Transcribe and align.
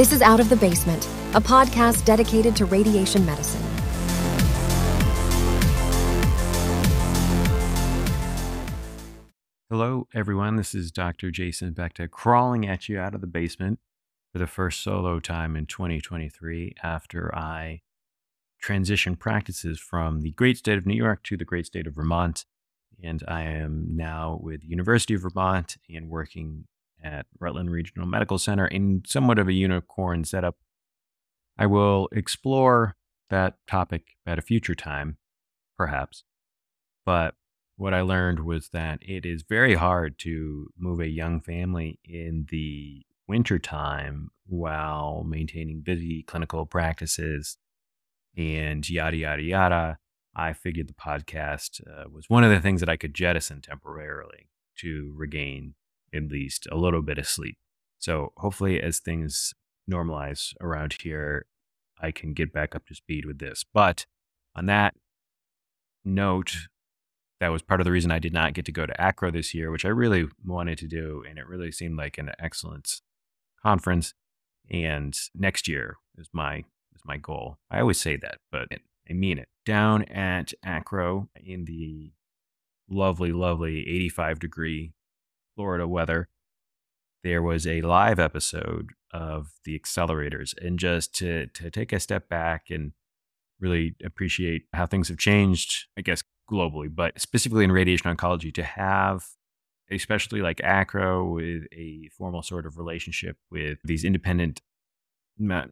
This 0.00 0.14
is 0.14 0.22
Out 0.22 0.40
of 0.40 0.48
the 0.48 0.56
Basement, 0.56 1.06
a 1.34 1.42
podcast 1.42 2.06
dedicated 2.06 2.56
to 2.56 2.64
radiation 2.64 3.26
medicine. 3.26 3.60
Hello, 9.68 10.08
everyone. 10.14 10.56
This 10.56 10.74
is 10.74 10.90
Dr. 10.90 11.30
Jason 11.30 11.74
Beckta 11.74 12.10
crawling 12.10 12.66
at 12.66 12.88
you 12.88 12.98
out 12.98 13.14
of 13.14 13.20
the 13.20 13.26
basement 13.26 13.78
for 14.32 14.38
the 14.38 14.46
first 14.46 14.82
solo 14.82 15.20
time 15.20 15.54
in 15.54 15.66
2023 15.66 16.76
after 16.82 17.34
I 17.34 17.82
transitioned 18.64 19.18
practices 19.18 19.78
from 19.78 20.22
the 20.22 20.30
great 20.30 20.56
state 20.56 20.78
of 20.78 20.86
New 20.86 20.96
York 20.96 21.22
to 21.24 21.36
the 21.36 21.44
great 21.44 21.66
state 21.66 21.86
of 21.86 21.94
Vermont. 21.94 22.46
And 23.04 23.22
I 23.28 23.42
am 23.42 23.88
now 23.90 24.40
with 24.42 24.62
the 24.62 24.68
University 24.68 25.12
of 25.12 25.20
Vermont 25.20 25.76
and 25.94 26.08
working 26.08 26.64
at 27.02 27.26
Rutland 27.38 27.70
Regional 27.70 28.06
Medical 28.06 28.38
Center 28.38 28.66
in 28.66 29.02
somewhat 29.06 29.38
of 29.38 29.48
a 29.48 29.52
unicorn 29.52 30.24
setup. 30.24 30.56
I 31.58 31.66
will 31.66 32.08
explore 32.12 32.96
that 33.28 33.56
topic 33.66 34.16
at 34.26 34.38
a 34.38 34.42
future 34.42 34.74
time, 34.74 35.18
perhaps. 35.76 36.24
But 37.04 37.34
what 37.76 37.94
I 37.94 38.02
learned 38.02 38.40
was 38.40 38.68
that 38.70 38.98
it 39.02 39.24
is 39.24 39.42
very 39.48 39.74
hard 39.74 40.18
to 40.20 40.68
move 40.78 41.00
a 41.00 41.08
young 41.08 41.40
family 41.40 41.98
in 42.04 42.46
the 42.50 43.02
wintertime 43.26 44.30
while 44.46 45.24
maintaining 45.26 45.80
busy 45.80 46.22
clinical 46.24 46.66
practices 46.66 47.56
and 48.36 48.88
yada, 48.88 49.16
yada, 49.16 49.42
yada. 49.42 49.98
I 50.34 50.52
figured 50.52 50.88
the 50.88 50.94
podcast 50.94 51.80
uh, 51.88 52.08
was 52.10 52.28
one 52.28 52.44
of 52.44 52.50
the 52.50 52.60
things 52.60 52.80
that 52.80 52.88
I 52.88 52.96
could 52.96 53.14
jettison 53.14 53.60
temporarily 53.60 54.50
to 54.78 55.12
regain 55.16 55.74
at 56.14 56.28
least 56.28 56.66
a 56.70 56.76
little 56.76 57.02
bit 57.02 57.18
of 57.18 57.26
sleep. 57.26 57.58
So 57.98 58.32
hopefully, 58.38 58.80
as 58.80 58.98
things 58.98 59.52
normalize 59.90 60.54
around 60.60 60.96
here, 61.02 61.46
I 62.00 62.10
can 62.10 62.32
get 62.32 62.52
back 62.52 62.74
up 62.74 62.86
to 62.86 62.94
speed 62.94 63.26
with 63.26 63.38
this. 63.38 63.64
But 63.72 64.06
on 64.54 64.66
that 64.66 64.94
note, 66.04 66.56
that 67.40 67.52
was 67.52 67.62
part 67.62 67.80
of 67.80 67.84
the 67.84 67.92
reason 67.92 68.10
I 68.10 68.18
did 68.18 68.32
not 68.32 68.54
get 68.54 68.64
to 68.66 68.72
go 68.72 68.86
to 68.86 69.00
ACRO 69.00 69.30
this 69.30 69.54
year, 69.54 69.70
which 69.70 69.84
I 69.84 69.88
really 69.88 70.26
wanted 70.44 70.78
to 70.78 70.88
do. 70.88 71.22
And 71.28 71.38
it 71.38 71.46
really 71.46 71.72
seemed 71.72 71.96
like 71.96 72.18
an 72.18 72.32
excellent 72.38 73.00
conference. 73.62 74.14
And 74.70 75.16
next 75.34 75.66
year 75.66 75.96
is 76.16 76.28
my 76.32 76.64
is 76.94 77.02
my 77.04 77.16
goal. 77.16 77.58
I 77.70 77.80
always 77.80 78.00
say 78.00 78.16
that, 78.16 78.38
but 78.50 78.68
I 79.08 79.12
mean 79.12 79.38
it. 79.38 79.48
Down 79.64 80.04
at 80.04 80.52
ACRO 80.64 81.28
in 81.34 81.64
the 81.64 82.12
lovely, 82.88 83.32
lovely 83.32 83.80
85 83.88 84.38
degree 84.38 84.92
Florida 85.60 85.86
weather, 85.86 86.30
there 87.22 87.42
was 87.42 87.66
a 87.66 87.82
live 87.82 88.18
episode 88.18 88.92
of 89.12 89.48
the 89.66 89.78
accelerators. 89.78 90.54
And 90.58 90.78
just 90.78 91.14
to, 91.16 91.48
to 91.48 91.70
take 91.70 91.92
a 91.92 92.00
step 92.00 92.30
back 92.30 92.70
and 92.70 92.92
really 93.60 93.94
appreciate 94.02 94.62
how 94.72 94.86
things 94.86 95.08
have 95.08 95.18
changed, 95.18 95.88
I 95.98 96.00
guess, 96.00 96.22
globally, 96.50 96.88
but 96.90 97.20
specifically 97.20 97.64
in 97.64 97.72
radiation 97.72 98.16
oncology, 98.16 98.54
to 98.54 98.62
have 98.62 99.22
especially 99.90 100.40
like 100.40 100.62
ACRO 100.62 101.30
with 101.30 101.64
a 101.74 102.08
formal 102.16 102.40
sort 102.40 102.64
of 102.64 102.78
relationship 102.78 103.36
with 103.50 103.80
these 103.84 104.02
independent 104.02 104.62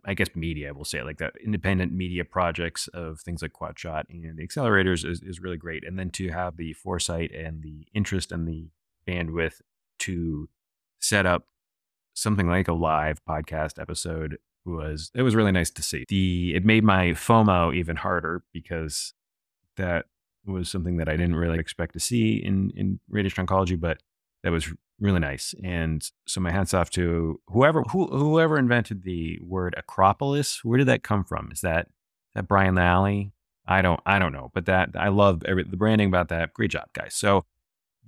I 0.05 0.15
guess 0.15 0.29
media, 0.35 0.75
we'll 0.75 0.85
say 0.85 0.99
it 0.99 1.07
like 1.07 1.19
that, 1.19 1.35
independent 1.43 1.93
media 1.93 2.25
projects 2.27 2.89
of 2.89 3.21
things 3.21 3.41
like 3.41 3.53
QuadShot 3.53 4.05
and 4.11 4.37
the 4.37 4.47
accelerators 4.47 5.09
is, 5.09 5.23
is 5.23 5.41
really 5.41 5.57
great. 5.57 5.87
And 5.87 5.99
then 5.99 6.11
to 6.11 6.29
have 6.29 6.57
the 6.59 6.75
foresight 6.75 7.33
and 7.33 7.63
the 7.63 7.87
interest 7.95 8.33
and 8.33 8.47
the 8.47 8.71
bandwidth 9.07 9.61
to 10.01 10.49
set 11.01 11.27
up 11.27 11.47
something 12.15 12.49
like 12.49 12.69
a 12.69 12.73
live 12.73 13.25
podcast 13.25 13.81
episode 13.81 14.39
was 14.65 15.11
it 15.15 15.23
was 15.23 15.35
really 15.35 15.53
nice 15.53 15.71
to 15.71 15.83
see. 15.83 16.05
The 16.09 16.55
it 16.55 16.65
made 16.65 16.85
my 16.85 17.09
FOMO 17.09 17.75
even 17.75 17.97
harder 17.97 18.43
because 18.53 19.15
that 19.77 20.07
was 20.47 20.69
something 20.69 20.97
that 20.97 21.09
I 21.09 21.13
didn't 21.13 21.37
really 21.37 21.59
expect 21.59 21.95
to 21.95 22.01
see 22.01 22.37
in 22.37 22.73
in 22.77 23.01
radiation 23.09 23.47
oncology, 23.47 23.79
but 23.79 23.99
that 24.43 24.53
was 24.53 24.73
really 25.01 25.21
nice. 25.21 25.55
And 25.63 26.09
so 26.27 26.41
my 26.41 26.51
hats 26.51 26.75
off 26.75 26.91
to 26.91 27.41
whoever 27.49 27.83
who, 27.83 28.07
whoever 28.07 28.59
invented 28.59 29.05
the 29.05 29.39
word 29.43 29.75
Acropolis. 29.77 30.65
Where 30.65 30.79
did 30.79 30.89
that 30.89 31.03
come 31.03 31.25
from? 31.25 31.51
Is 31.53 31.61
that 31.61 31.89
that 32.35 32.49
Brian 32.49 32.75
Lally? 32.75 33.33
I 33.67 33.83
don't 33.83 34.01
I 34.07 34.19
don't 34.19 34.33
know, 34.33 34.51
but 34.55 34.67
that 34.67 34.91
I 34.95 35.09
love 35.09 35.43
every, 35.45 35.65
the 35.65 35.77
branding 35.77 36.09
about 36.09 36.29
that. 36.29 36.55
Great 36.55 36.71
job, 36.71 36.89
guys. 36.95 37.15
So 37.15 37.45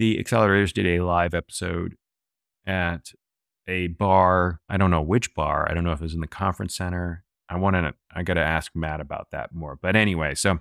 the 0.00 0.16
accelerators 0.16 0.72
did 0.72 0.86
a 0.86 1.04
live 1.04 1.34
episode 1.34 1.94
at 2.66 3.12
a 3.68 3.88
bar. 3.88 4.60
I 4.66 4.78
don't 4.78 4.90
know 4.90 5.02
which 5.02 5.34
bar. 5.34 5.70
I 5.70 5.74
don't 5.74 5.84
know 5.84 5.92
if 5.92 6.00
it 6.00 6.04
was 6.04 6.14
in 6.14 6.22
the 6.22 6.26
conference 6.26 6.74
center. 6.74 7.22
I 7.50 7.58
want 7.58 7.76
to. 7.76 7.92
I 8.10 8.22
got 8.22 8.34
to 8.34 8.40
ask 8.40 8.72
Matt 8.74 9.02
about 9.02 9.28
that 9.32 9.54
more. 9.54 9.78
But 9.80 9.96
anyway, 9.96 10.34
so 10.34 10.60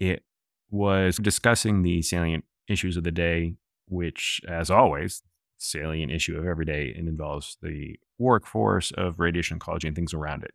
it 0.00 0.24
was 0.68 1.16
discussing 1.18 1.82
the 1.82 2.02
salient 2.02 2.44
issues 2.66 2.96
of 2.96 3.04
the 3.04 3.12
day, 3.12 3.54
which, 3.86 4.40
as 4.48 4.68
always, 4.68 5.22
salient 5.58 6.10
issue 6.10 6.36
of 6.36 6.44
every 6.44 6.64
day 6.64 6.92
and 6.98 7.08
involves 7.08 7.58
the 7.62 8.00
workforce 8.18 8.90
of 8.90 9.20
radiation 9.20 9.60
oncology 9.60 9.84
and 9.84 9.94
things 9.94 10.12
around 10.12 10.42
it. 10.42 10.54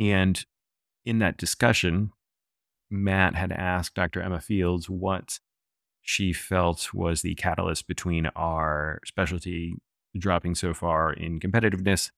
And 0.00 0.44
in 1.04 1.20
that 1.20 1.36
discussion, 1.36 2.10
Matt 2.90 3.36
had 3.36 3.52
asked 3.52 3.94
Dr. 3.94 4.20
Emma 4.20 4.40
Fields 4.40 4.90
what 4.90 5.38
she 6.02 6.32
felt 6.32 6.92
was 6.92 7.22
the 7.22 7.34
catalyst 7.36 7.86
between 7.86 8.26
our 8.36 9.00
specialty 9.04 9.76
dropping 10.18 10.54
so 10.54 10.74
far 10.74 11.12
in 11.12 11.40
competitiveness. 11.40 12.10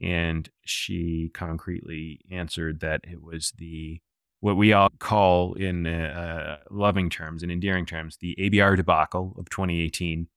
And 0.00 0.48
she 0.64 1.30
concretely 1.34 2.20
answered 2.30 2.80
that 2.80 3.02
it 3.04 3.22
was 3.22 3.52
the 3.58 4.00
what 4.40 4.56
we 4.56 4.72
all 4.72 4.88
call 5.00 5.54
in 5.54 5.86
uh, 5.86 6.58
loving 6.70 7.10
terms 7.10 7.42
and 7.42 7.50
endearing 7.50 7.84
terms 7.84 8.16
the 8.20 8.36
ABR 8.38 8.76
debacle 8.76 9.34
of 9.36 9.50
2018 9.50 10.28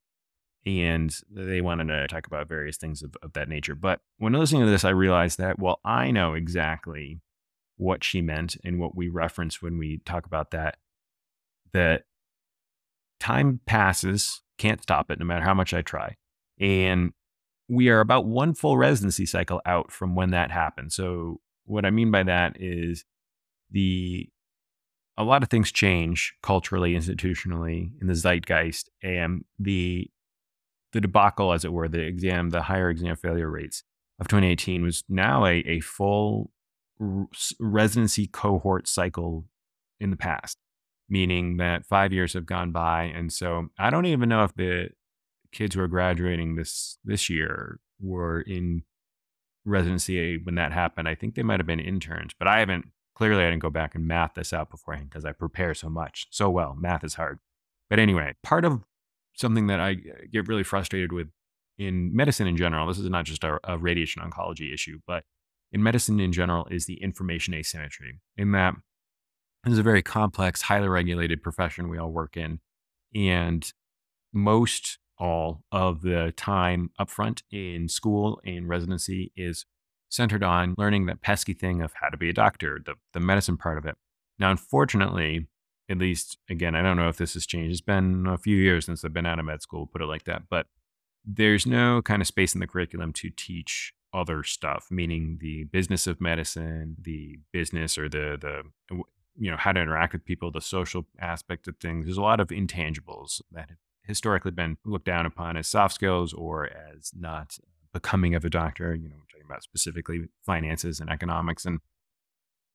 and 0.66 1.16
they 1.30 1.62
wanted 1.62 1.88
to 1.88 2.08
talk 2.08 2.28
about 2.28 2.48
various 2.48 2.78
things 2.78 3.02
of, 3.02 3.16
of 3.24 3.34
that 3.34 3.50
nature. 3.50 3.76
But 3.76 4.02
when 4.18 4.34
listening 4.34 4.64
to 4.64 4.70
this, 4.70 4.86
I 4.86 4.90
realized 4.90 5.38
that, 5.40 5.60
well, 5.60 5.80
I 5.84 6.12
know 6.12 6.34
exactly 6.34 7.20
what 7.78 8.04
she 8.04 8.22
meant 8.22 8.58
and 8.64 8.80
what 8.80 8.96
we 8.96 9.10
reference 9.10 9.62
when 9.62 9.78
we 9.78 10.02
talk 10.06 10.26
about 10.26 10.52
that, 10.52 10.78
that 11.74 12.04
time 13.22 13.62
passes, 13.66 14.42
can't 14.58 14.82
stop 14.82 15.10
it 15.12 15.20
no 15.20 15.26
matter 15.26 15.46
how 15.46 15.54
much 15.54 15.74
I 15.74 15.82
try. 15.82 16.18
And 16.60 17.14
we 17.70 17.90
are 17.90 18.02
about 18.02 18.26
one 18.26 18.54
full 18.54 18.78
residency 18.78 19.26
cycle 19.26 19.62
out 19.66 19.92
from 19.92 20.16
when 20.16 20.32
that 20.32 20.52
happened. 20.52 20.92
So, 20.92 21.40
what 21.66 21.86
I 21.86 21.92
mean 21.92 22.12
by 22.12 22.24
that 22.24 22.58
is 22.60 23.06
the 23.70 24.28
a 25.18 25.24
lot 25.24 25.44
of 25.44 25.50
things 25.50 25.72
change 25.72 26.34
culturally, 26.42 26.96
institutionally, 26.96 27.92
in 28.02 28.08
the 28.08 28.16
zeitgeist, 28.16 28.90
and 29.02 29.46
the 29.60 30.10
the 30.94 31.02
debacle, 31.02 31.54
as 31.54 31.64
it 31.64 31.72
were, 31.72 31.88
the 31.88 32.02
exam, 32.02 32.50
the 32.50 32.64
higher 32.64 32.90
exam 32.90 33.16
failure 33.16 33.50
rates 33.50 33.84
of 34.20 34.28
2018 34.28 34.84
was 34.84 35.04
now 35.08 35.46
a, 35.46 35.60
a 35.60 35.80
full 35.80 36.52
residency 37.60 38.28
cohort 38.28 38.88
cycle 38.88 39.46
in 40.00 40.10
the 40.10 40.18
past, 40.18 40.58
meaning 41.12 41.58
that 41.58 41.86
five 41.86 42.14
years 42.14 42.34
have 42.34 42.46
gone 42.46 42.72
by. 42.72 43.04
And 43.04 43.32
so 43.32 43.68
I 43.78 43.90
don't 43.90 44.06
even 44.06 44.30
know 44.30 44.46
if 44.46 44.56
the 44.56 44.90
kids 45.52 45.76
who 45.76 45.82
are 45.82 45.88
graduating 45.88 46.56
this 46.56 46.98
this 47.04 47.30
year 47.30 47.80
were 48.00 48.40
in 48.42 48.84
residency 49.66 50.40
when 50.42 50.56
that 50.56 50.72
happened. 50.72 51.10
I 51.10 51.16
think 51.16 51.36
they 51.36 51.44
might 51.44 51.60
have 51.60 51.68
been 51.68 51.82
interns, 51.82 52.32
but 52.40 52.48
I 52.48 52.60
haven't 52.60 52.86
clearly 53.14 53.44
I 53.44 53.50
didn't 53.50 53.62
go 53.62 53.70
back 53.70 53.94
and 53.94 54.08
math 54.08 54.36
this 54.36 54.54
out 54.54 54.72
beforehand 54.72 55.10
because 55.10 55.26
I 55.26 55.34
prepare 55.34 55.74
so 55.74 55.90
much. 55.90 56.28
So 56.32 56.50
well, 56.50 56.76
math 56.80 57.04
is 57.04 57.16
hard. 57.16 57.40
But 57.90 58.00
anyway, 58.00 58.36
part 58.42 58.64
of 58.64 58.82
something 59.34 59.68
that 59.68 59.82
I 59.82 59.96
get 60.32 60.48
really 60.48 60.64
frustrated 60.64 61.12
with 61.12 61.28
in 61.78 62.16
medicine 62.16 62.48
in 62.48 62.56
general. 62.56 62.88
This 62.88 63.00
is 63.00 63.10
not 63.10 63.26
just 63.26 63.44
a, 63.44 63.60
a 63.66 63.78
radiation 63.78 64.22
oncology 64.22 64.74
issue, 64.74 65.00
but 65.06 65.26
in 65.74 65.84
medicine 65.84 66.20
in 66.22 66.32
general 66.32 66.68
is 66.72 66.86
the 66.86 67.02
information 67.02 67.54
asymmetry. 67.54 68.20
In 68.38 68.52
that, 68.54 68.76
this 69.64 69.74
is 69.74 69.80
a 69.80 69.84
very 69.84 70.02
complex, 70.02 70.64
highly 70.64 70.88
regulated 70.88 71.44
profession 71.44 71.90
we 71.90 71.98
all 71.98 72.12
work 72.12 72.36
in, 72.36 72.60
and 73.14 73.72
most 74.34 74.98
all 75.18 75.64
of 75.72 76.02
the 76.02 76.34
time 76.36 76.90
upfront 77.00 77.44
in 77.52 77.88
school 77.88 78.42
and 78.44 78.68
residency 78.68 79.32
is 79.36 79.66
centered 80.10 80.44
on 80.44 80.76
learning 80.78 81.06
that 81.06 81.22
pesky 81.22 81.54
thing 81.54 81.82
of 81.82 81.94
how 82.02 82.10
to 82.10 82.18
be 82.18 82.30
a 82.30 82.34
doctor, 82.34 82.82
the, 82.84 82.96
the 83.14 83.20
medicine 83.20 83.56
part 83.56 83.78
of 83.78 83.86
it. 83.86 83.96
Now, 84.40 84.50
unfortunately, 84.50 85.48
at 85.90 86.00
least 86.00 86.38
again, 86.50 86.76
I 86.76 86.82
don't 86.82 86.98
know 86.98 87.10
if 87.10 87.18
this 87.18 87.34
has 87.36 87.46
changed. 87.46 87.72
It's 87.72 87.82
been 87.82 88.26
a 88.26 88.38
few 88.38 88.58
years 88.58 88.86
since 88.86 89.06
I've 89.06 89.14
been 89.14 89.26
out 89.26 89.40
of 89.40 89.46
med 89.46 89.62
school, 89.62 89.86
put 89.86 90.02
it 90.02 90.08
like 90.08 90.24
that. 90.24 90.44
But 90.50 90.66
there's 91.24 91.68
no 91.68 92.02
kind 92.02 92.22
of 92.22 92.28
space 92.28 92.54
in 92.54 92.60
the 92.60 92.68
curriculum 92.68 93.14
to 93.14 93.30
teach 93.30 93.94
other 94.14 94.44
stuff, 94.44 94.88
meaning 94.90 95.38
the 95.40 95.66
business 95.66 96.08
of 96.08 96.20
medicine, 96.20 96.96
the 97.00 97.40
business 97.54 97.98
or 97.98 98.10
the 98.10 98.38
the 98.42 99.04
you 99.38 99.50
know 99.50 99.58
how 99.58 99.72
to 99.72 99.80
interact 99.80 100.14
with 100.14 100.26
people, 100.26 100.52
the 100.52 100.62
social 100.62 101.06
aspect 101.20 101.68
of 101.68 101.78
things. 101.78 102.06
There's 102.06 102.18
a 102.18 102.22
lot 102.22 102.40
of 102.40 102.50
intangibles 102.50 103.42
that 103.52 103.70
have 103.70 103.78
historically 104.04 104.52
been 104.52 104.78
looked 104.86 105.06
down 105.06 105.26
upon 105.26 105.58
as 105.58 105.68
soft 105.68 105.96
skills 105.96 106.34
or 106.34 106.66
as 106.66 107.12
not 107.18 107.58
becoming 107.94 108.36
of 108.36 108.46
a 108.46 108.50
doctor. 108.50 108.96
You 108.96 109.10
know, 109.10 109.16
we're 109.16 109.32
talking 109.32 109.48
about 109.50 109.64
specifically 109.64 110.26
finances 110.46 111.00
and 111.00 111.10
economics, 111.10 111.66
and 111.66 111.80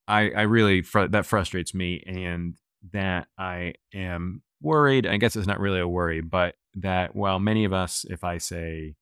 I, 0.09 0.31
I 0.31 0.43
really 0.43 0.83
fr- 0.83 1.07
that 1.07 1.27
frustrates 1.27 1.75
me, 1.75 2.03
and 2.07 2.55
that 2.93 3.29
I 3.39 3.75
am 3.95 4.43
worried. 4.61 5.07
I 5.07 5.17
guess 5.17 5.37
it's 5.37 5.47
not 5.47 5.61
really 5.61 5.81
a 5.81 5.89
worry, 5.89 6.21
but 6.21 6.55
that 6.75 7.17
while 7.17 7.39
many 7.39 7.65
of 7.65 7.73
us, 7.73 8.05
if 8.09 8.25
I 8.25 8.39
say 8.39 8.95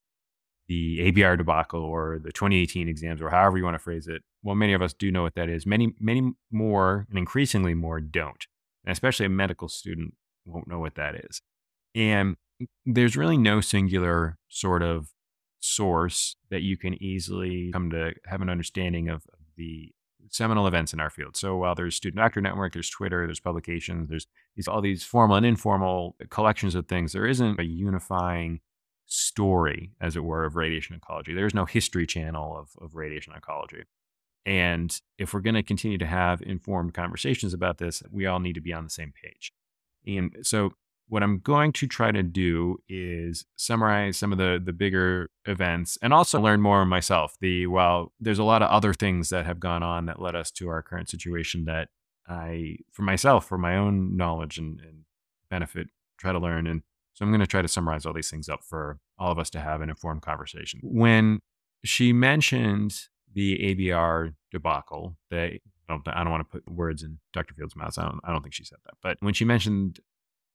the 0.69 1.13
ABR 1.13 1.37
debacle 1.37 1.83
or 1.83 2.19
the 2.23 2.33
2018 2.33 2.89
exams 2.89 3.21
or 3.21 3.31
however 3.31 3.59
you 3.59 3.65
want 3.65 3.75
to 3.75 3.83
phrase 3.83 4.07
it, 4.07 4.23
well, 4.45 4.55
many 4.55 4.75
of 4.75 4.83
us 4.83 4.93
do 4.93 5.11
know 5.11 5.23
what 5.23 5.35
that 5.35 5.49
is. 5.49 5.67
Many, 5.67 5.95
many 5.99 6.33
more 6.53 7.07
and 7.09 7.19
increasingly 7.19 7.75
more 7.75 8.01
don't. 8.01 8.47
And 8.85 8.93
especially 8.93 9.27
a 9.27 9.31
medical 9.31 9.69
student 9.69 10.15
won't 10.45 10.69
know 10.69 10.79
what 10.79 10.95
that 10.97 11.15
is. 11.15 11.41
And 11.95 12.37
there's 12.85 13.17
really 13.17 13.39
no 13.39 13.63
singular 13.63 14.37
sort 14.49 14.83
of 14.83 15.09
source 15.61 16.37
that 16.51 16.61
you 16.61 16.77
can 16.77 17.03
easily 17.03 17.71
come 17.73 17.91
to 17.91 18.13
have 18.27 18.43
an 18.43 18.51
understanding 18.51 19.09
of 19.09 19.23
the 19.57 19.93
seminal 20.29 20.67
events 20.67 20.93
in 20.93 21.01
our 21.01 21.11
field. 21.11 21.37
So 21.37 21.57
while 21.57 21.75
there's 21.75 21.97
Student 21.97 22.19
Doctor 22.19 22.43
Network, 22.43 22.75
there's 22.75 22.91
Twitter, 22.91 23.27
there's 23.27 23.41
publications, 23.41 24.11
there's 24.11 24.27
these, 24.57 24.69
all 24.69 24.83
these 24.83 25.05
formal 25.05 25.37
and 25.37 25.47
informal 25.47 26.17
collections 26.29 26.75
of 26.75 26.87
things, 26.87 27.13
there 27.13 27.27
isn't 27.27 27.59
a 27.59 27.65
unifying 27.65 28.61
story, 29.07 29.93
as 30.01 30.17
it 30.17 30.25
were, 30.25 30.45
of 30.45 30.57
radiation 30.57 30.99
oncology. 30.99 31.35
There's 31.35 31.55
no 31.55 31.65
history 31.65 32.07
channel 32.07 32.57
of, 32.59 32.71
of 32.85 32.95
radiation 32.95 33.33
oncology. 33.33 33.85
And 34.47 35.01
if 35.19 35.33
we're 35.33 35.41
going 35.41 35.55
to 35.55 35.63
continue 35.63 35.99
to 35.99 36.07
have 36.07 36.43
informed 36.43 36.95
conversations 36.95 37.55
about 37.55 37.79
this, 37.79 38.03
we 38.11 38.27
all 38.27 38.41
need 38.41 38.55
to 38.55 38.61
be 38.61 38.73
on 38.73 38.85
the 38.85 38.91
same 38.91 39.13
page. 39.23 39.53
And 40.07 40.37
so 40.43 40.73
what 41.09 41.23
I'm 41.23 41.39
going 41.39 41.73
to 41.73 41.87
try 41.87 42.13
to 42.13 42.23
do 42.23 42.79
is 42.89 43.45
summarize 43.57 44.17
some 44.17 44.33
of 44.33 44.39
the 44.39 44.61
the 44.63 44.73
bigger 44.73 45.31
events 45.45 45.99
and 46.03 46.13
also 46.13 46.41
learn 46.41 46.61
more 46.61 46.85
myself. 46.85 47.37
The 47.41 47.67
well, 47.67 48.13
there's 48.21 48.39
a 48.39 48.45
lot 48.45 48.63
of 48.63 48.71
other 48.71 48.95
things 48.95 49.29
that 49.31 49.47
have 49.47 49.61
gone 49.61 49.83
on 49.83 50.07
that 50.07 50.21
led 50.21 50.35
us 50.35 50.51
to 50.53 50.69
our 50.69 50.83
current 50.83 51.09
situation 51.09 51.65
that 51.67 51.89
I, 52.27 52.79
for 52.91 53.03
myself, 53.03 53.47
for 53.47 53.59
my 53.59 53.77
own 53.77 54.17
knowledge 54.17 54.59
and, 54.59 54.81
and 54.81 55.05
benefit, 55.51 55.89
try 56.19 56.33
to 56.33 56.39
learn. 56.39 56.67
And 56.67 56.83
so 57.13 57.25
I'm 57.25 57.31
going 57.31 57.41
to 57.41 57.47
try 57.47 57.63
to 57.63 57.69
summarize 57.69 58.07
all 58.07 58.15
these 58.15 58.31
things 58.31 58.49
up 58.49 58.65
for 58.65 58.99
all 59.19 59.31
of 59.31 59.39
us 59.39 59.51
to 59.51 59.61
have 59.61 59.83
an 59.83 59.91
informed 59.91 60.23
conversation. 60.23 60.81
When 60.83 61.41
she 61.85 62.13
mentioned 62.13 63.09
the 63.35 63.59
ABR 63.59 64.35
debacle, 64.51 65.17
I 65.33 65.61
don't, 65.89 66.07
I 66.09 66.25
don't 66.25 66.31
want 66.31 66.49
to 66.49 66.61
put 66.61 66.71
words 66.71 67.03
in 67.03 67.19
Dr. 67.33 67.55
Field's 67.55 67.77
mouth. 67.77 67.99
I 67.99 68.05
don't, 68.05 68.21
I 68.25 68.33
don't 68.33 68.43
think 68.43 68.55
she 68.55 68.65
said 68.65 68.79
that. 68.85 68.95
But 69.03 69.19
when 69.21 69.35
she 69.35 69.45
mentioned 69.45 70.01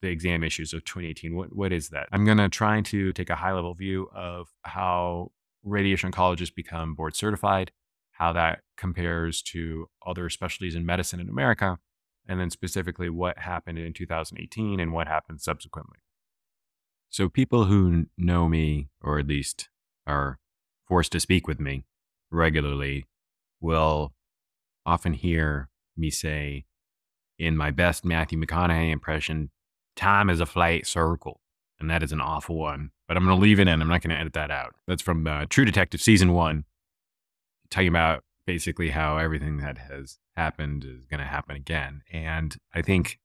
the 0.01 0.09
exam 0.09 0.43
issues 0.43 0.73
of 0.73 0.83
2018. 0.85 1.35
What 1.35 1.55
what 1.55 1.73
is 1.73 1.89
that? 1.89 2.07
I'm 2.11 2.25
going 2.25 2.37
to 2.37 2.49
try 2.49 2.81
to 2.81 3.13
take 3.13 3.29
a 3.29 3.35
high 3.35 3.53
level 3.53 3.73
view 3.73 4.09
of 4.13 4.47
how 4.63 5.31
radiation 5.63 6.11
oncologists 6.11 6.53
become 6.53 6.95
board 6.95 7.15
certified, 7.15 7.71
how 8.11 8.33
that 8.33 8.61
compares 8.77 9.41
to 9.41 9.89
other 10.05 10.29
specialties 10.29 10.75
in 10.75 10.85
medicine 10.85 11.19
in 11.19 11.29
America, 11.29 11.79
and 12.27 12.39
then 12.39 12.49
specifically 12.49 13.09
what 13.09 13.39
happened 13.39 13.77
in 13.77 13.93
2018 13.93 14.79
and 14.79 14.93
what 14.93 15.07
happened 15.07 15.41
subsequently. 15.41 15.99
So 17.09 17.27
people 17.27 17.65
who 17.65 18.05
know 18.17 18.47
me 18.47 18.89
or 19.01 19.19
at 19.19 19.27
least 19.27 19.69
are 20.05 20.39
forced 20.87 21.11
to 21.11 21.19
speak 21.19 21.47
with 21.47 21.59
me 21.59 21.83
regularly 22.31 23.05
will 23.61 24.13
often 24.85 25.13
hear 25.13 25.69
me 25.97 26.09
say 26.09 26.65
in 27.37 27.55
my 27.55 27.71
best 27.71 28.03
Matthew 28.03 28.39
McConaughey 28.39 28.91
impression, 28.91 29.49
time 29.95 30.29
is 30.29 30.39
a 30.39 30.45
flat 30.45 30.85
circle. 30.85 31.41
And 31.79 31.89
that 31.89 32.03
is 32.03 32.11
an 32.11 32.19
awful 32.19 32.57
one. 32.57 32.91
But 33.07 33.15
I'm 33.15 33.23
going 33.23 33.37
to 33.37 33.41
leave 33.41 33.59
it 33.59 33.67
in. 33.67 33.81
I'm 33.81 33.87
not 33.87 34.01
going 34.01 34.13
to 34.13 34.19
edit 34.19 34.33
that 34.33 34.51
out. 34.51 34.75
That's 34.87 35.01
from 35.01 35.25
uh, 35.25 35.45
True 35.49 35.65
Detective 35.65 36.01
season 36.01 36.33
one, 36.33 36.65
talking 37.69 37.87
about 37.87 38.23
basically 38.45 38.89
how 38.89 39.17
everything 39.17 39.57
that 39.57 39.77
has 39.77 40.19
happened 40.35 40.83
is 40.83 41.05
going 41.05 41.19
to 41.19 41.25
happen 41.25 41.55
again. 41.55 42.01
And 42.11 42.57
I 42.73 42.81
think 42.81 43.19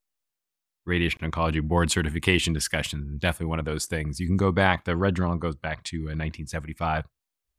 radiation 0.85 1.19
oncology 1.29 1.61
board 1.61 1.91
certification 1.91 2.53
discussion 2.53 3.09
is 3.13 3.19
definitely 3.19 3.47
one 3.47 3.59
of 3.59 3.65
those 3.65 3.85
things. 3.85 4.19
You 4.19 4.27
can 4.27 4.37
go 4.37 4.51
back, 4.51 4.85
the 4.85 4.95
red 4.95 5.15
journal 5.15 5.35
goes 5.35 5.55
back 5.55 5.83
to 5.85 5.97
uh, 5.97 6.15
1975, 6.15 7.05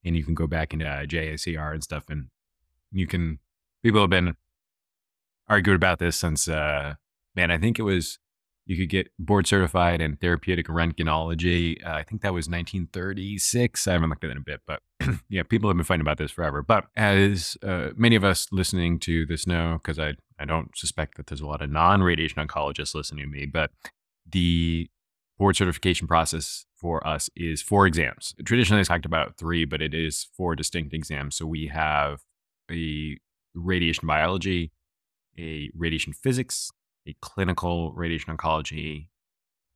and 0.07 0.17
you 0.17 0.25
can 0.25 0.35
go 0.35 0.47
back 0.47 0.73
into 0.73 0.87
uh, 0.87 1.05
JACR 1.05 1.75
and 1.75 1.83
stuff. 1.83 2.05
And 2.09 2.29
you 2.93 3.07
can, 3.07 3.41
people 3.83 4.01
have 4.01 4.11
been 4.11 4.37
argued 5.49 5.77
about 5.77 5.99
this 5.99 6.17
since, 6.17 6.49
uh, 6.49 6.95
man, 7.35 7.51
I 7.51 7.59
think 7.59 7.79
it 7.79 7.83
was 7.83 8.19
you 8.67 8.77
could 8.77 8.89
get 8.89 9.11
board 9.19 9.47
certified 9.47 10.01
in 10.01 10.17
therapeutic 10.17 10.67
röntgenology. 10.67 11.85
Uh, 11.87 11.93
I 11.93 12.03
think 12.03 12.23
that 12.23 12.35
was 12.35 12.49
1936. 12.49 13.87
I 13.87 13.93
haven't 13.93 14.11
looked 14.11 14.25
at 14.25 14.31
it 14.31 14.33
in 14.33 14.39
a 14.39 14.41
bit, 14.41 14.61
but 14.67 14.83
yeah, 15.29 15.45
people 15.45 15.71
have 15.71 15.77
been 15.77 15.85
fighting 15.85 16.01
about 16.01 16.19
this 16.19 16.33
forever. 16.33 16.63
But 16.63 16.87
as 16.97 17.57
uh, 17.63 17.91
many 17.97 18.17
of 18.17 18.25
us 18.25 18.49
listening 18.51 18.99
to 19.01 19.25
this 19.25 19.47
know, 19.47 19.79
because 19.81 20.01
I, 20.01 20.15
I 20.39 20.45
don't 20.45 20.77
suspect 20.77 21.17
that 21.17 21.29
there's 21.29 21.41
a 21.41 21.47
lot 21.47 21.63
of 21.63 21.71
non 21.71 22.03
radiation 22.03 22.45
oncologists 22.45 22.95
listening 22.95 23.27
to 23.27 23.31
me, 23.31 23.47
but 23.47 23.71
the 24.29 24.91
board 25.39 25.57
certification 25.57 26.09
process 26.09 26.66
for 26.87 27.05
us 27.05 27.29
is 27.35 27.61
four 27.61 27.85
exams. 27.85 28.33
Traditionally, 28.45 28.79
it's 28.79 28.89
talked 28.89 29.05
about 29.05 29.37
three, 29.37 29.65
but 29.65 29.83
it 29.83 29.93
is 29.93 30.29
four 30.37 30.55
distinct 30.55 30.95
exams. 30.95 31.35
So 31.35 31.45
we 31.45 31.67
have 31.67 32.21
a 32.71 33.19
radiation 33.57 34.07
biology, 34.07 34.71
a 35.37 35.69
radiation 35.77 36.13
physics, 36.13 36.71
a 37.05 37.17
clinical 37.21 37.93
radiation 37.93 38.37
oncology. 38.37 39.09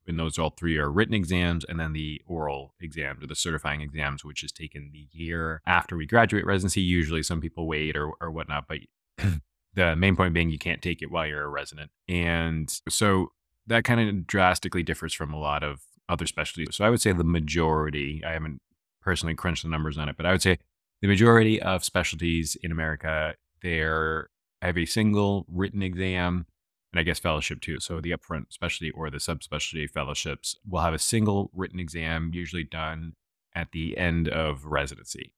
And 0.07 0.17
those 0.17 0.39
all 0.39 0.51
three 0.51 0.77
are 0.77 0.89
written 0.89 1.13
exams, 1.13 1.65
and 1.65 1.77
then 1.77 1.91
the 1.91 2.21
oral 2.25 2.75
exams 2.79 3.21
or 3.21 3.27
the 3.27 3.35
certifying 3.35 3.81
exams, 3.81 4.23
which 4.23 4.41
is 4.41 4.53
taken 4.53 4.91
the 4.93 5.09
year 5.11 5.61
after 5.67 5.97
we 5.97 6.05
graduate 6.05 6.45
residency. 6.45 6.79
Usually, 6.79 7.23
some 7.23 7.41
people 7.41 7.67
wait 7.67 7.97
or, 7.97 8.13
or 8.21 8.31
whatnot, 8.31 8.69
but 8.69 8.77
the 9.73 9.97
main 9.97 10.15
point 10.15 10.33
being 10.33 10.49
you 10.49 10.57
can't 10.57 10.81
take 10.81 11.01
it 11.01 11.11
while 11.11 11.27
you're 11.27 11.43
a 11.43 11.49
resident. 11.49 11.91
And 12.07 12.73
so 12.87 13.33
that 13.67 13.83
kind 13.83 13.99
of 13.99 14.25
drastically 14.27 14.81
differs 14.81 15.13
from 15.13 15.33
a 15.33 15.39
lot 15.39 15.61
of 15.61 15.81
other 16.09 16.25
specialties. 16.25 16.75
So 16.75 16.85
I 16.85 16.89
would 16.89 17.01
say 17.01 17.11
the 17.11 17.23
majority, 17.23 18.21
I 18.25 18.31
haven't 18.31 18.59
personally 19.01 19.35
crunched 19.35 19.63
the 19.63 19.69
numbers 19.69 19.97
on 19.97 20.09
it, 20.09 20.17
but 20.17 20.25
I 20.25 20.31
would 20.31 20.41
say 20.41 20.57
the 21.01 21.07
majority 21.07 21.61
of 21.61 21.83
specialties 21.83 22.55
in 22.61 22.71
America, 22.71 23.35
they're 23.61 24.29
have 24.61 24.77
a 24.77 24.85
single 24.85 25.45
written 25.49 25.81
exam 25.81 26.45
and 26.93 26.99
I 26.99 27.03
guess 27.03 27.19
fellowship 27.19 27.61
too. 27.61 27.79
So 27.79 28.01
the 28.01 28.11
upfront 28.11 28.51
specialty 28.51 28.91
or 28.91 29.09
the 29.09 29.17
subspecialty 29.17 29.89
fellowships 29.89 30.55
will 30.67 30.81
have 30.81 30.93
a 30.93 30.99
single 30.99 31.49
written 31.53 31.79
exam, 31.79 32.31
usually 32.33 32.63
done 32.63 33.13
at 33.55 33.71
the 33.71 33.97
end 33.97 34.27
of 34.27 34.65
residency. 34.65 35.33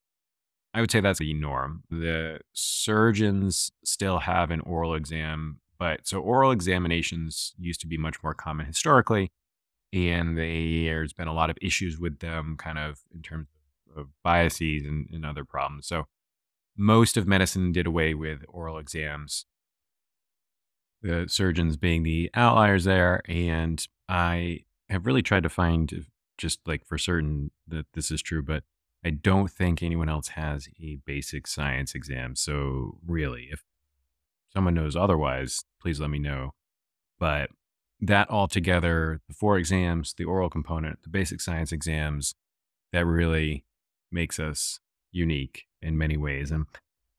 I 0.74 0.82
would 0.82 0.92
say 0.92 1.00
that's 1.00 1.20
the 1.20 1.34
norm. 1.34 1.84
The 1.90 2.40
surgeons 2.54 3.72
still 3.86 4.20
have 4.20 4.50
an 4.50 4.62
oral 4.62 4.96
exam, 4.96 5.60
but 5.78 6.08
so 6.08 6.20
oral 6.20 6.52
examinations 6.52 7.54
used 7.60 7.82
to 7.82 7.88
be 7.88 7.98
much 7.98 8.24
more 8.24 8.34
common 8.34 8.66
historically, 8.66 9.32
and 9.94 10.38
there's 10.38 11.14
been 11.14 11.28
a 11.28 11.34
lot 11.34 11.50
of 11.50 11.58
issues 11.62 12.00
with 12.00 12.20
them, 12.20 12.56
kind 12.58 12.78
of 12.78 13.02
in 13.14 13.22
terms 13.22 13.48
of 13.96 14.08
biases 14.24 14.86
and, 14.86 15.08
and 15.14 15.26
other 15.26 15.46
problems. 15.46 15.88
So 15.88 16.06
most 16.76 17.16
of 17.16 17.28
medicine 17.28 17.72
did 17.72 17.86
away 17.86 18.14
with 18.14 18.44
oral 18.50 18.78
exams 18.78 19.46
the 21.04 21.26
surgeons 21.28 21.78
being 21.78 22.02
the 22.04 22.32
outliers 22.34 22.86
there. 22.86 23.22
And 23.28 23.86
I 24.10 24.62
have 24.90 25.06
really 25.06 25.22
tried 25.22 25.44
to 25.44 25.50
find 25.50 26.06
just 26.38 26.60
like 26.66 26.86
for 26.86 26.98
certain 26.98 27.52
that 27.68 27.86
this 27.94 28.10
is 28.10 28.22
true, 28.22 28.42
but 28.42 28.64
I 29.06 29.12
don't 29.12 29.52
think 29.52 29.84
anyone 29.84 30.10
else 30.10 30.30
has 30.30 30.70
a 30.82 30.98
basic 31.06 31.46
science 31.46 31.94
exam. 31.94 32.36
So, 32.36 32.98
really, 33.06 33.50
if 33.52 33.64
someone 34.54 34.74
knows 34.74 34.96
otherwise, 34.96 35.66
please 35.82 36.00
let 36.00 36.10
me 36.10 36.20
know. 36.20 36.54
But 37.20 37.50
that 38.08 38.30
all 38.30 38.48
together, 38.48 39.22
the 39.28 39.34
four 39.34 39.58
exams, 39.58 40.14
the 40.18 40.26
oral 40.26 40.50
component, 40.50 41.02
the 41.04 41.10
basic 41.10 41.42
science 41.42 41.72
exams, 41.72 42.36
that 42.92 43.06
really 43.06 43.66
makes 44.12 44.40
us 44.40 44.80
unique 45.12 45.64
in 45.82 45.98
many 45.98 46.18
ways. 46.18 46.52
And 46.52 46.66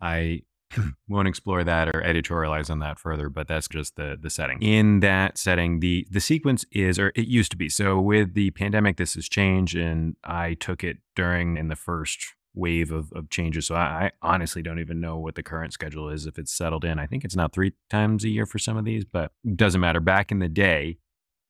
I 0.01 0.43
won't 1.09 1.29
explore 1.29 1.65
that 1.65 1.89
or 1.89 2.03
editorialize 2.03 2.71
on 2.71 2.81
that 2.81 2.99
further, 2.99 3.29
but 3.29 3.49
that's 3.49 3.69
just 3.69 3.97
the 3.97 4.17
the 4.21 4.31
setting. 4.31 4.61
In 4.63 5.01
that 5.01 5.39
setting, 5.39 5.81
the 5.81 6.07
the 6.11 6.21
sequence 6.21 6.65
is, 6.73 6.99
or 6.99 7.13
it 7.15 7.27
used 7.27 7.51
to 7.53 7.57
be. 7.57 7.69
So 7.69 8.01
with 8.01 8.35
the 8.35 8.51
pandemic, 8.53 8.97
this 8.97 9.15
has 9.15 9.29
changed, 9.29 9.77
and 9.77 10.17
I 10.25 10.55
took 10.55 10.85
it 10.85 10.99
during 11.15 11.57
in 11.57 11.69
the 11.69 11.77
first 11.77 12.35
wave 12.55 12.93
of, 12.93 13.13
of 13.13 13.31
changes. 13.31 13.67
So 13.67 13.75
I, 13.75 14.07
I 14.07 14.11
honestly 14.23 14.63
don't 14.63 14.79
even 14.79 15.01
know 15.01 15.19
what 15.19 15.35
the 15.35 15.43
current 15.43 15.73
schedule 15.73 16.09
is 16.09 16.27
if 16.27 16.39
it's 16.39 16.53
settled 16.53 16.85
in. 16.85 16.99
I 16.99 17.07
think 17.07 17.25
it's 17.25 17.37
now 17.37 17.49
three 17.49 17.73
times 17.91 18.25
a 18.25 18.29
year 18.29 18.47
for 18.47 18.59
some 18.59 18.77
of 18.77 18.85
these, 18.85 19.05
but 19.05 19.33
doesn't 19.57 19.81
matter. 19.81 20.01
Back 20.01 20.31
in 20.31 20.39
the 20.39 20.49
day, 20.49 20.99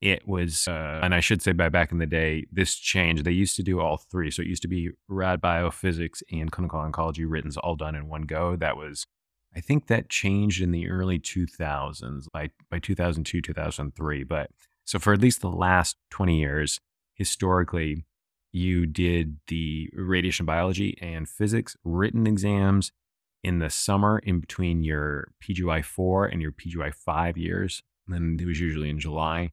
it 0.01 0.27
was, 0.27 0.69
uh, 0.69 1.01
and 1.03 1.15
I 1.15 1.21
should 1.21 1.43
say 1.43 1.53
by 1.53 1.69
back 1.69 1.93
in 1.93 1.99
the 1.99 2.07
day, 2.07 2.47
this 2.53 2.75
change, 2.75 3.23
They 3.23 3.33
used 3.33 3.57
to 3.57 3.63
do 3.63 3.81
all 3.81 3.97
three. 3.97 4.31
So 4.31 4.43
it 4.43 4.49
used 4.49 4.63
to 4.63 4.69
be 4.69 4.91
rad 5.09 5.41
biophysics 5.41 6.23
and 6.31 6.51
clinical 6.51 6.81
oncology 6.81 7.25
written 7.29 7.51
all 7.63 7.77
done 7.77 7.95
in 7.95 8.09
one 8.09 8.23
go. 8.23 8.57
That 8.57 8.77
was 8.77 9.07
I 9.57 9.61
think 9.61 9.87
that 9.87 10.09
changed 10.09 10.61
in 10.61 10.73
the 10.73 10.89
early 10.91 11.19
2000s, 11.19 12.27
by, 12.33 12.51
by 12.71 12.79
2002, 12.81 13.41
2003. 13.41 14.25
But 14.25 14.51
so 14.85 14.99
for 14.99 15.13
at 15.13 15.21
least 15.21 15.41
the 15.41 15.51
last 15.51 15.97
20 16.11 16.39
years, 16.39 16.81
historically, 17.15 18.05
you 18.55 18.87
did 18.87 19.39
the 19.49 19.91
radiation 19.95 20.47
biology 20.47 20.97
and 21.01 21.29
physics 21.29 21.77
written 21.83 22.27
exams 22.27 22.93
in 23.43 23.59
the 23.59 23.69
summer 23.69 24.21
in 24.21 24.39
between 24.39 24.85
your 24.85 25.33
PGY 25.43 25.85
4 25.85 26.27
and 26.27 26.41
your 26.41 26.53
PGY 26.53 26.95
5 26.95 27.37
years. 27.37 27.83
And 28.09 28.41
it 28.41 28.47
was 28.47 28.61
usually 28.61 28.89
in 28.89 29.01
July. 29.01 29.51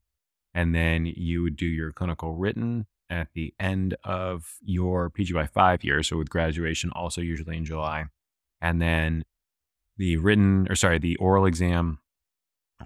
And 0.53 0.75
then 0.75 1.07
you 1.07 1.41
would 1.41 1.55
do 1.55 1.65
your 1.65 1.91
clinical 1.91 2.35
written 2.35 2.85
at 3.09 3.29
the 3.33 3.53
end 3.59 3.95
of 4.03 4.57
your 4.61 5.09
PGY 5.09 5.49
5 5.49 5.83
year. 5.83 6.03
So 6.03 6.17
with 6.17 6.29
graduation, 6.29 6.91
also 6.91 7.21
usually 7.21 7.57
in 7.57 7.65
July. 7.65 8.05
And 8.61 8.79
then 8.81 9.25
the 9.97 10.17
written, 10.17 10.67
or 10.69 10.75
sorry, 10.75 10.99
the 10.99 11.15
oral 11.15 11.45
exam 11.45 11.99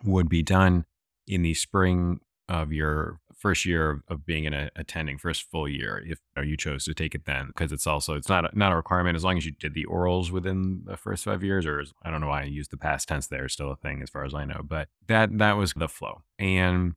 would 0.04 0.30
be 0.30 0.44
done 0.44 0.86
in 1.28 1.42
the 1.42 1.56
spring 1.56 2.22
of 2.48 2.72
your 2.72 3.20
first 3.46 3.64
year 3.64 4.02
of, 4.08 4.26
being 4.26 4.46
in 4.46 4.54
attending 4.76 5.20
first 5.20 5.52
full 5.52 5.68
year 5.68 6.02
if 6.04 6.08
you, 6.08 6.16
know, 6.36 6.42
you 6.42 6.58
chose 6.58 6.84
to 6.84 6.96
take 6.96 7.14
it 7.14 7.26
then 7.26 7.46
because 7.46 7.72
it's 7.72 7.86
also 7.86 8.16
it's 8.16 8.28
not 8.28 8.44
a, 8.44 8.58
not 8.58 8.72
a 8.72 8.76
requirement 8.76 9.16
as 9.16 9.24
long 9.24 9.38
as 9.38 9.46
you 9.46 9.52
did 9.52 9.76
the 9.76 9.86
orals 9.86 10.32
within 10.32 10.82
the 10.86 10.98
first 10.98 11.24
five 11.24 11.44
years 11.44 11.64
or 11.64 11.84
I 12.04 12.10
don't 12.10 12.22
know 12.22 12.28
why 12.30 12.42
I 12.42 12.46
used 12.46 12.72
the 12.72 12.78
past 12.78 13.08
tense 13.08 13.28
there 13.28 13.48
still 13.48 13.70
a 13.70 13.76
thing 13.76 14.02
as 14.02 14.10
far 14.10 14.26
as 14.26 14.34
I 14.34 14.46
know 14.46 14.62
but 14.64 14.88
that 15.06 15.38
that 15.38 15.58
was 15.58 15.74
the 15.74 15.88
flow 15.88 16.24
and 16.40 16.96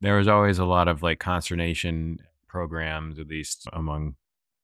there 0.00 0.16
was 0.16 0.28
always 0.28 0.58
a 0.58 0.64
lot 0.64 0.88
of 0.88 1.02
like 1.02 1.18
consternation 1.18 2.20
programs 2.48 3.18
at 3.18 3.28
least 3.28 3.68
among 3.74 4.14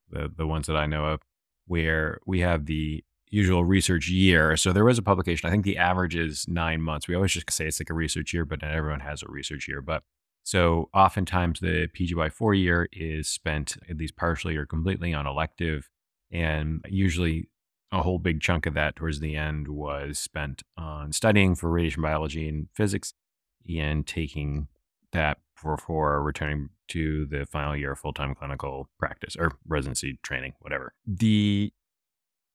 the 0.09 0.33
the 0.35 0.47
ones 0.47 0.67
that 0.67 0.79
I 0.79 0.87
know 0.87 1.05
of 1.05 1.21
where 1.67 2.21
we 2.25 2.41
have 2.41 2.65
the 2.65 3.05
usual 3.29 3.65
research 3.65 4.09
year. 4.09 4.59
So 4.59 4.73
there 4.73 4.85
was 4.85 4.99
a 4.99 5.03
publication. 5.03 5.49
I 5.49 5.51
think 5.51 5.65
the 5.65 5.79
average 5.79 6.15
is 6.15 6.47
nine 6.47 6.83
months. 6.83 7.09
We 7.09 7.15
always 7.15 7.33
just 7.33 7.51
say 7.51 7.67
it's 7.67 7.81
like 7.81 7.89
a 7.89 7.95
research 7.95 8.35
year, 8.35 8.45
but 8.45 8.61
not 8.61 8.73
everyone 8.73 9.01
has 9.01 9.23
a 9.23 9.27
research 9.29 9.67
year. 9.67 9.81
But 9.81 10.03
so 10.43 10.89
oftentimes 10.93 11.61
the 11.61 11.89
PGY 11.97 12.33
four 12.33 12.55
year 12.55 12.89
is 12.93 13.29
spent 13.29 13.77
at 13.89 13.97
least 13.97 14.17
partially 14.17 14.57
or 14.57 14.67
completely 14.67 15.15
on 15.15 15.27
elective. 15.27 15.89
And 16.31 16.85
usually 16.89 17.49
a 17.93 18.03
whole 18.03 18.19
big 18.19 18.41
chunk 18.41 18.67
of 18.67 18.75
that 18.75 18.97
towards 18.97 19.21
the 19.21 19.37
end 19.37 19.69
was 19.69 20.19
spent 20.19 20.63
on 20.77 21.13
studying 21.13 21.55
for 21.55 21.71
radiation 21.71 22.03
biology 22.03 22.49
and 22.49 22.69
physics 22.75 23.13
and 23.69 24.07
taking 24.07 24.69
that 25.13 25.39
before 25.63 26.23
returning 26.23 26.71
to 26.89 27.27
the 27.27 27.47
final 27.47 27.77
year 27.77 27.93
of 27.93 27.99
full 27.99 28.13
time 28.13 28.35
clinical 28.35 28.89
practice 28.99 29.37
or 29.39 29.53
residency 29.67 30.19
training, 30.23 30.55
whatever. 30.61 30.95
The 31.07 31.73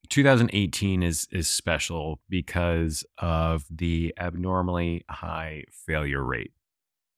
2018 0.09 1.03
is 1.03 1.27
is 1.31 1.47
special 1.47 2.19
because 2.29 3.05
of 3.17 3.65
the 3.69 4.13
abnormally 4.19 5.05
high 5.09 5.63
failure 5.85 6.23
rate. 6.23 6.51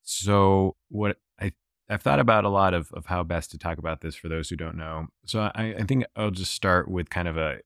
So 0.09 0.75
what 0.89 1.17
I 1.39 1.51
I've 1.87 2.01
thought 2.01 2.19
about 2.19 2.43
a 2.43 2.49
lot 2.49 2.73
of 2.73 2.91
of 2.93 3.05
how 3.05 3.21
best 3.23 3.51
to 3.51 3.59
talk 3.59 3.77
about 3.77 4.01
this 4.01 4.15
for 4.15 4.27
those 4.27 4.49
who 4.49 4.55
don't 4.55 4.75
know. 4.75 5.07
So 5.27 5.51
I, 5.53 5.75
I 5.79 5.83
think 5.83 6.03
I'll 6.15 6.31
just 6.31 6.53
start 6.53 6.89
with 6.89 7.11
kind 7.11 7.27
of 7.27 7.37
a 7.37 7.59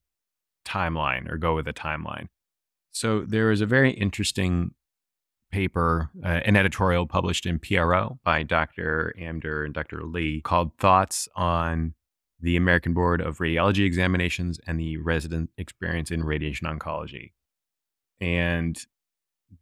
timeline 0.65 1.31
or 1.31 1.37
go 1.37 1.55
with 1.55 1.69
a 1.69 1.73
timeline. 1.73 2.27
So 2.91 3.21
there 3.21 3.49
is 3.49 3.61
a 3.61 3.65
very 3.65 3.91
interesting 3.91 4.71
paper, 5.51 6.09
uh, 6.23 6.41
an 6.43 6.57
editorial 6.57 7.07
published 7.07 7.45
in 7.45 7.59
PRO 7.59 8.19
by 8.25 8.43
Dr. 8.43 9.15
Amdur 9.17 9.63
and 9.63 9.73
Dr. 9.73 10.03
Lee 10.03 10.41
called 10.41 10.77
Thoughts 10.77 11.29
on 11.35 11.93
the 12.41 12.57
American 12.57 12.93
Board 12.93 13.21
of 13.21 13.37
Radiology 13.37 13.85
Examinations 13.85 14.59
and 14.67 14.77
the 14.77 14.97
Resident 14.97 15.49
Experience 15.57 16.11
in 16.11 16.25
Radiation 16.25 16.67
Oncology. 16.67 17.31
And 18.19 18.85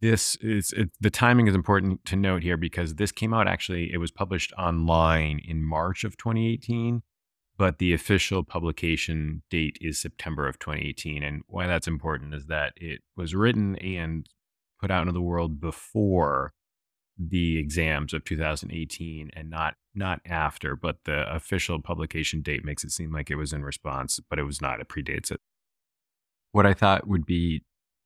this 0.00 0.36
is 0.36 0.72
it, 0.72 0.90
the 1.00 1.10
timing 1.10 1.46
is 1.46 1.54
important 1.54 2.04
to 2.06 2.16
note 2.16 2.42
here 2.42 2.56
because 2.56 2.94
this 2.94 3.12
came 3.12 3.34
out 3.34 3.48
actually, 3.48 3.92
it 3.92 3.98
was 3.98 4.10
published 4.10 4.52
online 4.58 5.40
in 5.44 5.62
March 5.62 6.04
of 6.04 6.16
2018, 6.16 7.02
but 7.56 7.78
the 7.78 7.92
official 7.92 8.42
publication 8.44 9.42
date 9.50 9.78
is 9.80 10.00
September 10.00 10.48
of 10.48 10.58
2018. 10.58 11.22
And 11.22 11.42
why 11.46 11.66
that's 11.66 11.86
important 11.86 12.34
is 12.34 12.46
that 12.46 12.72
it 12.76 13.00
was 13.16 13.34
written 13.34 13.76
and 13.76 14.26
put 14.80 14.90
out 14.90 15.02
into 15.02 15.12
the 15.12 15.20
world 15.20 15.60
before 15.60 16.52
the 17.18 17.58
exams 17.58 18.12
of 18.12 18.24
2018 18.24 19.30
and 19.34 19.50
not 19.50 19.74
not 19.94 20.20
after 20.26 20.74
but 20.74 20.96
the 21.04 21.30
official 21.32 21.80
publication 21.80 22.40
date 22.40 22.64
makes 22.64 22.84
it 22.84 22.90
seem 22.90 23.12
like 23.12 23.30
it 23.30 23.36
was 23.36 23.52
in 23.52 23.62
response 23.62 24.18
but 24.30 24.38
it 24.38 24.44
was 24.44 24.62
not 24.62 24.80
it 24.80 24.88
predates 24.88 25.30
it 25.30 25.38
what 26.52 26.64
i 26.64 26.72
thought 26.72 27.06
would 27.06 27.26
be 27.26 27.62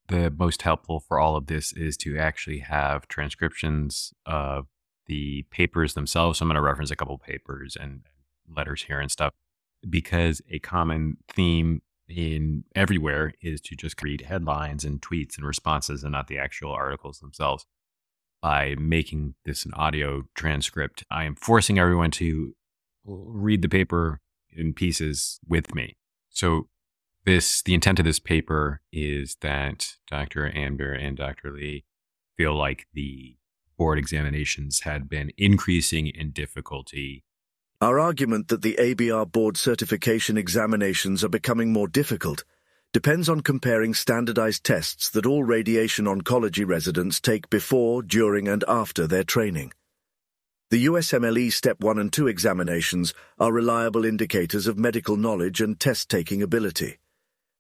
the 0.09 0.31
most 0.31 0.63
helpful 0.63 1.01
for 1.01 1.19
all 1.19 1.37
of 1.37 1.47
this 1.47 1.73
is 1.73 1.97
to 1.99 2.17
actually 2.17 2.61
have 2.61 3.09
transcriptions 3.09 4.13
of 4.25 4.67
the 5.07 5.45
papers 5.51 5.95
themselves 5.95 6.39
so 6.39 6.45
i'm 6.45 6.49
going 6.49 6.55
to 6.57 6.61
reference 6.61 6.91
a 6.91 6.97
couple 6.97 7.17
papers 7.19 7.77
and 7.81 8.03
letters 8.55 8.85
here 8.85 9.01
and 9.01 9.11
stuff 9.11 9.33
because 9.89 10.41
a 10.51 10.59
common 10.59 11.17
theme 11.29 11.83
in 12.09 12.65
everywhere 12.75 13.33
is 13.43 13.61
to 13.61 13.75
just 13.75 14.01
read 14.03 14.23
headlines 14.23 14.85
and 14.85 15.01
tweets 15.01 15.37
and 15.37 15.47
responses 15.47 16.03
and 16.03 16.13
not 16.13 16.29
the 16.29 16.39
actual 16.39 16.73
articles 16.73 17.19
themselves 17.19 17.67
by 18.43 18.77
making 18.79 19.35
this 19.45 19.65
an 19.65 19.73
audio 19.75 20.23
transcript, 20.35 21.05
I 21.11 21.25
am 21.25 21.35
forcing 21.35 21.79
everyone 21.79 22.11
to 22.13 22.55
read 23.05 23.63
the 23.63 23.69
paper 23.69 24.21
in 24.51 24.73
pieces 24.73 25.41
with 25.49 25.75
me. 25.75 25.97
So 26.31 26.69
this 27.27 27.61
the 27.63 27.75
intent 27.75 27.99
of 27.99 28.07
this 28.07 28.21
paper 28.21 28.81
is 28.93 29.37
that 29.43 29.97
Dr. 30.09 30.51
Amdur 30.51 30.99
and 30.99 31.17
Dr. 31.17 31.53
Lee 31.53 31.85
feel 32.39 32.55
like 32.57 32.87
the 32.95 33.37
board 33.77 33.99
examinations 33.99 34.81
had 34.81 35.09
been 35.09 35.33
increasing 35.37 36.07
in 36.07 36.31
difficulty. 36.31 37.25
Our 37.81 37.99
argument 37.99 38.49
that 38.49 38.63
the 38.63 38.77
ABR 38.81 39.31
board 39.31 39.59
certification 39.59 40.39
examinations 40.39 41.23
are 41.23 41.29
becoming 41.29 41.73
more 41.73 41.89
difficult 41.89 42.45
depends 42.93 43.29
on 43.29 43.43
comparing 43.43 43.93
standardized 43.93 44.65
tests 44.65 45.11
that 45.11 45.27
all 45.27 45.45
radiation 45.45 46.07
oncology 46.07 46.67
residents 46.67 47.21
take 47.21 47.51
before, 47.51 48.03
during, 48.03 48.49
and 48.49 48.65
after 48.67 49.07
their 49.07 49.25
training. 49.25 49.73
The 50.71 50.87
USMLE 50.87 51.53
Step 51.53 51.81
1 51.81 51.99
and 51.99 52.13
2 52.13 52.27
examinations 52.29 53.13
are 53.39 53.53
reliable 53.53 54.05
indicators 54.05 54.67
of 54.67 54.79
medical 54.79 55.17
knowledge 55.17 55.61
and 55.61 55.79
test 55.79 56.09
taking 56.09 56.43
ability. 56.43 56.99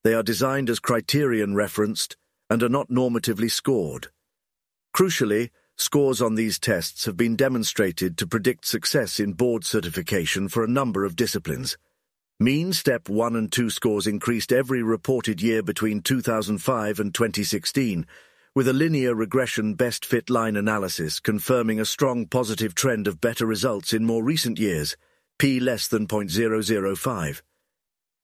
They 0.06 0.14
are 0.14 0.22
designed 0.22 0.70
as 0.70 0.78
criterion 0.78 1.56
referenced 1.56 2.16
and 2.48 2.62
are 2.62 2.68
not 2.68 2.90
normatively 2.90 3.50
scored. 3.50 4.06
Crucially, 4.96 5.50
scores 5.76 6.22
on 6.22 6.36
these 6.36 6.60
tests 6.60 7.06
have 7.06 7.16
been 7.16 7.34
demonstrated 7.34 8.16
to 8.18 8.26
predict 8.28 8.66
success 8.66 9.18
in 9.18 9.32
board 9.32 9.64
certification 9.64 10.48
for 10.48 10.62
a 10.62 10.68
number 10.68 11.04
of 11.04 11.16
disciplines. 11.16 11.76
Mean 12.38 12.72
Step 12.72 13.08
1 13.08 13.34
and 13.34 13.50
2 13.50 13.68
scores 13.68 14.06
increased 14.06 14.52
every 14.52 14.80
reported 14.80 15.42
year 15.42 15.60
between 15.60 16.00
2005 16.02 17.00
and 17.00 17.12
2016, 17.12 18.06
with 18.54 18.68
a 18.68 18.72
linear 18.72 19.12
regression 19.12 19.74
best 19.74 20.06
fit 20.06 20.30
line 20.30 20.54
analysis 20.54 21.18
confirming 21.18 21.80
a 21.80 21.84
strong 21.84 22.26
positive 22.26 22.76
trend 22.76 23.08
of 23.08 23.20
better 23.20 23.44
results 23.44 23.92
in 23.92 24.06
more 24.06 24.22
recent 24.22 24.56
years, 24.56 24.96
p 25.40 25.58
less 25.58 25.88
than 25.88 26.06
0.005. 26.06 27.42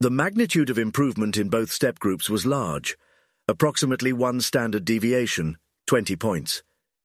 The 0.02 0.10
magnitude 0.10 0.68
of 0.68 0.80
improvement 0.80 1.36
in 1.36 1.48
both 1.48 1.70
step 1.70 2.00
groups 2.00 2.28
was 2.28 2.44
large, 2.44 2.98
approximately 3.46 4.12
one 4.12 4.40
standard 4.40 4.84
deviation, 4.84 5.58
20 5.86 6.16
points. 6.16 6.64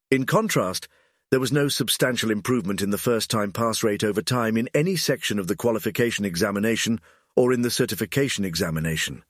In 0.10 0.26
contrast, 0.26 0.88
there 1.30 1.40
was 1.40 1.52
no 1.52 1.68
substantial 1.68 2.32
improvement 2.32 2.82
in 2.82 2.90
the 2.90 2.98
first-time 2.98 3.52
pass 3.52 3.84
rate 3.84 4.04
over 4.04 4.24
time 4.24 4.58
in 4.58 4.68
any 4.74 4.96
section 4.96 5.38
of 5.38 5.46
the 5.46 5.56
qualification 5.56 6.26
examination 6.26 7.00
or 7.36 7.54
in 7.54 7.62
the 7.62 7.70
certification 7.70 8.44
examination. 8.44 9.22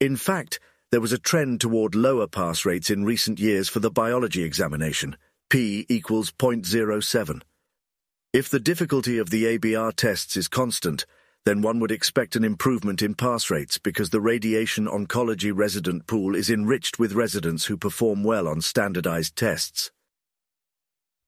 In 0.00 0.16
fact, 0.16 0.58
there 0.90 1.02
was 1.02 1.12
a 1.12 1.18
trend 1.18 1.60
toward 1.60 1.94
lower 1.94 2.26
pass 2.26 2.64
rates 2.64 2.88
in 2.88 3.04
recent 3.04 3.38
years 3.38 3.68
for 3.68 3.80
the 3.80 3.90
biology 3.90 4.42
examination, 4.42 5.18
p 5.50 5.84
equals 5.90 6.32
0.07. 6.32 7.42
If 8.32 8.48
the 8.48 8.58
difficulty 8.58 9.18
of 9.18 9.28
the 9.28 9.58
ABR 9.58 9.94
tests 9.94 10.34
is 10.38 10.48
constant, 10.48 11.04
then 11.44 11.62
one 11.62 11.80
would 11.80 11.90
expect 11.90 12.36
an 12.36 12.44
improvement 12.44 13.02
in 13.02 13.14
pass 13.14 13.50
rates 13.50 13.78
because 13.78 14.10
the 14.10 14.20
radiation 14.20 14.86
oncology 14.86 15.52
resident 15.54 16.06
pool 16.06 16.36
is 16.36 16.48
enriched 16.48 16.98
with 16.98 17.14
residents 17.14 17.66
who 17.66 17.76
perform 17.76 18.22
well 18.22 18.46
on 18.46 18.60
standardized 18.60 19.36
tests. 19.36 19.90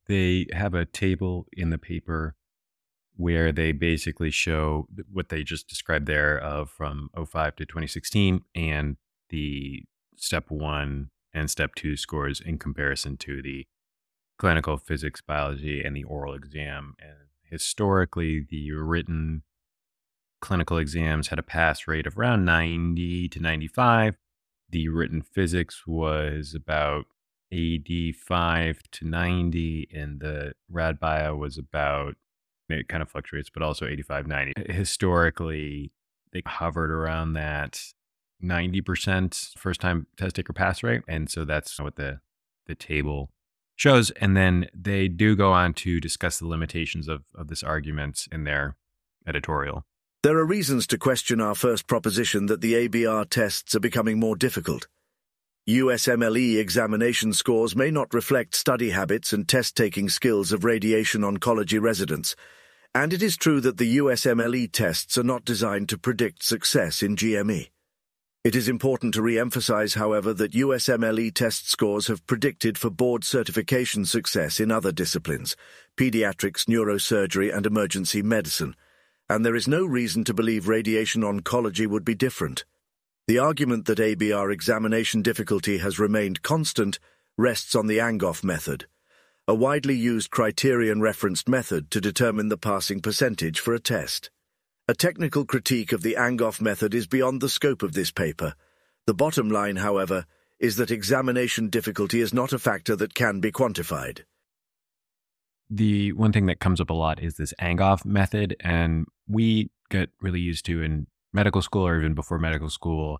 They 0.06 0.46
have 0.52 0.74
a 0.74 0.84
table 0.84 1.46
in 1.52 1.70
the 1.70 1.78
paper 1.78 2.36
where 3.16 3.52
they 3.52 3.72
basically 3.72 4.30
show 4.30 4.88
what 5.10 5.28
they 5.28 5.42
just 5.42 5.68
described 5.68 6.06
there 6.06 6.38
of 6.38 6.70
from 6.70 7.10
05 7.14 7.56
to 7.56 7.64
2016 7.64 8.40
and 8.54 8.96
the 9.30 9.84
step 10.16 10.50
one 10.50 11.10
and 11.32 11.50
step 11.50 11.74
two 11.74 11.96
scores 11.96 12.40
in 12.40 12.58
comparison 12.58 13.16
to 13.16 13.42
the 13.42 13.66
clinical 14.38 14.76
physics 14.76 15.20
biology 15.20 15.82
and 15.82 15.96
the 15.96 16.04
oral 16.04 16.34
exam. 16.34 16.94
And 17.00 17.28
historically 17.42 18.44
the 18.48 18.72
written 18.72 19.42
clinical 20.44 20.78
exams 20.78 21.28
had 21.28 21.38
a 21.38 21.42
pass 21.42 21.88
rate 21.88 22.06
of 22.06 22.18
around 22.18 22.44
90 22.44 23.28
to 23.30 23.40
95 23.40 24.16
the 24.74 24.88
written 24.88 25.22
physics 25.22 25.86
was 25.86 26.52
about 26.52 27.06
85 27.52 28.82
to 28.90 29.06
90, 29.06 29.88
and 29.94 30.18
the 30.18 30.54
rad 30.68 30.98
bio 30.98 31.36
was 31.36 31.56
about 31.56 32.16
it 32.68 32.88
kind 32.88 33.00
of 33.00 33.08
fluctuates, 33.08 33.50
but 33.50 33.62
also 33.62 33.86
85, 33.86 34.26
90. 34.26 34.52
Historically, 34.72 35.92
they 36.32 36.42
hovered 36.44 36.90
around 36.90 37.34
that 37.34 37.80
90% 38.42 39.56
first 39.56 39.80
time 39.80 40.08
test 40.16 40.34
taker 40.34 40.52
pass 40.52 40.82
rate. 40.82 41.02
And 41.06 41.30
so 41.30 41.44
that's 41.44 41.78
what 41.78 41.94
the, 41.94 42.18
the 42.66 42.74
table 42.74 43.30
shows. 43.76 44.10
And 44.12 44.36
then 44.36 44.66
they 44.74 45.06
do 45.06 45.36
go 45.36 45.52
on 45.52 45.74
to 45.74 46.00
discuss 46.00 46.38
the 46.38 46.48
limitations 46.48 47.06
of, 47.06 47.22
of 47.34 47.46
this 47.46 47.62
argument 47.62 48.26
in 48.32 48.42
their 48.42 48.76
editorial. 49.24 49.84
There 50.24 50.38
are 50.38 50.46
reasons 50.46 50.86
to 50.86 50.96
question 50.96 51.38
our 51.42 51.54
first 51.54 51.86
proposition 51.86 52.46
that 52.46 52.62
the 52.62 52.88
ABR 52.88 53.28
tests 53.28 53.74
are 53.74 53.80
becoming 53.80 54.18
more 54.18 54.36
difficult. 54.36 54.86
USMLE 55.68 56.56
examination 56.58 57.34
scores 57.34 57.76
may 57.76 57.90
not 57.90 58.14
reflect 58.14 58.54
study 58.54 58.88
habits 58.88 59.34
and 59.34 59.46
test 59.46 59.76
taking 59.76 60.08
skills 60.08 60.50
of 60.50 60.64
radiation 60.64 61.20
oncology 61.20 61.78
residents, 61.78 62.36
and 62.94 63.12
it 63.12 63.22
is 63.22 63.36
true 63.36 63.60
that 63.60 63.76
the 63.76 63.98
USMLE 63.98 64.72
tests 64.72 65.18
are 65.18 65.24
not 65.24 65.44
designed 65.44 65.90
to 65.90 65.98
predict 65.98 66.42
success 66.42 67.02
in 67.02 67.16
GME. 67.16 67.68
It 68.44 68.56
is 68.56 68.66
important 68.66 69.12
to 69.12 69.20
re-emphasize, 69.20 69.92
however, 69.92 70.32
that 70.32 70.52
USMLE 70.52 71.34
test 71.34 71.68
scores 71.68 72.06
have 72.06 72.26
predicted 72.26 72.78
for 72.78 72.88
board 72.88 73.24
certification 73.24 74.06
success 74.06 74.58
in 74.58 74.70
other 74.70 74.90
disciplines, 74.90 75.54
pediatrics, 75.98 76.64
neurosurgery, 76.64 77.54
and 77.54 77.66
emergency 77.66 78.22
medicine, 78.22 78.74
and 79.28 79.44
there 79.44 79.56
is 79.56 79.68
no 79.68 79.84
reason 79.84 80.24
to 80.24 80.34
believe 80.34 80.68
radiation 80.68 81.22
oncology 81.22 81.86
would 81.86 82.04
be 82.04 82.14
different. 82.14 82.64
The 83.26 83.38
argument 83.38 83.86
that 83.86 83.98
ABR 83.98 84.52
examination 84.52 85.22
difficulty 85.22 85.78
has 85.78 85.98
remained 85.98 86.42
constant 86.42 86.98
rests 87.38 87.74
on 87.74 87.86
the 87.86 87.98
Angoff 87.98 88.44
method, 88.44 88.86
a 89.48 89.54
widely 89.54 89.94
used 89.94 90.30
criterion-referenced 90.30 91.48
method 91.48 91.90
to 91.90 92.00
determine 92.00 92.48
the 92.48 92.56
passing 92.56 93.00
percentage 93.00 93.60
for 93.60 93.74
a 93.74 93.80
test. 93.80 94.30
A 94.88 94.94
technical 94.94 95.46
critique 95.46 95.92
of 95.92 96.02
the 96.02 96.16
Angoff 96.18 96.60
method 96.60 96.94
is 96.94 97.06
beyond 97.06 97.40
the 97.40 97.48
scope 97.48 97.82
of 97.82 97.94
this 97.94 98.10
paper. 98.10 98.54
The 99.06 99.14
bottom 99.14 99.50
line, 99.50 99.76
however, 99.76 100.26
is 100.58 100.76
that 100.76 100.90
examination 100.90 101.68
difficulty 101.68 102.20
is 102.20 102.34
not 102.34 102.52
a 102.52 102.58
factor 102.58 102.94
that 102.96 103.14
can 103.14 103.40
be 103.40 103.50
quantified. 103.50 104.24
The 105.70 106.12
one 106.12 106.32
thing 106.32 106.46
that 106.46 106.60
comes 106.60 106.80
up 106.80 106.90
a 106.90 106.94
lot 106.94 107.22
is 107.22 107.36
this 107.36 107.54
Angoff 107.60 108.04
method, 108.04 108.56
and 108.60 109.06
we 109.26 109.70
get 109.90 110.10
really 110.20 110.40
used 110.40 110.64
to 110.66 110.82
in 110.82 111.06
medical 111.32 111.62
school 111.62 111.86
or 111.86 111.98
even 111.98 112.14
before 112.14 112.38
medical 112.38 112.70
school 112.70 113.18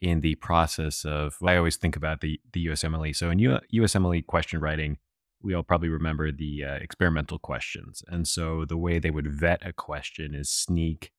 in 0.00 0.20
the 0.20 0.36
process 0.36 1.04
of 1.04 1.36
I 1.44 1.56
always 1.56 1.76
think 1.76 1.96
about 1.96 2.20
the 2.20 2.40
the 2.52 2.66
USMLE. 2.66 3.16
So 3.16 3.30
in 3.30 3.38
U, 3.38 3.58
USMLE 3.74 4.26
question 4.26 4.60
writing, 4.60 4.98
we 5.42 5.54
all 5.54 5.62
probably 5.62 5.88
remember 5.88 6.30
the 6.30 6.64
uh, 6.64 6.74
experimental 6.74 7.38
questions. 7.38 8.02
And 8.08 8.26
so 8.26 8.64
the 8.64 8.76
way 8.76 8.98
they 8.98 9.10
would 9.10 9.28
vet 9.28 9.66
a 9.66 9.72
question 9.72 10.34
is 10.34 10.50
sneak 10.50 11.10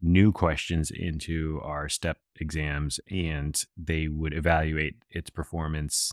new 0.00 0.32
questions 0.32 0.90
into 0.90 1.60
our 1.62 1.88
step 1.88 2.18
exams 2.40 2.98
and 3.08 3.62
they 3.76 4.08
would 4.08 4.34
evaluate 4.34 4.96
its 5.10 5.30
performance 5.30 6.10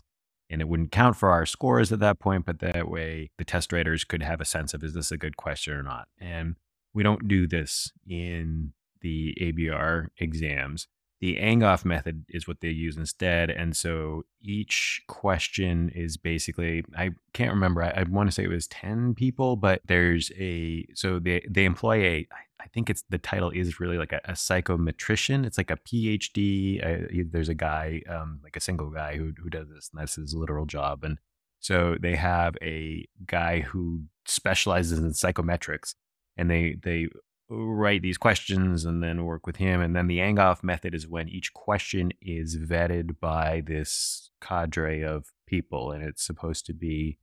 and 0.50 0.60
it 0.60 0.68
wouldn't 0.68 0.92
count 0.92 1.16
for 1.16 1.30
our 1.30 1.46
scores 1.46 1.92
at 1.92 2.00
that 2.00 2.18
point 2.18 2.44
but 2.44 2.58
that 2.58 2.88
way 2.88 3.30
the 3.38 3.44
test 3.44 3.72
writers 3.72 4.04
could 4.04 4.22
have 4.22 4.40
a 4.40 4.44
sense 4.44 4.74
of 4.74 4.82
is 4.82 4.94
this 4.94 5.12
a 5.12 5.16
good 5.16 5.36
question 5.36 5.74
or 5.74 5.82
not? 5.82 6.08
And 6.18 6.56
we 6.92 7.02
don't 7.02 7.28
do 7.28 7.46
this 7.46 7.92
in 8.08 8.72
the 9.00 9.34
abr 9.40 10.08
exams 10.18 10.88
the 11.20 11.36
Angoff 11.36 11.84
method 11.84 12.24
is 12.28 12.48
what 12.48 12.60
they 12.60 12.70
use 12.70 12.96
instead. 12.96 13.50
And 13.50 13.76
so 13.76 14.24
each 14.40 15.02
question 15.06 15.90
is 15.94 16.16
basically, 16.16 16.82
I 16.96 17.10
can't 17.34 17.52
remember, 17.52 17.82
I, 17.82 17.90
I 17.90 18.02
want 18.04 18.28
to 18.28 18.32
say 18.32 18.44
it 18.44 18.48
was 18.48 18.66
10 18.68 19.14
people, 19.14 19.56
but 19.56 19.82
there's 19.86 20.32
a, 20.38 20.86
so 20.94 21.18
they, 21.18 21.44
they 21.48 21.66
employ 21.66 22.02
a, 22.02 22.28
I 22.58 22.66
think 22.72 22.88
it's 22.88 23.04
the 23.08 23.18
title 23.18 23.50
is 23.50 23.80
really 23.80 23.98
like 23.98 24.12
a, 24.12 24.20
a 24.24 24.32
psychometrician. 24.32 25.44
It's 25.44 25.58
like 25.58 25.70
a 25.70 25.76
PhD. 25.76 26.84
Uh, 26.84 27.24
there's 27.30 27.48
a 27.48 27.54
guy, 27.54 28.02
um, 28.08 28.40
like 28.42 28.56
a 28.56 28.60
single 28.60 28.90
guy 28.90 29.16
who, 29.16 29.32
who 29.42 29.50
does 29.50 29.68
this, 29.68 29.90
and 29.92 30.00
that's 30.00 30.16
his 30.16 30.34
literal 30.34 30.66
job. 30.66 31.04
And 31.04 31.18
so 31.58 31.96
they 32.00 32.16
have 32.16 32.56
a 32.62 33.06
guy 33.26 33.60
who 33.60 34.02
specializes 34.26 34.98
in 34.98 35.10
psychometrics 35.10 35.94
and 36.36 36.50
they 36.50 36.76
they 36.82 37.08
write 37.50 38.02
these 38.02 38.18
questions 38.18 38.84
and 38.84 39.02
then 39.02 39.24
work 39.24 39.46
with 39.46 39.56
him. 39.56 39.80
And 39.80 39.94
then 39.94 40.06
the 40.06 40.18
Angoff 40.18 40.62
method 40.62 40.94
is 40.94 41.08
when 41.08 41.28
each 41.28 41.52
question 41.52 42.12
is 42.22 42.56
vetted 42.56 43.18
by 43.20 43.62
this 43.66 44.30
cadre 44.40 45.02
of 45.02 45.26
people, 45.46 45.90
and 45.90 46.02
it's 46.02 46.24
supposed 46.24 46.64
to 46.66 46.72
be 46.72 47.18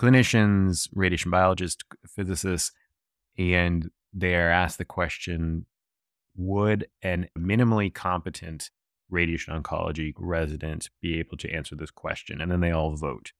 clinicians, 0.00 0.88
radiation 0.94 1.30
biologists, 1.30 1.84
physicists, 2.06 2.72
and 3.36 3.90
they 4.12 4.36
are 4.36 4.50
asked 4.50 4.78
the 4.78 4.84
question 4.84 5.66
Would 6.36 6.86
an 7.02 7.28
minimally 7.36 7.92
competent 7.92 8.70
radiation 9.10 9.60
oncology 9.60 10.14
resident 10.16 10.90
be 11.00 11.18
able 11.18 11.36
to 11.38 11.50
answer 11.50 11.74
this 11.74 11.90
question? 11.90 12.40
And 12.40 12.50
then 12.50 12.60
they 12.60 12.70
all 12.70 12.94
vote. 12.94 13.32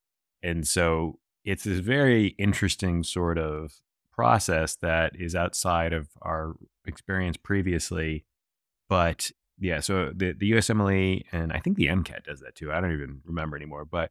And 0.43 0.67
so 0.67 1.19
it's 1.45 1.65
this 1.65 1.79
very 1.79 2.29
interesting 2.39 3.03
sort 3.03 3.39
of 3.39 3.73
process 4.13 4.77
that 4.77 5.13
is 5.19 5.35
outside 5.35 5.93
of 5.93 6.09
our 6.21 6.55
experience 6.87 7.37
previously. 7.37 8.25
But 8.89 9.31
yeah, 9.59 9.81
so 9.81 10.13
the, 10.15 10.33
the 10.33 10.53
USMLE 10.53 11.25
and 11.33 11.53
I 11.53 11.59
think 11.59 11.77
the 11.77 11.87
MCAT 11.87 12.25
does 12.25 12.41
that 12.41 12.55
too. 12.55 12.73
I 12.73 12.81
don't 12.81 12.93
even 12.93 13.21
remember 13.25 13.57
anymore. 13.57 13.85
But 13.85 14.11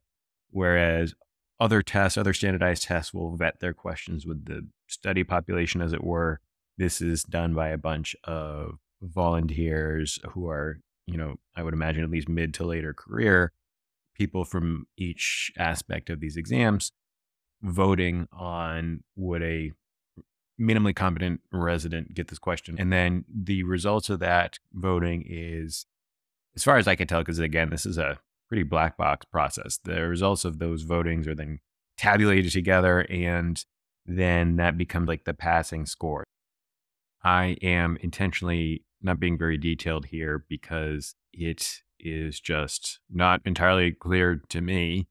whereas 0.50 1.14
other 1.60 1.82
tests, 1.82 2.18
other 2.18 2.34
standardized 2.34 2.84
tests 2.84 3.14
will 3.14 3.36
vet 3.36 3.60
their 3.60 3.74
questions 3.74 4.26
with 4.26 4.46
the 4.46 4.68
study 4.88 5.24
population, 5.24 5.82
as 5.82 5.94
it 5.94 6.04
were, 6.04 6.40
this 6.78 7.02
is 7.02 7.24
done 7.24 7.54
by 7.54 7.70
a 7.70 7.78
bunch 7.78 8.16
of 8.24 8.80
volunteers 9.02 10.20
who 10.32 10.50
are, 10.50 10.80
you 11.06 11.18
know, 11.18 11.36
I 11.56 11.64
would 11.64 11.74
imagine 11.74 12.04
at 12.04 12.10
least 12.10 12.30
mid 12.30 12.54
to 12.56 12.64
later 12.64 12.94
career 12.94 13.52
people 14.16 14.46
from 14.46 14.86
each 14.98 15.52
aspect 15.58 16.10
of 16.10 16.20
these 16.20 16.38
exams 16.38 16.92
voting 17.62 18.28
on 18.32 19.04
would 19.16 19.44
a 19.44 19.72
minimally 20.62 20.96
competent 20.96 21.42
resident 21.52 22.14
get 22.14 22.28
this 22.28 22.40
question. 22.40 22.76
And 22.78 22.94
then 22.94 23.26
the 23.34 23.64
results 23.64 24.10
of 24.10 24.20
that 24.20 24.60
voting 24.74 25.26
is, 25.28 25.86
as 26.56 26.64
far 26.64 26.78
as 26.78 26.88
I 26.88 26.96
can 26.96 27.08
tell, 27.08 27.22
because 27.22 27.40
again, 27.40 27.70
this 27.70 27.86
is 27.86 27.98
a 27.98 28.20
pretty 28.48 28.64
black 28.64 28.98
box 28.98 29.26
process. 29.26 29.80
The 29.84 30.08
results 30.08 30.46
of 30.46 30.60
those 30.60 30.86
votings 30.86 31.28
are 31.28 31.36
then 31.36 31.60
tabulated 31.98 32.52
together, 32.52 33.02
and 33.10 33.64
then 34.06 34.58
that 34.58 34.78
becomes 34.78 35.08
like 35.08 35.24
the 35.24 35.34
passing 35.34 35.86
score. 35.86 36.24
I 37.24 37.58
am 37.62 37.98
intentionally 38.02 38.84
not 39.02 39.20
being 39.20 39.38
very 39.38 39.58
detailed 39.58 40.08
here 40.08 40.46
because 40.50 41.16
it 41.34 41.82
is 42.00 42.40
just 42.40 43.00
not 43.10 43.42
entirely 43.46 43.92
clear 43.92 44.42
to 44.50 44.62
me 44.62 45.08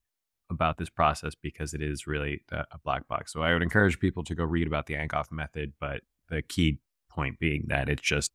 about 0.51 0.77
this 0.77 0.91
process 0.91 1.35
because 1.35 1.73
it 1.73 1.81
is 1.81 2.07
really 2.07 2.43
a 2.51 2.79
black 2.85 3.07
box. 3.09 3.33
So 3.33 3.43
I 3.43 3.53
would 3.53 3.63
encourage 3.63 4.01
people 4.01 4.25
to 4.25 4.35
go 4.35 4.45
read 4.45 4.67
about 4.67 4.87
the 4.87 4.95
Angoff 4.95 5.31
method, 5.31 5.73
but 5.81 6.03
the 6.29 6.43
key 6.43 6.81
point 7.09 7.39
being 7.39 7.67
that 7.69 7.89
it's 7.89 8.03
just 8.03 8.33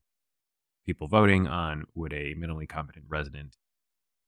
people 0.86 1.08
voting 1.08 1.48
on 1.48 1.86
would 1.94 2.14
a 2.14 2.36
minimally 2.36 2.68
competent 2.68 3.06
resident 3.08 3.58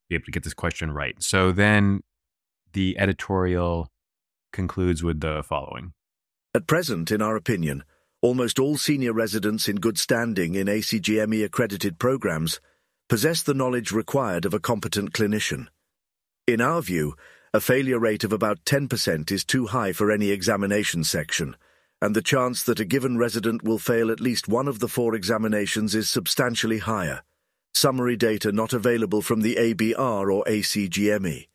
be 0.08 0.14
able 0.14 0.24
to 0.24 0.30
get 0.30 0.42
this 0.44 0.54
question 0.54 0.90
right. 0.90 1.22
So 1.22 1.52
then 1.52 2.02
the 2.72 2.98
editorial 2.98 3.90
concludes 4.52 5.02
with 5.02 5.20
the 5.20 5.42
following. 5.42 5.92
At 6.54 6.66
present, 6.66 7.10
in 7.10 7.20
our 7.22 7.36
opinion, 7.36 7.84
almost 8.22 8.58
all 8.58 8.76
senior 8.76 9.12
residents 9.12 9.68
in 9.68 9.76
good 9.76 9.98
standing 9.98 10.54
in 10.54 10.66
ACGME 10.66 11.44
accredited 11.44 11.98
programs 11.98 12.60
possess 13.08 13.42
the 13.42 13.54
knowledge 13.54 13.92
required 13.92 14.44
of 14.44 14.52
a 14.52 14.60
competent 14.60 15.12
clinician. 15.12 15.66
In 16.46 16.60
our 16.60 16.80
view, 16.80 17.14
a 17.54 17.60
failure 17.60 17.98
rate 17.98 18.24
of 18.24 18.32
about 18.32 18.64
10% 18.64 19.30
is 19.30 19.44
too 19.44 19.66
high 19.66 19.92
for 19.92 20.10
any 20.10 20.30
examination 20.30 21.02
section, 21.04 21.56
and 22.02 22.14
the 22.14 22.22
chance 22.22 22.62
that 22.62 22.80
a 22.80 22.84
given 22.84 23.16
resident 23.16 23.62
will 23.64 23.78
fail 23.78 24.10
at 24.10 24.20
least 24.20 24.48
one 24.48 24.68
of 24.68 24.78
the 24.78 24.88
four 24.88 25.14
examinations 25.14 25.94
is 25.94 26.10
substantially 26.10 26.78
higher. 26.78 27.22
Summary 27.74 28.16
data 28.16 28.52
not 28.52 28.72
available 28.72 29.22
from 29.22 29.40
the 29.40 29.56
ABR 29.56 30.32
or 30.32 30.44
ACGME. 30.44 31.46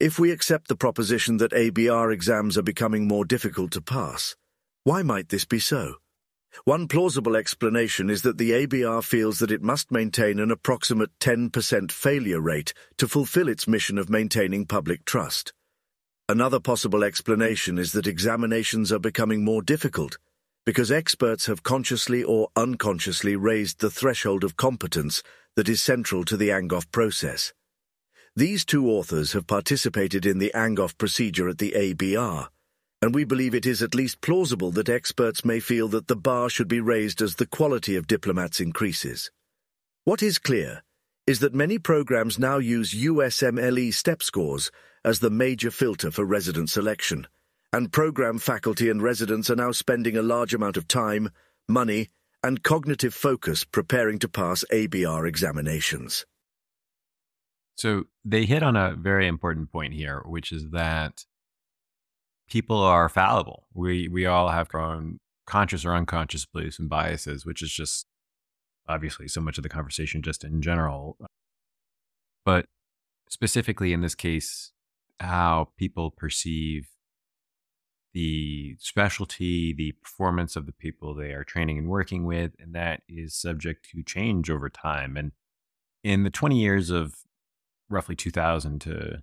If 0.00 0.18
we 0.18 0.30
accept 0.30 0.68
the 0.68 0.76
proposition 0.76 1.38
that 1.38 1.52
ABR 1.52 2.12
exams 2.12 2.58
are 2.58 2.62
becoming 2.62 3.08
more 3.08 3.24
difficult 3.24 3.72
to 3.72 3.80
pass, 3.80 4.36
why 4.82 5.02
might 5.02 5.30
this 5.30 5.44
be 5.44 5.58
so? 5.58 5.96
One 6.62 6.86
plausible 6.86 7.36
explanation 7.36 8.08
is 8.08 8.22
that 8.22 8.38
the 8.38 8.52
ABR 8.52 9.02
feels 9.02 9.40
that 9.40 9.50
it 9.50 9.62
must 9.62 9.90
maintain 9.90 10.38
an 10.38 10.50
approximate 10.50 11.10
10% 11.18 11.90
failure 11.90 12.40
rate 12.40 12.72
to 12.96 13.08
fulfill 13.08 13.48
its 13.48 13.66
mission 13.66 13.98
of 13.98 14.08
maintaining 14.08 14.64
public 14.64 15.04
trust. 15.04 15.52
Another 16.28 16.60
possible 16.60 17.02
explanation 17.04 17.76
is 17.76 17.92
that 17.92 18.06
examinations 18.06 18.92
are 18.92 19.00
becoming 19.00 19.44
more 19.44 19.62
difficult 19.62 20.16
because 20.64 20.90
experts 20.90 21.46
have 21.46 21.62
consciously 21.62 22.22
or 22.22 22.48
unconsciously 22.56 23.36
raised 23.36 23.80
the 23.80 23.90
threshold 23.90 24.42
of 24.44 24.56
competence 24.56 25.22
that 25.56 25.68
is 25.68 25.82
central 25.82 26.24
to 26.24 26.36
the 26.36 26.48
Angoff 26.48 26.90
process. 26.90 27.52
These 28.34 28.64
two 28.64 28.88
authors 28.88 29.32
have 29.34 29.46
participated 29.46 30.24
in 30.24 30.38
the 30.38 30.52
Angoff 30.54 30.96
procedure 30.96 31.48
at 31.48 31.58
the 31.58 31.72
ABR 31.72 32.48
and 33.04 33.14
we 33.14 33.22
believe 33.22 33.54
it 33.54 33.66
is 33.66 33.82
at 33.82 33.94
least 33.94 34.22
plausible 34.22 34.70
that 34.70 34.88
experts 34.88 35.44
may 35.44 35.60
feel 35.60 35.88
that 35.88 36.08
the 36.08 36.16
bar 36.16 36.48
should 36.48 36.68
be 36.68 36.80
raised 36.80 37.20
as 37.20 37.34
the 37.34 37.44
quality 37.44 37.96
of 37.96 38.06
diplomats 38.06 38.60
increases. 38.60 39.30
What 40.06 40.22
is 40.22 40.38
clear 40.38 40.82
is 41.26 41.40
that 41.40 41.52
many 41.52 41.78
programs 41.78 42.38
now 42.38 42.56
use 42.56 42.94
USMLE 42.94 43.92
step 43.92 44.22
scores 44.22 44.70
as 45.04 45.20
the 45.20 45.28
major 45.28 45.70
filter 45.70 46.10
for 46.10 46.24
resident 46.24 46.70
selection, 46.70 47.26
and 47.74 47.92
program 47.92 48.38
faculty 48.38 48.88
and 48.88 49.02
residents 49.02 49.50
are 49.50 49.56
now 49.56 49.70
spending 49.70 50.16
a 50.16 50.22
large 50.22 50.54
amount 50.54 50.78
of 50.78 50.88
time, 50.88 51.28
money, 51.68 52.08
and 52.42 52.62
cognitive 52.62 53.12
focus 53.12 53.64
preparing 53.64 54.18
to 54.20 54.30
pass 54.30 54.64
ABR 54.72 55.28
examinations. 55.28 56.24
So 57.76 58.04
they 58.24 58.46
hit 58.46 58.62
on 58.62 58.76
a 58.76 58.96
very 58.96 59.26
important 59.26 59.70
point 59.70 59.92
here, 59.92 60.22
which 60.24 60.52
is 60.52 60.70
that 60.70 61.26
people 62.48 62.78
are 62.78 63.08
fallible. 63.08 63.66
We 63.74 64.08
we 64.08 64.26
all 64.26 64.48
have 64.48 64.68
our 64.74 64.80
own 64.80 65.18
conscious 65.46 65.84
or 65.84 65.94
unconscious 65.94 66.46
beliefs 66.46 66.78
and 66.78 66.88
biases, 66.88 67.44
which 67.44 67.62
is 67.62 67.72
just 67.72 68.06
obviously 68.88 69.28
so 69.28 69.40
much 69.40 69.58
of 69.58 69.62
the 69.62 69.68
conversation 69.68 70.22
just 70.22 70.44
in 70.44 70.62
general. 70.62 71.16
But 72.44 72.66
specifically 73.28 73.92
in 73.92 74.00
this 74.00 74.14
case, 74.14 74.72
how 75.20 75.70
people 75.78 76.10
perceive 76.10 76.88
the 78.12 78.76
specialty, 78.78 79.72
the 79.72 79.92
performance 80.02 80.54
of 80.54 80.66
the 80.66 80.72
people 80.72 81.14
they 81.14 81.32
are 81.32 81.44
training 81.44 81.78
and 81.78 81.88
working 81.88 82.24
with, 82.24 82.52
and 82.60 82.74
that 82.74 83.00
is 83.08 83.34
subject 83.34 83.88
to 83.90 84.02
change 84.02 84.48
over 84.50 84.68
time. 84.68 85.16
And 85.16 85.32
in 86.04 86.22
the 86.22 86.30
20 86.30 86.58
years 86.58 86.90
of 86.90 87.16
roughly 87.90 88.14
2000 88.14 88.80
to 88.82 89.22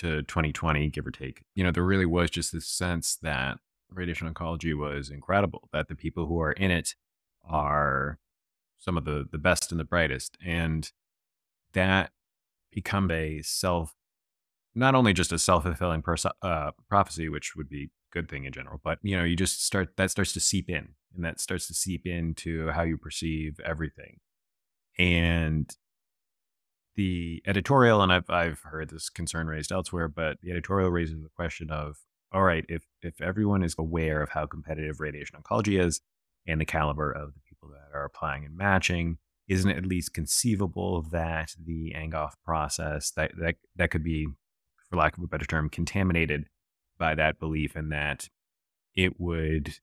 to 0.00 0.22
2020, 0.22 0.88
give 0.90 1.06
or 1.06 1.10
take, 1.10 1.44
you 1.54 1.64
know, 1.64 1.70
there 1.70 1.82
really 1.82 2.06
was 2.06 2.30
just 2.30 2.52
this 2.52 2.68
sense 2.68 3.16
that 3.22 3.58
radiation 3.90 4.32
oncology 4.32 4.76
was 4.76 5.10
incredible, 5.10 5.68
that 5.72 5.88
the 5.88 5.94
people 5.94 6.26
who 6.26 6.40
are 6.40 6.52
in 6.52 6.70
it 6.70 6.94
are 7.48 8.18
some 8.78 8.96
of 8.96 9.04
the 9.04 9.26
the 9.30 9.38
best 9.38 9.70
and 9.70 9.80
the 9.80 9.84
brightest, 9.84 10.36
and 10.44 10.90
that 11.72 12.10
become 12.72 13.10
a 13.10 13.40
self, 13.42 13.94
not 14.74 14.94
only 14.94 15.12
just 15.12 15.32
a 15.32 15.38
self 15.38 15.64
fulfilling 15.64 16.02
uh, 16.42 16.70
prophecy, 16.88 17.28
which 17.28 17.56
would 17.56 17.68
be 17.68 17.84
a 17.84 17.88
good 18.12 18.28
thing 18.28 18.44
in 18.44 18.52
general, 18.52 18.80
but 18.82 18.98
you 19.02 19.16
know, 19.16 19.24
you 19.24 19.36
just 19.36 19.64
start 19.64 19.96
that 19.96 20.10
starts 20.10 20.32
to 20.32 20.40
seep 20.40 20.68
in, 20.68 20.88
and 21.14 21.24
that 21.24 21.40
starts 21.40 21.66
to 21.68 21.74
seep 21.74 22.06
into 22.06 22.68
how 22.70 22.82
you 22.82 22.96
perceive 22.98 23.58
everything, 23.64 24.18
and 24.98 25.76
the 26.96 27.42
editorial, 27.46 28.02
and 28.02 28.12
I've 28.12 28.28
I've 28.30 28.60
heard 28.60 28.90
this 28.90 29.08
concern 29.08 29.46
raised 29.46 29.72
elsewhere, 29.72 30.08
but 30.08 30.38
the 30.42 30.50
editorial 30.50 30.90
raises 30.90 31.22
the 31.22 31.28
question 31.28 31.70
of, 31.70 31.98
all 32.32 32.42
right, 32.42 32.64
if 32.68 32.84
if 33.02 33.20
everyone 33.20 33.62
is 33.62 33.74
aware 33.78 34.22
of 34.22 34.30
how 34.30 34.46
competitive 34.46 35.00
radiation 35.00 35.38
oncology 35.40 35.80
is 35.80 36.00
and 36.46 36.60
the 36.60 36.64
caliber 36.64 37.10
of 37.10 37.34
the 37.34 37.40
people 37.48 37.68
that 37.68 37.96
are 37.96 38.04
applying 38.04 38.44
and 38.44 38.56
matching, 38.56 39.18
isn't 39.48 39.70
it 39.70 39.76
at 39.76 39.86
least 39.86 40.14
conceivable 40.14 41.02
that 41.02 41.54
the 41.62 41.92
Angoff 41.96 42.32
process 42.44 43.10
that 43.12 43.32
that 43.38 43.56
that 43.76 43.90
could 43.90 44.04
be, 44.04 44.26
for 44.88 44.96
lack 44.96 45.16
of 45.16 45.22
a 45.22 45.28
better 45.28 45.46
term, 45.46 45.68
contaminated 45.68 46.46
by 46.98 47.14
that 47.14 47.38
belief, 47.38 47.76
and 47.76 47.92
that 47.92 48.28
it 48.94 49.20
would 49.20 49.74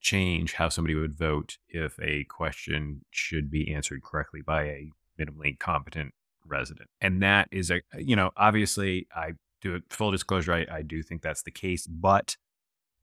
change 0.00 0.52
how 0.54 0.68
somebody 0.68 0.94
would 0.94 1.16
vote 1.16 1.58
if 1.68 1.98
a 2.00 2.24
question 2.24 3.00
should 3.10 3.50
be 3.50 3.74
answered 3.74 4.02
correctly 4.02 4.42
by 4.42 4.64
a 4.64 4.90
minimally 5.18 5.58
competent 5.58 6.12
resident. 6.46 6.88
And 7.00 7.22
that 7.22 7.48
is 7.50 7.70
a, 7.70 7.80
you 7.98 8.16
know, 8.16 8.30
obviously 8.36 9.06
I 9.14 9.32
do 9.60 9.74
it 9.74 9.84
full 9.90 10.10
disclosure. 10.10 10.52
I, 10.52 10.66
I 10.70 10.82
do 10.82 11.02
think 11.02 11.22
that's 11.22 11.42
the 11.42 11.50
case, 11.50 11.86
but 11.86 12.36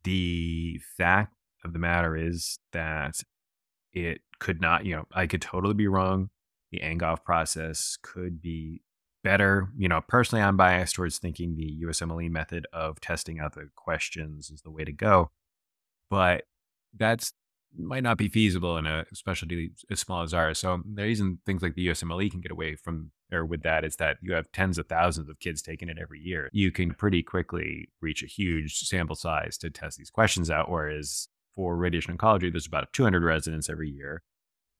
the 0.03 0.79
fact 0.97 1.33
of 1.63 1.73
the 1.73 1.79
matter 1.79 2.15
is 2.15 2.59
that 2.71 3.21
it 3.93 4.21
could 4.39 4.61
not, 4.61 4.85
you 4.85 4.95
know, 4.95 5.05
I 5.13 5.27
could 5.27 5.41
totally 5.41 5.73
be 5.73 5.87
wrong. 5.87 6.29
The 6.71 6.79
Angoff 6.79 7.23
process 7.23 7.97
could 8.01 8.41
be 8.41 8.81
better. 9.23 9.69
You 9.77 9.89
know, 9.89 10.01
personally, 10.07 10.43
I'm 10.43 10.57
biased 10.57 10.95
towards 10.95 11.17
thinking 11.17 11.55
the 11.55 11.83
USMLE 11.83 12.29
method 12.29 12.65
of 12.71 13.01
testing 13.01 13.39
out 13.39 13.53
the 13.53 13.69
questions 13.75 14.49
is 14.49 14.61
the 14.61 14.71
way 14.71 14.83
to 14.83 14.91
go. 14.91 15.31
But 16.09 16.43
that's 16.97 17.33
might 17.77 18.03
not 18.03 18.17
be 18.17 18.27
feasible 18.27 18.77
in 18.77 18.85
a 18.85 19.05
specialty 19.13 19.71
as 19.89 19.99
small 19.99 20.23
as 20.23 20.33
ours. 20.33 20.59
So 20.59 20.81
the 20.93 21.03
reason 21.03 21.39
things 21.45 21.61
like 21.61 21.75
the 21.75 21.87
USMLE 21.87 22.31
can 22.31 22.41
get 22.41 22.51
away 22.51 22.75
from 22.75 23.11
or 23.31 23.45
with 23.45 23.63
that 23.63 23.83
is 23.83 23.95
that 23.97 24.17
you 24.21 24.33
have 24.33 24.51
tens 24.51 24.77
of 24.77 24.87
thousands 24.87 25.29
of 25.29 25.39
kids 25.39 25.61
taking 25.61 25.89
it 25.89 25.97
every 25.99 26.19
year. 26.19 26.49
You 26.51 26.71
can 26.71 26.93
pretty 26.93 27.23
quickly 27.23 27.89
reach 28.01 28.23
a 28.23 28.27
huge 28.27 28.79
sample 28.79 29.15
size 29.15 29.57
to 29.59 29.69
test 29.69 29.97
these 29.97 30.09
questions 30.09 30.49
out. 30.49 30.69
Whereas 30.69 31.27
for 31.55 31.75
radiation 31.75 32.17
oncology, 32.17 32.51
there's 32.51 32.67
about 32.67 32.93
200 32.93 33.23
residents 33.23 33.69
every 33.69 33.89
year. 33.89 34.23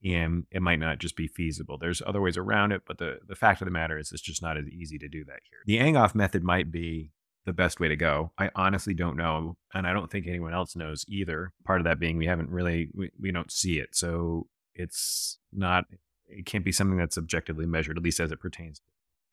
And 0.03 0.45
it 0.49 0.63
might 0.63 0.79
not 0.79 0.97
just 0.97 1.15
be 1.15 1.27
feasible. 1.27 1.77
There's 1.77 2.01
other 2.05 2.21
ways 2.21 2.35
around 2.35 2.71
it, 2.71 2.81
but 2.87 2.97
the, 2.97 3.19
the 3.27 3.35
fact 3.35 3.61
of 3.61 3.65
the 3.65 3.71
matter 3.71 3.99
is 3.99 4.11
it's 4.11 4.21
just 4.21 4.41
not 4.41 4.57
as 4.57 4.67
easy 4.67 4.97
to 4.97 5.07
do 5.07 5.23
that 5.25 5.41
here. 5.49 5.59
The 5.67 5.77
Angoff 5.77 6.15
method 6.15 6.43
might 6.43 6.71
be 6.71 7.11
the 7.45 7.53
best 7.53 7.79
way 7.79 7.87
to 7.87 7.95
go. 7.95 8.31
I 8.37 8.49
honestly 8.55 8.93
don't 8.93 9.17
know, 9.17 9.57
and 9.73 9.87
I 9.87 9.93
don't 9.93 10.11
think 10.11 10.27
anyone 10.27 10.53
else 10.53 10.75
knows 10.75 11.05
either. 11.07 11.53
Part 11.65 11.81
of 11.81 11.85
that 11.85 11.99
being 11.99 12.17
we 12.17 12.27
haven't 12.27 12.49
really 12.49 12.89
we, 12.93 13.11
we 13.19 13.31
don't 13.31 13.51
see 13.51 13.79
it, 13.79 13.95
so 13.95 14.47
it's 14.75 15.39
not 15.51 15.85
it 16.31 16.45
can't 16.45 16.65
be 16.65 16.71
something 16.71 16.97
that's 16.97 17.17
objectively 17.17 17.65
measured, 17.65 17.97
at 17.97 18.03
least 18.03 18.19
as 18.19 18.31
it 18.31 18.39
pertains 18.39 18.81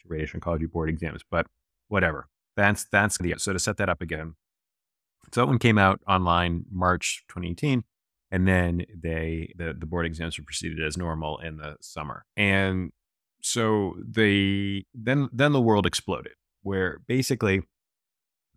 to 0.01 0.09
radiation 0.09 0.41
oncology 0.41 0.71
board 0.71 0.89
exams. 0.89 1.23
But 1.29 1.47
whatever, 1.89 2.29
that's 2.57 2.85
that's 2.91 3.19
the 3.19 3.35
so 3.39 3.53
to 3.53 3.59
set 3.59 3.77
that 3.79 3.89
up 3.89 4.03
again. 4.03 4.35
So 5.33 5.43
that 5.43 5.47
one 5.47 5.59
came 5.59 5.79
out 5.79 6.01
online 6.09 6.65
March 6.71 7.25
2018, 7.29 7.85
and 8.31 8.49
then 8.49 8.85
they 8.95 9.53
the 9.57 9.75
the 9.79 9.87
board 9.87 10.07
exams 10.07 10.39
were 10.39 10.45
proceeded 10.45 10.83
as 10.85 10.97
normal 10.97 11.39
in 11.39 11.59
the 11.59 11.77
summer, 11.81 12.25
and 12.37 12.93
so 13.43 13.97
the 14.07 14.85
then 14.95 15.29
then 15.33 15.53
the 15.53 15.61
world 15.61 15.87
exploded, 15.87 16.33
where 16.63 17.01
basically 17.07 17.63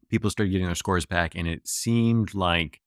people 0.10 0.30
started 0.30 0.52
getting 0.52 0.68
their 0.68 0.76
scores 0.76 1.06
back, 1.06 1.36
and 1.36 1.48
it 1.48 1.68
seemed 1.68 2.34
like 2.34 2.82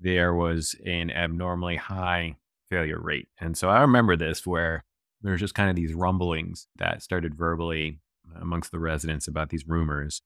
there 0.00 0.34
was 0.34 0.74
an 0.84 1.10
abnormally 1.10 1.76
high 1.76 2.36
failure 2.70 2.98
rate. 2.98 3.28
And 3.38 3.56
so 3.56 3.68
I 3.68 3.82
remember 3.82 4.16
this 4.16 4.46
where 4.46 4.84
there's 5.22 5.40
just 5.40 5.54
kind 5.54 5.70
of 5.70 5.76
these 5.76 5.94
rumblings 5.94 6.66
that 6.76 7.02
started 7.02 7.34
verbally 7.34 8.00
amongst 8.40 8.70
the 8.72 8.78
residents 8.78 9.28
about 9.28 9.50
these 9.50 9.66
rumors. 9.66 10.22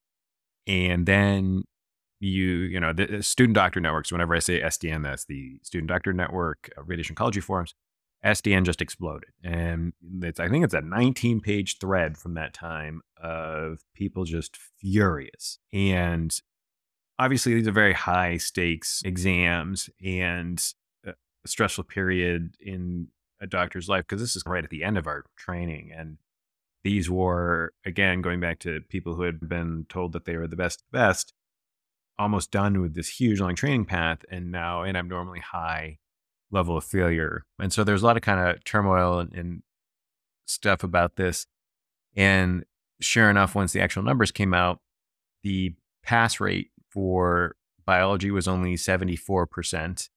And 0.67 1.07
then 1.07 1.65
you, 2.21 2.45
you 2.45 2.81
know, 2.81 2.93
the 2.93 3.23
student 3.23 3.55
doctor 3.55 3.81
networks, 3.81 4.11
whenever 4.11 4.35
I 4.35 4.39
say 4.39 4.61
SDN, 4.61 5.03
that's 5.03 5.27
the 5.27 5.59
student 5.63 5.89
doctor 5.89 6.13
network, 6.13 6.71
uh, 6.77 6.83
radiation 6.83 7.15
oncology 7.15 7.43
forums, 7.43 7.75
SDN 8.25 8.65
just 8.65 8.81
exploded. 8.81 9.31
And 9.45 9.93
it's, 10.23 10.41
I 10.41 10.49
think 10.49 10.65
it's 10.65 10.75
a 10.75 10.81
19 10.81 11.41
page 11.41 11.79
thread 11.79 12.17
from 12.17 12.35
that 12.35 12.55
time 12.55 13.03
of 13.23 13.81
people 13.95 14.25
just 14.25 14.57
furious. 14.57 15.59
And 15.73 16.35
obviously, 17.19 17.55
these 17.55 17.69
are 17.69 17.73
very 17.73 17.93
high 17.93 18.39
stakes 18.39 19.03
exams 19.05 19.91
and 20.03 20.63
a 21.07 21.13
stressful 21.45 21.85
period 21.85 22.55
in 22.61 23.09
a 23.41 23.47
doctor's 23.47 23.89
life 23.89 24.05
because 24.09 24.21
this 24.21 24.37
is 24.37 24.43
right 24.47 24.65
at 24.65 24.71
the 24.71 24.85
end 24.85 24.99
of 24.99 25.07
our 25.07 25.25
training. 25.37 25.91
And 25.97 26.19
these 26.85 27.11
were, 27.11 27.73
again, 27.85 28.23
going 28.23 28.41
back 28.41 28.59
to 28.61 28.81
people 28.89 29.15
who 29.15 29.23
had 29.23 29.49
been 29.49 29.87
told 29.89 30.13
that 30.13 30.25
they 30.25 30.37
were 30.37 30.47
the 30.47 30.57
best, 30.57 30.85
best, 30.93 31.33
almost 32.19 32.51
done 32.51 32.81
with 32.81 32.95
this 32.95 33.21
huge 33.21 33.41
long 33.41 33.55
training 33.55 33.85
path 33.85 34.21
and 34.31 34.51
now 34.51 34.83
an 34.83 34.97
abnormally 34.97 35.41
high 35.41 35.99
level 36.51 36.77
of 36.77 36.85
failure. 36.85 37.45
And 37.59 37.73
so 37.73 37.85
there's 37.85 38.03
a 38.03 38.07
lot 38.07 38.17
of 38.17 38.23
kind 38.23 38.49
of 38.49 38.65
turmoil 38.65 39.19
and, 39.19 39.33
and 39.35 39.63
stuff 40.47 40.83
about 40.83 41.17
this. 41.17 41.47
And 42.15 42.65
sure 43.01 43.29
enough, 43.29 43.55
once 43.55 43.73
the 43.73 43.81
actual 43.81 44.03
numbers 44.03 44.31
came 44.31 44.55
out, 44.55 44.79
the 45.43 45.75
pass 46.03 46.41
rate 46.41 46.71
for 46.89 47.57
biology 47.85 48.31
was 48.31 48.49
only 48.49 48.75
74%, 48.75 50.09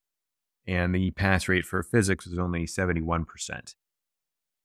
and 0.69 0.93
the 0.93 1.09
pass 1.11 1.47
rate 1.47 1.65
for 1.65 1.81
physics 1.81 2.27
was 2.27 2.37
only 2.37 2.65
71%. 2.65 3.73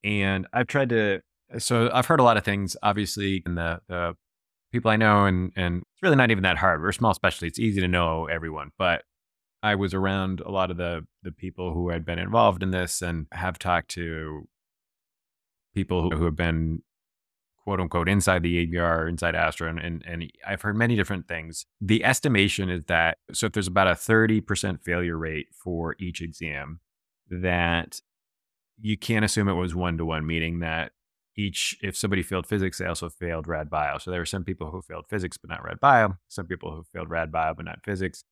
And 0.05 0.47
I've 0.53 0.67
tried 0.67 0.91
to, 0.91 1.23
so 1.57 1.91
I've 1.95 2.05
heard 2.05 2.21
a 2.21 2.25
lot 2.25 2.37
of 2.37 2.45
things, 2.45 2.77
obviously, 2.83 3.43
in 3.47 3.55
the, 3.55 3.81
the 3.89 4.15
people 4.71 4.91
I 4.91 4.97
know, 4.97 5.25
and, 5.25 5.51
and 5.57 5.79
it's 5.79 6.03
really 6.03 6.17
not 6.17 6.31
even 6.31 6.43
that 6.43 6.59
hard. 6.59 6.83
We're 6.83 6.91
a 6.91 6.95
small 6.95 7.15
specialty, 7.15 7.47
it's 7.47 7.59
easy 7.59 7.81
to 7.81 7.89
know 7.89 8.27
everyone. 8.27 8.71
But 8.77 9.05
I 9.63 9.77
was 9.77 9.95
around 9.95 10.41
a 10.41 10.51
lot 10.51 10.71
of 10.71 10.77
the 10.77 11.07
the 11.23 11.33
people 11.33 11.73
who 11.73 11.89
had 11.89 12.05
been 12.05 12.19
involved 12.19 12.63
in 12.63 12.71
this 12.71 13.01
and 13.01 13.27
have 13.33 13.59
talked 13.59 13.89
to 13.93 14.47
people 15.75 16.03
who, 16.03 16.11
who 16.19 16.27
have 16.27 16.37
been 16.37 16.83
quote 17.65 17.81
unquote 17.81 18.09
inside 18.09 18.43
the 18.43 18.67
ABR, 18.67 19.09
inside 19.09 19.35
ASTRO, 19.35 19.69
and, 19.69 19.79
and, 19.79 20.05
and 20.07 20.31
I've 20.47 20.63
heard 20.63 20.77
many 20.77 20.97
different 20.97 21.27
things. 21.27 21.67
The 21.81 22.05
estimation 22.05 22.71
is 22.71 22.85
that 22.87 23.19
so 23.33 23.47
if 23.47 23.53
there's 23.53 23.67
about 23.67 23.89
a 23.89 23.93
30% 23.93 24.83
failure 24.83 25.17
rate 25.17 25.49
for 25.53 25.97
each 25.99 26.21
exam, 26.21 26.81
that 27.31 28.01
you 28.81 28.97
can't 28.97 29.25
assume 29.25 29.49
it 29.49 29.55
was 29.55 29.75
one 29.75 29.97
to 29.99 30.05
one, 30.05 30.27
meaning 30.27 30.61
that 30.61 30.93
each, 31.37 31.77
if 31.83 31.97
somebody 31.97 32.23
failed 32.23 32.47
physics, 32.47 32.79
they 32.79 32.87
also 32.87 33.09
failed 33.09 33.49
rad 33.49 33.71
bio. 33.71 33.99
So 33.99 34.11
there 34.11 34.21
were 34.21 34.27
some 34.27 34.45
people 34.45 34.71
who 34.71 34.83
failed 34.83 35.07
physics 35.09 35.37
but 35.37 35.51
not 35.51 35.65
rad 35.65 35.81
bio, 35.81 36.17
some 36.29 36.47
people 36.47 36.75
who 36.75 36.85
failed 36.93 37.11
rad 37.11 37.33
bio 37.33 37.55
but 37.55 37.65
not 37.65 37.85
physics. 37.85 38.25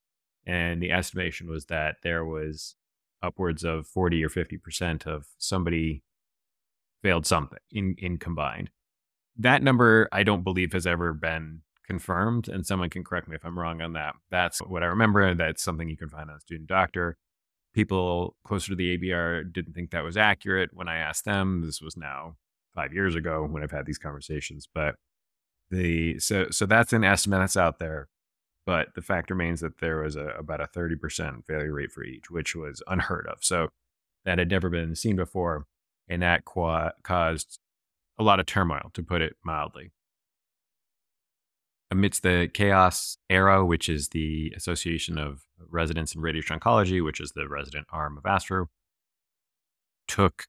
And 0.47 0.83
the 0.83 0.92
estimation 0.92 1.49
was 1.49 1.66
that 1.66 1.97
there 2.03 2.25
was 2.25 2.77
upwards 3.23 3.64
of 3.64 3.87
40 3.87 4.25
or 4.25 4.29
50% 4.29 5.07
of 5.07 5.27
somebody 5.38 6.03
failed 7.03 7.27
something 7.27 7.59
in, 7.71 7.95
in 7.99 8.18
combined. 8.18 8.71
That 9.38 9.62
number, 9.62 10.09
I 10.12 10.23
don't 10.23 10.45
believe, 10.45 10.73
has 10.73 10.87
ever 10.87 11.12
been 11.12 11.62
confirmed. 11.87 12.49
And 12.49 12.66
someone 12.66 12.90
can 12.90 13.05
correct 13.05 13.29
me 13.29 13.35
if 13.35 13.45
I'm 13.45 13.59
wrong 13.59 13.81
on 13.81 13.92
that. 13.95 14.14
That's 14.31 14.61
what 14.61 14.83
I 14.83 14.87
remember. 14.87 15.35
That's 15.35 15.62
something 15.62 15.88
you 15.88 15.97
can 15.97 16.09
find 16.09 16.31
on 16.31 16.40
Student 16.40 16.68
Doctor. 16.68 17.16
People 17.75 18.37
closer 18.45 18.71
to 18.71 18.77
the 18.77 18.99
ABR 18.99 19.51
didn't 19.53 19.73
think 19.73 19.90
that 19.90 20.05
was 20.05 20.16
accurate 20.16 20.71
when 20.73 20.88
I 20.88 20.99
asked 20.99 21.25
them. 21.25 21.62
This 21.64 21.81
was 21.81 21.97
now 21.97 22.37
five 22.75 22.92
years 22.92 23.14
ago 23.14 23.47
when 23.49 23.62
I've 23.62 23.71
had 23.71 23.87
these 23.87 23.99
conversations. 23.99 24.68
But 24.73 24.97
the 25.71 26.18
so 26.18 26.49
so 26.51 26.66
that's 26.66 26.92
an 26.92 27.05
estimate 27.05 27.40
that's 27.40 27.57
out 27.57 27.79
there. 27.79 28.09
But 28.64 28.95
the 28.95 29.03
fact 29.03 29.31
remains 29.31 29.61
that 29.61 29.79
there 29.81 30.03
was 30.03 30.14
a, 30.14 30.27
about 30.38 30.61
a 30.61 30.68
30% 30.68 31.45
failure 31.45 31.73
rate 31.73 31.90
for 31.90 32.05
each, 32.05 32.31
which 32.31 32.55
was 32.55 32.81
unheard 32.87 33.27
of. 33.27 33.38
So 33.40 33.71
that 34.25 34.38
had 34.38 34.51
never 34.51 34.71
been 34.71 34.95
seen 34.95 35.16
before. 35.16 35.66
And 36.09 36.23
that 36.23 36.45
qua- 36.45 36.92
caused 37.03 37.59
a 38.22 38.24
lot 38.24 38.40
of 38.40 38.46
turmoil, 38.46 38.90
to 38.94 39.02
put 39.02 39.20
it 39.20 39.37
mildly. 39.44 39.92
Amidst 41.90 42.22
the 42.22 42.48
chaos, 42.52 43.18
ARRO, 43.30 43.66
which 43.66 43.88
is 43.88 44.08
the 44.08 44.52
Association 44.56 45.18
of 45.18 45.42
Residents 45.68 46.14
in 46.14 46.22
Radiation 46.22 46.58
Oncology, 46.58 47.04
which 47.04 47.20
is 47.20 47.32
the 47.32 47.48
resident 47.48 47.87
arm 47.92 48.16
of 48.16 48.24
ASTRO, 48.24 48.68
took 50.08 50.44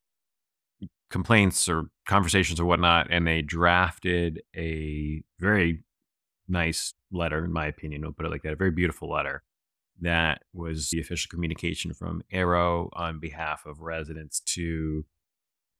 complaints 1.10 1.68
or 1.68 1.90
conversations 2.08 2.60
or 2.60 2.66
whatnot, 2.66 3.08
and 3.10 3.28
they 3.28 3.42
drafted 3.42 4.42
a 4.56 5.22
very 5.40 5.84
nice 6.48 6.94
letter, 7.12 7.44
in 7.44 7.52
my 7.52 7.68
opinion. 7.68 8.04
I'll 8.06 8.14
put 8.14 8.26
it 8.26 8.32
like 8.32 8.44
that, 8.44 8.54
a 8.54 8.58
very 8.58 8.72
beautiful 8.72 9.10
letter. 9.12 9.44
That 10.02 10.42
was 10.54 10.90
the 10.90 11.00
official 11.00 11.30
communication 11.30 11.94
from 11.94 12.24
ARRO 12.34 12.90
on 12.94 13.20
behalf 13.20 13.66
of 13.66 13.82
residents 13.82 14.40
to 14.40 15.06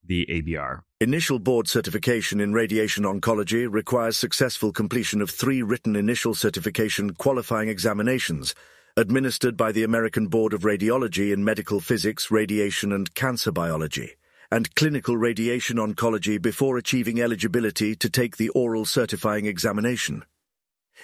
the 0.06 0.26
ABR. 0.30 0.82
Initial 1.00 1.40
board 1.40 1.68
certification 1.68 2.40
in 2.40 2.54
radiation 2.54 3.04
oncology 3.04 3.68
requires 3.70 4.18
successful 4.18 4.72
completion 4.72 5.22
of 5.22 5.30
three 5.30 5.62
written 5.62 5.96
initial 5.96 6.34
certification 6.34 7.14
qualifying 7.14 7.70
examinations 7.70 8.56
administered 8.96 9.58
by 9.58 9.72
the 9.72 9.84
American 9.84 10.28
Board 10.28 10.54
of 10.54 10.62
Radiology 10.62 11.34
in 11.34 11.44
Medical 11.44 11.80
Physics, 11.80 12.30
Radiation 12.30 12.92
and 12.92 13.14
Cancer 13.16 13.52
Biology 13.52 14.16
and 14.54 14.76
clinical 14.76 15.18
radiation 15.18 15.78
oncology 15.78 16.40
before 16.40 16.78
achieving 16.78 17.20
eligibility 17.20 17.96
to 17.96 18.08
take 18.08 18.38
the 18.38 18.50
oral 18.50 18.86
certifying 18.86 19.48
examination. 19.48 20.24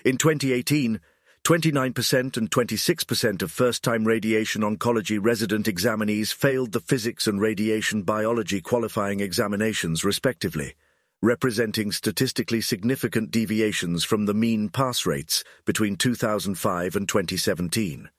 In 0.05 0.17
2018, 0.17 0.99
29% 1.43 2.37
and 2.37 2.51
26% 2.51 3.41
of 3.41 3.51
first-time 3.51 4.05
radiation 4.05 4.61
oncology 4.61 5.19
resident 5.21 5.65
examinees 5.65 6.33
failed 6.33 6.71
the 6.71 6.79
physics 6.79 7.27
and 7.27 7.41
radiation 7.41 8.03
biology 8.03 8.61
qualifying 8.61 9.19
examinations 9.19 10.03
respectively, 10.03 10.75
representing 11.21 11.91
statistically 11.91 12.61
significant 12.61 13.31
deviations 13.31 14.03
from 14.03 14.25
the 14.25 14.33
mean 14.33 14.69
pass 14.69 15.05
rates 15.05 15.43
between 15.65 15.95
2005 15.95 16.95
and 16.95 17.09
2017. 17.09 18.09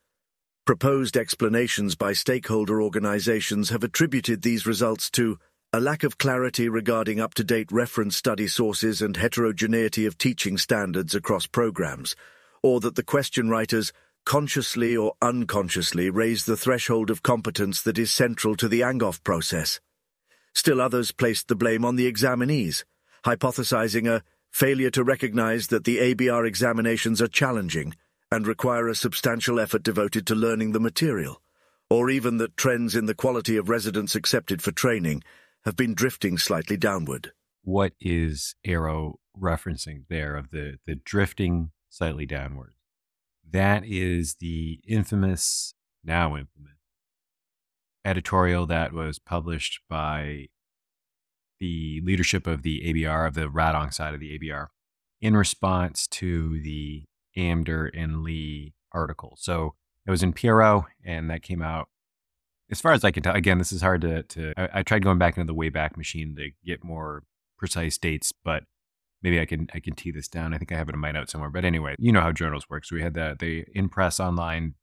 Proposed 0.66 1.16
explanations 1.16 1.94
by 1.94 2.12
stakeholder 2.12 2.82
organizations 2.82 3.70
have 3.70 3.82
attributed 3.82 4.42
these 4.42 4.66
results 4.66 5.10
to 5.10 5.38
a 5.72 5.80
lack 5.80 6.02
of 6.02 6.18
clarity 6.18 6.68
regarding 6.68 7.20
up-to-date 7.20 7.70
reference 7.70 8.16
study 8.16 8.48
sources 8.48 9.00
and 9.00 9.16
heterogeneity 9.16 10.04
of 10.04 10.18
teaching 10.18 10.58
standards 10.58 11.14
across 11.14 11.46
programs, 11.46 12.16
or 12.62 12.80
that 12.80 12.94
the 12.94 13.02
question 13.02 13.48
writers 13.48 13.92
consciously 14.24 14.96
or 14.96 15.14
unconsciously 15.22 16.10
raise 16.10 16.44
the 16.44 16.56
threshold 16.56 17.10
of 17.10 17.22
competence 17.22 17.82
that 17.82 17.98
is 17.98 18.12
central 18.12 18.54
to 18.56 18.68
the 18.68 18.80
Angoff 18.80 19.22
process. 19.24 19.80
Still 20.54 20.80
others 20.80 21.12
placed 21.12 21.48
the 21.48 21.56
blame 21.56 21.84
on 21.84 21.96
the 21.96 22.10
examinees, 22.10 22.84
hypothesizing 23.24 24.08
a 24.08 24.22
failure 24.50 24.90
to 24.90 25.04
recognize 25.04 25.68
that 25.68 25.84
the 25.84 25.98
ABR 25.98 26.46
examinations 26.46 27.22
are 27.22 27.28
challenging 27.28 27.94
and 28.30 28.46
require 28.46 28.88
a 28.88 28.94
substantial 28.94 29.58
effort 29.58 29.82
devoted 29.82 30.26
to 30.26 30.34
learning 30.34 30.72
the 30.72 30.80
material, 30.80 31.40
or 31.88 32.10
even 32.10 32.36
that 32.38 32.56
trends 32.56 32.94
in 32.94 33.06
the 33.06 33.14
quality 33.14 33.56
of 33.56 33.68
residents 33.68 34.14
accepted 34.14 34.62
for 34.62 34.72
training 34.72 35.22
have 35.64 35.76
been 35.76 35.94
drifting 35.94 36.38
slightly 36.38 36.76
downward. 36.76 37.32
What 37.62 37.92
is 38.00 38.54
ARRO 38.66 39.14
referencing 39.38 40.04
there 40.08 40.36
of 40.36 40.50
the, 40.50 40.78
the 40.86 40.94
drifting 40.94 41.70
slightly 41.90 42.24
downward? 42.24 42.72
That 43.48 43.84
is 43.84 44.36
the 44.36 44.80
infamous, 44.86 45.74
now 46.02 46.36
infamous, 46.36 46.78
editorial 48.04 48.64
that 48.66 48.92
was 48.92 49.18
published 49.18 49.80
by 49.88 50.46
the 51.58 52.00
leadership 52.02 52.46
of 52.46 52.62
the 52.62 52.80
ABR, 52.86 53.26
of 53.26 53.34
the 53.34 53.48
Radonc 53.48 53.92
side 53.92 54.14
of 54.14 54.20
the 54.20 54.38
ABR, 54.38 54.68
in 55.20 55.36
response 55.36 56.06
to 56.06 56.60
the 56.62 57.04
Amdur 57.36 57.90
and 57.94 58.22
Lee 58.22 58.72
article. 58.92 59.36
So 59.38 59.74
it 60.06 60.10
was 60.10 60.22
in 60.22 60.32
PRO, 60.32 60.86
and 61.04 61.30
that 61.30 61.42
came 61.42 61.62
out. 61.62 61.88
As 62.70 62.80
far 62.80 62.92
as 62.92 63.04
I 63.04 63.10
can 63.10 63.22
tell, 63.22 63.34
again, 63.34 63.58
this 63.58 63.72
is 63.72 63.82
hard 63.82 64.00
to. 64.02 64.22
to 64.22 64.52
I, 64.56 64.78
I 64.78 64.82
tried 64.82 65.02
going 65.02 65.18
back 65.18 65.36
into 65.36 65.52
the 65.52 65.58
Wayback 65.58 65.96
Machine 65.96 66.36
to 66.36 66.50
get 66.64 66.84
more 66.84 67.24
precise 67.58 67.98
dates, 67.98 68.32
but 68.32 68.64
maybe 69.22 69.40
I 69.40 69.46
can 69.46 69.68
I 69.74 69.80
can 69.80 69.94
tee 69.94 70.10
this 70.10 70.28
down. 70.28 70.54
I 70.54 70.58
think 70.58 70.72
I 70.72 70.76
have 70.76 70.88
it 70.88 70.94
in 70.94 71.00
my 71.00 71.12
notes 71.12 71.32
somewhere. 71.32 71.50
But 71.50 71.64
anyway, 71.64 71.94
you 71.98 72.12
know 72.12 72.20
how 72.20 72.32
journals 72.32 72.68
work. 72.68 72.84
So 72.84 72.96
we 72.96 73.02
had 73.02 73.14
the 73.14 73.36
the 73.38 73.64
in 73.74 73.88
press 73.88 74.20
online 74.20 74.74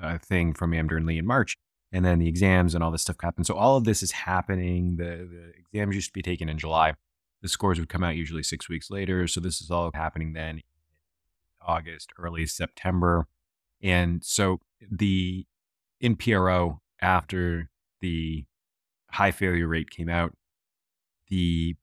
uh, 0.00 0.18
thing 0.18 0.54
from 0.54 0.72
Amdur 0.72 0.96
and 0.96 1.06
Lee 1.06 1.18
in 1.18 1.26
March, 1.26 1.56
and 1.92 2.04
then 2.04 2.18
the 2.18 2.28
exams 2.28 2.74
and 2.74 2.82
all 2.82 2.90
this 2.90 3.02
stuff 3.02 3.16
happened. 3.22 3.46
So 3.46 3.54
all 3.54 3.76
of 3.76 3.84
this 3.84 4.02
is 4.02 4.12
happening. 4.12 4.96
The 4.96 5.28
the 5.30 5.52
exams 5.58 5.94
used 5.94 6.08
to 6.08 6.12
be 6.12 6.22
taken 6.22 6.48
in 6.48 6.58
July. 6.58 6.94
The 7.42 7.48
scores 7.48 7.78
would 7.78 7.90
come 7.90 8.02
out 8.02 8.16
usually 8.16 8.42
six 8.42 8.68
weeks 8.68 8.90
later. 8.90 9.26
So 9.28 9.40
this 9.40 9.60
is 9.60 9.70
all 9.70 9.90
happening 9.92 10.32
then 10.32 10.62
August, 11.60 12.10
early 12.18 12.46
September. 12.46 13.26
And 13.82 14.24
so 14.24 14.60
the 14.80 15.46
in 16.00 16.16
PRO 16.16 16.80
after 17.00 17.70
the 18.00 18.44
high 19.10 19.30
failure 19.30 19.68
rate 19.68 19.90
came 19.90 20.08
out, 20.08 20.32
the 21.28 21.76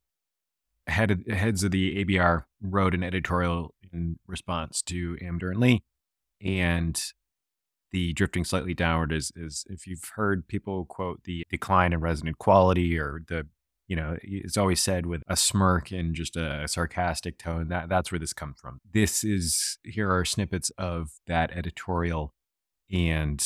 head 0.92 1.24
heads 1.30 1.64
of 1.64 1.72
the 1.72 2.04
ABR 2.04 2.44
wrote 2.62 2.94
an 2.94 3.04
editorial 3.04 3.74
in 3.92 4.20
response 4.28 4.82
to 4.84 5.18
Amdur 5.22 5.52
and 5.52 5.60
Lee, 5.60 5.84
and 6.42 7.02
the 7.92 8.14
drifting 8.14 8.46
slightly 8.46 8.74
downward 8.74 9.12
is 9.12 9.32
is 9.36 9.66
if 9.70 9.88
you've 9.88 10.12
heard 10.16 10.48
people 10.48 10.86
quote 10.86 11.24
the 11.24 11.46
decline 11.50 11.94
in 11.94 12.00
resident 12.00 12.38
quality 12.38 12.98
or 12.98 13.22
the 13.28 13.48
you 13.92 13.98
know, 13.98 14.16
it's 14.24 14.56
always 14.56 14.82
said 14.82 15.06
with 15.06 15.22
a 15.28 15.36
smirk 15.36 15.92
and 15.92 16.16
just 16.16 16.38
a 16.38 16.66
sarcastic 16.66 17.38
tone. 17.38 17.68
That 17.68 17.90
that's 17.90 18.10
where 18.10 18.20
this 18.20 18.32
comes 18.32 18.58
from. 18.58 18.80
This 18.94 19.22
is 19.26 19.80
here 19.84 20.10
are 20.10 20.24
snippets 20.24 20.72
of 20.78 21.10
that 21.28 21.52
editorial, 21.52 22.34
and 22.90 23.46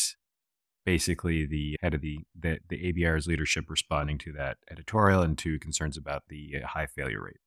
basically 0.85 1.45
the 1.45 1.77
head 1.81 1.93
of 1.93 2.01
the 2.01 2.19
the, 2.39 2.59
the 2.69 2.91
ABR's 2.91 3.27
leadership 3.27 3.69
responding 3.69 4.17
to 4.19 4.31
that 4.33 4.57
editorial 4.69 5.21
and 5.21 5.37
to 5.39 5.59
concerns 5.59 5.97
about 5.97 6.23
the 6.29 6.55
uh, 6.63 6.67
high 6.67 6.85
failure 6.85 7.21
rate. 7.21 7.37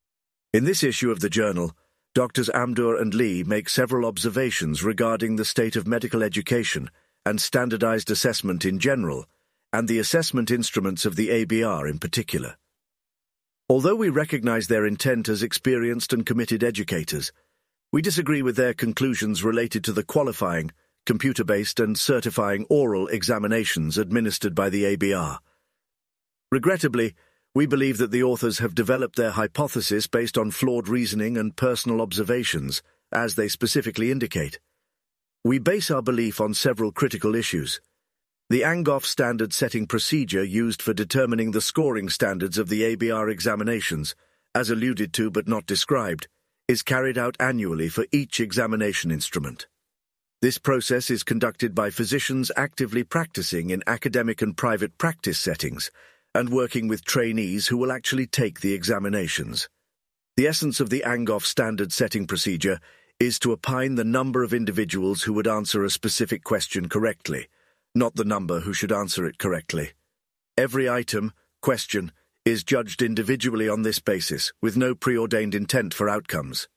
In 0.53 0.65
this 0.65 0.83
issue 0.83 1.11
of 1.11 1.21
the 1.21 1.31
journal, 1.31 1.77
Doctors 2.15 2.49
Amdur 2.49 3.01
and 3.01 3.15
Lee 3.15 3.45
make 3.45 3.69
several 3.69 4.07
observations 4.07 4.83
regarding 4.83 5.37
the 5.37 5.45
state 5.45 5.77
of 5.77 5.87
medical 5.87 6.23
education 6.23 6.91
and 7.25 7.41
standardized 7.41 8.11
assessment 8.11 8.65
in 8.65 8.79
general, 8.79 9.27
and 9.73 9.87
the 9.87 9.99
assessment 9.99 10.51
instruments 10.51 11.05
of 11.05 11.17
the 11.17 11.29
ABR 11.29 11.89
in 11.89 11.99
particular. 11.99 12.57
Although 13.69 13.97
we 13.97 14.09
recognize 14.09 14.67
their 14.67 14.87
intent 14.87 15.29
as 15.29 15.43
experienced 15.43 16.15
and 16.15 16.25
committed 16.25 16.65
educators, 16.65 17.33
we 17.93 18.01
disagree 18.01 18.41
with 18.41 18.57
their 18.57 18.73
conclusions 18.73 19.45
related 19.45 19.85
to 19.85 19.93
the 19.93 20.03
qualifying, 20.03 20.73
computer-based 21.09 21.81
and 21.81 21.99
certifying 21.99 22.67
oral 22.69 23.09
examinations 23.09 23.97
administered 23.97 24.55
by 24.55 24.69
the 24.69 24.85
ABR. 24.95 25.39
Regrettably, 26.53 27.15
we 27.55 27.65
believe 27.65 27.97
that 27.97 28.11
the 28.11 28.23
authors 28.23 28.59
have 28.59 28.75
developed 28.75 29.17
their 29.17 29.31
hypothesis 29.31 30.07
based 30.07 30.37
on 30.37 30.51
flawed 30.51 30.87
reasoning 30.87 31.39
and 31.39 31.57
personal 31.57 32.03
observations, 32.03 32.83
as 33.11 33.37
they 33.37 33.49
specifically 33.49 34.11
indicate. 34.11 34.61
We 35.43 35.59
base 35.59 35.91
our 35.91 36.03
belief 36.03 36.43
on 36.43 36.53
several 36.53 36.93
critical 36.93 37.35
issues. 37.35 37.81
The 38.51 38.61
Angoff 38.61 39.07
standard 39.07 39.55
setting 39.55 39.87
procedure 39.87 40.45
used 40.45 40.83
for 40.83 40.93
determining 40.93 41.53
the 41.53 41.63
scoring 41.63 42.11
standards 42.11 42.59
of 42.59 42.69
the 42.69 42.83
ABR 42.83 43.33
examinations, 43.33 44.15
as 44.55 44.69
alluded 44.69 45.15
to 45.15 45.31
but 45.31 45.49
not 45.49 45.65
described, 45.65 46.29
is 46.69 46.83
carried 46.83 47.17
out 47.17 47.35
annually 47.41 47.89
for 47.89 48.05
each 48.13 48.41
examination 48.41 49.11
instrument. 49.11 49.69
This 50.41 50.57
process 50.57 51.11
is 51.11 51.25
conducted 51.25 51.75
by 51.75 51.91
physicians 51.91 52.53
actively 52.57 53.03
practicing 53.03 53.71
in 53.71 53.83
academic 53.89 54.41
and 54.41 54.57
private 54.57 54.97
practice 54.97 55.37
settings 55.37 55.91
and 56.33 56.49
working 56.49 56.87
with 56.87 57.05
trainees 57.05 57.67
who 57.67 57.77
will 57.77 57.91
actually 57.91 58.29
take 58.29 58.61
the 58.61 58.73
examinations. 58.73 59.69
The 60.37 60.47
essence 60.47 60.79
of 60.79 60.91
the 60.91 61.03
Angoff 61.05 61.43
standard 61.43 61.93
setting 61.93 62.29
procedure 62.29 62.79
is 63.19 63.41
to 63.41 63.51
opine 63.51 63.97
the 63.97 64.05
number 64.05 64.45
of 64.45 64.55
individuals 64.55 65.25
who 65.25 65.33
would 65.33 65.49
answer 65.49 65.83
a 65.83 65.91
specific 65.91 66.45
question 66.45 66.89
correctly, 66.89 67.49
not 67.93 68.15
the 68.15 68.25
number 68.25 68.61
who 68.61 68.73
should 68.73 68.93
answer 68.93 69.27
it 69.27 69.39
correctly. 69.39 69.91
Every 70.57 70.89
item, 70.89 71.33
question, 71.63 72.13
is 72.45 72.63
judged 72.63 73.03
individually 73.03 73.69
on 73.69 73.83
this 73.83 73.99
basis, 73.99 74.53
with 74.63 74.77
no 74.77 74.95
preordained 74.95 75.57
intent 75.57 75.95
for 75.95 76.09
outcomes. 76.09 76.69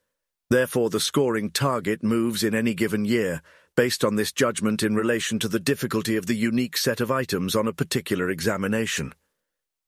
Therefore, 0.51 0.89
the 0.89 0.99
scoring 0.99 1.49
target 1.49 2.03
moves 2.03 2.43
in 2.43 2.53
any 2.53 2.73
given 2.73 3.05
year, 3.05 3.41
based 3.77 4.03
on 4.03 4.17
this 4.17 4.33
judgment 4.33 4.83
in 4.83 4.95
relation 4.95 5.39
to 5.39 5.47
the 5.47 5.61
difficulty 5.61 6.17
of 6.17 6.25
the 6.25 6.35
unique 6.35 6.75
set 6.75 6.99
of 6.99 7.09
items 7.09 7.55
on 7.55 7.69
a 7.69 7.73
particular 7.73 8.29
examination. 8.29 9.13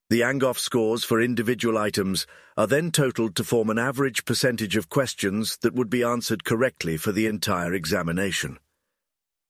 The 0.10 0.22
Angoff 0.22 0.58
scores 0.58 1.04
for 1.04 1.20
individual 1.20 1.78
items 1.78 2.26
are 2.56 2.66
then 2.66 2.92
totaled 2.92 3.36
to 3.36 3.44
form 3.44 3.70
an 3.70 3.78
average 3.78 4.24
percentage 4.24 4.78
of 4.78 4.88
questions 4.88 5.58
that 5.64 5.74
would 5.74 5.90
be 5.90 6.02
answered 6.02 6.46
correctly 6.46 6.96
for 6.96 7.12
the 7.12 7.26
entire 7.26 7.74
examination. 7.74 8.58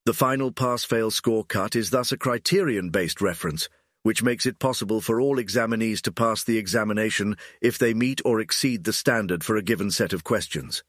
The 0.07 0.15
final 0.15 0.51
pass-fail 0.51 1.11
score 1.11 1.45
cut 1.45 1.75
is 1.75 1.91
thus 1.91 2.11
a 2.11 2.17
criterion-based 2.17 3.21
reference, 3.21 3.69
which 4.01 4.23
makes 4.23 4.47
it 4.47 4.57
possible 4.57 4.99
for 4.99 5.21
all 5.21 5.37
examinees 5.37 6.01
to 6.01 6.11
pass 6.11 6.43
the 6.43 6.57
examination 6.57 7.37
if 7.61 7.77
they 7.77 7.93
meet 7.93 8.19
or 8.25 8.39
exceed 8.39 8.83
the 8.83 8.93
standard 8.93 9.43
for 9.43 9.55
a 9.55 9.61
given 9.61 9.91
set 9.91 10.11
of 10.11 10.23
questions. 10.23 10.83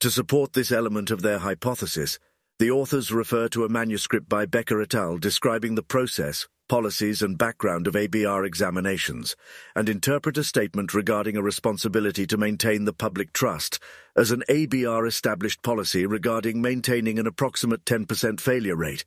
To 0.00 0.10
support 0.10 0.54
this 0.54 0.72
element 0.72 1.10
of 1.10 1.20
their 1.20 1.40
hypothesis, 1.40 2.18
the 2.58 2.70
authors 2.70 3.12
refer 3.12 3.48
to 3.48 3.66
a 3.66 3.68
manuscript 3.68 4.30
by 4.30 4.46
Becker 4.46 4.80
et 4.80 4.94
al. 4.94 5.18
describing 5.18 5.74
the 5.74 5.82
process, 5.82 6.48
policies 6.70 7.20
and 7.20 7.36
background 7.36 7.86
of 7.86 7.92
ABR 7.92 8.46
examinations, 8.46 9.36
and 9.76 9.90
interpret 9.90 10.38
a 10.38 10.44
statement 10.44 10.94
regarding 10.94 11.36
a 11.36 11.42
responsibility 11.42 12.26
to 12.26 12.38
maintain 12.38 12.86
the 12.86 12.94
public 12.94 13.34
trust 13.34 13.78
as 14.16 14.30
an 14.30 14.42
ABR 14.48 15.06
established 15.06 15.62
policy 15.62 16.06
regarding 16.06 16.62
maintaining 16.62 17.18
an 17.18 17.26
approximate 17.26 17.84
10% 17.84 18.40
failure 18.40 18.76
rate. 18.76 19.04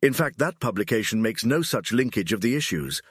In 0.00 0.14
fact, 0.14 0.38
that 0.38 0.60
publication 0.60 1.20
makes 1.20 1.44
no 1.44 1.60
such 1.60 1.92
linkage 1.92 2.32
of 2.32 2.40
the 2.40 2.56
issues, 2.56 3.02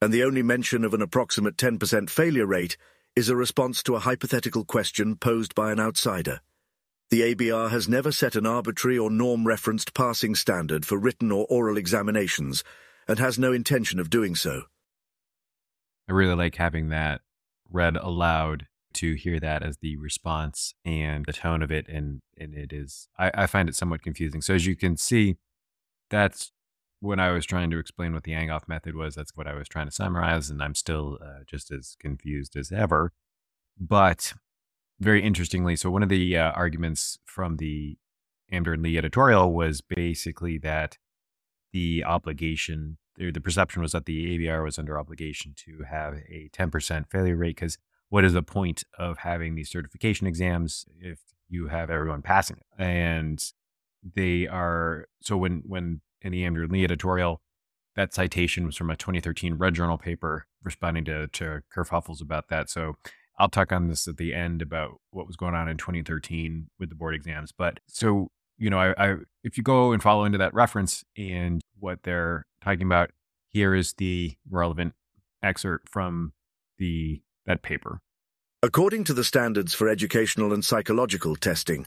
and 0.00 0.12
the 0.12 0.22
only 0.22 0.44
mention 0.44 0.84
of 0.84 0.94
an 0.94 1.02
approximate 1.02 1.56
10% 1.56 2.08
failure 2.08 2.46
rate 2.46 2.76
is 3.16 3.28
a 3.28 3.34
response 3.34 3.82
to 3.82 3.96
a 3.96 4.00
hypothetical 4.00 4.64
question 4.64 5.16
posed 5.16 5.56
by 5.56 5.72
an 5.72 5.80
outsider. 5.80 6.40
The 7.10 7.34
ABR 7.34 7.70
has 7.70 7.88
never 7.88 8.12
set 8.12 8.36
an 8.36 8.44
arbitrary 8.44 8.98
or 8.98 9.10
norm-referenced 9.10 9.94
passing 9.94 10.34
standard 10.34 10.84
for 10.84 10.98
written 10.98 11.32
or 11.32 11.46
oral 11.48 11.78
examinations, 11.78 12.62
and 13.06 13.18
has 13.18 13.38
no 13.38 13.52
intention 13.52 13.98
of 13.98 14.10
doing 14.10 14.34
so. 14.34 14.64
I 16.08 16.12
really 16.12 16.34
like 16.34 16.56
having 16.56 16.90
that 16.90 17.22
read 17.70 17.96
aloud 17.96 18.66
to 18.94 19.14
hear 19.14 19.38
that 19.40 19.62
as 19.62 19.78
the 19.78 19.96
response 19.96 20.74
and 20.84 21.24
the 21.26 21.32
tone 21.32 21.62
of 21.62 21.70
it 21.70 21.86
and 21.88 22.20
and 22.38 22.54
it 22.54 22.72
is 22.72 23.08
I, 23.18 23.30
I 23.34 23.46
find 23.46 23.68
it 23.68 23.76
somewhat 23.76 24.02
confusing. 24.02 24.40
So 24.40 24.54
as 24.54 24.66
you 24.66 24.74
can 24.76 24.96
see, 24.96 25.36
that's 26.10 26.52
when 27.00 27.20
I 27.20 27.30
was 27.30 27.46
trying 27.46 27.70
to 27.70 27.78
explain 27.78 28.12
what 28.12 28.24
the 28.24 28.32
Angoff 28.32 28.66
method 28.66 28.94
was. 28.94 29.14
That's 29.14 29.36
what 29.36 29.46
I 29.46 29.54
was 29.54 29.68
trying 29.68 29.86
to 29.86 29.92
summarize, 29.92 30.50
and 30.50 30.62
I'm 30.62 30.74
still 30.74 31.18
uh, 31.22 31.44
just 31.46 31.70
as 31.70 31.96
confused 32.00 32.56
as 32.56 32.72
ever. 32.72 33.12
But 33.78 34.34
very 35.00 35.22
interestingly, 35.22 35.76
so 35.76 35.90
one 35.90 36.02
of 36.02 36.08
the 36.08 36.36
uh, 36.36 36.50
arguments 36.52 37.18
from 37.24 37.56
the 37.56 37.96
Amdur 38.52 38.74
and 38.74 38.82
Lee 38.82 38.98
editorial 38.98 39.52
was 39.52 39.80
basically 39.80 40.58
that 40.58 40.98
the 41.72 42.02
obligation, 42.04 42.98
the 43.16 43.32
perception 43.40 43.82
was 43.82 43.92
that 43.92 44.06
the 44.06 44.38
ABR 44.38 44.64
was 44.64 44.78
under 44.78 44.98
obligation 44.98 45.54
to 45.56 45.84
have 45.88 46.14
a 46.14 46.50
10% 46.52 47.10
failure 47.10 47.36
rate 47.36 47.56
because 47.56 47.78
what 48.08 48.24
is 48.24 48.32
the 48.32 48.42
point 48.42 48.84
of 48.98 49.18
having 49.18 49.54
these 49.54 49.70
certification 49.70 50.26
exams 50.26 50.86
if 50.98 51.20
you 51.48 51.68
have 51.68 51.90
everyone 51.90 52.22
passing 52.22 52.56
it? 52.56 52.82
And 52.82 53.42
they 54.14 54.46
are 54.46 55.06
so 55.20 55.36
when 55.36 55.62
when 55.66 56.00
in 56.22 56.32
the 56.32 56.44
and 56.44 56.72
Lee 56.72 56.84
editorial, 56.84 57.42
that 57.96 58.14
citation 58.14 58.64
was 58.64 58.76
from 58.76 58.90
a 58.90 58.96
2013 58.96 59.54
Red 59.54 59.74
Journal 59.74 59.98
paper 59.98 60.46
responding 60.62 61.04
to 61.04 61.28
to 61.28 61.62
kerfuffles 61.74 62.22
about 62.22 62.48
that. 62.48 62.70
So 62.70 62.96
I'll 63.38 63.48
talk 63.48 63.72
on 63.72 63.88
this 63.88 64.08
at 64.08 64.16
the 64.16 64.34
end 64.34 64.62
about 64.62 65.00
what 65.10 65.26
was 65.26 65.36
going 65.36 65.54
on 65.54 65.68
in 65.68 65.76
2013 65.76 66.68
with 66.78 66.88
the 66.88 66.94
board 66.94 67.14
exams. 67.14 67.52
But 67.52 67.80
so 67.86 68.30
you 68.58 68.70
know, 68.70 68.78
I, 68.78 68.94
I 68.98 69.16
if 69.44 69.56
you 69.56 69.62
go 69.62 69.92
and 69.92 70.02
follow 70.02 70.24
into 70.24 70.38
that 70.38 70.52
reference 70.52 71.04
and 71.16 71.62
what 71.78 72.02
they're 72.02 72.44
talking 72.62 72.82
about, 72.82 73.10
here 73.48 73.74
is 73.74 73.94
the 73.94 74.34
relevant 74.50 74.94
excerpt 75.42 75.88
from 75.88 76.32
the 76.78 77.22
that 77.46 77.62
paper. 77.62 78.00
According 78.62 79.04
to 79.04 79.14
the 79.14 79.24
standards 79.24 79.72
for 79.72 79.88
educational 79.88 80.52
and 80.52 80.64
psychological 80.64 81.36
testing, 81.36 81.86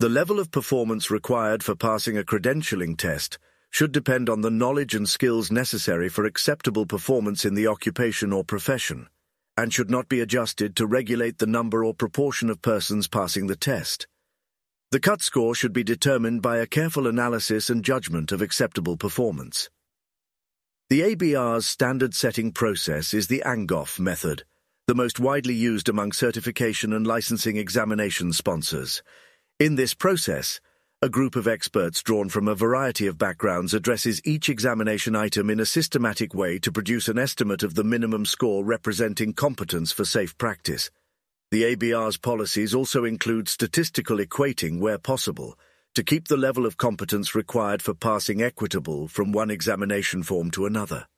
the 0.00 0.08
level 0.08 0.40
of 0.40 0.50
performance 0.50 1.10
required 1.10 1.62
for 1.62 1.76
passing 1.76 2.18
a 2.18 2.24
credentialing 2.24 2.96
test 2.98 3.38
should 3.70 3.92
depend 3.92 4.28
on 4.28 4.40
the 4.40 4.50
knowledge 4.50 4.94
and 4.94 5.08
skills 5.08 5.50
necessary 5.50 6.08
for 6.08 6.24
acceptable 6.24 6.84
performance 6.84 7.44
in 7.44 7.54
the 7.54 7.68
occupation 7.68 8.32
or 8.32 8.44
profession, 8.44 9.08
and 9.56 9.72
should 9.72 9.90
not 9.90 10.08
be 10.08 10.20
adjusted 10.20 10.74
to 10.76 10.86
regulate 10.86 11.38
the 11.38 11.46
number 11.46 11.84
or 11.84 11.94
proportion 11.94 12.48
of 12.48 12.62
persons 12.62 13.08
passing 13.08 13.46
the 13.46 13.56
test. 13.56 14.06
The 14.90 15.00
cut 15.00 15.22
score 15.22 15.54
should 15.54 15.72
be 15.72 15.84
determined 15.84 16.42
by 16.42 16.58
a 16.58 16.66
careful 16.66 17.06
analysis 17.06 17.70
and 17.70 17.84
judgment 17.84 18.32
of 18.32 18.42
acceptable 18.42 18.96
performance. 18.96 19.70
The 20.90 21.00
ABR's 21.00 21.66
standard 21.66 22.14
setting 22.14 22.52
process 22.52 23.14
is 23.14 23.28
the 23.28 23.42
Angoff 23.46 23.98
method, 23.98 24.44
the 24.86 24.94
most 24.94 25.18
widely 25.18 25.54
used 25.54 25.88
among 25.88 26.12
certification 26.12 26.92
and 26.92 27.06
licensing 27.06 27.56
examination 27.56 28.32
sponsors. 28.32 29.02
In 29.58 29.76
this 29.76 29.94
process, 29.94 30.60
a 31.04 31.08
group 31.08 31.34
of 31.34 31.48
experts 31.48 32.00
drawn 32.00 32.28
from 32.28 32.46
a 32.46 32.54
variety 32.54 33.08
of 33.08 33.18
backgrounds 33.18 33.74
addresses 33.74 34.22
each 34.24 34.48
examination 34.48 35.16
item 35.16 35.50
in 35.50 35.58
a 35.58 35.66
systematic 35.66 36.32
way 36.32 36.60
to 36.60 36.70
produce 36.70 37.08
an 37.08 37.18
estimate 37.18 37.64
of 37.64 37.74
the 37.74 37.82
minimum 37.82 38.24
score 38.24 38.64
representing 38.64 39.32
competence 39.32 39.90
for 39.90 40.04
safe 40.04 40.38
practice. 40.38 40.92
The 41.50 41.64
ABR's 41.74 42.18
policies 42.18 42.72
also 42.72 43.04
include 43.04 43.48
statistical 43.48 44.18
equating 44.18 44.78
where 44.78 44.96
possible 44.96 45.58
to 45.96 46.04
keep 46.04 46.28
the 46.28 46.36
level 46.36 46.64
of 46.66 46.76
competence 46.76 47.34
required 47.34 47.82
for 47.82 47.94
passing 47.94 48.40
equitable 48.40 49.08
from 49.08 49.32
one 49.32 49.50
examination 49.50 50.22
form 50.22 50.52
to 50.52 50.66
another. 50.66 51.08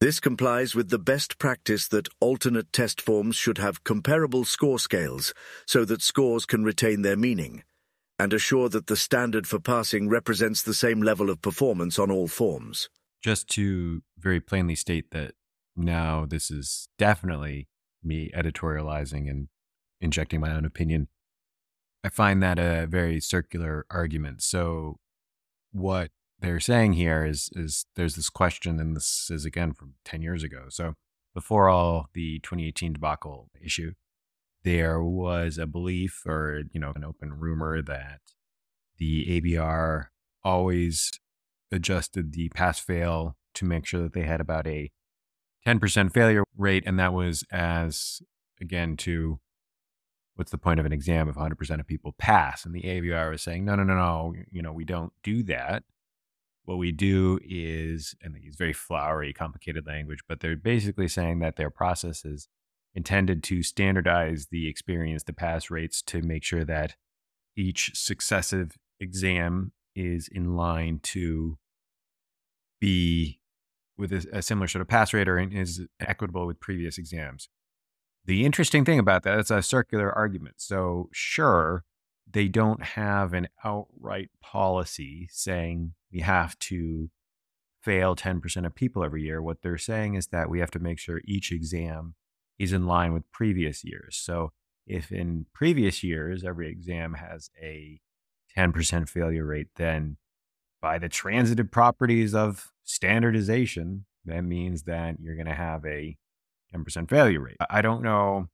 This 0.00 0.18
complies 0.18 0.74
with 0.74 0.90
the 0.90 0.98
best 0.98 1.38
practice 1.38 1.86
that 1.88 2.08
alternate 2.18 2.72
test 2.72 3.00
forms 3.00 3.36
should 3.36 3.58
have 3.58 3.84
comparable 3.84 4.44
score 4.44 4.80
scales 4.80 5.32
so 5.66 5.84
that 5.84 6.02
scores 6.02 6.46
can 6.46 6.64
retain 6.64 7.02
their 7.02 7.16
meaning, 7.16 7.62
and 8.20 8.34
assure 8.34 8.68
that 8.68 8.86
the 8.86 8.96
standard 8.96 9.46
for 9.46 9.58
passing 9.58 10.06
represents 10.06 10.62
the 10.62 10.74
same 10.74 11.00
level 11.00 11.30
of 11.30 11.40
performance 11.40 11.98
on 11.98 12.10
all 12.10 12.28
forms. 12.28 12.90
Just 13.22 13.48
to 13.48 14.02
very 14.18 14.40
plainly 14.40 14.74
state 14.74 15.10
that 15.12 15.32
now 15.74 16.26
this 16.26 16.50
is 16.50 16.88
definitely 16.98 17.66
me 18.04 18.30
editorializing 18.36 19.30
and 19.30 19.48
injecting 20.02 20.38
my 20.38 20.52
own 20.52 20.66
opinion. 20.66 21.08
I 22.04 22.10
find 22.10 22.42
that 22.42 22.58
a 22.58 22.86
very 22.86 23.20
circular 23.20 23.86
argument. 23.90 24.42
So, 24.42 24.98
what 25.72 26.10
they're 26.38 26.60
saying 26.60 26.94
here 26.94 27.24
is 27.24 27.48
is 27.54 27.86
there's 27.96 28.16
this 28.16 28.30
question, 28.30 28.78
and 28.80 28.94
this 28.94 29.28
is 29.30 29.46
again 29.46 29.72
from 29.72 29.94
ten 30.04 30.20
years 30.20 30.42
ago. 30.42 30.66
So, 30.68 30.94
before 31.34 31.70
all 31.70 32.08
the 32.12 32.38
2018 32.40 32.94
debacle 32.94 33.48
issue, 33.62 33.92
there 34.62 35.02
was 35.02 35.58
a 35.58 35.66
belief 35.66 36.22
or 36.26 36.62
you 36.72 36.80
know 36.80 36.92
an 36.94 37.04
open 37.04 37.32
rumor 37.38 37.82
that 37.82 38.20
the 38.98 39.40
ABR 39.40 40.06
always 40.44 41.10
adjusted 41.72 42.32
the 42.32 42.48
pass 42.50 42.78
fail 42.78 43.36
to 43.54 43.64
make 43.64 43.86
sure 43.86 44.02
that 44.02 44.12
they 44.12 44.22
had 44.22 44.40
about 44.40 44.66
a 44.66 44.90
10% 45.66 46.12
failure 46.12 46.44
rate 46.56 46.84
and 46.86 46.98
that 46.98 47.12
was 47.12 47.44
as 47.52 48.22
again 48.60 48.96
to 48.96 49.40
what's 50.40 50.50
the 50.50 50.58
point 50.58 50.80
of 50.80 50.86
an 50.86 50.92
exam 50.92 51.28
if 51.28 51.34
100% 51.34 51.80
of 51.80 51.86
people 51.86 52.14
pass? 52.18 52.64
And 52.64 52.74
the 52.74 52.80
ABR 52.80 53.30
was 53.30 53.42
saying, 53.42 53.66
no, 53.66 53.74
no, 53.74 53.82
no, 53.82 53.94
no, 53.94 54.32
you 54.50 54.62
know, 54.62 54.72
we 54.72 54.86
don't 54.86 55.12
do 55.22 55.42
that. 55.42 55.82
What 56.64 56.78
we 56.78 56.92
do 56.92 57.38
is, 57.44 58.14
and 58.22 58.34
they 58.34 58.40
use 58.40 58.56
very 58.56 58.72
flowery, 58.72 59.34
complicated 59.34 59.86
language, 59.86 60.20
but 60.26 60.40
they're 60.40 60.56
basically 60.56 61.08
saying 61.08 61.40
that 61.40 61.56
their 61.56 61.68
process 61.68 62.24
is 62.24 62.48
intended 62.94 63.42
to 63.44 63.62
standardize 63.62 64.48
the 64.50 64.68
experience, 64.68 65.24
the 65.24 65.32
pass 65.32 65.70
rates, 65.70 66.02
to 66.02 66.22
make 66.22 66.44
sure 66.44 66.64
that 66.64 66.96
each 67.56 67.92
successive 67.94 68.76
exam 68.98 69.72
is 69.94 70.28
in 70.28 70.56
line 70.56 71.00
to 71.02 71.58
be 72.80 73.40
with 73.96 74.12
a, 74.12 74.26
a 74.32 74.42
similar 74.42 74.66
sort 74.66 74.82
of 74.82 74.88
pass 74.88 75.12
rate 75.12 75.28
or 75.28 75.38
is 75.38 75.82
equitable 76.00 76.46
with 76.46 76.60
previous 76.60 76.98
exams. 76.98 77.48
The 78.24 78.44
interesting 78.44 78.84
thing 78.84 78.98
about 78.98 79.22
that, 79.24 79.38
is 79.38 79.50
a 79.50 79.62
circular 79.62 80.12
argument. 80.12 80.56
So, 80.58 81.08
sure, 81.12 81.84
they 82.30 82.48
don't 82.48 82.82
have 82.82 83.32
an 83.32 83.48
outright 83.64 84.30
policy 84.40 85.28
saying 85.30 85.94
we 86.12 86.20
have 86.20 86.58
to 86.60 87.10
fail 87.82 88.14
10% 88.14 88.66
of 88.66 88.74
people 88.74 89.02
every 89.02 89.22
year. 89.22 89.40
What 89.40 89.62
they're 89.62 89.78
saying 89.78 90.14
is 90.14 90.28
that 90.28 90.50
we 90.50 90.60
have 90.60 90.70
to 90.72 90.78
make 90.78 90.98
sure 90.98 91.22
each 91.24 91.50
exam 91.50 92.14
is 92.60 92.74
in 92.74 92.86
line 92.86 93.14
with 93.14 93.30
previous 93.32 93.82
years. 93.82 94.16
So 94.16 94.52
if 94.86 95.10
in 95.10 95.46
previous 95.54 96.04
years 96.04 96.44
every 96.44 96.70
exam 96.70 97.14
has 97.14 97.50
a 97.60 98.00
10% 98.56 99.08
failure 99.08 99.46
rate, 99.46 99.68
then 99.76 100.18
by 100.82 100.98
the 100.98 101.08
transitive 101.08 101.70
properties 101.70 102.34
of 102.34 102.70
standardization, 102.84 104.04
that 104.26 104.42
means 104.42 104.82
that 104.82 105.16
you're 105.20 105.36
going 105.36 105.46
to 105.46 105.54
have 105.54 105.86
a 105.86 106.18
10% 106.74 107.08
failure 107.08 107.40
rate. 107.40 107.56
I 107.70 107.80
don't 107.80 108.02
know. 108.02 108.48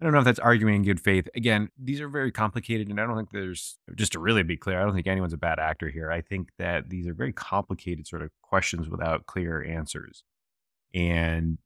I 0.00 0.04
don't 0.04 0.12
know 0.12 0.20
if 0.20 0.24
that's 0.24 0.38
arguing 0.38 0.76
in 0.76 0.84
good 0.84 1.00
faith. 1.00 1.28
Again, 1.34 1.70
these 1.76 2.00
are 2.00 2.08
very 2.08 2.30
complicated, 2.30 2.88
and 2.88 3.00
I 3.00 3.06
don't 3.06 3.16
think 3.16 3.32
there's, 3.32 3.78
just 3.96 4.12
to 4.12 4.20
really 4.20 4.44
be 4.44 4.56
clear, 4.56 4.80
I 4.80 4.84
don't 4.84 4.94
think 4.94 5.08
anyone's 5.08 5.32
a 5.32 5.38
bad 5.38 5.58
actor 5.58 5.88
here. 5.88 6.12
I 6.12 6.20
think 6.20 6.50
that 6.58 6.88
these 6.88 7.08
are 7.08 7.14
very 7.14 7.32
complicated 7.32 8.06
sort 8.06 8.22
of 8.22 8.30
questions 8.40 8.88
without 8.88 9.26
clear 9.26 9.64
answers. 9.64 10.22
And 10.94 11.58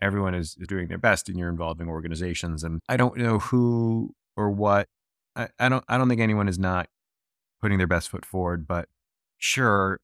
everyone 0.00 0.34
is, 0.34 0.54
doing 0.54 0.88
their 0.88 0.98
best 0.98 1.28
and 1.28 1.38
you're 1.38 1.48
involving 1.48 1.88
organizations. 1.88 2.64
And 2.64 2.80
I 2.88 2.96
don't 2.96 3.16
know 3.16 3.38
who 3.38 4.14
or 4.36 4.50
what. 4.50 4.88
I, 5.36 5.48
I 5.58 5.68
don't 5.68 5.84
I 5.88 5.98
don't 5.98 6.08
think 6.08 6.20
anyone 6.20 6.48
is 6.48 6.58
not 6.58 6.88
putting 7.60 7.78
their 7.78 7.86
best 7.86 8.08
foot 8.08 8.24
forward, 8.24 8.66
but 8.66 8.88
sure, 9.36 10.00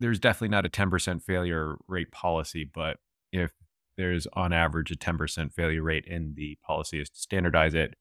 there's 0.00 0.18
definitely 0.18 0.48
not 0.48 0.66
a 0.66 0.68
10% 0.68 1.22
failure 1.22 1.76
rate 1.88 2.10
policy, 2.10 2.64
but 2.64 2.98
if 3.32 3.52
there's 3.96 4.26
on 4.34 4.52
average 4.52 4.90
a 4.90 4.96
10% 4.96 5.52
failure 5.52 5.82
rate 5.82 6.06
and 6.08 6.36
the 6.36 6.58
policy 6.64 7.00
is 7.00 7.08
to 7.10 7.18
standardize 7.18 7.74
it, 7.74 7.94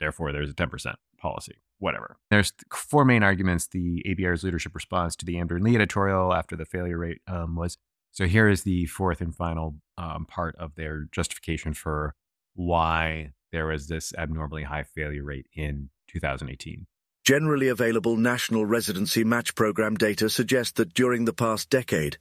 therefore 0.00 0.32
there's 0.32 0.50
a 0.50 0.54
10% 0.54 0.94
policy. 1.18 1.56
Whatever. 1.80 2.16
There's 2.30 2.52
four 2.72 3.04
main 3.04 3.22
arguments. 3.22 3.68
The 3.68 4.02
ABR's 4.04 4.42
leadership 4.42 4.74
response 4.74 5.14
to 5.16 5.24
the 5.24 5.36
Amdur 5.36 5.60
Lee 5.60 5.76
editorial 5.76 6.34
after 6.34 6.56
the 6.56 6.64
failure 6.64 6.98
rate 6.98 7.20
um, 7.28 7.54
was 7.54 7.78
so 8.10 8.26
here 8.26 8.48
is 8.48 8.64
the 8.64 8.86
fourth 8.86 9.20
and 9.20 9.32
final 9.32 9.76
um, 9.98 10.24
part 10.24 10.56
of 10.56 10.76
their 10.76 11.08
justification 11.10 11.74
for 11.74 12.14
why 12.54 13.32
there 13.52 13.66
was 13.66 13.88
this 13.88 14.14
abnormally 14.16 14.62
high 14.62 14.84
failure 14.84 15.24
rate 15.24 15.48
in 15.52 15.90
2018. 16.08 16.86
Generally 17.24 17.68
available 17.68 18.16
national 18.16 18.64
residency 18.64 19.24
match 19.24 19.54
program 19.54 19.96
data 19.96 20.30
suggest 20.30 20.76
that 20.76 20.94
during 20.94 21.24
the 21.24 21.32
past 21.32 21.68
decade, 21.68 22.16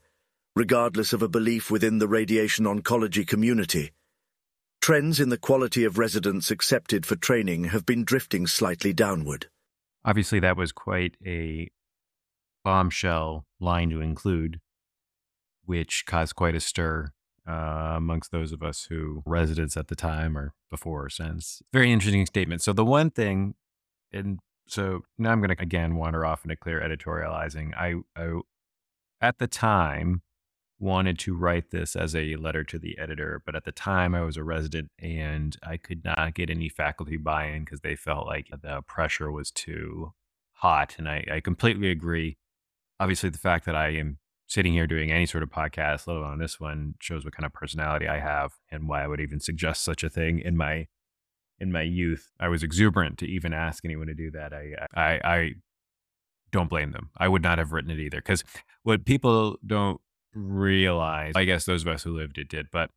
regardless 0.55 1.13
of 1.13 1.21
a 1.21 1.29
belief 1.29 1.71
within 1.71 1.99
the 1.99 2.07
radiation 2.07 2.65
oncology 2.65 3.25
community, 3.25 3.91
trends 4.81 5.19
in 5.19 5.29
the 5.29 5.37
quality 5.37 5.85
of 5.85 5.97
residents 5.97 6.51
accepted 6.51 7.05
for 7.05 7.15
training 7.15 7.65
have 7.65 7.85
been 7.85 8.03
drifting 8.03 8.47
slightly 8.47 8.91
downward. 8.91 9.47
Obviously, 10.03 10.39
that 10.39 10.57
was 10.57 10.71
quite 10.71 11.15
a 11.25 11.69
bombshell 12.63 13.45
line 13.59 13.89
to 13.89 14.01
include, 14.01 14.59
which 15.63 16.05
caused 16.05 16.35
quite 16.35 16.55
a 16.55 16.59
stir 16.59 17.11
uh, 17.47 17.93
amongst 17.95 18.31
those 18.31 18.51
of 18.51 18.61
us 18.61 18.87
who 18.89 19.23
residents 19.25 19.77
at 19.77 19.87
the 19.87 19.95
time 19.95 20.37
or 20.37 20.53
before 20.69 21.05
or 21.05 21.09
since. 21.09 21.61
Very 21.71 21.91
interesting 21.91 22.25
statement. 22.25 22.61
So 22.61 22.73
the 22.73 22.85
one 22.85 23.09
thing, 23.09 23.55
and 24.11 24.39
so 24.67 25.01
now 25.17 25.31
I'm 25.31 25.39
going 25.39 25.55
to 25.55 25.61
again 25.61 25.95
wander 25.95 26.25
off 26.25 26.43
into 26.43 26.55
clear 26.55 26.81
editorializing. 26.81 27.73
I, 27.75 27.95
I 28.15 28.39
at 29.21 29.37
the 29.39 29.47
time 29.47 30.21
wanted 30.79 31.17
to 31.17 31.35
write 31.35 31.71
this 31.71 31.95
as 31.95 32.15
a 32.15 32.35
letter 32.35 32.63
to 32.63 32.77
the 32.77 32.97
editor, 32.99 33.41
but 33.45 33.55
at 33.55 33.65
the 33.65 33.71
time 33.71 34.13
I 34.13 34.21
was 34.21 34.37
a 34.37 34.43
resident 34.43 34.91
and 34.99 35.57
I 35.63 35.77
could 35.77 36.03
not 36.03 36.35
get 36.35 36.49
any 36.49 36.69
faculty 36.69 37.17
buy-in 37.17 37.63
because 37.63 37.81
they 37.81 37.95
felt 37.95 38.27
like 38.27 38.49
the 38.61 38.81
pressure 38.87 39.31
was 39.31 39.49
too 39.49 40.13
hot. 40.53 40.95
And 40.97 41.09
I, 41.09 41.25
I 41.31 41.39
completely 41.39 41.89
agree. 41.89 42.37
Obviously, 42.99 43.29
the 43.29 43.37
fact 43.37 43.65
that 43.65 43.75
I 43.75 43.89
am 43.89 44.19
sitting 44.47 44.73
here 44.73 44.87
doing 44.87 45.11
any 45.11 45.25
sort 45.25 45.43
of 45.43 45.49
podcast, 45.49 46.07
let 46.07 46.17
alone 46.17 46.39
this 46.39 46.59
one, 46.59 46.95
shows 46.99 47.25
what 47.25 47.35
kind 47.35 47.45
of 47.45 47.53
personality 47.53 48.07
I 48.07 48.19
have 48.19 48.53
and 48.71 48.87
why 48.87 49.03
I 49.03 49.07
would 49.07 49.19
even 49.19 49.39
suggest 49.39 49.83
such 49.83 50.03
a 50.03 50.09
thing 50.09 50.39
in 50.39 50.57
my 50.57 50.87
in 51.59 51.71
my 51.71 51.81
youth. 51.81 52.31
I 52.39 52.47
was 52.47 52.63
exuberant 52.63 53.17
to 53.19 53.25
even 53.25 53.53
ask 53.53 53.83
anyone 53.83 54.07
to 54.07 54.13
do 54.13 54.31
that. 54.31 54.53
I 54.53 54.87
I, 54.95 55.19
I 55.23 55.51
don't 56.51 56.69
blame 56.69 56.91
them. 56.91 57.09
I 57.17 57.27
would 57.27 57.43
not 57.43 57.57
have 57.57 57.73
written 57.73 57.91
it 57.91 57.99
either 57.99 58.17
because 58.17 58.43
what 58.83 59.05
people 59.05 59.57
don't 59.65 59.99
realize, 60.33 61.33
I 61.35 61.43
guess 61.43 61.65
those 61.65 61.81
of 61.81 61.89
us 61.89 62.03
who 62.03 62.15
lived 62.15 62.37
it 62.37 62.47
did. 62.47 62.67
But 62.71 62.89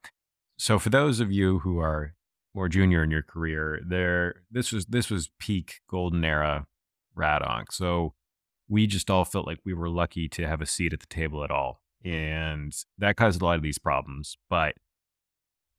so 0.56 0.78
for 0.78 0.90
those 0.90 1.20
of 1.20 1.32
you 1.32 1.58
who 1.60 1.78
are 1.78 2.14
more 2.54 2.68
junior 2.68 3.02
in 3.02 3.10
your 3.10 3.22
career, 3.22 3.80
there 3.84 4.42
this 4.50 4.70
was 4.72 4.86
this 4.86 5.10
was 5.10 5.30
peak 5.40 5.80
golden 5.90 6.24
era 6.24 6.66
Radonc. 7.16 7.72
So 7.72 8.14
we 8.70 8.86
just 8.86 9.10
all 9.10 9.24
felt 9.24 9.46
like 9.46 9.58
we 9.64 9.74
were 9.74 9.90
lucky 9.90 10.28
to 10.28 10.46
have 10.46 10.62
a 10.62 10.66
seat 10.66 10.92
at 10.92 11.00
the 11.00 11.06
table 11.06 11.42
at 11.42 11.50
all. 11.50 11.82
And 12.04 12.74
that 12.98 13.16
caused 13.16 13.42
a 13.42 13.44
lot 13.44 13.56
of 13.56 13.62
these 13.62 13.78
problems. 13.78 14.38
But 14.48 14.76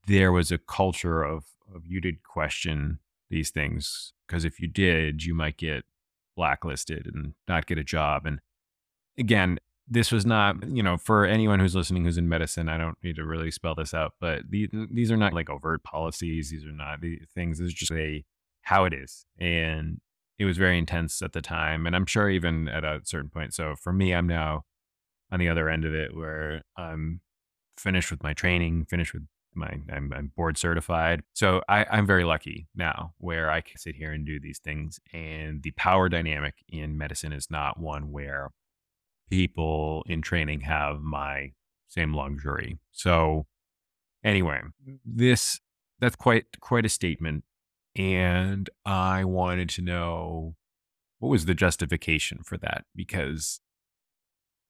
there 0.08 0.32
was 0.32 0.52
a 0.52 0.58
culture 0.58 1.24
of, 1.24 1.46
of 1.74 1.88
you 1.88 2.02
did 2.02 2.22
question 2.24 3.00
these 3.30 3.50
things 3.50 4.12
because 4.28 4.44
if 4.44 4.60
you 4.60 4.68
did, 4.68 5.24
you 5.24 5.34
might 5.34 5.58
get 5.58 5.86
blacklisted 6.36 7.10
and 7.12 7.34
not 7.48 7.66
get 7.66 7.78
a 7.78 7.84
job. 7.84 8.26
And 8.26 8.42
again, 9.18 9.58
this 9.88 10.12
was 10.12 10.26
not, 10.26 10.68
you 10.70 10.84
know, 10.84 10.98
for 10.98 11.26
anyone 11.26 11.60
who's 11.60 11.76
listening 11.76 12.04
who's 12.04 12.18
in 12.18 12.28
medicine, 12.28 12.68
I 12.68 12.78
don't 12.78 12.98
need 13.04 13.16
to 13.16 13.26
really 13.26 13.52
spell 13.52 13.76
this 13.76 13.94
out, 13.94 14.14
but 14.20 14.44
these, 14.50 14.70
these 14.92 15.12
are 15.12 15.18
not 15.18 15.34
like 15.34 15.50
overt 15.50 15.84
policies. 15.84 16.50
These 16.50 16.66
are 16.66 16.72
not 16.72 17.02
the 17.02 17.22
things. 17.34 17.58
This 17.58 17.68
is 17.68 17.74
just 17.74 17.92
a 17.92 18.24
how 18.62 18.84
it 18.84 18.94
is. 18.94 19.26
And 19.40 20.02
it 20.42 20.46
was 20.46 20.58
very 20.58 20.80
intense 20.80 21.22
at 21.22 21.34
the 21.34 21.42
time. 21.42 21.86
And 21.86 21.96
I'm 21.96 22.08
sure 22.08 22.28
even 22.28 22.68
at 22.68 22.84
a 22.84 23.02
certain 23.04 23.30
point. 23.30 23.54
So 23.54 23.76
for 23.76 23.94
me, 23.94 24.12
I'm 24.12 24.26
now 24.26 24.64
on 25.32 25.40
the 25.40 25.48
other 25.48 25.70
end 25.70 25.86
of 25.86 25.94
it 25.94 26.16
where 26.16 26.64
I'm 26.76 27.22
finished 27.78 28.10
with 28.10 28.24
my 28.24 28.34
training, 28.34 28.86
finished 28.86 29.14
with 29.14 29.22
my, 29.54 29.70
I'm, 29.94 30.12
I'm 30.12 30.32
board 30.36 30.58
certified. 30.58 31.22
So 31.34 31.62
I, 31.70 31.86
I'm 31.92 32.08
very 32.08 32.24
lucky 32.24 32.68
now 32.74 33.14
where 33.20 33.52
I 33.52 33.62
can 33.62 33.78
sit 33.78 33.96
here 33.96 34.12
and 34.12 34.26
do 34.26 34.40
these 34.40 34.58
things. 34.58 35.00
And 35.14 35.62
the 35.62 35.72
power 35.72 36.10
dynamic 36.10 36.56
in 36.68 36.98
medicine 36.98 37.34
is 37.34 37.52
not 37.52 37.80
one 37.80 38.12
where 38.12 38.50
people 39.30 40.04
in 40.08 40.24
training 40.24 40.62
have 40.62 41.02
my 41.02 41.52
same 41.88 42.16
luxury. 42.16 42.80
So 42.92 43.46
anyway, 44.24 44.62
this 45.06 45.60
that's 46.00 46.16
quite 46.16 46.46
quite 46.62 46.86
a 46.86 46.90
statement 46.90 47.44
and 47.96 48.70
I 48.86 49.26
wanted 49.26 49.70
to 49.70 49.82
know 49.82 50.56
what 51.20 51.30
was 51.30 51.46
the 51.46 51.54
justification 51.54 52.40
for 52.44 52.58
that 52.58 52.86
because 52.96 53.60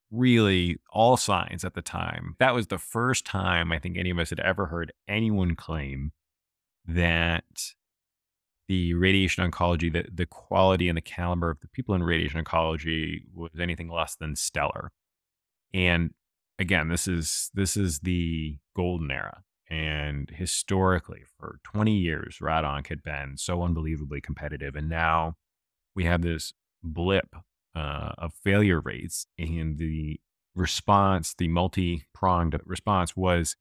really 0.10 0.78
all 0.92 1.16
signs 1.16 1.64
at 1.64 1.74
the 1.74 1.82
time 1.82 2.36
that 2.40 2.54
was 2.54 2.68
the 2.68 2.78
first 2.78 3.26
time 3.26 3.72
I 3.72 3.80
think 3.80 3.98
any 3.98 4.10
of 4.10 4.20
us 4.20 4.30
had 4.30 4.42
ever 4.42 4.66
heard 4.66 4.92
anyone 5.08 5.56
claim 5.56 6.12
that 6.86 7.46
the 8.72 8.94
radiation 8.94 9.50
oncology, 9.50 9.92
the, 9.92 10.06
the 10.14 10.26
quality 10.26 10.88
and 10.88 10.96
the 10.96 11.02
caliber 11.02 11.50
of 11.50 11.60
the 11.60 11.68
people 11.68 11.94
in 11.94 12.04
radiation 12.04 12.42
oncology 12.42 13.24
was 13.34 13.52
anything 13.60 13.90
less 13.90 14.16
than 14.16 14.34
stellar. 14.36 14.92
And 15.74 16.12
again, 16.58 16.88
this 16.88 17.06
is 17.06 17.52
this 17.54 17.76
is 17.76 18.00
the 18.00 18.60
golden 18.74 19.12
era. 19.12 19.44
And 19.72 20.30
historically, 20.32 21.24
for 21.40 21.62
20 21.64 21.96
years, 21.96 22.40
Radonc 22.42 22.88
had 22.88 23.02
been 23.02 23.38
so 23.38 23.64
unbelievably 23.64 24.20
competitive. 24.20 24.76
And 24.76 24.90
now 24.90 25.38
we 25.96 26.04
have 26.04 26.24
this 26.24 26.52
blip 26.84 27.34
uh, 27.74 28.12
of 28.18 28.34
failure 28.44 28.82
rates. 28.82 29.28
And 29.40 29.78
the 29.78 30.20
response, 30.54 31.34
the 31.34 31.48
multi 31.48 32.04
pronged 32.14 32.60
response 32.66 33.16
was 33.16 33.56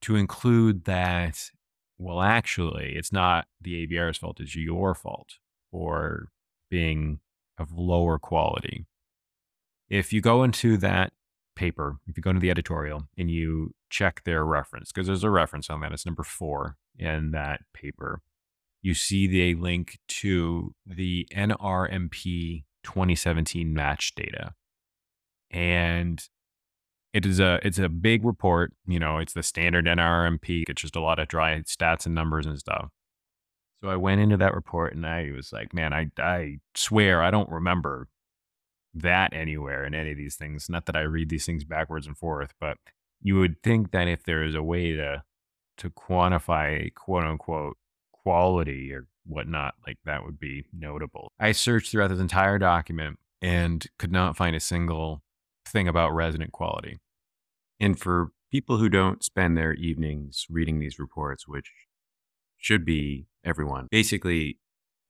to 0.00 0.16
include 0.16 0.86
that, 0.86 1.50
well, 1.98 2.22
actually, 2.22 2.94
it's 2.96 3.12
not 3.12 3.46
the 3.60 3.86
ABR's 3.86 4.16
fault, 4.16 4.40
it's 4.40 4.56
your 4.56 4.94
fault 4.94 5.34
for 5.70 6.30
being 6.70 7.20
of 7.58 7.72
lower 7.72 8.18
quality. 8.18 8.86
If 9.90 10.14
you 10.14 10.22
go 10.22 10.44
into 10.44 10.78
that 10.78 11.12
paper, 11.54 11.98
if 12.06 12.16
you 12.16 12.22
go 12.22 12.30
into 12.30 12.40
the 12.40 12.50
editorial 12.50 13.06
and 13.18 13.30
you 13.30 13.74
check 13.90 14.24
their 14.24 14.44
reference, 14.44 14.92
because 14.92 15.06
there's 15.06 15.24
a 15.24 15.30
reference 15.30 15.70
on 15.70 15.80
that, 15.80 15.92
it's 15.92 16.06
number 16.06 16.24
four 16.24 16.76
in 16.98 17.30
that 17.32 17.60
paper, 17.72 18.20
you 18.82 18.94
see 18.94 19.26
the 19.26 19.54
link 19.54 19.98
to 20.08 20.74
the 20.86 21.26
NRMP 21.32 22.64
2017 22.84 23.74
match 23.74 24.14
data. 24.14 24.54
And 25.50 26.22
it 27.12 27.24
is 27.24 27.40
a 27.40 27.58
it's 27.62 27.78
a 27.78 27.88
big 27.88 28.24
report, 28.24 28.72
you 28.86 28.98
know, 28.98 29.18
it's 29.18 29.32
the 29.32 29.42
standard 29.42 29.86
NRMP. 29.86 30.64
It's 30.68 30.82
just 30.82 30.96
a 30.96 31.00
lot 31.00 31.18
of 31.18 31.28
dry 31.28 31.58
stats 31.60 32.06
and 32.06 32.14
numbers 32.14 32.46
and 32.46 32.58
stuff. 32.58 32.90
So 33.82 33.88
I 33.88 33.96
went 33.96 34.20
into 34.20 34.36
that 34.36 34.54
report 34.54 34.94
and 34.94 35.06
I 35.06 35.30
was 35.34 35.52
like, 35.52 35.72
man, 35.72 35.92
I 35.92 36.10
I 36.18 36.58
swear 36.74 37.22
I 37.22 37.30
don't 37.30 37.48
remember 37.50 38.08
that 38.94 39.32
anywhere 39.32 39.84
in 39.84 39.94
any 39.94 40.12
of 40.12 40.16
these 40.16 40.36
things. 40.36 40.68
Not 40.68 40.86
that 40.86 40.96
I 40.96 41.00
read 41.00 41.28
these 41.28 41.46
things 41.46 41.64
backwards 41.64 42.06
and 42.06 42.16
forth, 42.16 42.54
but 42.60 42.78
you 43.26 43.36
would 43.40 43.60
think 43.64 43.90
that 43.90 44.06
if 44.06 44.22
there 44.22 44.44
is 44.44 44.54
a 44.54 44.62
way 44.62 44.92
to 44.92 45.20
to 45.78 45.90
quantify 45.90 46.94
quote 46.94 47.24
unquote 47.24 47.76
quality 48.12 48.92
or 48.92 49.08
whatnot, 49.24 49.74
like 49.84 49.98
that 50.04 50.24
would 50.24 50.38
be 50.38 50.64
notable. 50.72 51.32
I 51.40 51.50
searched 51.50 51.90
throughout 51.90 52.10
this 52.10 52.20
entire 52.20 52.56
document 52.56 53.18
and 53.42 53.84
could 53.98 54.12
not 54.12 54.36
find 54.36 54.54
a 54.54 54.60
single 54.60 55.24
thing 55.66 55.88
about 55.88 56.14
resident 56.14 56.52
quality. 56.52 57.00
And 57.80 57.98
for 57.98 58.30
people 58.52 58.78
who 58.78 58.88
don't 58.88 59.24
spend 59.24 59.58
their 59.58 59.74
evenings 59.74 60.46
reading 60.48 60.78
these 60.78 61.00
reports, 61.00 61.48
which 61.48 61.72
should 62.56 62.84
be 62.84 63.26
everyone, 63.44 63.88
basically, 63.90 64.60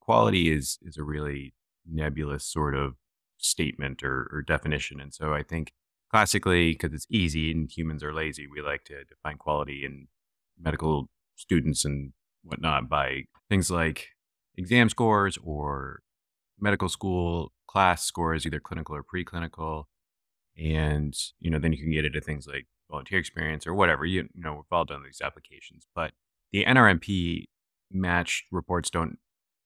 quality 0.00 0.50
is 0.50 0.78
is 0.80 0.96
a 0.96 1.04
really 1.04 1.52
nebulous 1.86 2.46
sort 2.46 2.74
of 2.74 2.94
statement 3.36 4.02
or, 4.02 4.30
or 4.32 4.40
definition. 4.40 5.02
And 5.02 5.12
so 5.12 5.34
I 5.34 5.42
think 5.42 5.74
classically, 6.16 6.72
because 6.72 6.94
it's 6.94 7.06
easy 7.10 7.52
and 7.52 7.70
humans 7.70 8.02
are 8.02 8.14
lazy, 8.14 8.46
we 8.46 8.62
like 8.62 8.84
to 8.84 9.04
define 9.04 9.36
quality 9.36 9.84
in 9.84 10.08
medical 10.58 11.10
students 11.34 11.84
and 11.84 12.14
whatnot 12.42 12.88
by 12.88 13.24
things 13.50 13.70
like 13.70 14.06
exam 14.56 14.88
scores 14.88 15.36
or 15.44 16.00
medical 16.58 16.88
school 16.88 17.52
class 17.68 18.02
scores, 18.02 18.46
either 18.46 18.58
clinical 18.58 18.96
or 18.96 19.04
preclinical. 19.04 19.84
And, 20.56 21.14
you 21.38 21.50
know, 21.50 21.58
then 21.58 21.74
you 21.74 21.78
can 21.78 21.92
get 21.92 22.06
into 22.06 22.22
things 22.22 22.46
like 22.46 22.66
volunteer 22.90 23.18
experience 23.18 23.66
or 23.66 23.74
whatever. 23.74 24.06
You, 24.06 24.26
you 24.32 24.42
know, 24.42 24.54
we've 24.54 24.72
all 24.72 24.86
done 24.86 25.02
these 25.04 25.20
applications. 25.22 25.86
But 25.94 26.12
the 26.50 26.64
NRMP 26.64 27.44
match 27.92 28.46
reports 28.50 28.88
don't 28.88 29.18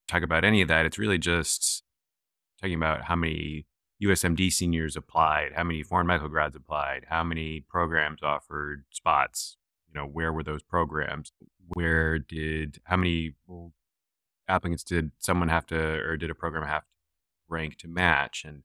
talk 0.08 0.24
about 0.24 0.44
any 0.44 0.62
of 0.62 0.66
that. 0.66 0.84
It's 0.84 0.98
really 0.98 1.18
just 1.18 1.84
talking 2.60 2.74
about 2.74 3.04
how 3.04 3.14
many 3.14 3.66
USMD 4.02 4.50
seniors 4.52 4.96
applied, 4.96 5.52
how 5.54 5.64
many 5.64 5.82
foreign 5.82 6.06
medical 6.06 6.28
grads 6.28 6.56
applied, 6.56 7.06
how 7.08 7.22
many 7.22 7.60
programs 7.60 8.22
offered 8.22 8.84
spots, 8.90 9.56
you 9.88 10.00
know, 10.00 10.06
where 10.06 10.32
were 10.32 10.42
those 10.42 10.62
programs? 10.62 11.32
Where 11.68 12.18
did, 12.18 12.80
how 12.84 12.96
many 12.96 13.34
applicants 14.48 14.84
did 14.84 15.12
someone 15.18 15.48
have 15.48 15.66
to, 15.66 15.76
or 15.76 16.16
did 16.16 16.30
a 16.30 16.34
program 16.34 16.66
have 16.66 16.82
to 16.82 16.88
rank 17.48 17.76
to 17.78 17.88
match? 17.88 18.44
And 18.46 18.62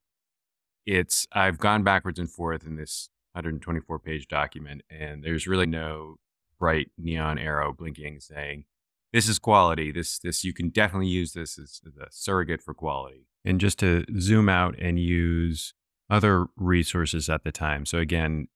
it's, 0.86 1.28
I've 1.34 1.58
gone 1.58 1.84
backwards 1.84 2.20
and 2.20 2.32
forth 2.32 2.66
in 2.66 2.78
this 2.78 3.10
124 3.34 4.00
page 4.00 4.28
document, 4.28 4.84
and 4.90 5.24
there's 5.24 5.48
really 5.48 5.66
no 5.66 6.16
bright 6.58 6.92
neon 6.98 7.38
arrow 7.38 7.74
blinking 7.74 8.22
saying, 8.22 8.66
this 9.12 9.28
is 9.28 9.40
quality. 9.40 9.92
This, 9.92 10.20
this, 10.20 10.44
you 10.44 10.54
can 10.54 10.70
definitely 10.70 11.08
use 11.08 11.34
this 11.34 11.58
as, 11.58 11.82
as 11.86 11.96
a 11.98 12.08
surrogate 12.10 12.62
for 12.62 12.74
quality. 12.74 13.28
And 13.46 13.60
just 13.60 13.80
to 13.80 14.06
zoom 14.20 14.50
out 14.50 14.76
and 14.80 15.00
use 15.00 15.74
other 16.10 16.48
resources 16.58 17.30
at 17.30 17.44
the 17.44 17.52
time. 17.52 17.86
So 17.86 18.00
again, 18.00 18.48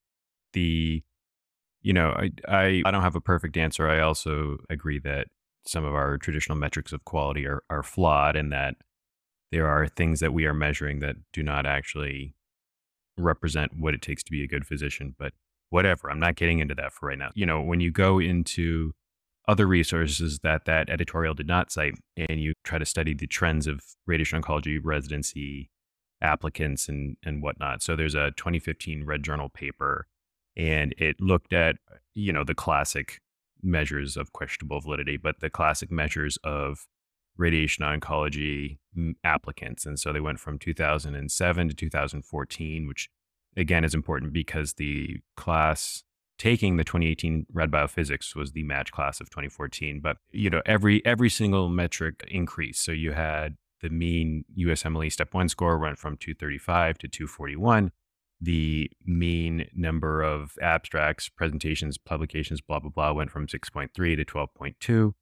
the 0.53 1.03
you 1.81 1.93
know, 1.93 2.09
I, 2.09 2.31
I, 2.47 2.83
I 2.85 2.91
don't 2.91 3.03
have 3.03 3.15
a 3.15 3.21
perfect 3.21 3.55
answer. 3.55 3.87
I 3.87 4.01
also 4.01 4.57
agree 4.69 4.99
that 4.99 5.27
some 5.65 5.85
of 5.85 5.93
our 5.93 6.17
traditional 6.17 6.57
metrics 6.57 6.91
of 6.91 7.05
quality 7.05 7.45
are, 7.45 7.63
are 7.69 7.83
flawed 7.83 8.35
and 8.35 8.51
that 8.51 8.75
there 9.51 9.67
are 9.67 9.87
things 9.87 10.19
that 10.19 10.33
we 10.33 10.45
are 10.45 10.53
measuring 10.53 10.99
that 10.99 11.15
do 11.31 11.41
not 11.41 11.65
actually 11.65 12.33
represent 13.17 13.77
what 13.77 13.93
it 13.93 14.01
takes 14.01 14.23
to 14.23 14.31
be 14.31 14.43
a 14.43 14.47
good 14.47 14.65
physician. 14.65 15.15
But 15.17 15.33
whatever, 15.69 16.09
I'm 16.09 16.19
not 16.19 16.35
getting 16.35 16.59
into 16.59 16.75
that 16.75 16.91
for 16.91 17.07
right 17.07 17.17
now. 17.17 17.31
You 17.33 17.45
know, 17.45 17.61
when 17.61 17.79
you 17.79 17.91
go 17.91 18.19
into 18.19 18.93
other 19.47 19.65
resources 19.65 20.39
that 20.39 20.65
that 20.65 20.89
editorial 20.89 21.33
did 21.33 21.47
not 21.47 21.71
cite 21.71 21.95
and 22.17 22.39
you 22.39 22.53
try 22.63 22.77
to 22.77 22.85
study 22.85 23.13
the 23.13 23.27
trends 23.27 23.67
of 23.67 23.81
radiation 24.05 24.41
oncology 24.41 24.79
residency 24.81 25.69
applicants 26.21 26.89
and, 26.89 27.17
and 27.23 27.41
whatnot. 27.41 27.81
So 27.81 27.95
there's 27.95 28.15
a 28.15 28.31
2015 28.37 29.05
Red 29.05 29.23
Journal 29.23 29.49
paper 29.49 30.07
and 30.55 30.93
it 30.97 31.21
looked 31.21 31.53
at 31.53 31.77
you 32.13 32.33
know 32.33 32.43
the 32.43 32.55
classic 32.55 33.19
measures 33.61 34.17
of 34.17 34.33
questionable 34.33 34.81
validity, 34.81 35.17
but 35.17 35.39
the 35.39 35.49
classic 35.49 35.91
measures 35.91 36.37
of 36.43 36.87
radiation 37.37 37.85
oncology 37.85 38.77
mm, 38.97 39.13
applicants. 39.23 39.85
And 39.85 39.99
so 39.99 40.11
they 40.11 40.19
went 40.19 40.39
from 40.39 40.59
2007 40.59 41.69
to 41.69 41.75
2014, 41.75 42.87
which 42.87 43.09
again 43.55 43.83
is 43.83 43.93
important 43.93 44.33
because 44.33 44.73
the 44.73 45.17
class 45.35 46.03
taking 46.39 46.77
the 46.77 46.83
2018 46.83 47.45
Rad 47.53 47.69
Biophysics 47.69 48.35
was 48.35 48.53
the 48.53 48.63
match 48.63 48.91
class 48.91 49.21
of 49.21 49.29
2014. 49.29 49.99
But 50.01 50.17
you 50.31 50.49
know 50.49 50.63
every 50.65 51.05
every 51.05 51.29
single 51.29 51.69
metric 51.69 52.25
increased. 52.27 52.83
So 52.83 52.91
you 52.91 53.11
had 53.11 53.57
the 53.81 53.89
mean 53.89 54.45
USMLE 54.57 55.11
step 55.11 55.33
one 55.33 55.49
score 55.49 55.77
went 55.77 55.99
from 55.99 56.17
235 56.17 56.97
to 56.97 57.07
241 57.07 57.91
the 58.41 58.89
mean 59.05 59.67
number 59.75 60.21
of 60.21 60.53
abstracts, 60.61 61.29
presentations, 61.29 61.97
publications, 61.97 62.61
blah, 62.61 62.79
blah, 62.79 62.89
blah, 62.89 63.11
went 63.11 63.31
from 63.31 63.47
6.3 63.47 63.91
to 63.93 64.25
12.2. 64.25 65.13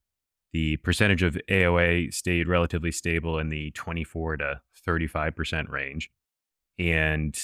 The 0.54 0.78
percentage 0.78 1.24
of 1.24 1.38
AOA 1.50 2.14
stayed 2.14 2.48
relatively 2.48 2.92
stable 2.92 3.40
in 3.40 3.50
the 3.50 3.72
24 3.72 4.38
to 4.38 4.62
35% 4.88 5.70
range. 5.70 6.10
And 6.80 7.38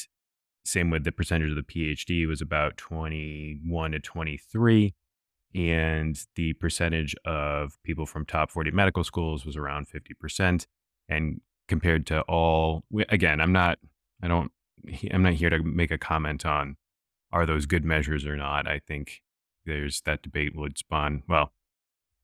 same 0.66 0.89
with 0.89 1.03
the 1.03 1.11
percentage 1.11 1.49
of 1.49 1.55
the 1.55 1.64
PhD 1.64 2.28
was 2.28 2.41
about 2.41 2.78
21 2.78 3.91
to 3.91 3.99
23. 3.99 4.93
And 5.55 6.20
the 6.36 6.53
percentage 6.53 7.16
of 7.26 7.78
people 7.84 8.05
from 8.05 8.26
top 8.26 8.49
40 8.49 8.72
medical 8.72 9.03
schools 9.03 9.45
was 9.45 9.55
around 9.55 9.88
50%. 9.88 10.66
And 11.09 11.41
compared 11.68 12.07
to 12.07 12.22
all, 12.22 12.84
again, 13.09 13.39
I'm 13.39 13.51
not, 13.51 13.78
I 14.22 14.28
don't 14.28 14.51
I'm 15.11 15.24
not 15.24 15.34
here 15.34 15.49
to 15.49 15.64
make 15.64 15.91
a 15.91 15.97
comment 15.97 16.45
on 16.45 16.78
are 17.32 17.45
those 17.45 17.66
good 17.66 17.86
measures 17.86 18.26
or 18.26 18.36
not. 18.36 18.68
I 18.68 18.80
think 18.80 19.22
there's 19.66 20.01
that 20.01 20.22
debate 20.22 20.55
would 20.55 20.78
spawn, 20.78 21.24
well, 21.28 21.53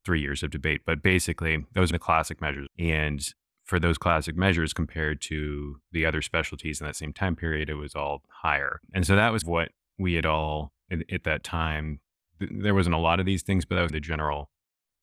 three 0.05 0.21
years 0.21 0.43
of 0.43 0.51
debate, 0.51 0.81
but 0.85 1.01
basically 1.01 1.65
those 1.73 1.89
are 1.89 1.93
the 1.93 1.99
classic 1.99 2.41
measures. 2.41 2.67
And 2.77 3.27
for 3.69 3.79
those 3.79 3.99
classic 3.99 4.35
measures 4.35 4.73
compared 4.73 5.21
to 5.21 5.79
the 5.91 6.03
other 6.03 6.23
specialties 6.23 6.81
in 6.81 6.87
that 6.87 6.95
same 6.95 7.13
time 7.13 7.35
period, 7.35 7.69
it 7.69 7.75
was 7.75 7.93
all 7.93 8.23
higher. 8.41 8.81
And 8.95 9.05
so 9.05 9.15
that 9.15 9.31
was 9.31 9.45
what 9.45 9.69
we 9.99 10.15
had 10.15 10.25
all 10.25 10.73
at, 10.91 10.99
at 11.13 11.23
that 11.25 11.43
time. 11.43 11.99
There 12.39 12.73
wasn't 12.73 12.95
a 12.95 12.99
lot 12.99 13.19
of 13.19 13.27
these 13.27 13.43
things, 13.43 13.65
but 13.65 13.75
that 13.75 13.83
was 13.83 13.91
the 13.91 13.99
general 13.99 14.49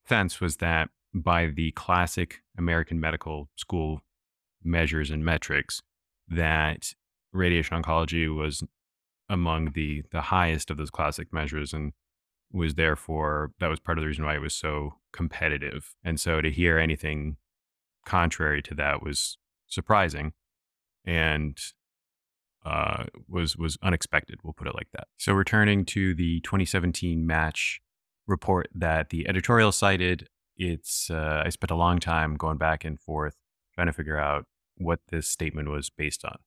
sense 0.09 0.41
was 0.41 0.57
that 0.57 0.89
by 1.13 1.45
the 1.45 1.71
classic 1.71 2.41
American 2.57 2.99
medical 2.99 3.47
school 3.55 4.01
measures 4.65 5.11
and 5.11 5.23
metrics, 5.23 5.81
that 6.27 6.93
radiation 7.31 7.81
oncology 7.81 8.35
was 8.35 8.63
among 9.29 9.71
the 9.75 10.03
the 10.11 10.21
highest 10.21 10.69
of 10.69 10.75
those 10.75 10.89
classic 10.89 11.31
measures 11.31 11.71
and 11.71 11.93
was 12.51 12.75
therefore 12.75 13.51
that 13.59 13.69
was 13.69 13.79
part 13.79 13.97
of 13.97 14.01
the 14.01 14.07
reason 14.07 14.25
why 14.25 14.35
it 14.35 14.41
was 14.41 14.55
so 14.55 14.95
competitive. 15.13 15.95
And 16.03 16.19
so 16.19 16.41
to 16.41 16.51
hear 16.51 16.77
anything 16.77 17.37
contrary 18.07 18.61
to 18.63 18.73
that 18.75 19.03
was 19.03 19.37
surprising 19.67 20.33
and 21.05 21.57
uh, 22.65 23.05
was 23.29 23.55
was 23.55 23.77
unexpected. 23.83 24.39
We'll 24.43 24.53
put 24.53 24.67
it 24.67 24.75
like 24.75 24.89
that. 24.93 25.07
So 25.17 25.33
returning 25.33 25.85
to 25.85 26.15
the 26.15 26.39
2017 26.41 27.25
match 27.25 27.81
report 28.25 28.67
that 28.73 29.09
the 29.09 29.27
editorial 29.27 29.71
cited, 29.71 30.27
it's 30.55 31.09
uh, 31.11 31.43
I 31.45 31.49
spent 31.49 31.71
a 31.71 31.75
long 31.75 31.99
time 31.99 32.35
going 32.35 32.57
back 32.57 32.83
and 32.83 32.99
forth 32.99 33.35
trying 33.75 33.87
to 33.87 33.93
figure 33.93 34.17
out 34.17 34.45
what 34.77 34.99
this 35.09 35.27
statement 35.27 35.69
was 35.69 35.89
based 35.89 36.25
on 36.25 36.37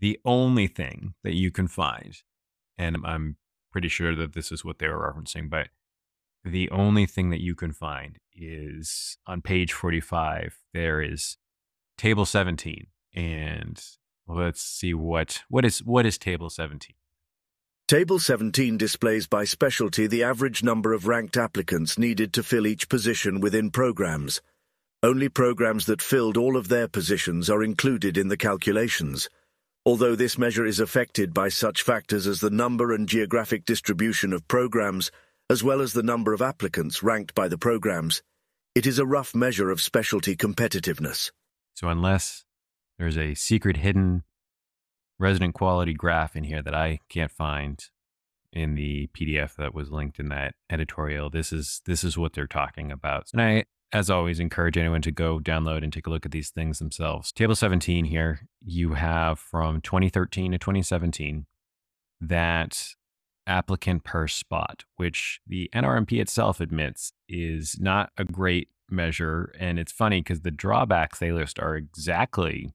the 0.00 0.18
only 0.24 0.66
thing 0.66 1.14
that 1.24 1.34
you 1.34 1.50
can 1.50 1.68
find, 1.68 2.22
and 2.76 2.96
I'm 3.04 3.36
pretty 3.72 3.88
sure 3.88 4.14
that 4.14 4.32
this 4.32 4.52
is 4.52 4.64
what 4.64 4.78
they 4.78 4.88
were 4.88 5.12
referencing, 5.12 5.50
but 5.50 5.68
the 6.44 6.70
only 6.70 7.06
thing 7.06 7.30
that 7.30 7.40
you 7.40 7.54
can 7.54 7.72
find 7.72 8.18
is 8.34 9.18
on 9.26 9.42
page 9.42 9.72
45, 9.72 10.58
there 10.72 11.02
is 11.02 11.36
table 11.96 12.24
17. 12.24 12.86
And 13.14 13.82
let's 14.26 14.62
see 14.62 14.94
what 14.94 15.42
what 15.48 15.64
is 15.64 15.82
what 15.82 16.06
is 16.06 16.18
table 16.18 16.50
17? 16.50 16.94
Table 17.88 18.18
17 18.18 18.76
displays 18.76 19.26
by 19.26 19.44
specialty 19.44 20.06
the 20.06 20.22
average 20.22 20.62
number 20.62 20.92
of 20.92 21.06
ranked 21.06 21.38
applicants 21.38 21.98
needed 21.98 22.34
to 22.34 22.42
fill 22.42 22.66
each 22.66 22.88
position 22.88 23.40
within 23.40 23.70
programs. 23.70 24.42
Only 25.02 25.28
programs 25.28 25.86
that 25.86 26.02
filled 26.02 26.36
all 26.36 26.56
of 26.56 26.68
their 26.68 26.86
positions 26.86 27.48
are 27.48 27.62
included 27.62 28.18
in 28.18 28.28
the 28.28 28.36
calculations. 28.36 29.30
Although 29.86 30.16
this 30.16 30.36
measure 30.36 30.66
is 30.66 30.80
affected 30.80 31.32
by 31.32 31.48
such 31.48 31.82
factors 31.82 32.26
as 32.26 32.40
the 32.40 32.50
number 32.50 32.92
and 32.92 33.08
geographic 33.08 33.64
distribution 33.64 34.34
of 34.34 34.46
programs, 34.48 35.10
as 35.50 35.64
well 35.64 35.80
as 35.80 35.92
the 35.92 36.02
number 36.02 36.32
of 36.32 36.42
applicants 36.42 37.02
ranked 37.02 37.34
by 37.34 37.48
the 37.48 37.58
programs, 37.58 38.22
it 38.74 38.86
is 38.86 38.98
a 38.98 39.06
rough 39.06 39.34
measure 39.34 39.70
of 39.70 39.80
specialty 39.80 40.36
competitiveness. 40.36 41.30
So, 41.74 41.88
unless 41.88 42.44
there's 42.98 43.18
a 43.18 43.34
secret 43.34 43.78
hidden 43.78 44.24
resident 45.18 45.54
quality 45.54 45.94
graph 45.94 46.36
in 46.36 46.44
here 46.44 46.62
that 46.62 46.74
I 46.74 47.00
can't 47.08 47.30
find 47.30 47.82
in 48.52 48.74
the 48.74 49.08
PDF 49.16 49.56
that 49.56 49.74
was 49.74 49.90
linked 49.90 50.18
in 50.18 50.28
that 50.28 50.54
editorial, 50.70 51.30
this 51.30 51.52
is 51.52 51.80
this 51.86 52.04
is 52.04 52.16
what 52.16 52.32
they're 52.34 52.46
talking 52.46 52.92
about. 52.92 53.28
And 53.32 53.42
I 53.42 53.64
as 53.92 54.10
always, 54.10 54.38
encourage 54.38 54.76
anyone 54.76 55.02
to 55.02 55.10
go 55.10 55.38
download 55.38 55.82
and 55.82 55.92
take 55.92 56.06
a 56.06 56.10
look 56.10 56.26
at 56.26 56.32
these 56.32 56.50
things 56.50 56.78
themselves. 56.78 57.32
Table 57.32 57.54
17 57.54 58.04
here, 58.04 58.40
you 58.62 58.94
have 58.94 59.38
from 59.38 59.80
2013 59.80 60.52
to 60.52 60.58
2017 60.58 61.46
that 62.20 62.94
applicant 63.48 64.04
per 64.04 64.28
spot, 64.28 64.84
which 64.96 65.40
the 65.46 65.70
NRMP 65.74 66.20
itself 66.20 66.60
admits 66.60 67.12
is 67.28 67.76
not 67.80 68.10
a 68.16 68.24
great 68.24 68.68
measure. 68.90 69.52
And 69.58 69.78
it's 69.78 69.92
funny 69.92 70.20
because 70.20 70.42
the 70.42 70.50
drawbacks 70.50 71.18
they 71.18 71.32
list 71.32 71.58
are 71.58 71.76
exactly 71.76 72.72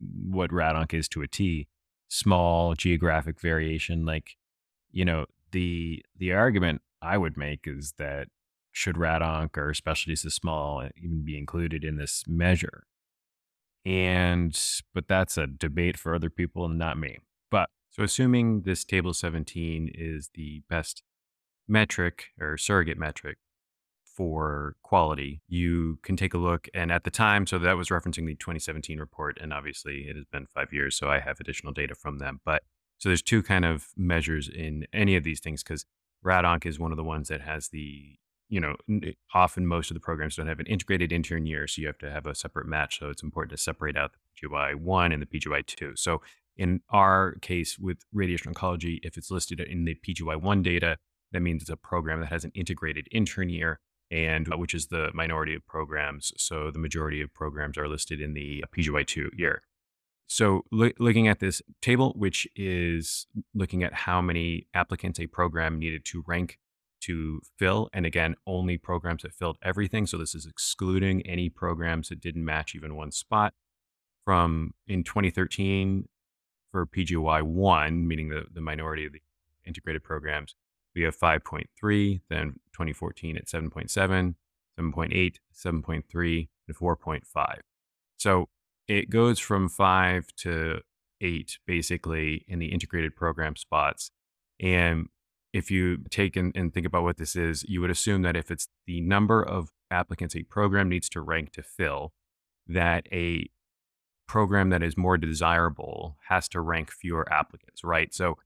what 0.00 0.50
RadOnc 0.50 0.92
is 0.92 1.08
to 1.08 1.22
a 1.22 1.28
T 1.28 1.68
small 2.08 2.74
geographic 2.74 3.40
variation. 3.40 4.04
Like, 4.04 4.36
you 4.90 5.04
know, 5.04 5.26
the 5.52 6.04
the 6.16 6.32
argument 6.32 6.82
I 7.00 7.16
would 7.18 7.36
make 7.36 7.66
is 7.66 7.94
that 7.98 8.28
should 8.72 8.96
RADONC 8.96 9.56
or 9.56 9.74
specialties 9.74 10.22
this 10.22 10.34
small 10.34 10.82
eh, 10.82 10.90
even 10.96 11.24
be 11.24 11.38
included 11.38 11.84
in 11.84 11.96
this 11.96 12.24
measure? 12.26 12.84
And 13.84 14.58
but 14.94 15.08
that's 15.08 15.38
a 15.38 15.46
debate 15.46 15.96
for 15.96 16.14
other 16.14 16.30
people 16.30 16.64
and 16.64 16.78
not 16.78 16.98
me. 16.98 17.18
So 17.98 18.04
assuming 18.04 18.62
this 18.62 18.84
table 18.84 19.12
17 19.12 19.90
is 19.92 20.30
the 20.34 20.62
best 20.70 21.02
metric 21.66 22.26
or 22.40 22.56
surrogate 22.56 22.96
metric 22.96 23.38
for 24.04 24.76
quality, 24.84 25.42
you 25.48 25.98
can 26.04 26.16
take 26.16 26.32
a 26.32 26.38
look. 26.38 26.68
And 26.72 26.92
at 26.92 27.02
the 27.02 27.10
time, 27.10 27.44
so 27.44 27.58
that 27.58 27.76
was 27.76 27.88
referencing 27.88 28.26
the 28.26 28.36
2017 28.36 29.00
report, 29.00 29.36
and 29.40 29.52
obviously 29.52 30.06
it 30.08 30.14
has 30.14 30.24
been 30.26 30.46
five 30.46 30.72
years, 30.72 30.96
so 30.96 31.10
I 31.10 31.18
have 31.18 31.40
additional 31.40 31.72
data 31.72 31.96
from 31.96 32.18
them. 32.18 32.40
But 32.44 32.62
so 32.98 33.08
there's 33.08 33.22
two 33.22 33.42
kind 33.42 33.64
of 33.64 33.88
measures 33.96 34.48
in 34.48 34.86
any 34.92 35.16
of 35.16 35.24
these 35.24 35.40
things 35.40 35.64
because 35.64 35.84
RADONC 36.24 36.66
is 36.66 36.78
one 36.78 36.92
of 36.92 36.96
the 36.96 37.04
ones 37.04 37.26
that 37.28 37.40
has 37.40 37.70
the 37.70 38.14
you 38.48 38.60
know 38.60 38.76
often 39.34 39.66
most 39.66 39.90
of 39.90 39.94
the 39.94 40.00
programs 40.00 40.36
don't 40.36 40.46
have 40.46 40.60
an 40.60 40.66
integrated 40.66 41.10
intern 41.10 41.46
year, 41.46 41.66
so 41.66 41.80
you 41.80 41.88
have 41.88 41.98
to 41.98 42.10
have 42.12 42.26
a 42.26 42.34
separate 42.36 42.68
match. 42.68 43.00
So 43.00 43.10
it's 43.10 43.24
important 43.24 43.50
to 43.56 43.62
separate 43.62 43.96
out 43.96 44.12
the 44.12 44.48
PGY 44.48 44.76
one 44.76 45.10
and 45.10 45.20
the 45.20 45.26
PGY 45.26 45.66
two. 45.66 45.94
So 45.96 46.20
in 46.58 46.80
our 46.90 47.36
case 47.40 47.78
with 47.78 47.98
radiation 48.12 48.52
oncology, 48.52 48.98
if 49.02 49.16
it's 49.16 49.30
listed 49.30 49.60
in 49.60 49.84
the 49.84 49.96
PGY 50.06 50.40
one 50.42 50.62
data, 50.62 50.98
that 51.32 51.40
means 51.40 51.62
it's 51.62 51.70
a 51.70 51.76
program 51.76 52.20
that 52.20 52.30
has 52.30 52.44
an 52.44 52.52
integrated 52.54 53.06
intern 53.12 53.48
year 53.48 53.80
and 54.10 54.52
uh, 54.52 54.56
which 54.56 54.74
is 54.74 54.86
the 54.86 55.10
minority 55.14 55.54
of 55.54 55.66
programs. 55.66 56.32
So 56.36 56.70
the 56.70 56.78
majority 56.78 57.20
of 57.20 57.32
programs 57.34 57.76
are 57.76 57.88
listed 57.88 58.20
in 58.20 58.34
the 58.34 58.64
PGY2 58.76 59.30
year. 59.36 59.62
So 60.26 60.62
lo- 60.72 60.92
looking 60.98 61.28
at 61.28 61.40
this 61.40 61.62
table, 61.80 62.12
which 62.16 62.46
is 62.56 63.26
looking 63.54 63.82
at 63.82 63.92
how 63.92 64.20
many 64.20 64.66
applicants 64.74 65.20
a 65.20 65.26
program 65.26 65.78
needed 65.78 66.04
to 66.06 66.24
rank 66.26 66.58
to 67.00 67.40
fill, 67.58 67.88
and 67.92 68.04
again, 68.04 68.34
only 68.46 68.76
programs 68.76 69.22
that 69.22 69.32
filled 69.32 69.56
everything. 69.62 70.06
So 70.06 70.18
this 70.18 70.34
is 70.34 70.46
excluding 70.46 71.22
any 71.22 71.48
programs 71.48 72.08
that 72.08 72.20
didn't 72.20 72.44
match 72.44 72.74
even 72.74 72.96
one 72.96 73.12
spot. 73.12 73.54
From 74.24 74.74
in 74.86 75.04
2013 75.04 76.06
for 76.70 76.86
PGY 76.86 77.42
one, 77.42 78.06
meaning 78.06 78.28
the, 78.28 78.44
the 78.52 78.60
minority 78.60 79.06
of 79.06 79.12
the 79.12 79.22
integrated 79.66 80.02
programs, 80.02 80.54
we 80.94 81.02
have 81.02 81.16
5.3, 81.16 82.20
then 82.28 82.54
2014 82.72 83.36
at 83.36 83.46
7.7, 83.46 84.34
7.8, 84.78 85.36
7.3, 85.54 86.48
and 86.66 86.76
4.5. 86.76 87.58
So 88.16 88.48
it 88.86 89.10
goes 89.10 89.38
from 89.38 89.68
5 89.68 90.28
to 90.38 90.80
8 91.20 91.58
basically 91.66 92.44
in 92.48 92.58
the 92.58 92.72
integrated 92.72 93.14
program 93.14 93.56
spots. 93.56 94.10
And 94.60 95.08
if 95.52 95.70
you 95.70 95.98
take 96.10 96.36
and, 96.36 96.52
and 96.56 96.72
think 96.72 96.86
about 96.86 97.02
what 97.02 97.16
this 97.16 97.36
is, 97.36 97.64
you 97.68 97.80
would 97.80 97.90
assume 97.90 98.22
that 98.22 98.36
if 98.36 98.50
it's 98.50 98.68
the 98.86 99.00
number 99.00 99.42
of 99.42 99.70
applicants 99.90 100.36
a 100.36 100.42
program 100.42 100.88
needs 100.88 101.08
to 101.10 101.20
rank 101.20 101.52
to 101.52 101.62
fill, 101.62 102.12
that 102.66 103.06
a 103.12 103.48
program 104.28 104.68
that 104.70 104.82
is 104.82 104.96
more 104.96 105.16
desirable 105.16 106.16
has 106.28 106.48
to 106.50 106.60
rank 106.60 106.92
fewer 106.92 107.30
applicants, 107.32 107.82
right? 107.82 108.14
So 108.14 108.38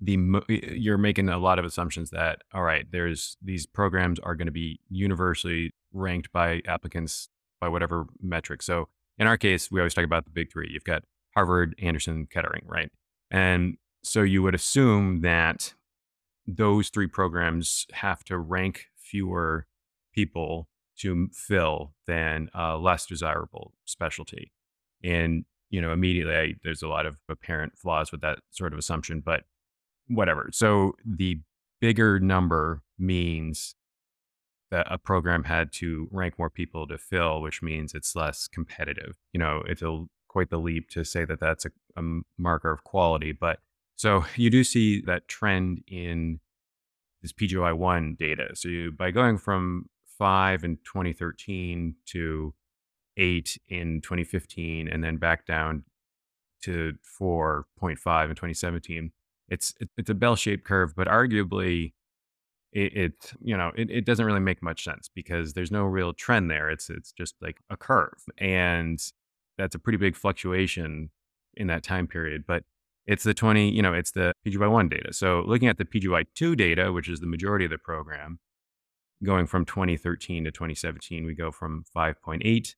the 0.00 0.18
you're 0.48 0.98
making 0.98 1.28
a 1.28 1.38
lot 1.38 1.58
of 1.58 1.64
assumptions 1.64 2.10
that 2.10 2.40
all 2.52 2.62
right 2.62 2.86
there's 2.90 3.36
these 3.42 3.64
programs 3.64 4.18
are 4.18 4.34
going 4.34 4.46
to 4.46 4.52
be 4.52 4.80
universally 4.90 5.70
ranked 5.92 6.32
by 6.32 6.60
applicants 6.66 7.28
by 7.60 7.68
whatever 7.68 8.06
metric. 8.20 8.62
So 8.62 8.88
in 9.18 9.26
our 9.26 9.36
case 9.36 9.70
we 9.70 9.80
always 9.80 9.94
talk 9.94 10.04
about 10.04 10.24
the 10.24 10.30
big 10.30 10.50
three. 10.50 10.68
You've 10.70 10.84
got 10.84 11.04
harvard 11.34 11.74
anderson 11.80 12.26
kettering 12.30 12.62
right? 12.66 12.90
And 13.30 13.76
so 14.02 14.22
you 14.22 14.42
would 14.42 14.54
assume 14.54 15.20
that 15.20 15.74
those 16.46 16.88
three 16.90 17.06
programs 17.06 17.86
have 17.92 18.24
to 18.24 18.38
rank 18.38 18.86
fewer 18.96 19.66
people 20.12 20.68
to 20.98 21.28
fill 21.32 21.94
than 22.06 22.48
a 22.52 22.76
less 22.76 23.06
desirable 23.06 23.72
specialty 23.84 24.52
and 25.04 25.44
you 25.70 25.80
know 25.80 25.92
immediately 25.92 26.34
I, 26.34 26.54
there's 26.64 26.82
a 26.82 26.88
lot 26.88 27.06
of 27.06 27.18
apparent 27.28 27.78
flaws 27.78 28.10
with 28.10 28.22
that 28.22 28.38
sort 28.50 28.72
of 28.72 28.78
assumption 28.78 29.20
but 29.20 29.44
whatever. 30.08 30.50
So 30.52 30.94
the 31.04 31.40
bigger 31.80 32.18
number 32.20 32.82
means 32.98 33.74
that 34.70 34.86
a 34.90 34.98
program 34.98 35.44
had 35.44 35.72
to 35.72 36.08
rank 36.10 36.38
more 36.38 36.50
people 36.50 36.86
to 36.88 36.98
fill, 36.98 37.40
which 37.40 37.62
means 37.62 37.94
it's 37.94 38.16
less 38.16 38.48
competitive. 38.48 39.16
You 39.32 39.40
know, 39.40 39.62
it's 39.66 39.82
a, 39.82 40.04
quite 40.28 40.50
the 40.50 40.58
leap 40.58 40.88
to 40.90 41.04
say 41.04 41.24
that 41.24 41.40
that's 41.40 41.64
a, 41.64 41.70
a 41.96 42.02
marker 42.38 42.72
of 42.72 42.84
quality. 42.84 43.32
But 43.32 43.60
so 43.96 44.24
you 44.36 44.50
do 44.50 44.64
see 44.64 45.00
that 45.02 45.28
trend 45.28 45.82
in 45.86 46.40
this 47.22 47.32
PGY1 47.32 48.18
data. 48.18 48.48
So 48.54 48.68
you, 48.68 48.92
by 48.92 49.10
going 49.10 49.38
from 49.38 49.86
five 50.18 50.64
in 50.64 50.76
2013 50.84 51.94
to 52.06 52.54
eight 53.16 53.58
in 53.68 54.00
2015, 54.00 54.88
and 54.88 55.02
then 55.02 55.16
back 55.16 55.46
down 55.46 55.84
to 56.62 56.94
4.5 57.20 57.84
in 57.84 57.96
2017, 57.96 59.12
it's 59.48 59.74
it's 59.96 60.10
a 60.10 60.14
bell-shaped 60.14 60.64
curve, 60.64 60.94
but 60.96 61.06
arguably 61.06 61.92
it, 62.72 62.96
it 62.96 63.32
you 63.40 63.56
know 63.56 63.72
it, 63.76 63.90
it 63.90 64.04
doesn't 64.06 64.26
really 64.26 64.40
make 64.40 64.62
much 64.62 64.84
sense 64.84 65.08
because 65.14 65.52
there's 65.52 65.70
no 65.70 65.84
real 65.84 66.12
trend 66.12 66.50
there. 66.50 66.70
It's 66.70 66.90
it's 66.90 67.12
just 67.12 67.34
like 67.40 67.58
a 67.70 67.76
curve, 67.76 68.24
and 68.38 68.98
that's 69.58 69.74
a 69.74 69.78
pretty 69.78 69.98
big 69.98 70.16
fluctuation 70.16 71.10
in 71.54 71.66
that 71.68 71.82
time 71.82 72.06
period. 72.06 72.44
But 72.46 72.64
it's 73.06 73.24
the 73.24 73.34
20, 73.34 73.70
you 73.70 73.82
know, 73.82 73.92
it's 73.92 74.12
the 74.12 74.32
PGY1 74.46 74.90
data. 74.90 75.12
So 75.12 75.44
looking 75.46 75.68
at 75.68 75.78
the 75.78 75.84
PGY2 75.84 76.56
data, 76.56 76.92
which 76.92 77.08
is 77.08 77.20
the 77.20 77.26
majority 77.26 77.66
of 77.66 77.70
the 77.70 77.78
program, 77.78 78.38
going 79.22 79.46
from 79.46 79.64
2013 79.64 80.44
to 80.44 80.50
2017, 80.50 81.24
we 81.24 81.34
go 81.34 81.50
from 81.50 81.84
5.8 81.94 82.42
to 82.42 82.74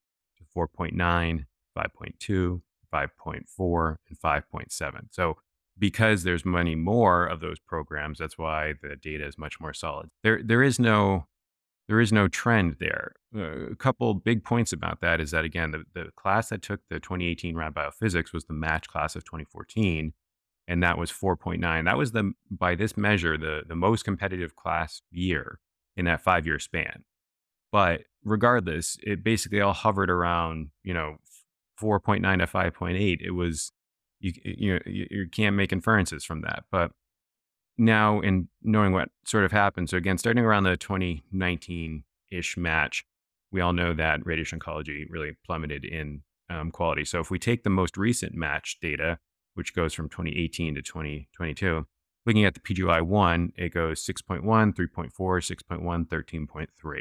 4.9, 0.57 1.45
5.2, 1.77 2.61
5.4, 2.93 3.95
and 4.09 4.19
5.7. 4.19 5.01
So 5.11 5.37
because 5.79 6.23
there's 6.23 6.45
many 6.45 6.75
more 6.75 7.25
of 7.25 7.39
those 7.39 7.59
programs, 7.59 8.19
that's 8.19 8.37
why 8.37 8.73
the 8.81 8.95
data 8.95 9.27
is 9.27 9.37
much 9.37 9.59
more 9.59 9.73
solid. 9.73 10.09
There, 10.23 10.41
there 10.43 10.63
is 10.63 10.79
no, 10.79 11.27
there 11.87 11.99
is 11.99 12.11
no 12.11 12.27
trend 12.27 12.77
there. 12.79 13.13
Uh, 13.35 13.71
a 13.71 13.75
couple 13.75 14.13
big 14.15 14.43
points 14.43 14.73
about 14.73 15.01
that 15.01 15.21
is 15.21 15.31
that 15.31 15.45
again, 15.45 15.71
the, 15.71 15.83
the 15.93 16.09
class 16.15 16.49
that 16.49 16.61
took 16.61 16.81
the 16.89 16.99
2018 16.99 17.55
Rad 17.55 17.73
Biophysics 17.73 18.33
was 18.33 18.45
the 18.45 18.53
match 18.53 18.87
class 18.87 19.15
of 19.15 19.23
2014, 19.25 20.13
and 20.67 20.83
that 20.83 20.97
was 20.97 21.11
4.9. 21.11 21.85
That 21.85 21.97
was 21.97 22.11
the 22.11 22.33
by 22.49 22.75
this 22.75 22.97
measure 22.97 23.37
the 23.37 23.61
the 23.67 23.75
most 23.75 24.03
competitive 24.03 24.55
class 24.55 25.01
year 25.11 25.59
in 25.95 26.05
that 26.05 26.21
five 26.21 26.45
year 26.45 26.59
span. 26.59 27.03
But 27.71 28.01
regardless, 28.23 28.97
it 29.03 29.23
basically 29.23 29.61
all 29.61 29.73
hovered 29.73 30.09
around 30.09 30.69
you 30.83 30.93
know 30.93 31.17
4.9 31.81 32.21
to 32.39 32.47
5.8. 32.47 33.21
It 33.21 33.31
was 33.31 33.71
you 34.19 34.33
you 34.43 34.79
you 34.85 35.27
can't 35.31 35.55
make 35.55 35.71
inferences 35.71 36.23
from 36.23 36.41
that. 36.41 36.63
But 36.71 36.91
now, 37.77 38.21
in 38.21 38.47
knowing 38.63 38.91
what 38.91 39.09
sort 39.25 39.45
of 39.45 39.51
happened, 39.51 39.89
so 39.89 39.97
again, 39.97 40.17
starting 40.17 40.43
around 40.43 40.63
the 40.63 40.77
2019 40.77 42.03
ish 42.31 42.57
match, 42.57 43.05
we 43.51 43.61
all 43.61 43.73
know 43.73 43.93
that 43.93 44.25
radiation 44.25 44.59
oncology 44.59 45.05
really 45.09 45.37
plummeted 45.45 45.85
in 45.85 46.21
um, 46.49 46.71
quality. 46.71 47.05
So 47.05 47.19
if 47.19 47.29
we 47.29 47.39
take 47.39 47.63
the 47.63 47.69
most 47.69 47.97
recent 47.97 48.33
match 48.33 48.77
data, 48.81 49.19
which 49.53 49.75
goes 49.75 49.93
from 49.93 50.09
2018 50.09 50.75
to 50.75 50.81
2022, 50.81 51.85
looking 52.25 52.45
at 52.45 52.55
the 52.55 52.59
PGY 52.59 53.01
1, 53.01 53.53
it 53.57 53.73
goes 53.73 54.03
6.1, 54.05 54.43
3.4, 54.43 55.11
6.1, 55.11 56.07
13.3. 56.07 56.99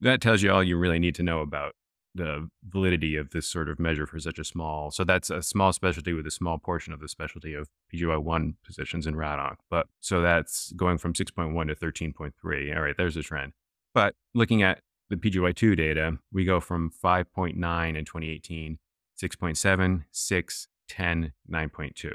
That 0.00 0.20
tells 0.20 0.42
you 0.42 0.50
all 0.52 0.62
you 0.62 0.76
really 0.76 0.98
need 0.98 1.14
to 1.16 1.22
know 1.22 1.40
about 1.40 1.74
the 2.16 2.48
validity 2.64 3.16
of 3.16 3.30
this 3.30 3.46
sort 3.46 3.68
of 3.68 3.78
measure 3.78 4.06
for 4.06 4.18
such 4.18 4.38
a 4.38 4.44
small. 4.44 4.90
So 4.90 5.04
that's 5.04 5.30
a 5.30 5.42
small 5.42 5.72
specialty 5.72 6.12
with 6.12 6.26
a 6.26 6.30
small 6.30 6.58
portion 6.58 6.92
of 6.92 7.00
the 7.00 7.08
specialty 7.08 7.54
of 7.54 7.68
PGY1 7.92 8.54
positions 8.64 9.06
in 9.06 9.14
RADONC. 9.14 9.56
But 9.70 9.86
so 10.00 10.22
that's 10.22 10.72
going 10.72 10.98
from 10.98 11.12
6.1 11.12 11.68
to 11.68 11.74
13.3. 11.74 12.76
All 12.76 12.82
right, 12.82 12.94
there's 12.96 13.16
a 13.16 13.22
trend. 13.22 13.52
But 13.94 14.14
looking 14.34 14.62
at 14.62 14.80
the 15.08 15.16
PGY2 15.16 15.76
data, 15.76 16.18
we 16.32 16.44
go 16.44 16.60
from 16.60 16.90
5.9 16.90 17.52
in 17.54 18.04
2018, 18.04 18.78
6.7, 19.22 20.04
6, 20.10 20.68
10, 20.88 21.32
9.2. 21.50 22.12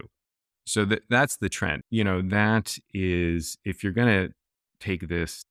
So 0.66 0.86
th- 0.86 1.02
that's 1.10 1.38
the 1.38 1.50
trend. 1.50 1.84
You 1.90 2.04
know, 2.04 2.22
that 2.22 2.78
is, 2.94 3.58
if 3.66 3.84
you're 3.84 3.94
going 3.94 4.28
to 4.28 4.34
take 4.80 5.08
this 5.08 5.46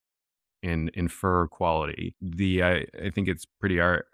and 0.63 0.91
infer 0.95 1.47
quality, 1.49 2.15
the 2.21 2.63
I, 2.63 2.87
I 3.03 3.11
think 3.11 3.29
it's 3.29 3.47
pretty 3.61 3.81
ar- 3.81 4.05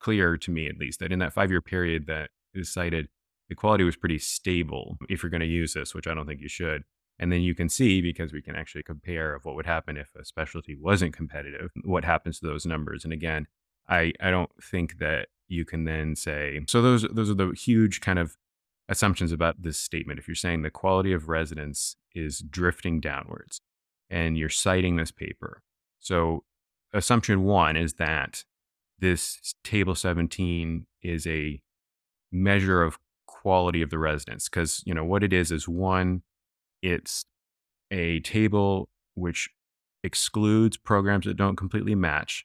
clear 0.00 0.36
to 0.36 0.50
me, 0.50 0.66
at 0.66 0.78
least, 0.78 1.00
that 1.00 1.12
in 1.12 1.18
that 1.20 1.32
five 1.32 1.50
year 1.50 1.62
period 1.62 2.06
that 2.06 2.30
is 2.54 2.72
cited, 2.72 3.08
the 3.48 3.54
quality 3.54 3.84
was 3.84 3.96
pretty 3.96 4.18
stable 4.18 4.96
if 5.08 5.22
you're 5.22 5.30
going 5.30 5.40
to 5.40 5.46
use 5.46 5.74
this, 5.74 5.94
which 5.94 6.06
I 6.06 6.14
don't 6.14 6.26
think 6.26 6.40
you 6.40 6.48
should. 6.48 6.82
And 7.18 7.30
then 7.30 7.42
you 7.42 7.54
can 7.54 7.68
see, 7.68 8.00
because 8.00 8.32
we 8.32 8.42
can 8.42 8.56
actually 8.56 8.82
compare 8.82 9.34
of 9.34 9.44
what 9.44 9.54
would 9.54 9.66
happen 9.66 9.96
if 9.96 10.10
a 10.18 10.24
specialty 10.24 10.74
wasn't 10.74 11.14
competitive, 11.14 11.70
what 11.84 12.04
happens 12.04 12.40
to 12.40 12.46
those 12.46 12.66
numbers. 12.66 13.04
And 13.04 13.12
again, 13.12 13.46
I, 13.88 14.12
I 14.20 14.30
don't 14.30 14.50
think 14.62 14.98
that 14.98 15.28
you 15.46 15.64
can 15.64 15.84
then 15.84 16.16
say, 16.16 16.58
so 16.66 16.82
those, 16.82 17.06
those 17.12 17.30
are 17.30 17.34
the 17.34 17.52
huge 17.52 18.00
kind 18.00 18.18
of 18.18 18.36
assumptions 18.88 19.30
about 19.30 19.62
this 19.62 19.78
statement. 19.78 20.18
If 20.18 20.26
you're 20.26 20.34
saying 20.34 20.62
the 20.62 20.70
quality 20.70 21.12
of 21.12 21.28
residence 21.28 21.96
is 22.14 22.38
drifting 22.38 23.00
downwards, 23.00 23.60
and 24.10 24.36
you're 24.36 24.48
citing 24.48 24.96
this 24.96 25.10
paper. 25.10 25.62
So, 26.02 26.44
assumption 26.92 27.44
one 27.44 27.76
is 27.76 27.94
that 27.94 28.44
this 28.98 29.54
table 29.64 29.94
17 29.94 30.86
is 31.02 31.26
a 31.26 31.60
measure 32.30 32.82
of 32.82 32.98
quality 33.26 33.82
of 33.82 33.90
the 33.90 33.98
residence 33.98 34.48
because 34.48 34.82
you 34.84 34.94
know 34.94 35.04
what 35.04 35.24
it 35.24 35.32
is 35.32 35.50
is 35.50 35.66
one 35.66 36.22
it's 36.82 37.24
a 37.90 38.20
table 38.20 38.88
which 39.14 39.50
excludes 40.04 40.76
programs 40.76 41.26
that 41.26 41.36
don't 41.36 41.56
completely 41.56 41.94
match. 41.94 42.44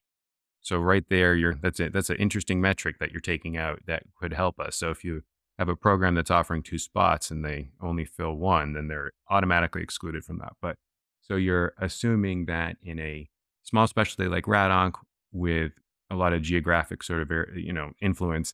So 0.61 0.77
right 0.77 1.03
there 1.09 1.35
you're 1.35 1.55
that's 1.55 1.79
it 1.79 1.93
that's 1.93 2.09
an 2.09 2.17
interesting 2.17 2.61
metric 2.61 2.97
that 2.99 3.11
you're 3.11 3.21
taking 3.21 3.57
out 3.57 3.79
that 3.87 4.03
could 4.19 4.33
help 4.33 4.59
us. 4.59 4.75
So 4.75 4.89
if 4.89 5.03
you 5.03 5.23
have 5.59 5.69
a 5.69 5.75
program 5.75 6.15
that's 6.15 6.31
offering 6.31 6.63
two 6.63 6.77
spots 6.77 7.31
and 7.31 7.43
they 7.43 7.69
only 7.81 8.05
fill 8.05 8.35
one 8.35 8.73
then 8.73 8.87
they're 8.87 9.11
automatically 9.29 9.81
excluded 9.81 10.23
from 10.23 10.39
that. 10.39 10.53
But 10.61 10.77
so 11.21 11.35
you're 11.35 11.73
assuming 11.79 12.45
that 12.45 12.77
in 12.81 12.99
a 12.99 13.29
small 13.67 13.85
specialty 13.85 14.29
like 14.29 14.47
rad 14.47 14.71
onc 14.71 14.95
with 15.31 15.73
a 16.09 16.15
lot 16.15 16.33
of 16.33 16.41
geographic 16.41 17.03
sort 17.03 17.21
of 17.21 17.57
you 17.57 17.73
know 17.73 17.91
influence 18.01 18.53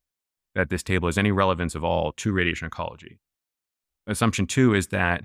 that 0.56 0.70
this 0.70 0.84
table 0.84 1.08
has 1.08 1.18
any 1.18 1.32
relevance 1.32 1.76
of 1.76 1.84
all 1.84 2.12
to 2.14 2.32
radiation 2.32 2.70
oncology. 2.70 3.18
Assumption 4.08 4.48
two 4.48 4.74
is 4.74 4.88
that 4.88 5.24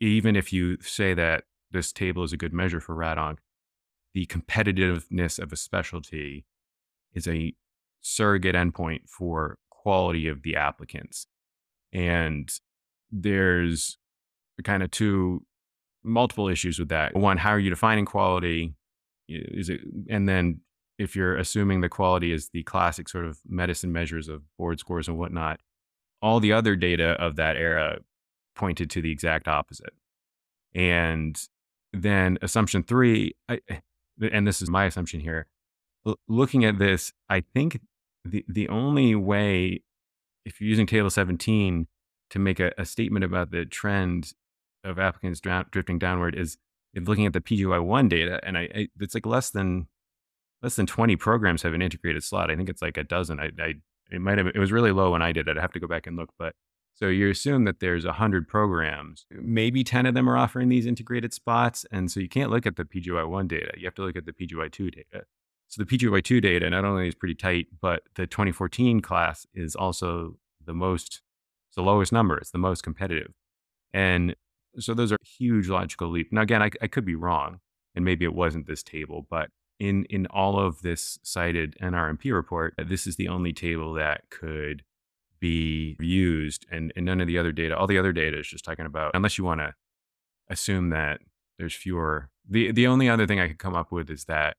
even 0.00 0.36
if 0.36 0.52
you 0.52 0.78
say 0.80 1.14
that 1.14 1.44
this 1.70 1.92
table 1.92 2.22
is 2.22 2.32
a 2.32 2.36
good 2.36 2.52
measure 2.52 2.80
for 2.80 2.94
RADONC, 2.94 3.38
the 4.14 4.26
competitiveness 4.26 5.38
of 5.38 5.52
a 5.52 5.56
specialty 5.56 6.44
is 7.14 7.26
a 7.26 7.54
surrogate 8.00 8.54
endpoint 8.54 9.08
for 9.08 9.58
quality 9.70 10.28
of 10.28 10.42
the 10.42 10.56
applicants. 10.56 11.26
And 11.92 12.52
there's 13.10 13.98
kind 14.64 14.82
of 14.82 14.90
two 14.90 15.44
multiple 16.04 16.48
issues 16.48 16.78
with 16.78 16.88
that. 16.88 17.16
One, 17.16 17.38
how 17.38 17.50
are 17.50 17.58
you 17.58 17.70
defining 17.70 18.04
quality? 18.04 18.74
Is 19.28 19.68
it, 19.68 19.80
and 20.08 20.28
then 20.28 20.60
if 20.98 21.16
you're 21.16 21.36
assuming 21.36 21.80
the 21.80 21.88
quality 21.88 22.32
is 22.32 22.50
the 22.52 22.62
classic 22.62 23.08
sort 23.08 23.24
of 23.24 23.38
medicine 23.48 23.92
measures 23.92 24.28
of 24.28 24.42
board 24.58 24.78
scores 24.78 25.08
and 25.08 25.18
whatnot, 25.18 25.60
all 26.20 26.40
the 26.40 26.52
other 26.52 26.76
data 26.76 27.10
of 27.20 27.36
that 27.36 27.56
era 27.56 27.98
pointed 28.54 28.90
to 28.90 29.02
the 29.02 29.10
exact 29.10 29.48
opposite. 29.48 29.94
And 30.74 31.40
then 31.92 32.38
assumption 32.42 32.82
three, 32.82 33.34
I, 33.48 33.60
and 34.20 34.46
this 34.46 34.62
is 34.62 34.70
my 34.70 34.84
assumption 34.84 35.20
here, 35.20 35.46
looking 36.28 36.64
at 36.64 36.78
this, 36.78 37.12
I 37.28 37.44
think 37.54 37.80
the, 38.24 38.44
the 38.48 38.68
only 38.68 39.14
way, 39.14 39.82
if 40.44 40.60
you're 40.60 40.70
using 40.70 40.86
table 40.86 41.10
17 41.10 41.86
to 42.30 42.38
make 42.38 42.60
a, 42.60 42.72
a 42.78 42.84
statement 42.84 43.24
about 43.24 43.50
the 43.50 43.64
trend 43.64 44.32
of 44.84 44.98
applicants 44.98 45.40
drifting 45.40 45.98
downward 45.98 46.34
is 46.34 46.58
looking 46.94 47.26
at 47.26 47.32
the 47.32 47.40
PGY1 47.40 48.08
data. 48.08 48.40
And 48.42 48.58
I, 48.58 48.68
I, 48.74 48.88
it's 49.00 49.14
like 49.14 49.26
less 49.26 49.50
than 49.50 49.88
less 50.62 50.76
than 50.76 50.86
20 50.86 51.16
programs 51.16 51.62
have 51.62 51.74
an 51.74 51.82
integrated 51.82 52.22
slot. 52.22 52.50
I 52.50 52.56
think 52.56 52.68
it's 52.68 52.82
like 52.82 52.96
a 52.96 53.04
dozen. 53.04 53.40
I, 53.40 53.50
I 53.58 53.74
it 54.10 54.20
might 54.20 54.38
have 54.38 54.46
it 54.46 54.58
was 54.58 54.72
really 54.72 54.92
low 54.92 55.12
when 55.12 55.22
I 55.22 55.32
did 55.32 55.48
it. 55.48 55.58
I 55.58 55.60
have 55.60 55.72
to 55.72 55.80
go 55.80 55.86
back 55.86 56.06
and 56.06 56.16
look, 56.16 56.30
but 56.38 56.54
so 56.94 57.08
you 57.08 57.30
assume 57.30 57.64
that 57.64 57.80
there's 57.80 58.04
100 58.04 58.46
programs. 58.46 59.26
Maybe 59.30 59.82
10 59.82 60.06
of 60.06 60.14
them 60.14 60.28
are 60.28 60.36
offering 60.36 60.68
these 60.68 60.86
integrated 60.86 61.32
spots. 61.32 61.86
And 61.90 62.10
so 62.10 62.20
you 62.20 62.28
can't 62.28 62.50
look 62.50 62.66
at 62.66 62.76
the 62.76 62.84
PGY1 62.84 63.48
data. 63.48 63.72
You 63.76 63.86
have 63.86 63.94
to 63.94 64.02
look 64.02 64.16
at 64.16 64.26
the 64.26 64.32
PGY2 64.32 64.94
data. 64.94 65.24
So 65.68 65.82
the 65.82 65.86
PGY2 65.86 66.42
data 66.42 66.68
not 66.68 66.84
only 66.84 67.08
is 67.08 67.14
pretty 67.14 67.34
tight, 67.34 67.68
but 67.80 68.02
the 68.16 68.26
2014 68.26 69.00
class 69.00 69.46
is 69.54 69.74
also 69.74 70.36
the 70.64 70.74
most, 70.74 71.22
it's 71.68 71.76
the 71.76 71.82
lowest 71.82 72.12
number. 72.12 72.36
It's 72.36 72.50
the 72.50 72.58
most 72.58 72.82
competitive. 72.82 73.32
And 73.94 74.36
so 74.78 74.94
those 74.94 75.12
are 75.12 75.18
huge 75.38 75.68
logical 75.68 76.08
leap. 76.08 76.32
Now, 76.32 76.42
again, 76.42 76.62
I, 76.62 76.70
I 76.80 76.86
could 76.86 77.04
be 77.04 77.14
wrong, 77.14 77.60
and 77.94 78.04
maybe 78.04 78.24
it 78.24 78.34
wasn't 78.34 78.66
this 78.66 78.82
table, 78.82 79.26
but 79.28 79.50
in 79.78 80.04
in 80.04 80.26
all 80.26 80.58
of 80.58 80.82
this 80.82 81.18
cited 81.22 81.76
NRMP 81.82 82.32
report, 82.32 82.74
uh, 82.78 82.84
this 82.86 83.06
is 83.06 83.16
the 83.16 83.28
only 83.28 83.52
table 83.52 83.94
that 83.94 84.22
could 84.30 84.84
be 85.40 85.96
used, 85.98 86.66
and, 86.70 86.92
and 86.94 87.04
none 87.04 87.20
of 87.20 87.26
the 87.26 87.38
other 87.38 87.52
data. 87.52 87.76
All 87.76 87.88
the 87.88 87.98
other 87.98 88.12
data 88.12 88.38
is 88.38 88.48
just 88.48 88.64
talking 88.64 88.86
about 88.86 89.10
unless 89.14 89.38
you 89.38 89.44
want 89.44 89.60
to 89.60 89.74
assume 90.48 90.90
that 90.90 91.20
there's 91.58 91.74
fewer. 91.74 92.30
the 92.48 92.70
The 92.72 92.86
only 92.86 93.08
other 93.08 93.26
thing 93.26 93.40
I 93.40 93.48
could 93.48 93.58
come 93.58 93.74
up 93.74 93.90
with 93.90 94.08
is 94.08 94.24
that 94.26 94.56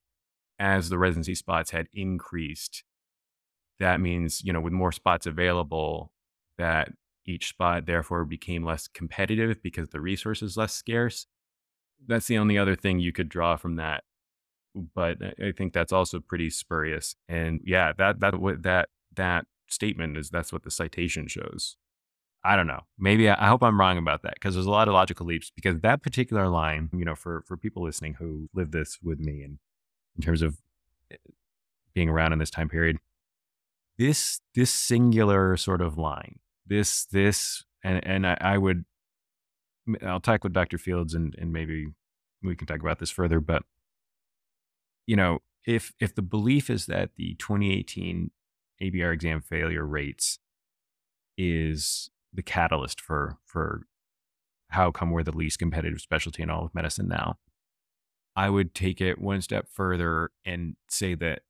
as 0.59 0.89
the 0.89 0.97
residency 0.97 1.35
spots 1.35 1.71
had 1.71 1.87
increased, 1.93 2.83
that 3.79 4.01
means 4.01 4.43
you 4.43 4.51
know 4.53 4.61
with 4.61 4.73
more 4.73 4.91
spots 4.91 5.25
available, 5.25 6.11
that 6.57 6.91
each 7.25 7.49
spot 7.49 7.85
therefore 7.85 8.25
became 8.25 8.63
less 8.63 8.87
competitive 8.87 9.61
because 9.61 9.89
the 9.89 10.01
resource 10.01 10.41
is 10.41 10.57
less 10.57 10.73
scarce. 10.73 11.27
That's 12.05 12.27
the 12.27 12.37
only 12.37 12.57
other 12.57 12.75
thing 12.75 12.99
you 12.99 13.13
could 13.13 13.29
draw 13.29 13.55
from 13.55 13.75
that 13.77 14.03
but 14.75 15.17
I 15.41 15.51
think 15.51 15.73
that's 15.73 15.93
also 15.93 16.19
pretty 16.19 16.49
spurious. 16.49 17.15
And 17.27 17.61
yeah, 17.63 17.93
that 17.97 18.19
that 18.19 18.39
what 18.39 18.63
that 18.63 18.89
that 19.15 19.45
statement 19.69 20.17
is 20.17 20.29
that's 20.29 20.51
what 20.51 20.63
the 20.63 20.71
citation 20.71 21.27
shows. 21.27 21.77
I 22.43 22.55
don't 22.55 22.67
know. 22.67 22.81
Maybe 22.99 23.29
I, 23.29 23.45
I 23.45 23.47
hope 23.47 23.63
I'm 23.63 23.79
wrong 23.79 23.97
about 23.97 24.23
that 24.23 24.33
because 24.33 24.55
there's 24.55 24.65
a 24.65 24.71
lot 24.71 24.87
of 24.87 24.93
logical 24.93 25.25
leaps. 25.25 25.51
Because 25.55 25.79
that 25.81 26.01
particular 26.01 26.49
line, 26.49 26.89
you 26.93 27.05
know, 27.05 27.15
for 27.15 27.43
for 27.47 27.55
people 27.55 27.83
listening 27.83 28.15
who 28.15 28.49
live 28.53 28.71
this 28.71 28.99
with 29.01 29.19
me, 29.19 29.43
and 29.43 29.59
in 30.15 30.23
terms 30.23 30.41
of 30.41 30.57
eh, 31.11 31.15
being 31.93 32.09
around 32.09 32.33
in 32.33 32.39
this 32.39 32.51
time 32.51 32.69
period, 32.69 32.97
this 33.97 34.41
this 34.55 34.71
singular 34.71 35.55
sort 35.55 35.81
of 35.81 35.97
line, 35.97 36.39
this 36.65 37.05
this, 37.05 37.63
and 37.83 38.05
and 38.05 38.27
I, 38.27 38.37
I 38.39 38.57
would, 38.57 38.85
I'll 40.01 40.19
talk 40.19 40.43
with 40.43 40.53
Dr. 40.53 40.77
Fields, 40.77 41.13
and 41.13 41.35
and 41.37 41.51
maybe 41.51 41.87
we 42.41 42.55
can 42.55 42.67
talk 42.67 42.81
about 42.81 42.99
this 42.99 43.11
further, 43.11 43.39
but 43.39 43.63
you 45.05 45.15
know, 45.15 45.39
if 45.65 45.93
if 45.99 46.15
the 46.15 46.21
belief 46.21 46.69
is 46.69 46.85
that 46.87 47.11
the 47.15 47.35
2018 47.35 48.31
ABR 48.81 49.13
exam 49.13 49.41
failure 49.41 49.85
rates 49.85 50.39
is 51.37 52.09
the 52.33 52.43
catalyst 52.43 52.99
for 52.99 53.37
for 53.45 53.83
how 54.69 54.91
come 54.91 55.11
we're 55.11 55.23
the 55.23 55.31
least 55.31 55.59
competitive 55.59 56.01
specialty 56.01 56.41
in 56.41 56.49
all 56.49 56.65
of 56.65 56.75
medicine 56.75 57.07
now, 57.07 57.37
I 58.35 58.49
would 58.49 58.73
take 58.73 58.99
it 59.01 59.19
one 59.19 59.41
step 59.41 59.67
further 59.69 60.31
and 60.45 60.75
say 60.89 61.15
that 61.15 61.41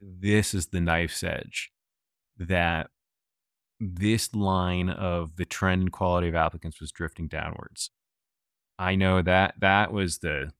this 0.00 0.54
is 0.54 0.68
the 0.68 0.80
knife's 0.80 1.22
edge 1.22 1.70
that 2.36 2.90
this 3.80 4.34
line 4.34 4.88
of 4.88 5.36
the 5.36 5.44
trend 5.44 5.92
quality 5.92 6.28
of 6.28 6.34
applicants 6.34 6.80
was 6.80 6.92
drifting 6.92 7.28
downwards. 7.28 7.90
I 8.78 8.94
know 8.94 9.22
that 9.22 9.54
that 9.60 9.92
was 9.92 10.18
the 10.18 10.52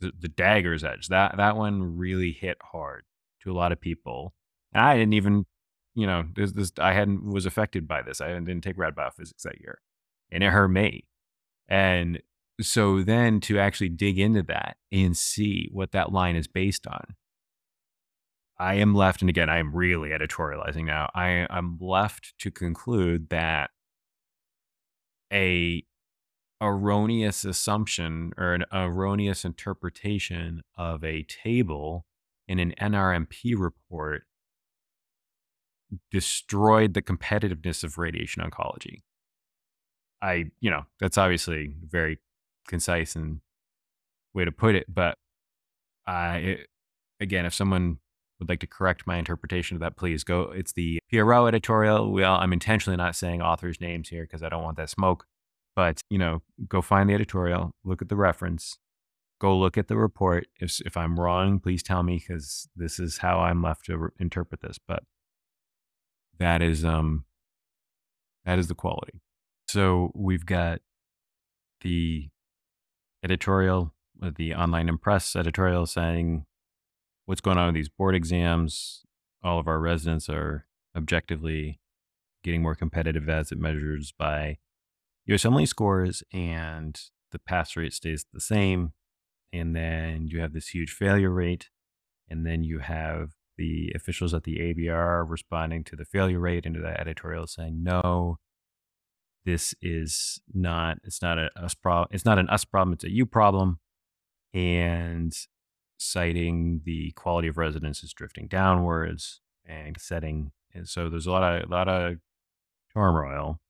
the, 0.00 0.12
the 0.18 0.28
dagger's 0.28 0.82
edge. 0.82 1.08
That 1.08 1.36
that 1.36 1.56
one 1.56 1.96
really 1.96 2.32
hit 2.32 2.58
hard 2.72 3.04
to 3.42 3.50
a 3.50 3.54
lot 3.54 3.72
of 3.72 3.80
people. 3.80 4.34
And 4.72 4.82
I 4.82 4.96
didn't 4.96 5.14
even, 5.14 5.46
you 5.94 6.06
know, 6.06 6.24
this, 6.34 6.52
this 6.52 6.72
I 6.78 6.92
hadn't 6.92 7.24
was 7.24 7.46
affected 7.46 7.86
by 7.86 8.02
this. 8.02 8.20
I 8.20 8.28
didn't 8.28 8.62
take 8.62 8.78
rad 8.78 8.94
biophysics 8.94 9.42
that 9.44 9.60
year, 9.60 9.80
and 10.30 10.42
it 10.42 10.50
hurt 10.50 10.68
me. 10.68 11.06
And 11.68 12.22
so 12.60 13.02
then 13.02 13.40
to 13.40 13.58
actually 13.58 13.88
dig 13.88 14.18
into 14.18 14.42
that 14.44 14.76
and 14.92 15.16
see 15.16 15.68
what 15.72 15.92
that 15.92 16.12
line 16.12 16.36
is 16.36 16.46
based 16.46 16.86
on, 16.86 17.14
I 18.60 18.74
am 18.74 18.94
left, 18.94 19.22
and 19.22 19.30
again, 19.30 19.48
I 19.48 19.58
am 19.58 19.74
really 19.74 20.10
editorializing 20.10 20.84
now. 20.84 21.08
I 21.14 21.46
am 21.48 21.78
left 21.80 22.34
to 22.40 22.50
conclude 22.50 23.30
that 23.30 23.70
a 25.32 25.82
erroneous 26.60 27.46
assumption 27.46 28.32
or 28.36 28.52
an 28.52 28.66
erroneous 28.70 29.46
interpretation 29.46 30.60
of 30.76 31.02
a 31.02 31.22
table 31.22 32.04
in 32.46 32.58
an 32.58 32.74
NRMP 32.78 33.54
report 33.56 34.24
destroyed 36.10 36.92
the 36.92 37.00
competitiveness 37.00 37.82
of 37.82 37.96
radiation 37.96 38.42
oncology. 38.42 39.00
I, 40.20 40.50
you 40.60 40.70
know, 40.70 40.82
that's 41.00 41.16
obviously 41.16 41.76
very 41.82 42.18
concise 42.68 43.16
and 43.16 43.40
way 44.34 44.44
to 44.44 44.52
put 44.52 44.74
it, 44.74 44.84
but 44.86 45.16
I, 46.06 46.36
it, 46.36 46.66
again, 47.20 47.46
if 47.46 47.54
someone 47.54 48.00
would 48.40 48.48
like 48.48 48.60
to 48.60 48.66
correct 48.66 49.06
my 49.06 49.18
interpretation 49.18 49.76
of 49.76 49.80
that, 49.80 49.96
please 49.96 50.24
go. 50.24 50.50
It's 50.54 50.72
the 50.72 50.98
PRO 51.12 51.46
editorial. 51.46 52.10
Well, 52.10 52.34
I'm 52.34 52.52
intentionally 52.52 52.96
not 52.96 53.14
saying 53.14 53.42
authors' 53.42 53.80
names 53.80 54.08
here 54.08 54.22
because 54.24 54.42
I 54.42 54.48
don't 54.48 54.64
want 54.64 54.78
that 54.78 54.90
smoke. 54.90 55.26
But, 55.76 56.00
you 56.10 56.18
know, 56.18 56.42
go 56.68 56.82
find 56.82 57.08
the 57.08 57.14
editorial, 57.14 57.72
look 57.84 58.02
at 58.02 58.08
the 58.08 58.16
reference, 58.16 58.78
go 59.40 59.56
look 59.56 59.78
at 59.78 59.86
the 59.86 59.96
report. 59.96 60.48
If, 60.58 60.80
if 60.80 60.96
I'm 60.96 61.20
wrong, 61.20 61.60
please 61.60 61.82
tell 61.82 62.02
me 62.02 62.16
because 62.16 62.68
this 62.74 62.98
is 62.98 63.18
how 63.18 63.38
I'm 63.38 63.62
left 63.62 63.84
to 63.84 63.96
re- 63.96 64.10
interpret 64.18 64.62
this. 64.62 64.78
But 64.78 65.04
that 66.38 66.60
is, 66.60 66.84
um, 66.84 67.24
that 68.44 68.58
is 68.58 68.66
the 68.66 68.74
quality. 68.74 69.20
So 69.68 70.10
we've 70.14 70.46
got 70.46 70.80
the 71.82 72.30
editorial, 73.22 73.94
uh, 74.22 74.32
the 74.34 74.54
online 74.54 74.88
impress 74.88 75.36
editorial 75.36 75.86
saying 75.86 76.46
what's 77.30 77.40
going 77.40 77.56
on 77.56 77.66
with 77.66 77.76
these 77.76 77.88
board 77.88 78.16
exams. 78.16 79.04
All 79.44 79.60
of 79.60 79.68
our 79.68 79.78
residents 79.78 80.28
are 80.28 80.66
objectively 80.96 81.78
getting 82.42 82.60
more 82.60 82.74
competitive 82.74 83.28
as 83.28 83.52
it 83.52 83.58
measures 83.58 84.12
by 84.18 84.58
USMLE 85.28 85.68
scores 85.68 86.24
and 86.32 87.00
the 87.30 87.38
pass 87.38 87.76
rate 87.76 87.92
stays 87.92 88.26
the 88.32 88.40
same. 88.40 88.94
and 89.52 89.76
then 89.76 90.26
you 90.26 90.40
have 90.40 90.52
this 90.52 90.68
huge 90.68 90.90
failure 90.90 91.30
rate, 91.30 91.70
and 92.28 92.44
then 92.44 92.64
you 92.64 92.80
have 92.80 93.30
the 93.56 93.92
officials 93.94 94.34
at 94.34 94.42
the 94.42 94.56
ABR 94.56 95.24
responding 95.28 95.84
to 95.84 95.96
the 95.96 96.04
failure 96.04 96.40
rate 96.40 96.66
and 96.66 96.74
to 96.74 96.80
the 96.80 97.00
editorial 97.00 97.46
saying, 97.46 97.82
no, 97.82 98.38
this 99.44 99.72
is 99.80 100.40
not, 100.52 100.98
it's 101.04 101.22
not 101.22 101.38
a 101.38 101.48
us 101.56 101.74
problem. 101.74 102.08
It's 102.10 102.24
not 102.24 102.38
an 102.40 102.48
us 102.48 102.64
problem. 102.64 102.92
It's 102.94 103.04
a 103.04 103.10
you 103.10 103.24
problem. 103.24 103.78
And 104.52 105.32
citing 106.00 106.80
the 106.84 107.12
quality 107.12 107.48
of 107.48 107.58
residence 107.58 108.02
is 108.02 108.12
drifting 108.12 108.48
downwards 108.48 109.40
and 109.64 109.96
setting. 110.00 110.52
And 110.74 110.88
so 110.88 111.08
there's 111.08 111.26
a 111.26 111.32
lot 111.32 111.42
of, 111.42 111.68
a 111.68 111.72
lot 111.72 111.88
of 111.88 112.16
turmoil, 112.94 113.60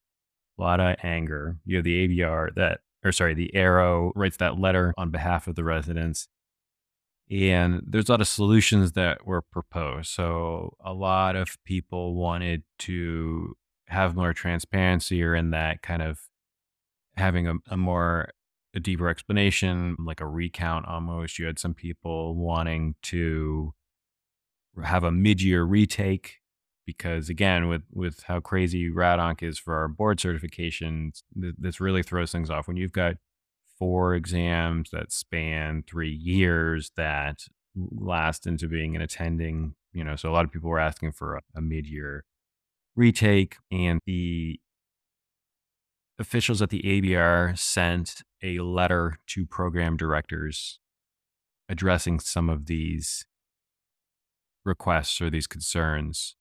a 0.59 0.63
lot 0.63 0.81
of 0.81 0.97
anger. 1.03 1.59
You 1.65 1.77
have 1.77 1.85
the 1.85 2.09
ABR 2.09 2.55
that, 2.55 2.81
or 3.05 3.13
sorry, 3.13 3.35
the 3.35 3.51
ARRO 3.55 4.13
writes 4.15 4.37
that 4.39 4.59
letter 4.59 4.95
on 4.97 5.11
behalf 5.11 5.47
of 5.47 5.57
the 5.57 5.65
residents 5.65 6.29
and 7.31 7.83
there's 7.87 8.09
a 8.09 8.13
lot 8.13 8.21
of 8.21 8.27
solutions 8.27 8.93
that 8.93 9.25
were 9.25 9.41
proposed. 9.41 10.09
So 10.09 10.77
a 10.85 10.93
lot 10.93 11.37
of 11.37 11.57
people 11.65 12.17
wanted 12.17 12.65
to 12.81 13.57
have 13.87 14.17
more 14.17 14.33
transparency 14.33 15.23
or 15.23 15.37
in 15.37 15.51
that 15.51 15.81
kind 15.83 16.03
of 16.03 16.19
having 17.17 17.47
a, 17.47 17.55
a 17.69 17.77
more 17.77 18.31
a 18.75 18.81
deeper 18.81 19.09
explanation, 19.09 19.97
like 19.99 20.21
a 20.21 20.27
recount 20.27 20.87
almost. 20.87 21.39
You 21.39 21.47
had 21.47 21.59
some 21.59 21.75
people 21.75 22.35
wanting 22.37 22.95
to 23.03 23.75
have 24.83 25.05
a 25.05 25.11
mid-year 25.11 25.65
retake 25.65 26.37
because 26.87 27.29
again 27.29 27.69
with 27.69 27.83
with 27.93 28.23
how 28.25 28.41
crazy 28.41 28.91
RADONC 28.91 29.43
is 29.43 29.59
for 29.59 29.75
our 29.77 29.89
board 29.89 30.19
certifications, 30.19 31.23
th- 31.41 31.55
this 31.59 31.81
really 31.81 32.03
throws 32.03 32.33
things 32.33 32.51
off 32.51 32.69
when 32.69 32.77
you've 32.77 32.93
got 32.93 33.17
four 33.79 34.15
exams 34.15 34.91
that 34.91 35.13
span 35.13 35.83
three 35.89 36.13
years 36.13 36.93
that 36.97 37.45
last 37.75 38.47
into 38.47 38.69
being 38.69 38.97
an 38.97 39.03
attending. 39.03 39.75
You 39.93 40.05
know, 40.05 40.17
so 40.17 40.31
a 40.31 40.33
lot 40.33 40.45
of 40.45 40.53
people 40.53 40.71
were 40.71 40.79
asking 40.79 41.13
for 41.13 41.37
a, 41.37 41.41
a 41.57 41.61
mid 41.61 41.87
year 41.87 42.25
retake, 42.97 43.57
and 43.71 44.01
the 44.07 44.61
officials 46.21 46.61
at 46.63 46.71
the 46.71 46.83
ABR 46.83 47.59
sent 47.59 48.23
a 48.43 48.59
letter 48.59 49.19
to 49.27 49.47
program 49.47 49.97
directors 49.97 50.79
addressing 51.69 52.21
some 52.21 52.51
of 52.51 52.67
these 52.67 53.25
requests 54.65 55.21
or 55.21 55.31
these 55.31 55.47
concerns. 55.47 56.37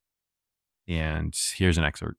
And 0.88 1.36
here's 1.56 1.78
an 1.78 1.84
excerpt. 1.84 2.18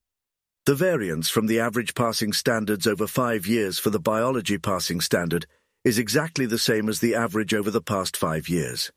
The 0.65 0.75
variance 0.75 1.29
from 1.29 1.47
the 1.47 1.61
average 1.61 1.95
passing 1.95 2.33
standards 2.33 2.87
over 2.87 3.07
five 3.07 3.47
years 3.47 3.79
for 3.79 3.91
the 3.91 3.99
biology 3.99 4.59
passing 4.59 5.01
standard 5.01 5.47
is 5.85 5.99
exactly 5.99 6.47
the 6.47 6.59
same 6.59 6.89
as 6.89 7.01
the 7.01 7.15
average 7.15 7.53
over 7.53 7.71
the 7.71 7.81
past 7.81 8.17
five 8.17 8.49
years. 8.49 8.93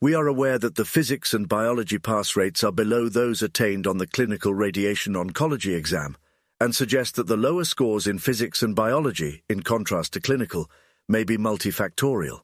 We 0.00 0.14
are 0.14 0.26
aware 0.26 0.58
that 0.58 0.76
the 0.76 0.84
physics 0.84 1.34
and 1.34 1.48
biology 1.48 1.98
pass 1.98 2.36
rates 2.36 2.64
are 2.64 2.72
below 2.72 3.08
those 3.08 3.42
attained 3.42 3.86
on 3.86 3.98
the 3.98 4.06
clinical 4.06 4.54
radiation 4.54 5.14
oncology 5.14 5.76
exam, 5.76 6.16
and 6.62 6.76
suggest 6.76 7.16
that 7.16 7.26
the 7.26 7.36
lower 7.36 7.64
scores 7.64 8.06
in 8.06 8.20
physics 8.20 8.62
and 8.62 8.76
biology, 8.76 9.42
in 9.48 9.64
contrast 9.64 10.12
to 10.12 10.20
clinical, 10.20 10.70
may 11.08 11.24
be 11.24 11.36
multifactorial. 11.36 12.42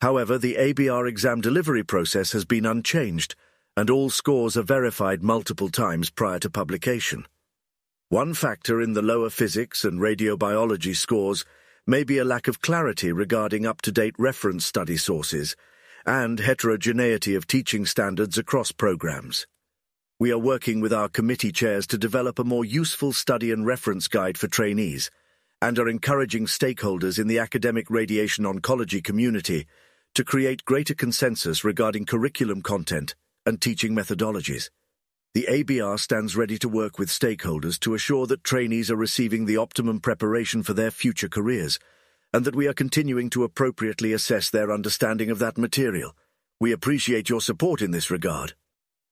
However, 0.00 0.38
the 0.38 0.54
ABR 0.54 1.08
exam 1.08 1.40
delivery 1.40 1.82
process 1.82 2.30
has 2.30 2.44
been 2.44 2.64
unchanged, 2.64 3.34
and 3.76 3.90
all 3.90 4.10
scores 4.10 4.56
are 4.56 4.62
verified 4.62 5.24
multiple 5.24 5.68
times 5.70 6.08
prior 6.08 6.38
to 6.38 6.48
publication. 6.48 7.26
One 8.10 8.32
factor 8.32 8.80
in 8.80 8.92
the 8.92 9.02
lower 9.02 9.28
physics 9.28 9.84
and 9.84 9.98
radiobiology 9.98 10.94
scores 10.94 11.44
may 11.84 12.04
be 12.04 12.18
a 12.18 12.24
lack 12.24 12.46
of 12.46 12.60
clarity 12.60 13.10
regarding 13.10 13.66
up-to-date 13.66 14.14
reference 14.18 14.64
study 14.64 14.96
sources 14.96 15.56
and 16.06 16.38
heterogeneity 16.38 17.34
of 17.34 17.48
teaching 17.48 17.86
standards 17.86 18.38
across 18.38 18.70
programs. 18.70 19.48
We 20.18 20.32
are 20.32 20.38
working 20.38 20.80
with 20.80 20.94
our 20.94 21.10
committee 21.10 21.52
chairs 21.52 21.86
to 21.88 21.98
develop 21.98 22.38
a 22.38 22.44
more 22.44 22.64
useful 22.64 23.12
study 23.12 23.52
and 23.52 23.66
reference 23.66 24.08
guide 24.08 24.38
for 24.38 24.48
trainees 24.48 25.10
and 25.60 25.78
are 25.78 25.90
encouraging 25.90 26.46
stakeholders 26.46 27.18
in 27.18 27.26
the 27.26 27.38
academic 27.38 27.90
radiation 27.90 28.46
oncology 28.46 29.04
community 29.04 29.66
to 30.14 30.24
create 30.24 30.64
greater 30.64 30.94
consensus 30.94 31.64
regarding 31.64 32.06
curriculum 32.06 32.62
content 32.62 33.14
and 33.44 33.60
teaching 33.60 33.94
methodologies. 33.94 34.70
The 35.34 35.48
ABR 35.50 36.00
stands 36.00 36.34
ready 36.34 36.56
to 36.60 36.68
work 36.68 36.98
with 36.98 37.10
stakeholders 37.10 37.78
to 37.80 37.92
assure 37.92 38.26
that 38.26 38.42
trainees 38.42 38.90
are 38.90 38.96
receiving 38.96 39.44
the 39.44 39.58
optimum 39.58 40.00
preparation 40.00 40.62
for 40.62 40.72
their 40.72 40.90
future 40.90 41.28
careers, 41.28 41.78
and 42.32 42.46
that 42.46 42.56
we 42.56 42.66
are 42.66 42.72
continuing 42.72 43.28
to 43.30 43.44
appropriately 43.44 44.14
assess 44.14 44.48
their 44.48 44.72
understanding 44.72 45.30
of 45.30 45.40
that 45.40 45.58
material. 45.58 46.16
We 46.58 46.72
appreciate 46.72 47.28
your 47.28 47.42
support 47.42 47.82
in 47.82 47.90
this 47.90 48.10
regard. 48.10 48.54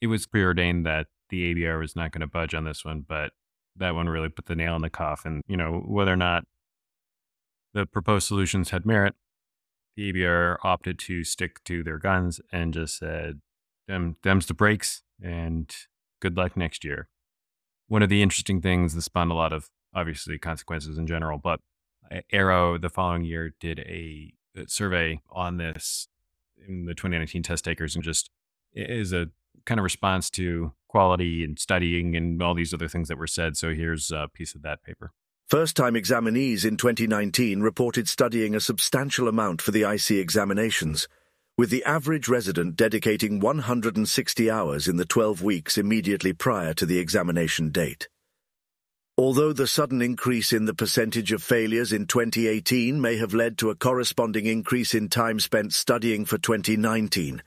It 0.04 0.08
was 0.08 0.26
preordained 0.26 0.84
that 0.84 1.06
the 1.30 1.54
ABR 1.54 1.80
was 1.80 1.96
not 1.96 2.12
going 2.12 2.20
to 2.20 2.26
budge 2.26 2.54
on 2.54 2.64
this 2.64 2.84
one, 2.84 3.06
but 3.08 3.32
that 3.74 3.94
one 3.94 4.06
really 4.06 4.28
put 4.28 4.44
the 4.44 4.54
nail 4.54 4.76
in 4.76 4.82
the 4.82 4.90
coffin. 4.90 5.40
You 5.46 5.56
know, 5.56 5.82
whether 5.86 6.12
or 6.12 6.16
not 6.16 6.44
the 7.72 7.86
proposed 7.86 8.28
solutions 8.28 8.68
had 8.68 8.84
merit, 8.84 9.14
the 9.96 10.12
ABR 10.12 10.58
opted 10.62 10.98
to 10.98 11.24
stick 11.24 11.64
to 11.64 11.82
their 11.82 11.96
guns 11.96 12.38
and 12.52 12.74
just 12.74 12.98
said, 12.98 13.40
them, 13.88 14.16
them's 14.22 14.44
the 14.44 14.52
breaks, 14.52 15.02
and 15.22 15.74
good 16.20 16.36
luck 16.36 16.54
next 16.54 16.84
year. 16.84 17.08
One 17.88 18.02
of 18.02 18.10
the 18.10 18.22
interesting 18.22 18.60
things 18.60 18.94
that 18.94 19.00
spawned 19.00 19.30
a 19.30 19.34
lot 19.34 19.54
of 19.54 19.70
obviously 19.94 20.38
consequences 20.38 20.98
in 20.98 21.06
general, 21.06 21.38
but 21.38 21.60
ARRO 22.30 22.78
the 22.78 22.90
following 22.90 23.24
year 23.24 23.54
did 23.58 23.78
a 23.78 24.34
survey 24.66 25.22
on 25.30 25.56
this 25.56 26.08
in 26.68 26.84
the 26.84 26.92
2019 26.92 27.42
test 27.42 27.64
takers 27.64 27.94
and 27.94 28.04
just 28.04 28.28
is 28.74 29.14
a 29.14 29.28
kind 29.64 29.78
of 29.78 29.84
response 29.84 30.30
to 30.30 30.72
quality 30.88 31.42
and 31.42 31.58
studying 31.58 32.16
and 32.16 32.42
all 32.42 32.54
these 32.54 32.72
other 32.72 32.88
things 32.88 33.08
that 33.08 33.18
were 33.18 33.26
said. 33.26 33.56
So 33.56 33.74
here's 33.74 34.10
a 34.10 34.28
piece 34.32 34.54
of 34.54 34.62
that 34.62 34.82
paper. 34.82 35.12
First 35.48 35.76
time 35.76 35.94
examinees 35.94 36.64
in 36.64 36.76
2019 36.76 37.60
reported 37.60 38.08
studying 38.08 38.54
a 38.54 38.60
substantial 38.60 39.28
amount 39.28 39.60
for 39.60 39.72
the 39.72 39.82
IC 39.82 40.12
examinations 40.12 41.06
with 41.56 41.70
the 41.70 41.84
average 41.84 42.28
resident 42.28 42.74
dedicating 42.74 43.38
160 43.38 44.50
hours 44.50 44.88
in 44.88 44.96
the 44.96 45.04
12 45.04 45.42
weeks 45.42 45.78
immediately 45.78 46.32
prior 46.32 46.74
to 46.74 46.84
the 46.84 46.98
examination 46.98 47.70
date. 47.70 48.08
Although 49.16 49.52
the 49.52 49.68
sudden 49.68 50.02
increase 50.02 50.52
in 50.52 50.64
the 50.64 50.74
percentage 50.74 51.30
of 51.30 51.40
failures 51.40 51.92
in 51.92 52.06
2018 52.06 53.00
may 53.00 53.16
have 53.18 53.32
led 53.32 53.56
to 53.58 53.70
a 53.70 53.76
corresponding 53.76 54.46
increase 54.46 54.92
in 54.92 55.08
time 55.08 55.38
spent 55.38 55.72
studying 55.72 56.24
for 56.24 56.38
2019, 56.38 57.40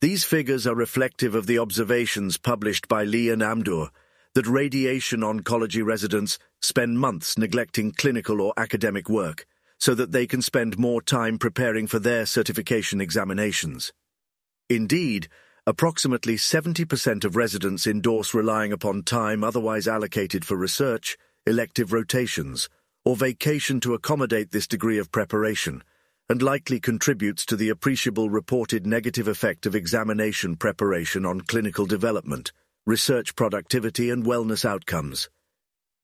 these 0.00 0.22
figures 0.22 0.64
are 0.64 0.76
reflective 0.76 1.34
of 1.34 1.46
the 1.46 1.58
observations 1.58 2.38
published 2.38 2.86
by 2.86 3.02
Lee 3.02 3.30
and 3.30 3.42
Amdur 3.42 3.88
that 4.34 4.46
radiation 4.46 5.20
oncology 5.20 5.84
residents 5.84 6.38
spend 6.60 7.00
months 7.00 7.36
neglecting 7.36 7.90
clinical 7.90 8.40
or 8.40 8.52
academic 8.56 9.08
work 9.08 9.44
so 9.78 9.94
that 9.96 10.12
they 10.12 10.24
can 10.24 10.40
spend 10.40 10.78
more 10.78 11.02
time 11.02 11.36
preparing 11.36 11.88
for 11.88 11.98
their 11.98 12.26
certification 12.26 13.00
examinations. 13.00 13.92
Indeed, 14.68 15.26
approximately 15.66 16.36
70% 16.36 17.24
of 17.24 17.34
residents 17.34 17.84
endorse 17.84 18.34
relying 18.34 18.72
upon 18.72 19.02
time 19.02 19.42
otherwise 19.42 19.88
allocated 19.88 20.44
for 20.44 20.56
research, 20.56 21.16
elective 21.44 21.92
rotations, 21.92 22.68
or 23.04 23.16
vacation 23.16 23.80
to 23.80 23.94
accommodate 23.94 24.52
this 24.52 24.68
degree 24.68 24.98
of 24.98 25.10
preparation, 25.10 25.82
and 26.28 26.42
likely 26.42 26.78
contributes 26.78 27.46
to 27.46 27.56
the 27.56 27.70
appreciable 27.70 28.28
reported 28.28 28.86
negative 28.86 29.28
effect 29.28 29.64
of 29.64 29.74
examination 29.74 30.56
preparation 30.56 31.24
on 31.24 31.40
clinical 31.40 31.86
development, 31.86 32.52
research 32.86 33.34
productivity, 33.34 34.10
and 34.10 34.24
wellness 34.24 34.64
outcomes. 34.64 35.30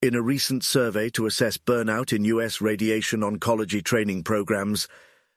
In 0.01 0.15
a 0.15 0.23
recent 0.23 0.65
survey 0.65 1.11
to 1.11 1.27
assess 1.27 1.57
burnout 1.57 2.13
in 2.13 2.25
U.S. 2.27 2.61
radiation 2.61 3.21
oncology 3.21 3.83
training 3.83 4.23
programs, 4.23 4.89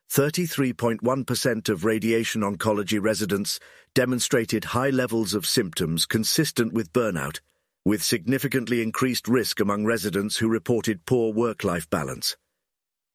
33.1% 0.10 1.70
of 1.70 1.84
radiation 1.84 2.42
oncology 2.42 3.02
residents 3.02 3.60
demonstrated 3.94 4.66
high 4.66 4.90
levels 4.90 5.34
of 5.34 5.46
symptoms 5.46 6.06
consistent 6.06 6.72
with 6.72 6.94
burnout, 6.94 7.40
with 7.84 8.02
significantly 8.02 8.82
increased 8.82 9.28
risk 9.28 9.60
among 9.60 9.86
residents 9.86 10.38
who 10.38 10.48
reported 10.48 11.06
poor 11.06 11.34
work-life 11.34 11.90
balance. 11.90 12.38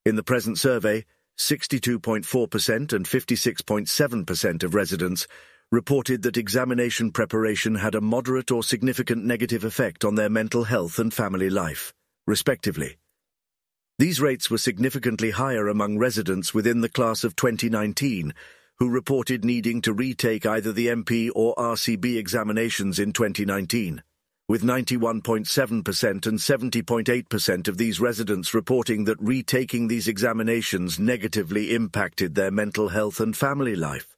In 0.05 0.16
the 0.16 0.23
present 0.23 0.59
survey, 0.59 1.05
62.4% 1.39 2.93
and 2.93 3.07
56.7% 3.07 4.62
of 4.62 4.74
residents 4.74 5.26
reported 5.70 6.22
that 6.22 6.37
examination 6.37 7.11
preparation 7.11 7.76
had 7.76 7.95
a 7.95 8.01
moderate 8.01 8.51
or 8.51 8.62
significant 8.62 9.24
negative 9.24 9.64
effect 9.64 10.05
on 10.05 10.14
their 10.14 10.28
mental 10.28 10.64
health 10.64 10.99
and 10.99 11.14
family 11.14 11.49
life, 11.49 11.95
respectively. 12.26 12.99
These 13.99 14.20
rates 14.20 14.51
were 14.51 14.59
significantly 14.59 15.30
higher 15.30 15.68
among 15.68 15.99
residents 15.99 16.53
within 16.53 16.83
the 16.83 16.89
class 16.89 17.24
of 17.24 17.37
2019, 17.37 18.35
who 18.78 18.91
reported 18.91 19.45
needing 19.45 19.80
to 19.83 19.93
retake 19.93 20.45
either 20.45 20.72
the 20.72 20.89
MP 20.89 21.30
or 21.35 21.55
RCB 21.55 22.18
examinations 22.18 22.99
in 22.99 23.12
2019, 23.12 24.03
with 24.53 24.62
91.7% 24.62 26.26
and 26.26 26.38
70.8% 26.38 27.68
of 27.68 27.78
these 27.78 28.00
residents 28.00 28.53
reporting 28.53 29.05
that 29.05 29.18
retaking 29.18 29.88
these 29.88 30.07
examinations 30.07 30.98
negatively 30.98 31.74
impacted 31.74 32.34
their 32.34 32.50
mental 32.50 32.90
health 32.90 33.18
and 33.18 33.34
family 33.34 33.74
life. 33.74 34.14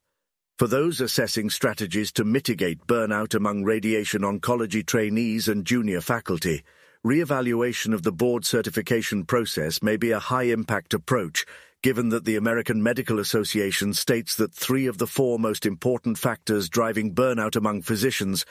For 0.59 0.67
those 0.67 1.01
assessing 1.01 1.51
strategies 1.51 2.11
to 2.15 2.25
mitigate 2.25 2.85
burnout 2.89 3.37
among 3.37 3.63
radiation 3.63 4.23
oncology 4.23 4.85
trainees 4.85 5.47
and 5.47 5.65
junior 5.65 6.01
faculty, 6.01 6.65
re-evaluation 7.05 7.95
of 7.95 8.03
the 8.03 8.11
board 8.11 8.45
certification 8.45 9.25
process 9.25 9.85
may 9.85 9.97
be 9.97 10.11
a 10.11 10.19
high-impact 10.19 10.95
approach, 10.95 11.47
given 11.81 12.09
that 12.09 12.25
the 12.25 12.35
American 12.35 12.83
Medical 12.83 13.21
Association 13.21 13.95
states 13.95 14.35
that 14.35 14.53
three 14.53 14.89
of 14.89 14.99
the 14.99 15.07
four 15.07 15.39
most 15.39 15.65
important 15.65 16.19
factors 16.19 16.69
driving 16.69 17.15
burnout 17.15 17.55
among 17.55 17.83
physicians 17.83 18.45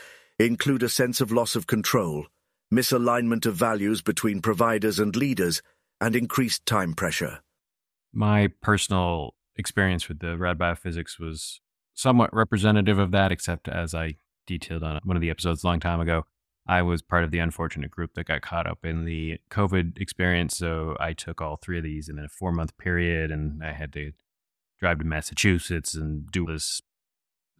include 0.46 0.84
a 0.84 0.90
sense 0.90 1.22
of 1.22 1.32
loss 1.32 1.56
of 1.56 1.68
control, 1.68 2.26
misalignment 2.74 3.46
of 3.46 3.56
values 3.56 4.02
between 4.02 4.42
providers 4.42 5.00
and 5.00 5.16
leaders, 5.16 5.62
and 6.02 6.16
increased 6.16 6.66
time 6.66 6.94
pressure. 6.94 7.40
My 8.14 8.50
personal 8.62 9.36
experience 9.56 10.08
with 10.08 10.20
the 10.20 10.38
rad 10.38 10.58
biophysics 10.58 11.20
was 11.20 11.62
somewhat 11.94 12.34
representative 12.34 13.00
of 13.00 13.12
that, 13.12 13.32
except 13.32 13.68
as 13.68 13.94
I 13.94 14.16
detailed 14.46 14.84
on 14.84 15.00
one 15.04 15.16
of 15.16 15.22
the 15.22 15.30
episodes 15.30 15.64
a 15.64 15.68
long 15.68 15.80
time 15.80 16.02
ago, 16.02 16.24
I 16.66 16.82
was 16.82 17.02
part 17.02 17.24
of 17.24 17.32
the 17.32 17.40
unfortunate 17.40 17.92
group 17.92 18.14
that 18.14 18.26
got 18.26 18.42
caught 18.42 18.68
up 18.68 18.80
in 18.86 19.06
the 19.06 19.40
COVID 19.50 20.00
experience. 20.00 20.58
So 20.58 20.96
I 21.00 21.14
took 21.14 21.42
all 21.42 21.58
three 21.58 21.78
of 21.78 21.84
these 21.84 22.08
in 22.08 22.20
a 22.20 22.30
four 22.30 22.52
month 22.52 22.78
period 22.78 23.32
and 23.32 23.64
I 23.64 23.74
had 23.74 23.92
to 23.94 24.14
drive 24.80 25.00
to 25.00 25.06
Massachusetts 25.06 25.94
and 25.94 26.30
do 26.32 26.46
this 26.46 26.82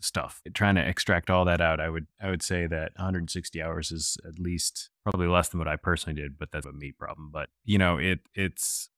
stuff. 0.04 0.42
Trying 0.54 0.76
to 0.76 0.88
extract 0.88 1.30
all 1.30 1.46
that 1.46 1.62
out, 1.62 1.80
I 1.80 1.90
would 1.90 2.08
I 2.22 2.30
would 2.30 2.44
say 2.44 2.68
that 2.68 2.92
160 2.96 3.62
hours 3.62 3.92
is 3.92 4.18
at 4.28 4.40
least 4.40 4.90
probably 5.04 5.28
less 5.28 5.50
than 5.50 5.60
what 5.60 5.68
I 5.68 5.76
personally 5.76 6.20
did, 6.20 6.38
but 6.38 6.52
that's 6.52 6.66
a 6.66 6.72
me 6.72 6.92
problem. 6.92 7.30
But 7.32 7.50
you 7.64 7.78
know, 7.78 7.98
it 7.98 8.20
it's 8.36 8.90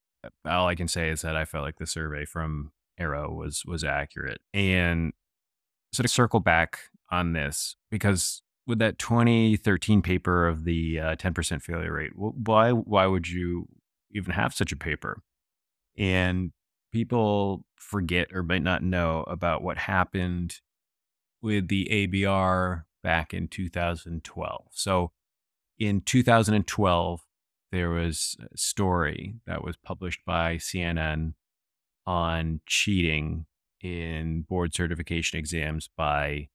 all 0.45 0.67
I 0.67 0.75
can 0.75 0.87
say 0.87 1.09
is 1.09 1.21
that 1.21 1.35
I 1.35 1.45
felt 1.45 1.63
like 1.63 1.77
the 1.77 1.87
survey 1.87 2.25
from 2.25 2.71
ARRO 2.99 3.35
was 3.35 3.63
was 3.65 3.83
accurate. 3.83 4.41
And 4.53 5.13
so 5.93 6.03
to 6.03 6.09
circle 6.09 6.39
back 6.39 6.79
on 7.09 7.33
this, 7.33 7.75
because 7.91 8.41
with 8.67 8.79
that 8.79 8.97
2013 8.97 10.01
paper 10.01 10.47
of 10.47 10.63
the 10.63 10.99
uh, 10.99 11.15
10% 11.15 11.61
failure 11.61 11.93
rate, 11.93 12.11
why 12.15 12.71
why 12.71 13.05
would 13.05 13.29
you 13.29 13.67
even 14.11 14.33
have 14.33 14.53
such 14.53 14.71
a 14.71 14.77
paper? 14.77 15.21
And 15.97 16.51
people 16.91 17.65
forget 17.75 18.29
or 18.33 18.41
might 18.43 18.63
not 18.63 18.83
know 18.83 19.23
about 19.27 19.61
what 19.61 19.77
happened 19.77 20.61
with 21.45 21.67
the 21.67 21.87
ABR 21.91 22.85
back 23.03 23.31
in 23.31 23.47
2012. 23.47 24.65
So 24.71 25.11
in 25.77 26.01
2012, 26.01 27.21
there 27.71 27.91
was 27.91 28.35
a 28.41 28.57
story 28.57 29.35
that 29.45 29.63
was 29.63 29.77
published 29.77 30.21
by 30.25 30.55
CNN 30.55 31.35
on 32.07 32.61
cheating 32.65 33.45
in 33.79 34.41
board 34.41 34.73
certification 34.73 35.37
exams 35.37 35.87
by 35.95 36.49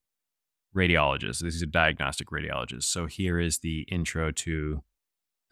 radiologists. 0.77 1.41
These 1.41 1.63
are 1.63 1.67
diagnostic 1.67 2.29
radiologists. 2.31 2.85
So 2.85 3.07
here 3.07 3.39
is 3.39 3.59
the 3.59 3.83
intro 3.83 4.33
to 4.33 4.83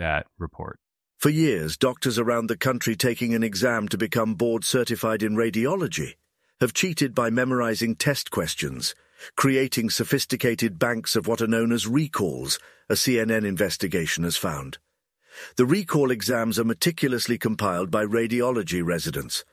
that 0.01 0.27
report. 0.37 0.81
For 1.17 1.31
years, 1.31 1.77
doctors 1.77 2.19
around 2.19 2.49
the 2.49 2.57
country 2.57 2.97
taking 2.97 3.35
an 3.35 3.45
exam 3.45 3.87
to 3.89 3.99
become 3.99 4.35
board 4.35 4.65
certified 4.65 5.23
in 5.23 5.37
radiology 5.37 6.15
have 6.61 6.73
cheated 6.73 7.15
by 7.15 7.31
memorizing 7.31 7.95
test 7.95 8.33
questions, 8.33 8.97
creating 9.37 9.91
sophisticated 9.91 10.79
banks 10.79 11.17
of 11.17 11.27
what 11.27 11.41
are 11.41 11.47
known 11.47 11.73
as 11.73 11.87
recalls, 11.87 12.59
a 12.89 12.95
CNN 12.95 13.45
investigation 13.45 14.25
has 14.25 14.37
found. 14.37 14.79
The 15.57 15.67
recall 15.67 16.11
exams 16.11 16.59
are 16.59 16.65
meticulously 16.65 17.39
compiled 17.39 17.91
by 17.91 18.05
radiology 18.05 18.85
residents 18.85 19.45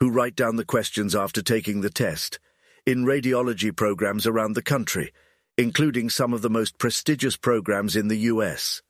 who 0.00 0.10
write 0.10 0.36
down 0.36 0.56
the 0.56 0.64
questions 0.64 1.14
after 1.14 1.42
taking 1.42 1.80
the 1.80 1.90
test 1.90 2.38
in 2.86 3.04
radiology 3.04 3.74
programs 3.74 4.26
around 4.26 4.52
the 4.52 4.62
country, 4.62 5.12
including 5.56 6.10
some 6.10 6.32
of 6.34 6.42
the 6.42 6.50
most 6.50 6.78
prestigious 6.78 7.36
programs 7.36 7.96
in 7.96 8.08
the 8.08 8.18
US. 8.30 8.82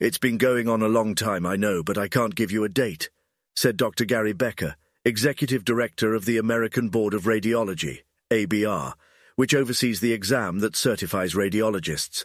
It's 0.00 0.18
been 0.18 0.36
going 0.36 0.68
on 0.68 0.82
a 0.82 0.88
long 0.88 1.14
time, 1.14 1.46
I 1.46 1.56
know, 1.56 1.82
but 1.82 1.96
I 1.96 2.08
can't 2.08 2.34
give 2.34 2.50
you 2.50 2.64
a 2.64 2.68
date, 2.68 3.08
said 3.54 3.76
Dr. 3.76 4.04
Gary 4.04 4.32
Becker, 4.32 4.76
Executive 5.04 5.64
Director 5.64 6.14
of 6.14 6.24
the 6.24 6.36
American 6.36 6.88
Board 6.88 7.14
of 7.14 7.22
Radiology, 7.22 8.00
ABR, 8.30 8.94
which 9.36 9.54
oversees 9.54 10.00
the 10.00 10.12
exam 10.12 10.60
that 10.60 10.76
certifies 10.76 11.34
radiologists. 11.34 12.24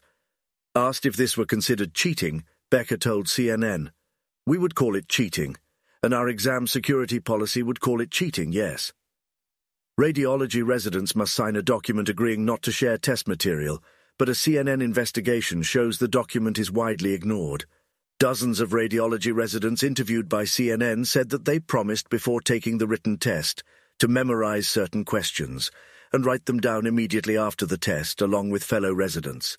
Asked 0.76 1.06
if 1.06 1.16
this 1.16 1.36
were 1.36 1.46
considered 1.46 1.94
cheating, 1.94 2.44
Becker 2.70 2.98
told 2.98 3.26
CNN, 3.26 3.90
We 4.46 4.58
would 4.58 4.76
call 4.76 4.96
it 4.96 5.10
cheating, 5.10 5.56
and 6.04 6.14
our 6.14 6.30
exam 6.30 6.68
security 6.68 7.20
policy 7.20 7.64
would 7.64 7.80
call 7.80 8.00
it 8.00 8.12
cheating, 8.12 8.52
yes. 8.52 8.94
Radiology 10.00 10.66
residents 10.66 11.16
must 11.16 11.34
sign 11.34 11.56
a 11.56 11.62
document 11.62 12.08
agreeing 12.08 12.46
not 12.46 12.62
to 12.62 12.72
share 12.72 12.98
test 12.98 13.28
material, 13.28 13.84
but 14.18 14.30
a 14.30 14.34
CNN 14.34 14.82
investigation 14.82 15.64
shows 15.64 15.98
the 15.98 16.08
document 16.08 16.60
is 16.60 16.72
widely 16.72 17.14
ignored. 17.14 17.66
Dozens 18.20 18.60
of 18.60 18.70
radiology 18.70 19.34
residents 19.34 19.82
interviewed 19.82 20.30
by 20.30 20.44
CNN 20.44 21.08
said 21.08 21.30
that 21.30 21.46
they 21.46 21.60
promised 21.60 22.10
before 22.10 22.42
taking 22.42 22.78
the 22.78 22.88
written 22.88 23.18
test 23.18 23.64
to 23.98 24.08
memorize 24.08 24.68
certain 24.68 25.04
questions 25.04 25.72
and 26.12 26.26
write 26.26 26.46
them 26.46 26.60
down 26.60 26.86
immediately 26.86 27.38
after 27.38 27.66
the 27.66 27.78
test 27.78 28.22
along 28.22 28.50
with 28.50 28.64
fellow 28.64 28.94
residents. 28.94 29.58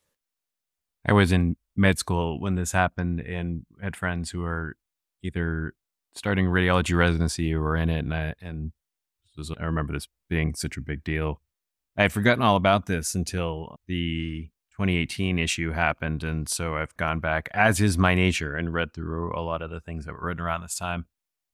I 1.06 1.12
was 1.12 1.32
in 1.32 1.56
med 1.76 1.98
school 1.98 2.40
when 2.40 2.56
this 2.56 2.72
happened 2.72 3.20
and 3.20 3.64
had 3.80 3.96
friends 3.96 4.30
who 4.30 4.40
were 4.40 4.76
either 5.22 5.74
starting 6.14 6.46
radiology 6.46 6.96
residency 6.96 7.54
or 7.54 7.60
were 7.60 7.76
in 7.76 7.88
it 7.88 8.00
and 8.00 8.14
I, 8.14 8.34
and 8.40 8.72
was, 9.40 9.50
I 9.58 9.64
remember 9.64 9.92
this 9.92 10.06
being 10.28 10.54
such 10.54 10.76
a 10.76 10.80
big 10.80 11.02
deal. 11.02 11.40
I 11.96 12.02
had 12.02 12.12
forgotten 12.12 12.42
all 12.42 12.56
about 12.56 12.86
this 12.86 13.14
until 13.14 13.76
the 13.88 14.50
2018 14.72 15.38
issue 15.38 15.72
happened. 15.72 16.22
And 16.22 16.48
so 16.48 16.76
I've 16.76 16.96
gone 16.96 17.18
back, 17.18 17.48
as 17.52 17.80
is 17.80 17.98
my 17.98 18.14
nature, 18.14 18.54
and 18.54 18.72
read 18.72 18.94
through 18.94 19.36
a 19.36 19.42
lot 19.42 19.62
of 19.62 19.70
the 19.70 19.80
things 19.80 20.06
that 20.06 20.12
were 20.12 20.26
written 20.28 20.42
around 20.42 20.62
this 20.62 20.76
time. 20.76 21.06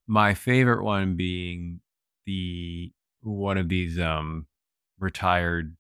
My 0.07 0.35
favorite 0.35 0.85
one 0.85 1.17
being 1.17 1.81
the 2.27 2.93
one 3.23 3.59
of 3.59 3.69
these 3.69 3.99
um, 3.99 4.47
retired 4.99 5.77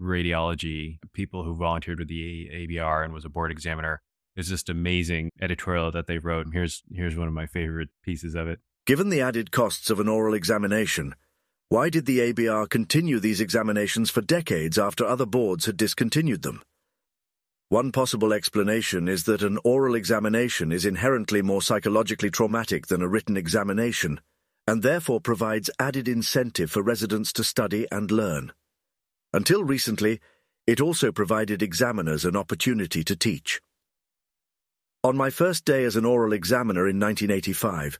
radiology 0.00 0.98
people 1.12 1.44
who 1.44 1.54
volunteered 1.54 1.98
with 1.98 2.08
the 2.08 2.48
ABR 2.52 3.04
and 3.04 3.12
was 3.12 3.24
a 3.24 3.30
board 3.30 3.50
examiner. 3.50 4.00
It's 4.34 4.48
just 4.48 4.68
amazing 4.68 5.30
editorial 5.40 5.90
that 5.92 6.06
they 6.06 6.18
wrote. 6.18 6.46
And 6.46 6.54
here's 6.54 6.82
here's 6.92 7.16
one 7.16 7.28
of 7.28 7.34
my 7.34 7.46
favorite 7.46 7.90
pieces 8.02 8.34
of 8.34 8.48
it. 8.48 8.60
Given 8.86 9.10
the 9.10 9.20
added 9.20 9.52
costs 9.52 9.90
of 9.90 10.00
an 10.00 10.08
oral 10.08 10.34
examination, 10.34 11.14
why 11.68 11.88
did 11.88 12.06
the 12.06 12.18
ABR 12.18 12.68
continue 12.68 13.20
these 13.20 13.40
examinations 13.40 14.10
for 14.10 14.20
decades 14.20 14.78
after 14.78 15.06
other 15.06 15.26
boards 15.26 15.66
had 15.66 15.76
discontinued 15.76 16.42
them? 16.42 16.62
One 17.68 17.92
possible 17.92 18.34
explanation 18.34 19.08
is 19.08 19.24
that 19.24 19.42
an 19.42 19.58
oral 19.64 19.94
examination 19.94 20.72
is 20.72 20.84
inherently 20.84 21.40
more 21.40 21.62
psychologically 21.62 22.30
traumatic 22.30 22.88
than 22.88 23.00
a 23.00 23.08
written 23.08 23.36
examination, 23.36 24.20
and 24.66 24.82
therefore 24.82 25.20
provides 25.20 25.70
added 25.78 26.08
incentive 26.08 26.70
for 26.70 26.82
residents 26.82 27.32
to 27.32 27.44
study 27.44 27.86
and 27.90 28.10
learn. 28.10 28.52
Until 29.32 29.64
recently, 29.64 30.20
it 30.66 30.80
also 30.80 31.10
provided 31.10 31.62
examiners 31.62 32.24
an 32.24 32.36
opportunity 32.36 33.02
to 33.02 33.16
teach. 33.16 33.60
On 35.02 35.16
my 35.16 35.30
first 35.30 35.64
day 35.64 35.84
as 35.84 35.96
an 35.96 36.04
oral 36.04 36.32
examiner 36.32 36.88
in 36.88 37.00
1985, 37.00 37.98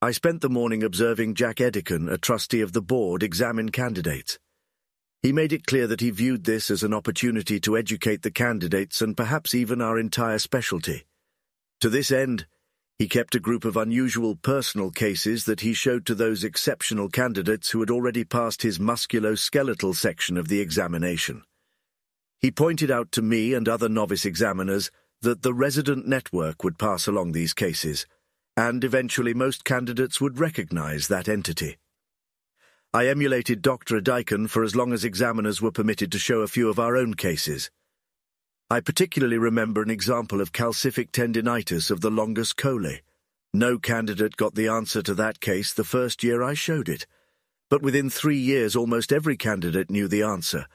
I 0.00 0.12
spent 0.12 0.40
the 0.40 0.48
morning 0.48 0.82
observing 0.82 1.34
Jack 1.34 1.56
Edeiken, 1.56 2.10
a 2.10 2.16
trustee 2.16 2.60
of 2.60 2.72
the 2.72 2.80
board, 2.80 3.22
examine 3.22 3.70
candidates. 3.70 4.38
He 5.20 5.32
made 5.32 5.52
it 5.52 5.66
clear 5.66 5.88
that 5.88 6.00
he 6.00 6.10
viewed 6.10 6.44
this 6.44 6.70
as 6.70 6.84
an 6.84 6.94
opportunity 6.94 7.58
to 7.60 7.76
educate 7.76 8.22
the 8.22 8.30
candidates 8.30 9.02
and 9.02 9.16
perhaps 9.16 9.54
even 9.54 9.82
our 9.82 9.98
entire 9.98 10.38
specialty. 10.38 11.04
To 11.80 11.88
this 11.88 12.12
end, 12.12 12.46
he 12.98 13.08
kept 13.08 13.34
a 13.34 13.40
group 13.40 13.64
of 13.64 13.76
unusual 13.76 14.34
personal 14.34 14.90
cases 14.90 15.44
that 15.44 15.60
he 15.60 15.72
showed 15.72 16.04
to 16.06 16.14
those 16.14 16.44
exceptional 16.44 17.08
candidates 17.08 17.70
who 17.70 17.80
had 17.80 17.90
already 17.90 18.24
passed 18.24 18.62
his 18.62 18.78
musculoskeletal 18.78 19.94
section 19.94 20.36
of 20.36 20.48
the 20.48 20.60
examination. 20.60 21.42
He 22.40 22.50
pointed 22.50 22.90
out 22.90 23.12
to 23.12 23.22
me 23.22 23.54
and 23.54 23.68
other 23.68 23.88
novice 23.88 24.24
examiners 24.24 24.90
that 25.22 25.42
the 25.42 25.54
resident 25.54 26.06
network 26.06 26.62
would 26.62 26.78
pass 26.78 27.06
along 27.06 27.32
these 27.32 27.54
cases– 27.54 28.06
and 28.58 28.82
eventually 28.82 29.32
most 29.32 29.64
candidates 29.64 30.20
would 30.20 30.40
recognize 30.40 31.06
that 31.06 31.28
entity. 31.28 31.76
I 32.92 33.06
emulated 33.06 33.62
Dr. 33.62 34.00
Edeiken 34.00 34.50
for 34.50 34.64
as 34.64 34.74
long 34.74 34.92
as 34.92 35.04
examiners 35.04 35.62
were 35.62 35.70
permitted 35.70 36.10
to 36.10 36.18
show 36.18 36.40
a 36.40 36.48
few 36.48 36.68
of 36.68 36.80
our 36.80 36.96
own 36.96 37.14
cases. 37.14 37.70
I 38.70 38.80
particularly 38.80 39.38
remember 39.38 39.80
an 39.80 39.90
example 39.90 40.42
of 40.42 40.52
calcific 40.52 41.10
tendinitis 41.10 41.90
of 41.90 42.02
the 42.02 42.10
longus 42.10 42.52
colli. 42.52 43.00
No 43.54 43.78
candidate 43.78 44.36
got 44.36 44.56
the 44.56 44.68
answer 44.68 45.00
to 45.02 45.14
that 45.14 45.40
case 45.40 45.72
the 45.72 45.84
first 45.84 46.22
year 46.22 46.42
I 46.42 46.52
showed 46.52 46.86
it, 46.86 47.06
but 47.70 47.80
within 47.80 48.10
three 48.10 48.36
years 48.36 48.76
almost 48.76 49.10
every 49.10 49.38
candidate 49.38 49.90
knew 49.90 50.06
the 50.06 50.22
answer, 50.22 50.66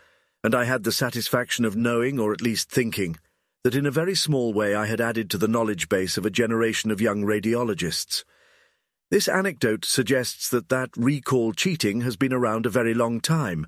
and 0.44 0.56
I 0.56 0.64
had 0.64 0.84
the 0.84 0.92
satisfaction 0.92 1.66
of 1.66 1.76
knowing, 1.76 2.20
or 2.20 2.34
at 2.34 2.42
least 2.42 2.72
thinking, 2.72 3.18
that 3.64 3.76
in 3.76 3.86
a 3.86 3.92
very 3.92 4.16
small 4.16 4.54
way 4.54 4.74
I 4.74 4.88
had 4.88 5.00
added 5.00 5.30
to 5.30 5.38
the 5.38 5.48
knowledge 5.48 5.88
base 5.88 6.18
of 6.18 6.26
a 6.26 6.32
generation 6.32 6.90
of 6.90 7.00
young 7.00 7.22
radiologists. 7.22 8.24
This 9.12 9.28
anecdote 9.28 9.86
suggests 9.86 10.50
that 10.50 10.70
that 10.70 10.90
recall 10.98 11.54
cheating 11.54 12.02
has 12.02 12.18
been 12.18 12.34
around 12.34 12.66
a 12.66 12.72
very 12.72 12.96
long 12.96 13.22
time. 13.22 13.68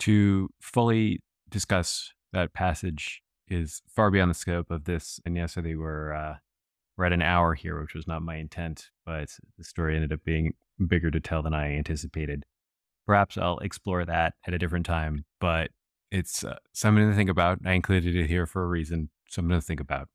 To 0.00 0.48
fully 0.58 1.20
discuss 1.50 2.12
that 2.32 2.54
passage 2.54 3.21
is 3.52 3.82
far 3.88 4.10
beyond 4.10 4.30
the 4.30 4.34
scope 4.34 4.70
of 4.70 4.84
this. 4.84 5.20
And 5.24 5.36
yesterday 5.36 5.74
we're 5.74 6.12
uh, 6.12 6.36
we're 6.96 7.06
at 7.06 7.12
an 7.12 7.22
hour 7.22 7.54
here, 7.54 7.80
which 7.80 7.94
was 7.94 8.06
not 8.06 8.22
my 8.22 8.36
intent, 8.36 8.90
but 9.06 9.28
the 9.56 9.64
story 9.64 9.94
ended 9.94 10.12
up 10.12 10.24
being 10.24 10.54
bigger 10.86 11.10
to 11.10 11.20
tell 11.20 11.42
than 11.42 11.54
I 11.54 11.72
anticipated. 11.72 12.44
Perhaps 13.06 13.38
I'll 13.38 13.58
explore 13.58 14.04
that 14.04 14.34
at 14.46 14.54
a 14.54 14.58
different 14.58 14.86
time, 14.86 15.24
but 15.40 15.70
it's 16.10 16.44
uh, 16.44 16.56
something 16.72 17.08
to 17.08 17.16
think 17.16 17.30
about. 17.30 17.58
I 17.64 17.72
included 17.72 18.14
it 18.14 18.28
here 18.28 18.46
for 18.46 18.62
a 18.62 18.68
reason, 18.68 19.10
something 19.28 19.58
to 19.58 19.60
think 19.60 19.80
about. 19.80 20.08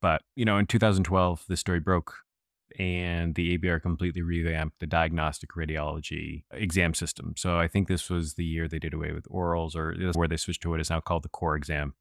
But, 0.00 0.22
you 0.36 0.44
know, 0.44 0.58
in 0.58 0.66
2012, 0.66 1.44
this 1.48 1.60
story 1.60 1.80
broke 1.80 2.14
and 2.78 3.34
the 3.34 3.58
ABR 3.58 3.82
completely 3.82 4.22
revamped 4.22 4.78
the 4.78 4.86
diagnostic 4.86 5.50
radiology 5.56 6.44
exam 6.52 6.94
system. 6.94 7.34
So 7.36 7.58
I 7.58 7.66
think 7.66 7.88
this 7.88 8.08
was 8.08 8.34
the 8.34 8.44
year 8.44 8.68
they 8.68 8.78
did 8.78 8.94
away 8.94 9.12
with 9.12 9.28
orals 9.28 9.74
or 9.74 9.94
where 10.12 10.28
they 10.28 10.36
switched 10.36 10.62
to 10.62 10.70
what 10.70 10.80
is 10.80 10.90
now 10.90 11.00
called 11.00 11.24
the 11.24 11.28
core 11.28 11.56
exam. 11.56 11.94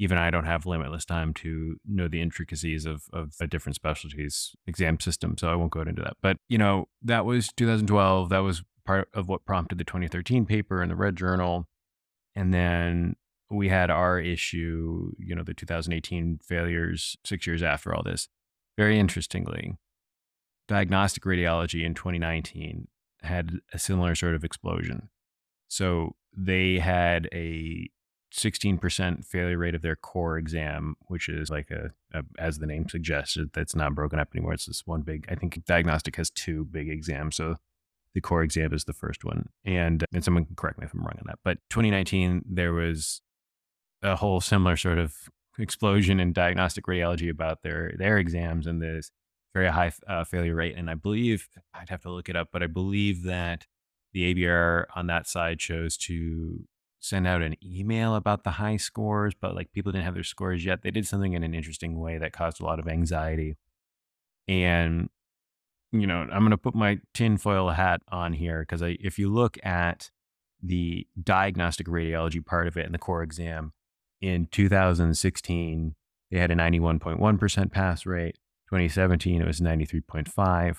Even 0.00 0.16
I 0.16 0.30
don't 0.30 0.46
have 0.46 0.64
limitless 0.64 1.04
time 1.04 1.34
to 1.34 1.76
know 1.86 2.08
the 2.08 2.22
intricacies 2.22 2.86
of, 2.86 3.04
of 3.12 3.34
a 3.38 3.46
different 3.46 3.76
specialties 3.76 4.56
exam 4.66 4.98
system. 4.98 5.36
So 5.36 5.50
I 5.50 5.54
won't 5.54 5.72
go 5.72 5.82
into 5.82 6.00
that. 6.00 6.16
But, 6.22 6.38
you 6.48 6.56
know, 6.56 6.88
that 7.02 7.26
was 7.26 7.50
2012. 7.56 8.30
That 8.30 8.38
was 8.38 8.62
part 8.86 9.10
of 9.12 9.28
what 9.28 9.44
prompted 9.44 9.76
the 9.76 9.84
2013 9.84 10.46
paper 10.46 10.82
in 10.82 10.88
the 10.88 10.96
Red 10.96 11.16
Journal. 11.16 11.68
And 12.34 12.54
then 12.54 13.16
we 13.50 13.68
had 13.68 13.90
our 13.90 14.18
issue, 14.18 15.12
you 15.18 15.34
know, 15.34 15.42
the 15.42 15.52
2018 15.52 16.40
failures 16.42 17.18
six 17.22 17.46
years 17.46 17.62
after 17.62 17.94
all 17.94 18.02
this. 18.02 18.28
Very 18.78 18.98
interestingly, 18.98 19.76
diagnostic 20.66 21.24
radiology 21.24 21.84
in 21.84 21.92
2019 21.92 22.88
had 23.22 23.58
a 23.74 23.78
similar 23.78 24.14
sort 24.14 24.34
of 24.34 24.44
explosion. 24.44 25.10
So 25.68 26.16
they 26.34 26.78
had 26.78 27.28
a 27.34 27.90
16% 28.32 29.24
failure 29.24 29.58
rate 29.58 29.74
of 29.74 29.82
their 29.82 29.96
core 29.96 30.38
exam, 30.38 30.96
which 31.06 31.28
is 31.28 31.50
like 31.50 31.70
a, 31.70 31.90
a, 32.12 32.22
as 32.38 32.58
the 32.58 32.66
name 32.66 32.88
suggested, 32.88 33.50
that's 33.52 33.74
not 33.74 33.94
broken 33.94 34.18
up 34.18 34.28
anymore. 34.34 34.52
It's 34.52 34.66
this 34.66 34.86
one 34.86 35.02
big, 35.02 35.26
I 35.28 35.34
think 35.34 35.64
diagnostic 35.64 36.16
has 36.16 36.30
two 36.30 36.64
big 36.64 36.88
exams. 36.88 37.36
So 37.36 37.56
the 38.14 38.20
core 38.20 38.42
exam 38.42 38.72
is 38.72 38.84
the 38.84 38.92
first 38.92 39.24
one. 39.24 39.48
And, 39.64 40.04
and 40.12 40.24
someone 40.24 40.44
can 40.44 40.56
correct 40.56 40.78
me 40.78 40.86
if 40.86 40.94
I'm 40.94 41.00
wrong 41.00 41.16
on 41.18 41.26
that. 41.26 41.38
But 41.44 41.58
2019, 41.70 42.44
there 42.48 42.72
was 42.72 43.20
a 44.02 44.16
whole 44.16 44.40
similar 44.40 44.76
sort 44.76 44.98
of 44.98 45.14
explosion 45.58 46.20
in 46.20 46.32
diagnostic 46.32 46.86
radiology 46.86 47.30
about 47.30 47.62
their, 47.62 47.94
their 47.98 48.18
exams 48.18 48.66
and 48.66 48.80
this 48.80 49.10
very 49.52 49.68
high 49.68 49.92
uh, 50.06 50.24
failure 50.24 50.54
rate. 50.54 50.76
And 50.76 50.88
I 50.88 50.94
believe, 50.94 51.48
I'd 51.74 51.90
have 51.90 52.02
to 52.02 52.10
look 52.10 52.28
it 52.28 52.36
up, 52.36 52.48
but 52.52 52.62
I 52.62 52.66
believe 52.68 53.24
that 53.24 53.66
the 54.12 54.34
ABR 54.34 54.86
on 54.94 55.06
that 55.08 55.26
side 55.28 55.58
chose 55.58 55.96
to 55.98 56.64
send 57.00 57.26
out 57.26 57.42
an 57.42 57.56
email 57.64 58.14
about 58.14 58.44
the 58.44 58.50
high 58.50 58.76
scores, 58.76 59.34
but 59.34 59.54
like 59.54 59.72
people 59.72 59.90
didn't 59.90 60.04
have 60.04 60.14
their 60.14 60.22
scores 60.22 60.64
yet. 60.64 60.82
They 60.82 60.90
did 60.90 61.06
something 61.06 61.32
in 61.32 61.42
an 61.42 61.54
interesting 61.54 61.98
way 61.98 62.18
that 62.18 62.32
caused 62.32 62.60
a 62.60 62.64
lot 62.64 62.78
of 62.78 62.86
anxiety. 62.86 63.56
And 64.46 65.08
you 65.92 66.06
know, 66.06 66.20
I'm 66.20 66.40
going 66.40 66.50
to 66.50 66.56
put 66.56 66.74
my 66.74 67.00
tinfoil 67.14 67.70
hat 67.70 68.02
on 68.08 68.34
here 68.34 68.60
because 68.60 68.82
if 68.82 69.18
you 69.18 69.28
look 69.32 69.58
at 69.64 70.10
the 70.62 71.06
diagnostic 71.20 71.86
radiology 71.86 72.44
part 72.44 72.68
of 72.68 72.76
it 72.76 72.86
in 72.86 72.92
the 72.92 72.98
core 72.98 73.22
exam 73.22 73.72
in 74.20 74.46
2016, 74.46 75.94
they 76.30 76.38
had 76.38 76.50
a 76.50 76.54
91.1% 76.54 77.72
pass 77.72 78.06
rate. 78.06 78.36
2017, 78.68 79.42
it 79.42 79.46
was 79.46 79.60
93.5. 79.60 80.76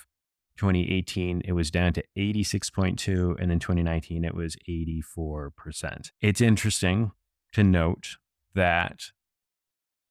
2018, 0.56 1.42
it 1.44 1.52
was 1.52 1.70
down 1.70 1.92
to 1.94 2.04
86.2. 2.16 3.40
And 3.40 3.50
in 3.50 3.58
2019, 3.58 4.24
it 4.24 4.34
was 4.34 4.56
84%. 4.68 6.10
It's 6.20 6.40
interesting 6.40 7.12
to 7.52 7.64
note 7.64 8.16
that 8.54 9.00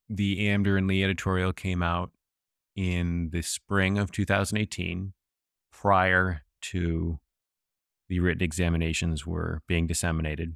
the 0.10 0.48
Amdur 0.48 0.78
and 0.78 0.88
Lee 0.88 1.04
editorial 1.04 1.54
came 1.54 1.82
out 1.82 2.12
in 2.76 3.30
the 3.32 3.42
spring 3.42 3.98
of 3.98 4.12
2018, 4.12 5.14
prior 5.72 6.42
to 6.62 7.20
the 8.08 8.20
written 8.20 8.44
examinations 8.44 9.26
were 9.26 9.62
being 9.68 9.88
disseminated, 9.88 10.56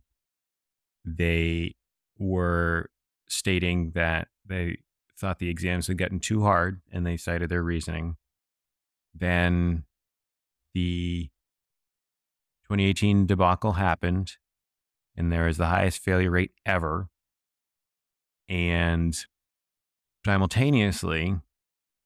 they 1.05 1.75
were 2.17 2.89
stating 3.27 3.91
that 3.95 4.27
they 4.45 4.77
thought 5.17 5.39
the 5.39 5.49
exams 5.49 5.87
had 5.87 5.97
gotten 5.97 6.19
too 6.19 6.41
hard 6.43 6.81
and 6.91 7.05
they 7.05 7.17
cited 7.17 7.49
their 7.49 7.63
reasoning. 7.63 8.17
Then 9.17 9.85
the 10.73 11.29
2018 12.65 13.25
debacle 13.25 13.73
happened 13.73 14.33
and 15.15 15.31
there 15.31 15.47
is 15.47 15.57
the 15.57 15.67
highest 15.67 16.03
failure 16.03 16.31
rate 16.31 16.51
ever. 16.65 17.07
And 18.49 19.17
simultaneously, 20.25 21.37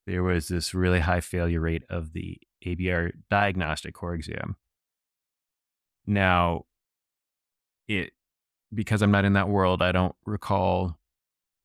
there 0.06 0.22
was 0.22 0.48
this 0.48 0.72
really 0.72 1.00
high 1.00 1.20
failure 1.20 1.60
rate 1.60 1.82
of 1.90 2.12
the 2.12 2.38
ABR 2.64 3.12
diagnostic 3.28 3.94
core 3.94 4.14
exam. 4.14 4.56
Now, 6.06 6.64
it 7.88 8.12
because 8.72 9.02
I'm 9.02 9.10
not 9.10 9.24
in 9.24 9.32
that 9.32 9.48
world, 9.48 9.82
I 9.82 9.92
don't 9.92 10.14
recall 10.24 10.98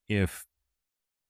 if 0.10 0.46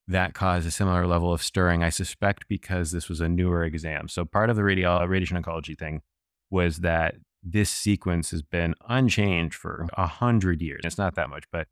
that 0.08 0.34
caused 0.34 0.68
a 0.68 0.72
similar 0.72 1.08
level 1.08 1.34
of 1.34 1.42
stirring. 1.42 1.84
I 1.84 1.90
suspect 1.90 2.48
because 2.48 2.92
this 2.92 3.10
was 3.10 3.22
a 3.22 3.30
newer 3.30 3.64
exam. 3.64 4.08
So 4.08 4.26
part 4.26 4.50
of 4.50 4.56
the 4.56 4.62
radiology, 4.62 5.02
uh, 5.02 5.08
radiation 5.08 5.42
oncology 5.42 5.78
thing 5.78 6.02
was 6.50 6.78
that 6.78 7.16
this 7.42 7.70
sequence 7.70 8.32
has 8.32 8.42
been 8.42 8.76
unchanged 8.88 9.56
for 9.56 9.88
a 9.94 10.08
hundred 10.08 10.62
years. 10.62 10.82
It's 10.84 10.98
not 10.98 11.16
that 11.16 11.30
much, 11.30 11.46
but 11.52 11.68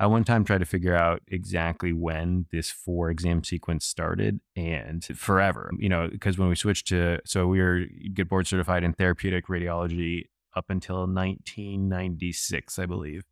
I 0.00 0.06
one 0.06 0.24
time 0.24 0.44
tried 0.44 0.58
to 0.58 0.64
figure 0.64 0.94
out 0.94 1.22
exactly 1.26 1.92
when 1.92 2.46
this 2.52 2.70
four 2.70 3.10
exam 3.10 3.42
sequence 3.42 3.84
started 3.84 4.40
and 4.54 5.04
forever, 5.04 5.72
you 5.78 5.88
know, 5.88 6.08
because 6.08 6.38
when 6.38 6.48
we 6.48 6.54
switched 6.54 6.86
to, 6.88 7.18
so 7.24 7.46
we 7.48 7.60
were 7.60 7.84
get 8.14 8.28
board 8.28 8.46
certified 8.46 8.84
in 8.84 8.92
therapeutic 8.92 9.48
radiology 9.48 10.26
up 10.54 10.66
until 10.68 11.06
1996, 11.06 12.78
I 12.78 12.86
believe. 12.86 13.24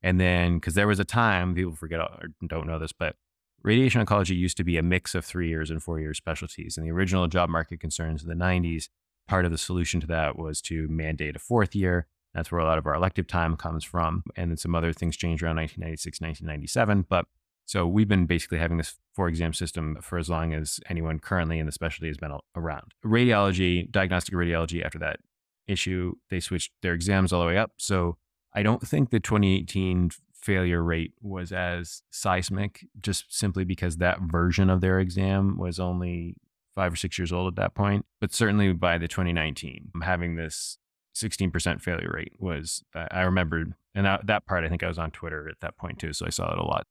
And 0.00 0.20
then, 0.20 0.54
because 0.54 0.74
there 0.74 0.86
was 0.86 1.00
a 1.00 1.04
time, 1.04 1.54
people 1.54 1.74
forget 1.74 2.00
or 2.00 2.28
don't 2.46 2.66
know 2.66 2.78
this, 2.78 2.92
but 2.92 3.16
radiation 3.62 4.04
oncology 4.04 4.36
used 4.36 4.56
to 4.56 4.64
be 4.64 4.76
a 4.76 4.82
mix 4.82 5.14
of 5.14 5.24
three 5.24 5.48
years 5.48 5.70
and 5.70 5.82
four 5.82 6.00
year 6.00 6.14
specialties. 6.14 6.76
And 6.76 6.86
the 6.86 6.92
original 6.92 7.26
job 7.28 7.48
market 7.48 7.80
concerns 7.80 8.22
in 8.22 8.28
the 8.28 8.34
90s, 8.34 8.88
part 9.28 9.44
of 9.44 9.50
the 9.50 9.58
solution 9.58 10.00
to 10.00 10.06
that 10.08 10.38
was 10.38 10.60
to 10.62 10.88
mandate 10.88 11.36
a 11.36 11.38
fourth 11.38 11.74
year. 11.74 12.06
That's 12.34 12.50
where 12.50 12.60
a 12.60 12.64
lot 12.64 12.78
of 12.78 12.86
our 12.86 12.94
elective 12.94 13.26
time 13.26 13.56
comes 13.56 13.84
from. 13.84 14.24
And 14.36 14.50
then 14.50 14.56
some 14.56 14.74
other 14.74 14.92
things 14.92 15.16
changed 15.16 15.42
around 15.42 15.56
1996, 15.56 16.20
1997. 16.20 17.06
But 17.08 17.26
so 17.66 17.86
we've 17.86 18.08
been 18.08 18.26
basically 18.26 18.58
having 18.58 18.78
this 18.78 18.96
four 19.14 19.28
exam 19.28 19.52
system 19.52 19.98
for 20.00 20.18
as 20.18 20.28
long 20.28 20.54
as 20.54 20.80
anyone 20.88 21.18
currently 21.18 21.58
in 21.58 21.66
the 21.66 21.72
specialty 21.72 22.08
has 22.08 22.16
been 22.16 22.36
around. 22.56 22.92
Radiology, 23.04 23.90
diagnostic 23.90 24.34
radiology, 24.34 24.84
after 24.84 24.98
that 24.98 25.20
issue, 25.66 26.14
they 26.30 26.40
switched 26.40 26.72
their 26.82 26.94
exams 26.94 27.32
all 27.32 27.40
the 27.40 27.46
way 27.46 27.58
up. 27.58 27.72
So 27.76 28.16
I 28.54 28.62
don't 28.62 28.86
think 28.86 29.10
the 29.10 29.20
2018 29.20 30.10
failure 30.42 30.82
rate 30.82 31.12
was 31.22 31.52
as 31.52 32.02
seismic, 32.10 32.86
just 33.00 33.34
simply 33.34 33.64
because 33.64 33.96
that 33.96 34.18
version 34.20 34.68
of 34.68 34.80
their 34.80 34.98
exam 34.98 35.56
was 35.56 35.78
only 35.78 36.36
five 36.74 36.92
or 36.92 36.96
six 36.96 37.18
years 37.18 37.32
old 37.32 37.52
at 37.52 37.56
that 37.56 37.74
point. 37.74 38.04
But 38.20 38.32
certainly 38.32 38.72
by 38.72 38.98
the 38.98 39.08
2019, 39.08 39.92
having 40.02 40.36
this 40.36 40.78
16% 41.16 41.80
failure 41.80 42.10
rate 42.12 42.32
was, 42.38 42.82
I 42.94 43.22
remembered, 43.22 43.74
and 43.94 44.06
that, 44.06 44.26
that 44.26 44.46
part 44.46 44.64
I 44.64 44.68
think 44.68 44.82
I 44.82 44.88
was 44.88 44.98
on 44.98 45.10
Twitter 45.10 45.48
at 45.48 45.60
that 45.60 45.76
point 45.76 45.98
too, 45.98 46.12
so 46.12 46.26
I 46.26 46.30
saw 46.30 46.52
it 46.52 46.58
a 46.58 46.64
lot. 46.64 46.86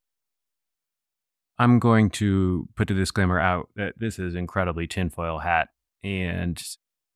I'm 1.59 1.77
going 1.79 2.09
to 2.11 2.67
put 2.75 2.87
the 2.87 2.93
disclaimer 2.93 3.39
out 3.39 3.69
that 3.75 3.93
this 3.97 4.17
is 4.17 4.33
incredibly 4.33 4.87
tinfoil 4.87 5.39
hat, 5.39 5.69
and 6.03 6.61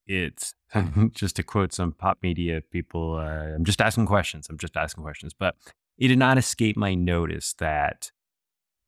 it's 0.05 0.53
just 1.11 1.35
to 1.37 1.43
quote 1.43 1.73
some 1.73 1.93
pop 1.93 2.19
media 2.21 2.61
people. 2.71 3.15
Uh, 3.15 3.55
I'm 3.55 3.65
just 3.65 3.81
asking 3.81 4.05
questions. 4.05 4.47
I'm 4.49 4.57
just 4.57 4.77
asking 4.77 5.03
questions, 5.03 5.33
but 5.33 5.55
it 5.97 6.07
did 6.09 6.19
not 6.19 6.37
escape 6.37 6.77
my 6.77 6.93
notice 6.93 7.53
that 7.59 8.11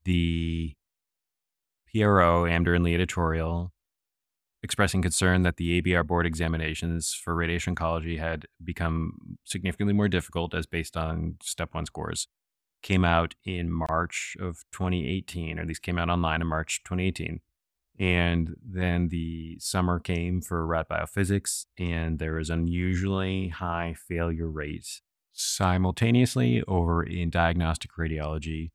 the 0.04 0.76
PRO, 1.92 2.44
Amdur 2.44 2.76
and 2.76 2.84
Lee 2.84 2.96
editorial, 2.96 3.72
expressing 4.62 5.02
concern 5.02 5.44
that 5.44 5.58
the 5.58 5.82
ABR 5.82 6.06
board 6.06 6.26
examinations 6.26 7.14
for 7.14 7.34
radiation 7.34 7.76
oncology 7.76 8.20
had 8.20 8.46
become 8.64 9.38
significantly 9.46 9.94
more 9.94 10.10
difficult 10.10 10.54
as 10.54 10.66
based 10.66 10.98
on 10.98 11.38
step 11.42 11.74
one 11.74 11.86
scores, 11.86 12.28
came 12.82 13.06
out 13.06 13.36
in 13.46 13.72
March 13.72 14.36
of 14.40 14.66
2018, 14.72 15.60
or 15.60 15.66
least 15.66 15.82
came 15.82 15.98
out 15.98 16.10
online 16.10 16.42
in 16.42 16.48
March 16.48 16.82
2018. 16.84 17.40
And 18.00 18.56
then 18.64 19.08
the 19.08 19.58
summer 19.60 20.00
came 20.00 20.42
for 20.42 20.66
rad 20.66 20.88
biophysics, 20.90 21.66
and 21.80 22.20
there 22.20 22.34
was 22.34 22.50
unusually 22.50 23.48
high 23.48 23.96
failure 23.98 24.50
rates 24.50 25.02
simultaneously 25.38 26.64
over 26.68 27.04
in 27.04 27.30
diagnostic 27.30 27.92
radiology 27.98 28.72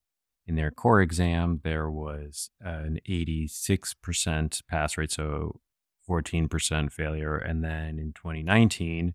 in 0.47 0.56
their 0.56 0.70
core 0.70 1.01
exam, 1.01 1.60
there 1.62 1.90
was 1.90 2.51
an 2.60 2.98
86% 3.09 4.62
pass 4.68 4.98
rate, 4.98 5.12
so 5.12 5.60
14% 6.09 6.93
failure. 6.93 7.36
And 7.36 7.62
then 7.62 7.98
in 7.98 8.12
2019, 8.12 9.14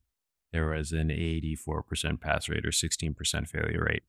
there 0.53 0.69
was 0.69 0.93
an 0.93 1.09
84% 1.09 2.21
pass 2.21 2.47
rate 2.47 2.65
or 2.65 2.71
16% 2.71 3.47
failure 3.47 3.85
rate. 3.85 4.03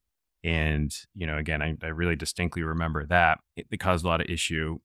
And, 0.44 0.94
you 1.15 1.27
know, 1.27 1.36
again, 1.36 1.60
I, 1.60 1.77
I 1.82 1.89
really 1.89 2.15
distinctly 2.15 2.62
remember 2.62 3.05
that 3.06 3.40
it, 3.56 3.66
it 3.70 3.78
caused 3.78 4.05
a 4.05 4.09
lot 4.09 4.20
of 4.20 4.28
issue. 4.28 4.78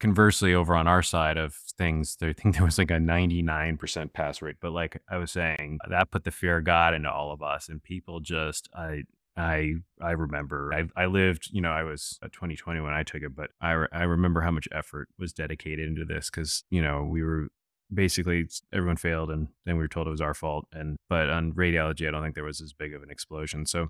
Conversely, 0.00 0.54
over 0.54 0.74
on 0.74 0.86
our 0.88 1.02
side 1.02 1.36
of 1.36 1.54
things, 1.54 2.16
I 2.22 2.32
think 2.32 2.54
there 2.56 2.64
was 2.64 2.78
like 2.78 2.90
a 2.90 2.94
99% 2.94 4.12
pass 4.12 4.42
rate. 4.42 4.56
But 4.60 4.72
like 4.72 5.00
I 5.08 5.18
was 5.18 5.30
saying, 5.30 5.78
that 5.88 6.10
put 6.10 6.24
the 6.24 6.30
fear 6.30 6.58
of 6.58 6.64
God 6.64 6.94
into 6.94 7.10
all 7.10 7.32
of 7.32 7.42
us. 7.42 7.68
And 7.68 7.82
people 7.82 8.20
just, 8.20 8.68
I, 8.74 9.04
I 9.36 9.74
I 10.00 10.10
remember 10.10 10.72
I 10.74 11.02
I 11.02 11.06
lived 11.06 11.50
you 11.52 11.60
know 11.60 11.70
I 11.70 11.84
was 11.84 12.18
uh, 12.22 12.26
2020 12.32 12.80
when 12.80 12.92
I 12.92 13.04
took 13.04 13.22
it, 13.22 13.34
but 13.34 13.50
I 13.60 13.86
I 13.92 14.02
remember 14.02 14.40
how 14.40 14.50
much 14.50 14.68
effort 14.72 15.08
was 15.18 15.32
dedicated 15.32 15.88
into 15.88 16.04
this 16.04 16.30
because 16.30 16.64
you 16.68 16.82
know 16.82 17.04
we 17.04 17.22
were 17.22 17.48
basically 17.92 18.48
everyone 18.72 18.96
failed 18.96 19.30
and 19.30 19.48
then 19.66 19.76
we 19.76 19.82
were 19.82 19.88
told 19.88 20.06
it 20.06 20.10
was 20.10 20.20
our 20.20 20.34
fault 20.34 20.66
and 20.72 20.96
but 21.08 21.30
on 21.30 21.52
radiology 21.52 22.06
I 22.06 22.10
don't 22.10 22.22
think 22.22 22.34
there 22.34 22.44
was 22.44 22.60
as 22.60 22.72
big 22.72 22.92
of 22.92 23.02
an 23.02 23.10
explosion. 23.10 23.66
So 23.66 23.88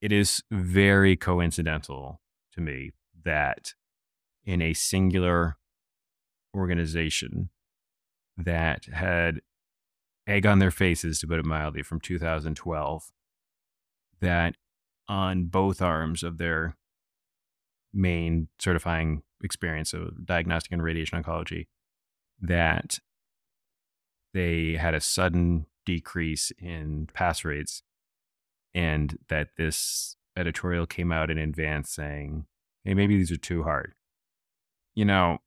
it 0.00 0.12
is 0.12 0.42
very 0.50 1.16
coincidental 1.16 2.20
to 2.54 2.60
me 2.60 2.90
that 3.24 3.74
in 4.44 4.60
a 4.60 4.74
singular 4.74 5.56
organization 6.54 7.50
that 8.36 8.86
had 8.86 9.40
egg 10.26 10.46
on 10.46 10.58
their 10.58 10.70
faces 10.70 11.18
to 11.20 11.26
put 11.26 11.38
it 11.38 11.44
mildly 11.44 11.82
from 11.82 12.00
2012 12.00 13.12
that 14.20 14.54
on 15.08 15.44
both 15.44 15.82
arms 15.82 16.22
of 16.22 16.38
their 16.38 16.76
main 17.92 18.48
certifying 18.58 19.22
experience 19.42 19.92
of 19.92 20.24
diagnostic 20.24 20.72
and 20.72 20.82
radiation 20.82 21.22
oncology 21.22 21.66
that 22.40 22.98
they 24.32 24.74
had 24.74 24.94
a 24.94 25.00
sudden 25.00 25.66
decrease 25.84 26.52
in 26.58 27.08
pass 27.12 27.44
rates 27.44 27.82
and 28.74 29.18
that 29.28 29.48
this 29.58 30.16
editorial 30.36 30.86
came 30.86 31.12
out 31.12 31.30
in 31.30 31.38
advance 31.38 31.90
saying 31.90 32.46
hey 32.84 32.94
maybe 32.94 33.16
these 33.16 33.32
are 33.32 33.36
too 33.36 33.64
hard 33.64 33.94
you 34.94 35.04
know 35.04 35.38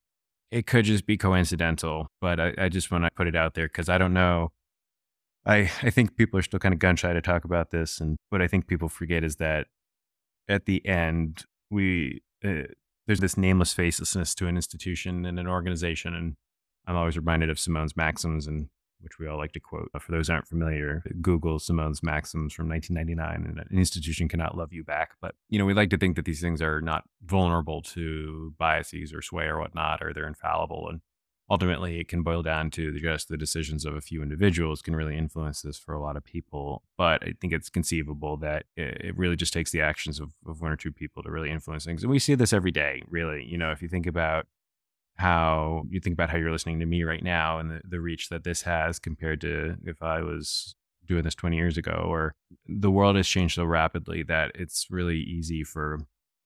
it 0.51 0.67
could 0.67 0.85
just 0.85 1.05
be 1.05 1.17
coincidental 1.17 2.07
but 2.21 2.39
i, 2.39 2.53
I 2.57 2.69
just 2.69 2.91
want 2.91 3.03
to 3.03 3.09
put 3.15 3.27
it 3.27 3.35
out 3.35 3.53
there 3.53 3.67
because 3.67 3.89
i 3.89 3.97
don't 3.97 4.13
know 4.13 4.51
I, 5.45 5.71
I 5.83 5.89
think 5.91 6.15
people 6.15 6.39
are 6.39 6.43
still 6.43 6.59
kind 6.59 6.73
of 6.73 6.79
gun 6.79 6.95
shy 6.95 7.13
to 7.13 7.21
talk 7.21 7.45
about 7.45 7.71
this. 7.71 7.99
And 7.99 8.17
what 8.29 8.41
I 8.41 8.47
think 8.47 8.67
people 8.67 8.89
forget 8.89 9.23
is 9.23 9.35
that 9.35 9.67
at 10.49 10.65
the 10.65 10.85
end, 10.85 11.45
we, 11.69 12.23
uh, 12.43 12.63
there's 13.05 13.19
this 13.19 13.37
nameless 13.37 13.73
facelessness 13.73 14.33
to 14.35 14.47
an 14.47 14.55
institution 14.55 15.25
and 15.25 15.39
an 15.39 15.47
organization. 15.47 16.15
And 16.15 16.35
I'm 16.87 16.95
always 16.95 17.17
reminded 17.17 17.49
of 17.49 17.59
Simone's 17.59 17.95
maxims, 17.95 18.47
and 18.47 18.69
which 19.05 19.17
we 19.17 19.27
all 19.27 19.37
like 19.37 19.53
to 19.53 19.59
quote. 19.61 19.89
Uh, 19.93 19.99
for 19.99 20.11
those 20.11 20.29
aren't 20.29 20.47
familiar, 20.47 21.01
Google 21.21 21.59
Simone's 21.59 22.03
maxims 22.03 22.53
from 22.53 22.67
1999, 22.67 23.49
and 23.49 23.59
an 23.59 23.77
institution 23.77 24.27
cannot 24.27 24.57
love 24.57 24.73
you 24.73 24.83
back. 24.83 25.11
But 25.21 25.35
you 25.47 25.57
know, 25.57 25.65
we 25.65 25.73
like 25.73 25.91
to 25.91 25.97
think 25.97 26.17
that 26.17 26.25
these 26.25 26.41
things 26.41 26.61
are 26.61 26.81
not 26.81 27.03
vulnerable 27.23 27.81
to 27.83 28.53
biases 28.57 29.13
or 29.13 29.21
sway 29.21 29.45
or 29.45 29.59
whatnot, 29.59 30.01
or 30.01 30.13
they're 30.13 30.27
infallible. 30.27 30.89
And 30.89 30.99
ultimately 31.49 31.99
it 31.99 32.07
can 32.07 32.23
boil 32.23 32.41
down 32.41 32.71
to 32.71 32.97
just 32.99 33.29
the 33.29 33.37
decisions 33.37 33.85
of 33.85 33.95
a 33.95 34.01
few 34.01 34.21
individuals 34.21 34.81
can 34.81 34.95
really 34.95 35.17
influence 35.17 35.61
this 35.61 35.77
for 35.77 35.93
a 35.93 36.01
lot 36.01 36.17
of 36.17 36.23
people 36.23 36.81
but 36.97 37.21
i 37.23 37.33
think 37.39 37.53
it's 37.53 37.69
conceivable 37.69 38.37
that 38.37 38.65
it 38.75 39.15
really 39.15 39.35
just 39.35 39.53
takes 39.53 39.71
the 39.71 39.81
actions 39.81 40.19
of, 40.19 40.33
of 40.47 40.61
one 40.61 40.71
or 40.71 40.75
two 40.75 40.91
people 40.91 41.21
to 41.21 41.29
really 41.29 41.51
influence 41.51 41.85
things 41.85 42.01
and 42.01 42.11
we 42.11 42.19
see 42.19 42.35
this 42.35 42.53
every 42.53 42.71
day 42.71 43.03
really 43.07 43.43
you 43.43 43.57
know 43.57 43.71
if 43.71 43.81
you 43.81 43.87
think 43.87 44.07
about 44.07 44.47
how 45.17 45.83
you 45.89 45.99
think 45.99 46.13
about 46.13 46.29
how 46.29 46.37
you're 46.37 46.51
listening 46.51 46.79
to 46.79 46.85
me 46.85 47.03
right 47.03 47.23
now 47.23 47.57
and 47.57 47.71
the, 47.71 47.81
the 47.87 47.99
reach 47.99 48.29
that 48.29 48.43
this 48.43 48.63
has 48.63 48.99
compared 48.99 49.39
to 49.41 49.75
if 49.85 50.01
i 50.01 50.21
was 50.21 50.75
doing 51.05 51.23
this 51.23 51.35
20 51.35 51.55
years 51.55 51.77
ago 51.77 52.05
or 52.07 52.33
the 52.67 52.91
world 52.91 53.15
has 53.15 53.27
changed 53.27 53.55
so 53.55 53.63
rapidly 53.63 54.23
that 54.23 54.51
it's 54.55 54.87
really 54.89 55.19
easy 55.19 55.63
for 55.63 55.99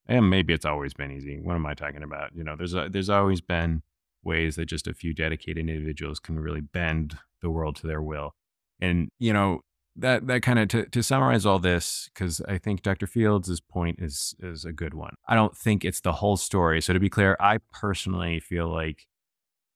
and 0.08 0.30
maybe 0.30 0.54
it's 0.54 0.66
always 0.66 0.94
been 0.94 1.12
easy 1.12 1.40
what 1.40 1.56
am 1.56 1.66
i 1.66 1.74
talking 1.74 2.04
about 2.04 2.36
you 2.36 2.44
know 2.44 2.56
there's 2.56 2.74
a, 2.74 2.88
there's 2.92 3.10
always 3.10 3.42
been 3.42 3.82
ways 4.24 4.56
that 4.56 4.66
just 4.66 4.88
a 4.88 4.94
few 4.94 5.14
dedicated 5.14 5.70
individuals 5.70 6.20
can 6.20 6.40
really 6.40 6.62
bend 6.62 7.18
the 7.42 7.50
world 7.50 7.76
to 7.78 7.88
their 7.88 8.02
will. 8.02 8.36
And, 8.80 9.10
you 9.20 9.34
know, 9.34 9.62
that 10.02 10.28
that 10.28 10.42
kind 10.42 10.60
of 10.60 10.68
to, 10.70 10.86
to 10.86 11.04
summarize 11.04 11.46
all 11.46 11.60
this, 11.60 12.10
because 12.14 12.42
I 12.42 12.58
think 12.58 12.82
Dr. 12.82 13.08
Fields' 13.08 13.60
point 13.60 14.00
is 14.00 14.36
is 14.40 14.66
a 14.66 14.72
good 14.72 14.94
one. 14.94 15.16
I 15.28 15.36
don't 15.36 15.56
think 15.56 15.86
it's 15.86 16.02
the 16.02 16.14
whole 16.14 16.38
story. 16.38 16.82
So 16.82 16.94
to 16.94 17.00
be 17.00 17.10
clear, 17.10 17.38
I 17.40 17.60
personally 17.72 18.40
feel 18.40 18.68
like 18.68 19.08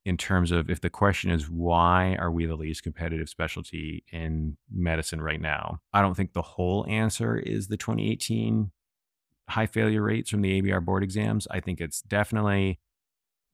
in 0.05 0.17
terms 0.17 0.51
of 0.51 0.69
if 0.69 0.81
the 0.81 0.89
question 0.89 1.31
is 1.31 1.49
why 1.49 2.15
are 2.19 2.31
we 2.31 2.45
the 2.45 2.55
least 2.55 2.83
competitive 2.83 3.29
specialty 3.29 4.03
in 4.11 4.57
medicine 4.71 5.21
right 5.21 5.39
now, 5.39 5.79
I 5.93 6.01
don't 6.01 6.15
think 6.15 6.33
the 6.33 6.41
whole 6.41 6.85
answer 6.89 7.37
is 7.37 7.67
the 7.67 7.77
2018 7.77 8.71
high 9.49 9.65
failure 9.65 10.01
rates 10.01 10.29
from 10.29 10.41
the 10.41 10.61
ABR 10.61 10.83
board 10.83 11.03
exams. 11.03 11.47
I 11.51 11.59
think 11.59 11.79
it's 11.79 12.01
definitely 12.01 12.79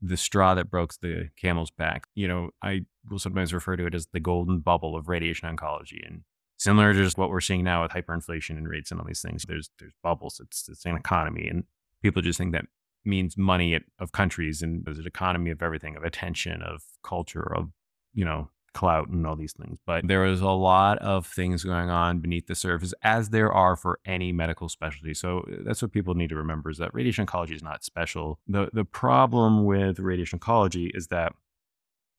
the 0.01 0.17
straw 0.17 0.55
that 0.55 0.71
broke 0.71 0.93
the 1.01 1.29
camel's 1.37 1.71
back. 1.71 2.07
You 2.15 2.27
know, 2.27 2.49
I 2.63 2.85
will 3.09 3.19
sometimes 3.19 3.53
refer 3.53 3.75
to 3.75 3.85
it 3.85 3.95
as 3.95 4.07
the 4.07 4.19
golden 4.19 4.59
bubble 4.59 4.95
of 4.95 5.07
radiation 5.07 5.55
oncology. 5.55 6.05
And 6.05 6.23
similar 6.59 6.93
to 6.93 7.03
just 7.03 7.17
what 7.17 7.29
we're 7.29 7.41
seeing 7.41 7.63
now 7.63 7.81
with 7.81 7.91
hyperinflation 7.91 8.51
and 8.51 8.67
rates 8.67 8.91
and 8.91 8.99
all 8.99 9.07
these 9.07 9.21
things, 9.21 9.45
there's 9.47 9.71
there's 9.79 9.93
bubbles. 10.03 10.39
It's 10.43 10.69
it's 10.69 10.85
an 10.85 10.95
economy. 10.95 11.47
And 11.47 11.63
people 12.03 12.21
just 12.21 12.37
think 12.37 12.51
that 12.51 12.65
means 13.05 13.37
money 13.37 13.79
of 13.97 14.11
countries 14.11 14.61
and 14.61 14.85
there's 14.85 14.99
an 14.99 15.07
economy 15.07 15.49
of 15.49 15.63
everything, 15.63 15.95
of 15.95 16.03
attention, 16.03 16.61
of 16.61 16.83
culture, 17.01 17.55
of, 17.55 17.69
you 18.13 18.25
know, 18.25 18.49
clout 18.73 19.07
and 19.09 19.25
all 19.25 19.35
these 19.35 19.53
things. 19.53 19.79
But 19.85 20.07
there 20.07 20.25
is 20.25 20.41
a 20.41 20.49
lot 20.49 20.99
of 20.99 21.25
things 21.25 21.63
going 21.63 21.89
on 21.89 22.19
beneath 22.19 22.47
the 22.47 22.55
surface, 22.55 22.93
as 23.01 23.29
there 23.29 23.51
are 23.51 23.75
for 23.75 23.99
any 24.05 24.31
medical 24.31 24.69
specialty. 24.69 25.13
So 25.13 25.39
uh, 25.39 25.55
that's 25.65 25.81
what 25.81 25.91
people 25.91 26.13
need 26.13 26.29
to 26.29 26.35
remember 26.35 26.69
is 26.69 26.77
that 26.77 26.93
radiation 26.93 27.25
oncology 27.25 27.55
is 27.55 27.63
not 27.63 27.83
special. 27.83 28.39
The 28.47 28.69
the 28.73 28.85
problem 28.85 29.65
with 29.65 29.99
radiation 29.99 30.39
oncology 30.39 30.91
is 30.93 31.07
that 31.07 31.33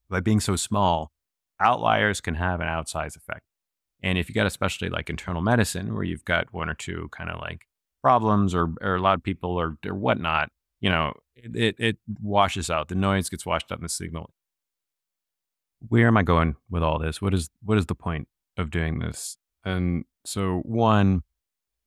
by 0.08 0.20
being 0.20 0.40
so 0.40 0.56
small, 0.56 1.12
outliers 1.60 2.20
can 2.20 2.34
have 2.34 2.60
an 2.60 2.66
outsized 2.66 3.16
effect. 3.16 3.42
And 4.02 4.18
if 4.18 4.28
you 4.28 4.34
got 4.34 4.46
a 4.46 4.50
specialty 4.50 4.90
like 4.90 5.10
internal 5.10 5.42
medicine, 5.42 5.94
where 5.94 6.04
you've 6.04 6.24
got 6.24 6.52
one 6.52 6.68
or 6.68 6.74
two 6.74 7.08
kind 7.12 7.30
of 7.30 7.40
like 7.40 7.66
problems 8.02 8.54
or, 8.54 8.72
or 8.80 8.96
a 8.96 9.00
lot 9.00 9.14
of 9.14 9.22
people 9.22 9.56
or, 9.56 9.76
or 9.86 9.94
whatnot, 9.94 10.50
you 10.80 10.88
know, 10.88 11.12
it, 11.36 11.76
it 11.78 11.98
washes 12.20 12.70
out. 12.70 12.88
The 12.88 12.94
noise 12.94 13.28
gets 13.28 13.44
washed 13.44 13.70
out 13.70 13.78
in 13.78 13.82
the 13.82 13.88
signal 13.88 14.30
where 15.88 16.06
am 16.06 16.16
I 16.16 16.22
going 16.22 16.56
with 16.68 16.82
all 16.82 16.98
this? 16.98 17.22
What 17.22 17.34
is 17.34 17.50
what 17.62 17.78
is 17.78 17.86
the 17.86 17.94
point 17.94 18.28
of 18.56 18.70
doing 18.70 18.98
this? 18.98 19.36
And 19.64 20.04
so 20.24 20.60
one, 20.64 21.22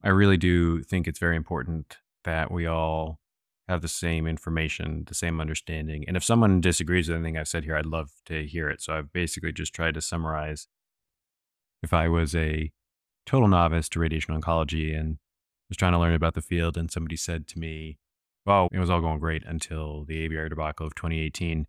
I 0.04 0.10
really 0.10 0.38
do 0.38 0.82
think 0.84 1.08
it's 1.08 1.20
very 1.20 1.36
important 1.36 1.98
that 2.24 2.52
we 2.52 2.66
all 2.66 3.20
have 3.68 3.82
the 3.82 3.88
same 3.88 4.28
information, 4.28 5.04
the 5.08 5.14
same 5.14 5.40
understanding. 5.40 6.04
And 6.08 6.18
if 6.18 6.24
someone 6.24 6.60
disagrees 6.60 7.08
with 7.08 7.18
anything 7.18 7.38
I've 7.38 7.48
said 7.48 7.64
here, 7.64 7.78
I'd 7.78 7.86
love 7.86 8.12
to 8.26 8.46
hear 8.46 8.70
it. 8.70 8.82
So 8.82 8.94
I've 8.94 9.14
basically 9.14 9.54
just 9.54 9.74
tried 9.74 9.94
to 9.94 10.02
summarize 10.02 10.68
if 11.84 11.94
I 11.94 12.08
was 12.08 12.34
a 12.34 12.72
total 13.26 13.48
novice 13.48 13.88
to 13.90 14.00
radiation 14.00 14.40
oncology 14.40 14.98
and 14.98 15.18
was 15.70 15.78
trying 15.78 15.92
to 15.92 16.00
learn 16.00 16.16
about 16.16 16.34
the 16.34 16.42
field 16.42 16.78
and 16.78 16.92
somebody 16.92 17.16
said 17.16 17.48
to 17.50 17.60
me, 17.60 17.98
well, 18.46 18.68
it 18.72 18.80
was 18.80 18.90
all 18.90 19.02
going 19.02 19.20
great 19.20 19.44
until 19.46 20.04
the 20.06 20.28
ABR 20.28 20.50
debacle 20.50 20.88
of 20.88 20.96
2018 20.96 21.68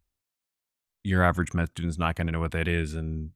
your 1.05 1.23
average 1.23 1.55
med 1.55 1.69
student 1.69 1.91
is 1.91 1.99
not 1.99 2.17
going 2.17 2.27
to 2.27 2.33
know 2.33 2.41
what 2.41 2.53
that 2.53 2.67
is. 2.67 2.95
And 2.95 3.31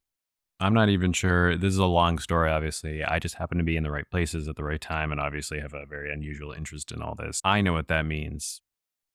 I'm 0.59 0.73
not 0.73 0.89
even 0.89 1.13
sure. 1.13 1.55
This 1.55 1.71
is 1.71 1.77
a 1.77 1.85
long 1.85 2.17
story, 2.17 2.49
obviously. 2.49 3.03
I 3.03 3.19
just 3.19 3.35
happen 3.35 3.59
to 3.59 3.63
be 3.63 3.77
in 3.77 3.83
the 3.83 3.91
right 3.91 4.09
places 4.09 4.47
at 4.47 4.55
the 4.55 4.63
right 4.63 4.81
time 4.81 5.11
and 5.11 5.21
obviously 5.21 5.59
have 5.59 5.73
a 5.73 5.85
very 5.85 6.11
unusual 6.11 6.51
interest 6.51 6.91
in 6.91 7.01
all 7.01 7.15
this. 7.15 7.39
I 7.45 7.61
know 7.61 7.73
what 7.73 7.87
that 7.87 8.05
means. 8.05 8.61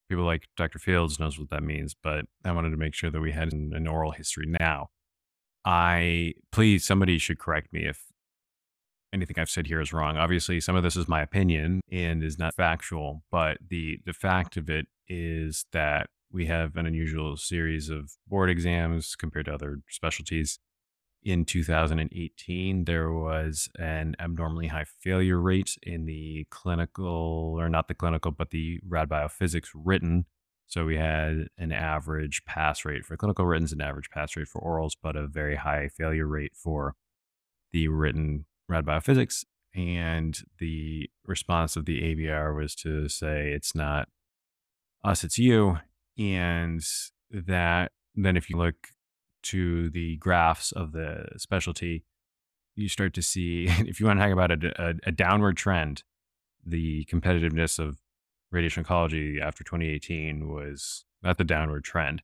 People 0.08 0.24
like 0.24 0.46
Dr. 0.56 0.78
Fields 0.78 1.18
knows 1.18 1.38
what 1.38 1.50
that 1.50 1.62
means, 1.62 1.94
but 2.00 2.26
I 2.44 2.52
wanted 2.52 2.70
to 2.70 2.76
make 2.76 2.94
sure 2.94 3.10
that 3.10 3.20
we 3.20 3.32
had 3.32 3.52
an, 3.52 3.72
an 3.74 3.86
oral 3.86 4.12
history 4.12 4.46
now. 4.46 4.88
I 5.64 6.34
please 6.52 6.84
somebody 6.84 7.18
should 7.18 7.38
correct 7.38 7.72
me 7.72 7.86
if 7.86 8.04
anything 9.12 9.36
I've 9.38 9.50
said 9.50 9.66
here 9.66 9.80
is 9.80 9.92
wrong. 9.92 10.16
Obviously, 10.16 10.60
some 10.60 10.76
of 10.76 10.82
this 10.82 10.96
is 10.96 11.08
my 11.08 11.22
opinion 11.22 11.80
and 11.90 12.22
is 12.22 12.38
not 12.38 12.54
factual, 12.54 13.22
but 13.30 13.58
the 13.66 14.00
the 14.04 14.12
fact 14.12 14.56
of 14.56 14.68
it 14.68 14.86
is 15.08 15.66
that 15.72 16.08
we 16.32 16.46
have 16.46 16.76
an 16.76 16.86
unusual 16.86 17.36
series 17.36 17.88
of 17.88 18.10
board 18.26 18.50
exams 18.50 19.14
compared 19.14 19.46
to 19.46 19.54
other 19.54 19.78
specialties. 19.88 20.58
In 21.22 21.46
2018, 21.46 22.84
there 22.84 23.10
was 23.10 23.70
an 23.78 24.14
abnormally 24.18 24.66
high 24.66 24.84
failure 24.84 25.40
rate 25.40 25.78
in 25.82 26.04
the 26.04 26.46
clinical, 26.50 27.54
or 27.58 27.70
not 27.70 27.88
the 27.88 27.94
clinical, 27.94 28.30
but 28.30 28.50
the 28.50 28.80
rad 28.86 29.08
biophysics 29.08 29.68
written. 29.74 30.26
So 30.66 30.84
we 30.84 30.96
had 30.96 31.48
an 31.58 31.72
average 31.72 32.44
pass 32.46 32.84
rate 32.84 33.04
for 33.04 33.16
clinical 33.16 33.46
writtens, 33.46 33.72
an 33.72 33.80
average 33.80 34.10
pass 34.10 34.36
rate 34.36 34.48
for 34.48 34.60
orals, 34.60 34.92
but 35.00 35.16
a 35.16 35.26
very 35.26 35.56
high 35.56 35.88
failure 35.88 36.26
rate 36.26 36.52
for 36.54 36.94
the 37.72 37.88
written 37.88 38.46
rad 38.68 38.84
biophysics. 38.84 39.44
And 39.74 40.40
the 40.58 41.10
response 41.24 41.76
of 41.76 41.84
the 41.84 42.00
ABR 42.00 42.56
was 42.56 42.74
to 42.76 43.08
say, 43.08 43.50
it's 43.50 43.74
not 43.74 44.08
us, 45.02 45.24
it's 45.24 45.38
you. 45.38 45.78
And 46.16 46.82
that 47.30 47.92
then, 48.14 48.36
if 48.36 48.48
you 48.48 48.56
look 48.56 48.76
to 49.44 49.90
the 49.90 50.16
graphs 50.16 50.72
of 50.72 50.92
the 50.92 51.26
specialty, 51.36 52.04
you 52.76 52.88
start 52.88 53.14
to 53.14 53.22
see, 53.22 53.66
if 53.68 54.00
you 54.00 54.06
want 54.06 54.18
to 54.18 54.24
talk 54.24 54.32
about 54.32 54.50
a, 54.50 54.82
a, 54.82 54.94
a 55.08 55.12
downward 55.12 55.56
trend, 55.56 56.04
the 56.64 57.04
competitiveness 57.06 57.78
of 57.78 57.98
radiation 58.54 58.84
oncology 58.84 59.40
after 59.40 59.64
2018 59.64 60.48
was 60.48 61.04
at 61.24 61.38
the 61.38 61.44
downward 61.44 61.84
trend. 61.84 62.22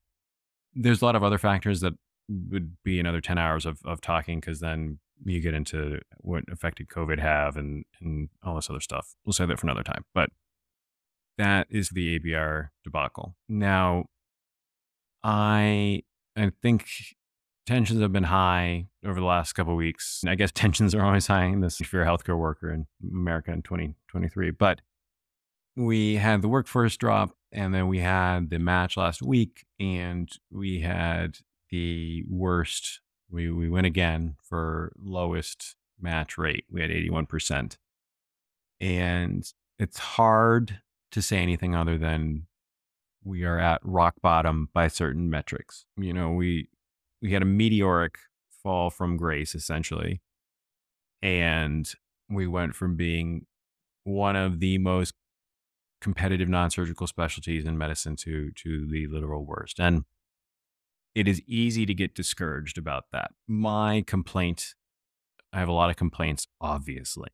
There's 0.75 1.03
a 1.03 1.05
lot 1.05 1.17
of 1.17 1.23
other 1.23 1.39
factors 1.39 1.81
that 1.81 1.95
would 2.29 2.77
be 2.85 3.01
another 3.01 3.21
10 3.21 3.39
hours 3.39 3.67
of, 3.67 3.81
of 3.85 4.01
talking 4.01 4.41
because 4.41 4.61
then 4.61 4.99
you 5.25 5.41
get 5.41 5.55
into 5.55 6.01
what 6.19 6.45
affected 6.51 6.89
COVID 6.89 7.19
have 7.19 7.57
and, 7.57 7.85
and 8.01 8.29
all 8.43 8.55
this 8.55 8.71
other 8.71 8.81
stuff. 8.81 9.15
We'll 9.25 9.33
say 9.33 9.47
that 9.47 9.59
for 9.59 9.67
another 9.67 9.83
time. 9.83 10.05
But 10.15 10.31
that 11.39 11.67
is 11.71 11.91
the 11.91 12.19
ABR 12.19 12.69
debacle. 12.85 13.35
Now, 13.49 14.07
I 15.23 16.03
I 16.37 16.53
think 16.63 16.87
tensions 17.67 18.01
have 18.01 18.13
been 18.13 18.25
high 18.25 18.89
over 19.05 19.21
the 19.21 19.27
last 19.27 19.53
couple 19.53 19.75
weeks. 19.77 20.23
I 20.27 20.35
guess 20.35 20.51
tensions 20.55 20.95
are 20.95 21.05
always 21.05 21.27
high 21.27 21.45
in 21.45 21.61
this 21.61 21.81
if 21.81 21.93
you're 21.93 22.03
a 22.03 22.07
healthcare 22.07 22.39
worker 22.39 22.73
in 22.73 22.87
America 23.03 23.53
in 23.53 23.63
2023. 23.63 24.51
But 24.51 24.81
we 25.77 26.17
had 26.17 26.43
the 26.43 26.49
workforce 26.49 26.97
drop, 26.97 27.31
and 27.53 27.75
then 27.75 27.89
we 27.89 27.99
had 27.99 28.51
the 28.51 28.59
match 28.59 28.97
last 28.97 29.23
week, 29.23 29.65
and 29.79 30.31
we 30.51 30.81
had 30.81 31.39
the 31.71 32.25
worst. 32.29 33.01
We 33.31 33.51
we 33.51 33.69
went 33.69 33.87
again 33.87 34.37
for 34.43 34.93
lowest 34.99 35.77
match 36.01 36.39
rate. 36.39 36.65
We 36.71 36.81
had 36.81 36.91
81%. 36.91 37.77
And 38.81 39.45
it's 39.79 39.99
hard 39.99 40.81
to 41.13 41.23
say 41.23 41.39
anything 41.39 41.75
other 41.75 41.99
than 41.99 42.47
we 43.23 43.45
are 43.45 43.59
at 43.59 43.81
rock 43.85 44.15
bottom 44.23 44.71
by 44.73 44.89
certain 44.89 45.29
metrics. 45.29 45.85
You 45.97 46.13
know, 46.13 46.31
we 46.31 46.69
we 47.21 47.33
had 47.33 47.43
a 47.43 47.47
meteoric 47.47 48.19
fall 48.63 48.91
from 48.91 49.17
grace 49.17 49.55
essentially. 49.55 50.21
And 51.23 51.91
we 52.31 52.47
went 52.47 52.75
from 52.75 52.97
being 52.97 53.47
one 54.05 54.37
of 54.37 54.61
the 54.61 54.79
most 54.79 55.15
competitive 56.01 56.49
non-surgical 56.49 57.07
specialties 57.07 57.65
in 57.65 57.77
medicine 57.77 58.17
to 58.17 58.51
to 58.53 58.87
the 58.87 59.07
literal 59.07 59.45
worst. 59.45 59.79
And 59.79 60.05
it 61.15 61.27
is 61.27 61.43
easy 61.47 61.87
to 61.87 61.95
get 61.95 62.15
discouraged 62.15 62.79
about 62.79 63.07
that. 63.13 63.33
My 63.49 64.05
complaint, 64.07 64.75
I 65.53 65.59
have 65.59 65.69
a 65.69 65.73
lot 65.73 65.91
of 65.91 65.97
complaints, 65.97 66.47
obviously. 66.61 67.29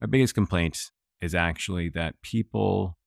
My 0.00 0.06
biggest 0.06 0.34
complaint 0.34 0.90
is 1.20 1.34
actually 1.34 1.88
that 1.90 2.20
people 2.22 2.98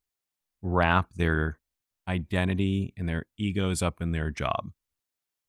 wrap 0.62 1.14
their 1.16 1.60
identity 2.08 2.94
and 2.98 3.08
their 3.08 3.26
egos 3.38 3.82
up 3.82 4.02
in 4.02 4.12
their 4.12 4.32
job. 4.32 4.72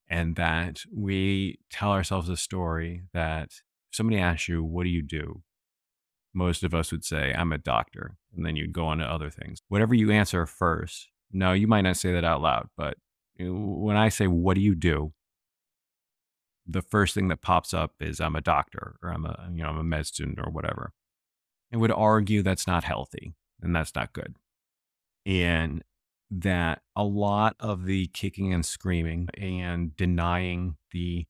And 0.08 0.36
that 0.36 0.82
we 0.94 1.58
tell 1.70 1.90
ourselves 1.90 2.28
a 2.28 2.36
story 2.36 3.02
that 3.12 3.48
if 3.90 3.96
somebody 3.96 4.20
asks 4.20 4.48
you, 4.48 4.62
What 4.62 4.84
do 4.84 4.90
you 4.90 5.02
do? 5.02 5.42
Most 6.36 6.62
of 6.62 6.74
us 6.74 6.92
would 6.92 7.04
say, 7.04 7.32
I'm 7.36 7.52
a 7.52 7.58
doctor. 7.58 8.16
And 8.36 8.44
then 8.44 8.56
you'd 8.56 8.72
go 8.72 8.86
on 8.86 8.98
to 8.98 9.04
other 9.04 9.30
things. 9.30 9.60
Whatever 9.68 9.94
you 9.94 10.10
answer 10.10 10.44
first, 10.44 11.08
no, 11.32 11.52
you 11.52 11.66
might 11.66 11.80
not 11.80 11.96
say 11.96 12.12
that 12.12 12.24
out 12.24 12.42
loud, 12.42 12.68
but 12.76 12.98
when 13.38 13.96
I 13.96 14.10
say, 14.10 14.26
What 14.26 14.54
do 14.54 14.60
you 14.60 14.74
do? 14.74 15.12
the 16.66 16.82
first 16.82 17.14
thing 17.14 17.28
that 17.28 17.42
pops 17.42 17.72
up 17.72 17.92
is 18.00 18.20
I'm 18.20 18.36
a 18.36 18.40
doctor 18.40 18.96
or 19.02 19.10
I'm 19.10 19.24
a 19.24 19.48
you 19.52 19.62
know 19.62 19.68
I'm 19.68 19.78
a 19.78 19.84
med 19.84 20.06
student 20.06 20.38
or 20.38 20.50
whatever. 20.50 20.92
I 21.72 21.76
would 21.76 21.92
argue 21.92 22.42
that's 22.42 22.66
not 22.66 22.84
healthy 22.84 23.34
and 23.60 23.74
that's 23.74 23.94
not 23.94 24.12
good. 24.12 24.36
And 25.24 25.82
that 26.30 26.82
a 26.94 27.04
lot 27.04 27.56
of 27.60 27.84
the 27.84 28.08
kicking 28.08 28.52
and 28.52 28.64
screaming 28.66 29.28
and 29.38 29.96
denying 29.96 30.76
the 30.92 31.26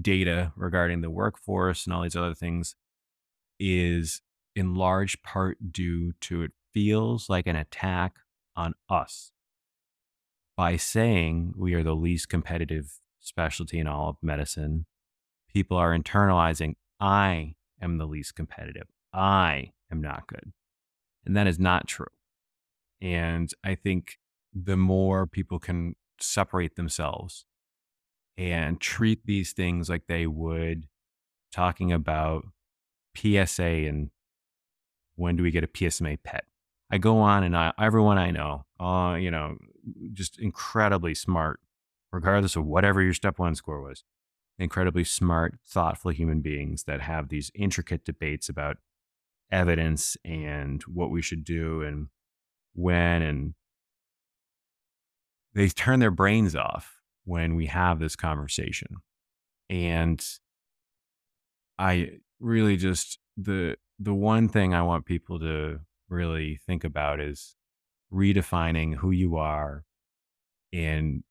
data 0.00 0.52
regarding 0.56 1.00
the 1.00 1.10
workforce 1.10 1.84
and 1.84 1.94
all 1.94 2.02
these 2.02 2.16
other 2.16 2.34
things 2.34 2.76
is 3.58 4.20
in 4.56 4.74
large 4.74 5.22
part 5.22 5.72
due 5.72 6.12
to 6.22 6.42
it 6.42 6.50
feels 6.72 7.28
like 7.28 7.46
an 7.46 7.56
attack 7.56 8.16
on 8.56 8.74
us. 8.88 9.30
By 10.56 10.76
saying 10.76 11.52
we 11.56 11.74
are 11.74 11.82
the 11.82 11.94
least 11.94 12.28
competitive 12.28 12.98
specialty 13.20 13.78
in 13.78 13.86
all 13.86 14.08
of 14.08 14.16
medicine 14.22 14.86
people 15.56 15.76
are 15.76 15.96
internalizing 15.96 16.74
i 17.00 17.54
am 17.80 17.98
the 17.98 18.06
least 18.06 18.34
competitive. 18.34 18.86
I 19.12 19.72
am 19.90 20.00
not 20.00 20.26
good. 20.26 20.52
And 21.24 21.36
that 21.36 21.46
is 21.46 21.58
not 21.58 21.88
true. 21.88 22.06
And 23.00 23.50
i 23.64 23.74
think 23.74 24.18
the 24.54 24.76
more 24.76 25.26
people 25.26 25.58
can 25.58 25.94
separate 26.20 26.76
themselves 26.76 27.44
and 28.36 28.80
treat 28.80 29.26
these 29.26 29.52
things 29.52 29.88
like 29.88 30.06
they 30.06 30.26
would 30.26 30.86
talking 31.52 31.92
about 31.92 32.44
PSA 33.16 33.62
and 33.62 34.10
when 35.16 35.36
do 35.36 35.42
we 35.42 35.50
get 35.50 35.64
a 35.64 35.68
PSMA 35.68 36.18
PET. 36.22 36.44
I 36.90 36.98
go 36.98 37.18
on 37.18 37.42
and 37.42 37.56
I, 37.56 37.72
everyone 37.78 38.18
I 38.18 38.30
know, 38.30 38.64
uh, 38.78 39.16
you 39.16 39.30
know, 39.30 39.56
just 40.12 40.38
incredibly 40.38 41.14
smart, 41.14 41.60
regardless 42.12 42.54
of 42.54 42.64
whatever 42.64 43.02
your 43.02 43.14
step 43.14 43.38
one 43.38 43.54
score 43.54 43.80
was, 43.82 44.04
incredibly 44.58 45.02
smart, 45.02 45.58
thoughtful 45.66 46.12
human 46.12 46.40
beings 46.40 46.84
that 46.84 47.00
have 47.00 47.28
these 47.28 47.50
intricate 47.54 48.04
debates 48.04 48.48
about 48.48 48.76
evidence 49.50 50.16
and 50.24 50.82
what 50.84 51.10
we 51.10 51.22
should 51.22 51.44
do 51.44 51.82
and 51.82 52.08
when 52.74 53.22
and 53.22 53.54
they 55.54 55.68
turn 55.68 56.00
their 56.00 56.10
brains 56.10 56.54
off 56.54 57.00
when 57.24 57.56
we 57.56 57.66
have 57.66 57.98
this 57.98 58.14
conversation. 58.14 58.98
And 59.70 60.24
I 61.78 62.18
really 62.38 62.76
just 62.76 63.18
the 63.36 63.76
the 63.98 64.14
one 64.14 64.48
thing 64.48 64.74
I 64.74 64.82
want 64.82 65.06
people 65.06 65.38
to 65.40 65.80
really 66.08 66.60
think 66.66 66.84
about 66.84 67.20
is 67.20 67.56
redefining 68.12 68.96
who 68.96 69.10
you 69.10 69.36
are 69.36 69.84
and 70.72 71.24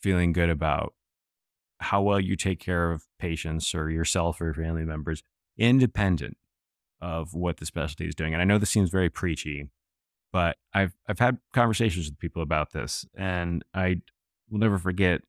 feeling 0.00 0.32
good 0.32 0.50
about 0.50 0.94
how 1.78 2.02
well 2.02 2.20
you 2.20 2.36
take 2.36 2.60
care 2.60 2.92
of 2.92 3.04
patients 3.18 3.74
or 3.74 3.90
yourself 3.90 4.40
or 4.40 4.46
your 4.46 4.54
family 4.54 4.84
members, 4.84 5.22
independent 5.58 6.36
of 7.00 7.34
what 7.34 7.56
the 7.56 7.66
specialty 7.66 8.06
is 8.06 8.14
doing. 8.14 8.32
And 8.34 8.42
I 8.42 8.44
know 8.44 8.58
this 8.58 8.70
seems 8.70 8.90
very 8.90 9.08
preachy, 9.08 9.70
but 10.32 10.56
I've 10.74 10.94
I've 11.08 11.18
had 11.18 11.38
conversations 11.54 12.06
with 12.06 12.18
people 12.18 12.42
about 12.42 12.72
this, 12.72 13.06
and 13.14 13.64
I 13.74 14.02
will 14.50 14.58
never 14.58 14.78
forget 14.78 15.22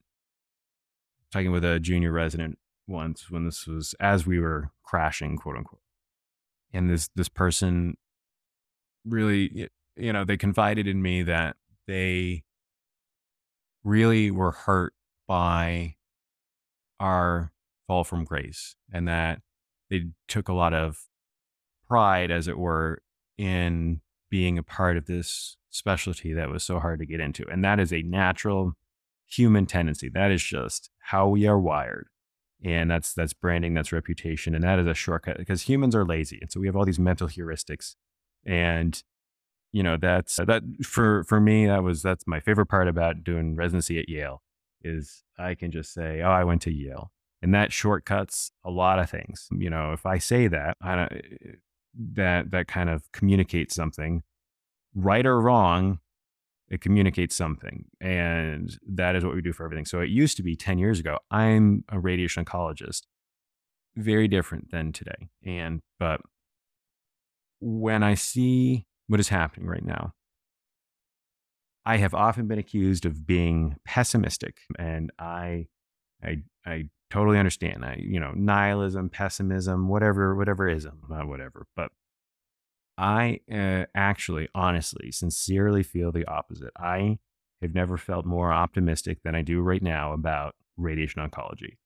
talking 1.32 1.52
with 1.52 1.64
a 1.64 1.80
junior 1.80 2.12
resident 2.12 2.60
once 2.88 3.32
when 3.32 3.46
this 3.46 3.66
was 3.66 3.96
as 4.00 4.28
we 4.28 4.40
were 4.40 4.72
crashing, 4.84 5.38
quote 5.38 5.58
unquote, 5.58 5.81
and 6.74 6.90
this 6.90 7.10
this 7.16 7.30
person 7.30 7.96
really, 9.06 9.70
you 9.96 10.14
know, 10.14 10.24
they 10.24 10.38
confided 10.38 10.88
in 10.88 11.02
me 11.02 11.24
that 11.24 11.56
they 11.88 12.44
really 13.84 14.32
were 14.32 14.52
hurt 14.52 14.94
by 15.28 15.96
our 17.00 17.52
fall 17.88 18.04
from 18.04 18.24
grace, 18.24 18.76
and 18.94 19.08
that 19.08 19.42
they 19.90 20.06
took 20.28 20.48
a 20.48 20.54
lot 20.54 20.74
of 20.74 21.00
pride, 21.88 22.32
as 22.32 22.48
it 22.48 22.58
were, 22.58 23.02
in 23.38 24.02
being 24.30 24.58
a 24.58 24.64
part 24.64 24.98
of 24.98 25.08
this 25.08 25.58
specialty 25.70 26.32
that 26.34 26.50
was 26.50 26.64
so 26.64 26.80
hard 26.80 27.00
to 27.00 27.06
get 27.06 27.20
into. 27.20 27.46
And 27.50 27.66
that 27.66 27.80
is 27.80 27.92
a 27.92 28.02
natural 28.04 28.74
human 29.28 29.66
tendency. 29.66 30.10
That 30.10 30.32
is 30.32 30.44
just 30.44 30.90
how 31.00 31.28
we 31.28 31.48
are 31.48 31.60
wired. 31.60 32.08
And 32.64 32.92
that's 32.92 33.14
that's 33.14 33.34
branding, 33.34 33.74
that's 33.74 33.92
reputation, 33.92 34.54
and 34.54 34.64
that 34.64 34.78
is 34.78 34.86
a 34.86 34.94
shortcut 34.94 35.38
because 35.38 35.64
humans 35.64 35.96
are 35.96 36.06
lazy. 36.06 36.38
And 36.42 36.52
so 36.52 36.60
we 36.60 36.68
have 36.68 36.76
all 36.76 36.86
these 36.86 37.00
mental 37.00 37.28
heuristics. 37.28 37.96
And 38.46 39.02
you 39.72 39.82
know, 39.84 39.98
that's 39.98 40.36
that 40.36 40.62
for 40.84 41.24
for 41.24 41.40
me, 41.40 41.66
that 41.66 41.82
was 41.84 42.04
that's 42.04 42.28
my 42.28 42.40
favorite 42.40 42.68
part 42.68 42.88
about 42.88 43.24
doing 43.24 43.56
residency 43.56 44.00
at 44.00 44.10
Yale 44.10 44.44
is 44.84 45.24
I 45.38 45.56
can 45.56 45.72
just 45.72 45.94
say, 45.94 46.22
Oh, 46.22 46.30
I 46.30 46.44
went 46.44 46.62
to 46.64 46.72
Yale. 46.72 47.12
And 47.42 47.54
that 47.56 47.74
shortcuts 47.74 48.52
a 48.64 48.70
lot 48.70 49.00
of 49.00 49.10
things. 49.10 49.48
You 49.52 49.70
know, 49.70 49.94
if 49.94 50.06
I 50.06 50.20
say 50.20 50.48
that, 50.48 50.78
I 50.82 50.96
don't 50.96 51.12
eh, 51.12 51.22
eh, 51.46 51.52
that 52.14 52.52
that 52.52 52.68
kind 52.68 52.90
of 52.90 53.12
communicates 53.12 53.74
something 53.74 54.24
right 54.94 55.26
or 55.26 55.42
wrong 55.42 56.00
it 56.72 56.82
communicates 56.82 57.36
something 57.36 57.86
and 58.00 58.80
that 58.88 59.16
is 59.16 59.24
what 59.24 59.36
we 59.36 59.42
do 59.42 59.54
for 59.54 59.66
everything 59.66 59.86
so 59.86 60.00
it 60.00 60.10
used 60.10 60.38
to 60.38 60.44
be 60.44 60.56
10 60.56 60.80
years 60.80 61.00
ago 61.00 61.18
i'm 61.30 61.84
a 61.90 62.00
radiation 62.00 62.44
oncologist 62.44 63.04
very 63.96 64.28
different 64.28 64.72
than 64.72 64.92
today 64.92 65.30
and 65.46 65.82
but 66.00 66.22
when 67.60 68.02
i 68.02 68.16
see 68.16 68.88
what 69.08 69.20
is 69.20 69.30
happening 69.30 69.68
right 69.68 69.86
now 69.86 70.14
i 71.86 71.98
have 71.98 72.14
often 72.14 72.48
been 72.48 72.58
accused 72.58 73.06
of 73.06 73.28
being 73.28 73.76
pessimistic 73.86 74.58
and 74.80 75.12
i 75.20 75.68
i 76.24 76.38
i 76.66 76.86
totally 77.12 77.38
understand. 77.38 77.86
I, 77.86 77.98
you 78.00 78.20
know, 78.20 78.32
nihilism, 78.34 79.10
pessimism, 79.10 79.90
whatever, 79.90 80.34
whatever 80.34 80.68
ism, 80.68 81.02
not 81.10 81.28
whatever. 81.28 81.68
But 81.76 81.92
I 83.02 83.40
uh, 83.52 83.86
actually, 83.96 84.48
honestly, 84.54 85.12
sincerely 85.12 85.82
feel 85.82 86.12
the 86.12 86.26
opposite. 86.26 86.70
I 86.78 87.18
have 87.60 87.74
never 87.74 87.98
felt 87.98 88.26
more 88.28 88.54
optimistic 88.54 89.24
than 89.24 89.34
I 89.34 89.42
do 89.42 89.60
right 89.62 89.82
now 89.82 90.14
about 90.14 90.54
radiation 90.78 91.28
oncology. 91.28 91.78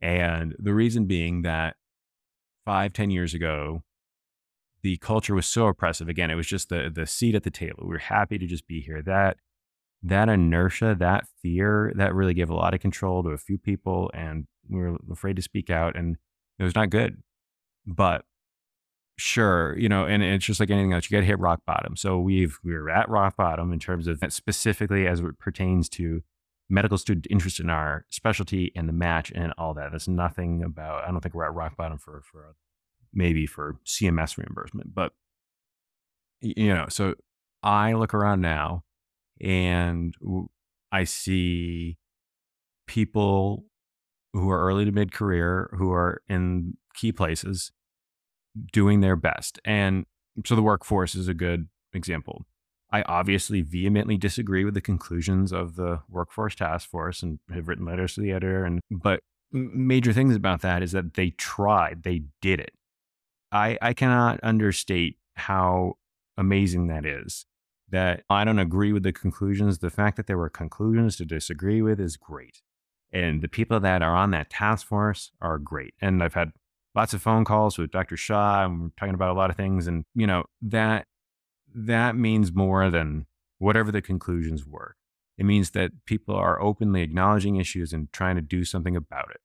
And 0.00 0.54
the 0.60 0.72
reason 0.72 1.06
being 1.06 1.42
that 1.42 1.74
five, 2.64 2.92
ten 2.92 3.10
years 3.10 3.34
ago, 3.34 3.82
the 4.82 4.96
culture 4.98 5.34
was 5.34 5.46
so 5.46 5.66
oppressive. 5.66 6.08
Again, 6.08 6.30
it 6.30 6.36
was 6.36 6.46
just 6.46 6.68
the 6.68 6.88
the 6.94 7.06
seat 7.06 7.34
at 7.34 7.42
the 7.42 7.50
table. 7.50 7.82
We 7.82 7.88
were 7.88 7.98
happy 7.98 8.38
to 8.38 8.46
just 8.46 8.68
be 8.68 8.80
here. 8.80 9.02
That 9.02 9.38
that 10.04 10.28
inertia, 10.28 10.96
that 11.00 11.26
fear, 11.42 11.92
that 11.96 12.14
really 12.14 12.32
gave 12.32 12.48
a 12.48 12.54
lot 12.54 12.74
of 12.74 12.80
control 12.80 13.24
to 13.24 13.30
a 13.30 13.38
few 13.38 13.58
people, 13.58 14.08
and 14.14 14.46
we 14.68 14.78
were 14.78 14.96
afraid 15.10 15.34
to 15.34 15.42
speak 15.42 15.68
out, 15.68 15.96
and 15.96 16.16
it 16.60 16.62
was 16.62 16.76
not 16.76 16.90
good. 16.90 17.22
But 17.86 18.24
sure, 19.20 19.76
you 19.78 19.88
know, 19.88 20.04
and 20.04 20.22
it's 20.22 20.44
just 20.44 20.60
like 20.60 20.70
anything 20.70 20.92
else. 20.92 21.10
You 21.10 21.16
got 21.16 21.20
to 21.20 21.26
hit 21.26 21.38
rock 21.38 21.60
bottom. 21.66 21.96
So 21.96 22.18
we've 22.18 22.58
we're 22.64 22.88
at 22.88 23.08
rock 23.08 23.36
bottom 23.36 23.72
in 23.72 23.78
terms 23.78 24.06
of 24.06 24.22
specifically 24.28 25.06
as 25.06 25.20
it 25.20 25.38
pertains 25.38 25.88
to 25.90 26.22
medical 26.68 26.96
student 26.96 27.26
interest 27.28 27.60
in 27.60 27.68
our 27.68 28.06
specialty 28.10 28.72
and 28.74 28.88
the 28.88 28.92
match 28.92 29.32
and 29.34 29.52
all 29.58 29.74
that. 29.74 29.90
There's 29.90 30.08
nothing 30.08 30.62
about. 30.62 31.04
I 31.04 31.10
don't 31.10 31.20
think 31.20 31.34
we're 31.34 31.46
at 31.46 31.54
rock 31.54 31.76
bottom 31.76 31.98
for 31.98 32.22
for 32.22 32.54
maybe 33.12 33.46
for 33.46 33.76
CMS 33.86 34.38
reimbursement, 34.38 34.94
but 34.94 35.12
you 36.40 36.74
know. 36.74 36.86
So 36.88 37.14
I 37.62 37.92
look 37.92 38.14
around 38.14 38.40
now 38.40 38.84
and 39.40 40.14
I 40.92 41.04
see 41.04 41.98
people 42.86 43.66
who 44.32 44.50
are 44.50 44.60
early 44.60 44.84
to 44.84 44.92
mid 44.92 45.12
career 45.12 45.70
who 45.76 45.92
are 45.92 46.22
in 46.28 46.76
key 46.94 47.12
places 47.12 47.72
doing 48.72 49.00
their 49.00 49.16
best. 49.16 49.58
And 49.64 50.06
so 50.44 50.54
the 50.54 50.62
workforce 50.62 51.14
is 51.14 51.28
a 51.28 51.34
good 51.34 51.68
example. 51.92 52.46
I 52.92 53.02
obviously 53.02 53.62
vehemently 53.62 54.16
disagree 54.16 54.64
with 54.64 54.74
the 54.74 54.80
conclusions 54.80 55.52
of 55.52 55.76
the 55.76 56.00
workforce 56.08 56.54
task 56.56 56.88
force 56.88 57.22
and 57.22 57.38
have 57.52 57.68
written 57.68 57.84
letters 57.84 58.14
to 58.14 58.20
the 58.20 58.32
editor 58.32 58.64
and 58.64 58.80
but 58.90 59.20
major 59.52 60.12
things 60.12 60.36
about 60.36 60.60
that 60.62 60.82
is 60.82 60.92
that 60.92 61.14
they 61.14 61.30
tried, 61.30 62.02
they 62.02 62.22
did 62.40 62.60
it. 62.60 62.72
I 63.52 63.78
I 63.80 63.92
cannot 63.92 64.40
understate 64.42 65.18
how 65.34 65.94
amazing 66.36 66.88
that 66.88 67.04
is. 67.04 67.46
That 67.90 68.22
I 68.30 68.44
don't 68.44 68.60
agree 68.60 68.92
with 68.92 69.02
the 69.02 69.12
conclusions. 69.12 69.78
The 69.78 69.90
fact 69.90 70.16
that 70.16 70.28
there 70.28 70.38
were 70.38 70.48
conclusions 70.48 71.16
to 71.16 71.24
disagree 71.24 71.82
with 71.82 72.00
is 72.00 72.16
great. 72.16 72.62
And 73.12 73.42
the 73.42 73.48
people 73.48 73.80
that 73.80 74.02
are 74.02 74.14
on 74.14 74.30
that 74.30 74.50
task 74.50 74.86
force 74.86 75.32
are 75.40 75.58
great. 75.58 75.94
And 76.00 76.22
I've 76.22 76.34
had 76.34 76.52
lots 76.94 77.14
of 77.14 77.22
phone 77.22 77.44
calls 77.44 77.78
with 77.78 77.90
Dr. 77.90 78.16
Shah 78.16 78.64
and 78.64 78.82
we're 78.82 78.88
talking 78.98 79.14
about 79.14 79.30
a 79.30 79.38
lot 79.38 79.50
of 79.50 79.56
things. 79.56 79.86
And, 79.86 80.04
you 80.14 80.26
know, 80.26 80.44
that 80.62 81.06
that 81.74 82.16
means 82.16 82.52
more 82.52 82.90
than 82.90 83.26
whatever 83.58 83.92
the 83.92 84.02
conclusions 84.02 84.66
were. 84.66 84.96
It 85.38 85.44
means 85.44 85.70
that 85.70 85.92
people 86.04 86.34
are 86.34 86.60
openly 86.60 87.02
acknowledging 87.02 87.56
issues 87.56 87.92
and 87.92 88.12
trying 88.12 88.36
to 88.36 88.42
do 88.42 88.64
something 88.64 88.96
about 88.96 89.30
it. 89.30 89.40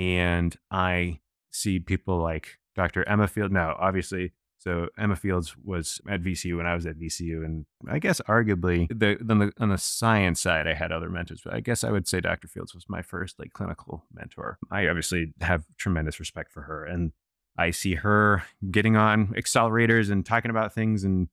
And 0.00 0.56
I 0.70 1.20
see 1.50 1.78
people 1.78 2.18
like 2.18 2.58
Dr. 2.74 3.08
Emma 3.08 3.26
Field. 3.26 3.50
Now, 3.50 3.76
obviously, 3.78 4.32
so 4.58 4.88
Emma 4.98 5.14
Fields 5.14 5.56
was 5.64 6.00
at 6.08 6.22
VCU 6.22 6.56
when 6.56 6.66
I 6.66 6.74
was 6.74 6.84
at 6.84 6.98
VCU, 6.98 7.44
and 7.44 7.64
I 7.88 8.00
guess 8.00 8.20
arguably 8.28 8.88
the 8.88 9.16
on 9.30 9.38
the 9.38 9.52
on 9.58 9.68
the 9.68 9.78
science 9.78 10.40
side, 10.40 10.66
I 10.66 10.74
had 10.74 10.90
other 10.90 11.08
mentors, 11.08 11.42
but 11.44 11.54
I 11.54 11.60
guess 11.60 11.84
I 11.84 11.90
would 11.90 12.08
say 12.08 12.20
Dr. 12.20 12.48
Fields 12.48 12.74
was 12.74 12.88
my 12.88 13.00
first 13.00 13.38
like 13.38 13.52
clinical 13.52 14.04
mentor. 14.12 14.58
I 14.70 14.88
obviously 14.88 15.32
have 15.40 15.64
tremendous 15.76 16.18
respect 16.18 16.52
for 16.52 16.62
her, 16.62 16.84
and 16.84 17.12
I 17.56 17.70
see 17.70 17.94
her 17.94 18.42
getting 18.70 18.96
on 18.96 19.28
accelerators 19.28 20.10
and 20.10 20.26
talking 20.26 20.50
about 20.50 20.74
things, 20.74 21.04
and 21.04 21.28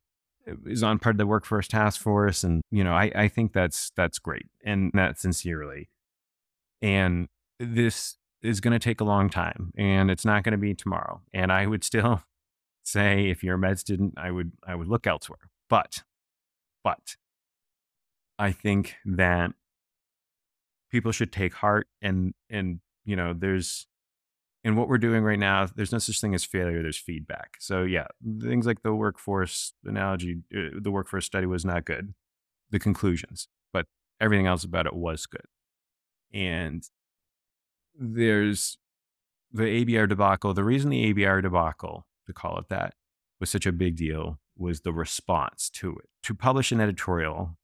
uh, 0.48 0.54
is 0.68 0.84
on 0.84 1.00
part 1.00 1.16
of 1.16 1.18
the 1.18 1.28
workforce 1.28 1.68
task 1.68 2.00
force, 2.00 2.44
and 2.44 2.62
you 2.70 2.84
know, 2.84 2.94
I 2.94 3.12
I 3.16 3.28
think 3.28 3.54
that's 3.54 3.92
that's 3.96 4.20
great, 4.20 4.46
and 4.64 4.92
that 4.94 5.18
sincerely, 5.18 5.90
and 6.84 7.28
this 7.60 8.18
is 8.44 8.60
going 8.60 8.74
to 8.74 8.80
take 8.80 9.02
a 9.02 9.06
long 9.06 9.28
time 9.28 9.72
and 9.76 10.12
it's 10.12 10.26
not 10.26 10.44
going 10.44 10.52
to 10.52 10.58
be 10.58 10.76
tomorrow 10.76 11.20
and 11.34 11.52
i 11.52 11.66
would 11.66 11.84
still 11.84 12.22
say 12.86 13.30
if 13.30 13.44
you're 13.44 13.56
a 13.56 13.60
med 13.60 13.80
student, 13.80 14.14
I 14.18 14.32
would 14.32 14.54
I 14.66 14.76
would 14.76 14.88
look 14.88 15.08
elsewhere. 15.08 15.50
But 15.70 16.04
but 16.84 17.18
I 18.38 18.52
think 18.52 18.96
that 19.06 19.52
people 20.92 21.12
should 21.12 21.32
take 21.32 21.56
heart 21.56 21.88
and 22.02 22.34
and 22.50 22.80
you 23.04 23.16
know 23.16 23.34
there's 23.34 23.88
in 24.64 24.76
what 24.76 24.88
we're 24.88 24.98
doing 24.98 25.24
right 25.24 25.40
now 25.40 25.68
there's 25.76 25.92
no 25.92 25.98
such 25.98 26.20
thing 26.22 26.34
as 26.34 26.46
failure 26.46 26.82
there's 26.82 26.98
feedback. 26.98 27.58
So 27.60 27.84
yeah 27.84 28.08
things 28.40 28.66
like 28.66 28.84
the 28.84 28.94
workforce 28.94 29.74
analogy 29.84 30.42
uh, 30.56 30.80
the 30.80 30.92
workforce 30.92 31.26
study 31.26 31.48
was 31.48 31.66
not 31.66 31.86
good. 31.86 32.14
The 32.70 32.80
conclusions 32.80 33.48
but 33.74 33.88
everything 34.22 34.48
else 34.48 34.64
about 34.64 34.86
it 34.86 34.96
was 34.96 35.26
good. 35.26 35.46
And 36.34 36.84
there's 37.98 38.78
the 39.52 39.64
abr 39.64 40.08
debacle 40.08 40.54
the 40.54 40.64
reason 40.64 40.90
the 40.90 41.14
abr 41.14 41.42
debacle 41.42 42.06
to 42.28 42.34
call 42.34 42.58
it 42.60 42.70
that, 42.70 42.96
was 43.40 43.50
such 43.50 43.66
a 43.66 43.72
big 43.72 43.96
deal 43.96 44.40
was 44.58 44.82
the 44.82 44.94
response 44.94 45.70
to 45.70 45.92
it. 45.98 46.10
To 46.24 46.34
publish 46.34 46.72
an 46.72 46.80
editorial 46.80 47.58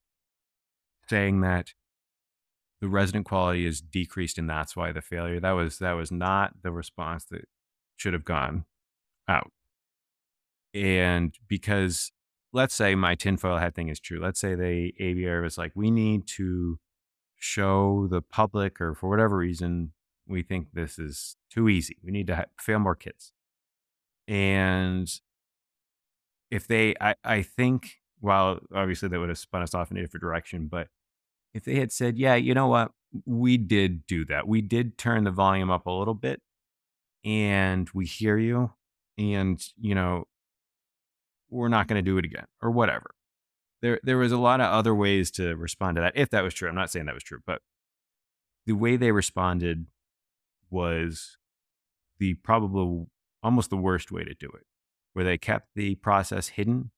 saying 1.07 1.41
that 1.41 1.73
the 2.81 2.87
resident 2.87 3.25
quality 3.25 3.65
is 3.65 3.81
decreased 3.81 4.37
and 4.37 4.49
that's 4.49 4.75
why 4.75 4.91
the 4.91 5.01
failure, 5.01 5.39
that 5.39 5.51
was 5.51 5.77
that 5.79 5.93
was 5.93 6.11
not 6.11 6.63
the 6.63 6.71
response 6.71 7.25
that 7.25 7.45
should 7.95 8.13
have 8.13 8.25
gone 8.25 8.65
out. 9.27 9.51
And 10.73 11.35
because 11.47 12.11
let's 12.53 12.73
say 12.73 12.95
my 12.95 13.15
tinfoil 13.15 13.57
hat 13.57 13.75
thing 13.75 13.89
is 13.89 13.99
true. 13.99 14.19
Let's 14.19 14.39
say 14.39 14.55
the 14.55 14.93
ABR 14.99 15.41
was 15.41 15.57
like, 15.57 15.71
we 15.75 15.91
need 15.91 16.27
to 16.27 16.79
show 17.35 18.07
the 18.09 18.21
public, 18.21 18.79
or 18.79 18.93
for 18.93 19.09
whatever 19.09 19.37
reason, 19.37 19.93
we 20.27 20.43
think 20.43 20.67
this 20.73 20.99
is 20.99 21.35
too 21.49 21.69
easy. 21.69 21.97
We 22.03 22.11
need 22.11 22.27
to 22.27 22.35
ha- 22.35 22.45
fail 22.59 22.79
more 22.79 22.95
kids. 22.95 23.31
And 24.27 25.11
if 26.49 26.67
they, 26.67 26.95
I, 26.99 27.15
I 27.23 27.41
think, 27.41 27.95
while 28.19 28.59
obviously 28.73 29.09
that 29.09 29.19
would 29.19 29.29
have 29.29 29.37
spun 29.37 29.61
us 29.63 29.73
off 29.73 29.91
in 29.91 29.97
a 29.97 30.01
different 30.01 30.21
direction, 30.21 30.67
but 30.67 30.87
if 31.53 31.63
they 31.63 31.75
had 31.75 31.91
said, 31.91 32.17
yeah, 32.17 32.35
you 32.35 32.53
know 32.53 32.67
what, 32.67 32.91
we 33.25 33.57
did 33.57 34.05
do 34.07 34.25
that. 34.25 34.47
We 34.47 34.61
did 34.61 34.97
turn 34.97 35.23
the 35.23 35.31
volume 35.31 35.69
up 35.69 35.85
a 35.85 35.91
little 35.91 36.13
bit 36.13 36.41
and 37.25 37.89
we 37.93 38.05
hear 38.05 38.37
you 38.37 38.71
and, 39.17 39.61
you 39.79 39.95
know, 39.95 40.25
we're 41.49 41.67
not 41.67 41.87
going 41.87 42.03
to 42.03 42.09
do 42.09 42.17
it 42.17 42.25
again 42.25 42.45
or 42.61 42.71
whatever. 42.71 43.11
There, 43.81 43.99
there 44.03 44.17
was 44.17 44.31
a 44.31 44.37
lot 44.37 44.61
of 44.61 44.67
other 44.67 44.93
ways 44.93 45.31
to 45.31 45.55
respond 45.55 45.95
to 45.95 46.01
that. 46.01 46.13
If 46.15 46.29
that 46.29 46.43
was 46.43 46.53
true, 46.53 46.69
I'm 46.69 46.75
not 46.75 46.91
saying 46.91 47.07
that 47.07 47.15
was 47.15 47.23
true, 47.23 47.39
but 47.45 47.61
the 48.65 48.73
way 48.73 48.95
they 48.95 49.11
responded 49.11 49.87
was 50.69 51.37
the 52.19 52.35
probable 52.35 53.09
almost 53.43 53.69
the 53.69 53.77
worst 53.77 54.11
way 54.11 54.23
to 54.23 54.33
do 54.33 54.47
it, 54.47 54.65
where 55.13 55.25
they 55.25 55.37
kept 55.37 55.69
the 55.75 55.95
process 55.95 56.49
hidden. 56.49 56.91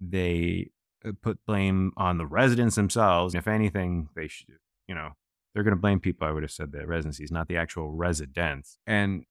They 0.00 0.70
uh, 1.06 1.12
put 1.20 1.38
blame 1.46 1.92
on 1.96 2.18
the 2.18 2.26
residents 2.26 2.76
themselves. 2.76 3.34
If 3.34 3.48
anything, 3.48 4.08
they 4.14 4.28
should, 4.28 4.58
you 4.88 4.94
know, 4.94 5.10
they're 5.54 5.62
going 5.62 5.76
to 5.76 5.80
blame 5.80 6.00
people. 6.00 6.26
I 6.26 6.32
would 6.32 6.42
have 6.42 6.52
said 6.52 6.72
the 6.72 6.86
residencies, 6.86 7.30
not 7.30 7.48
the 7.48 7.56
actual 7.56 7.92
residents. 7.92 8.78
And 8.86 9.24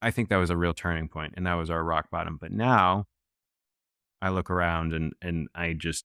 I 0.00 0.10
think 0.10 0.28
that 0.28 0.36
was 0.36 0.50
a 0.50 0.56
real 0.56 0.74
turning 0.74 1.08
point, 1.08 1.34
and 1.36 1.46
that 1.46 1.54
was 1.54 1.70
our 1.70 1.82
rock 1.82 2.10
bottom. 2.10 2.38
But 2.40 2.52
now, 2.52 3.06
I 4.20 4.28
look 4.30 4.50
around 4.50 4.92
and 4.92 5.12
and 5.20 5.48
I 5.54 5.74
just 5.74 6.04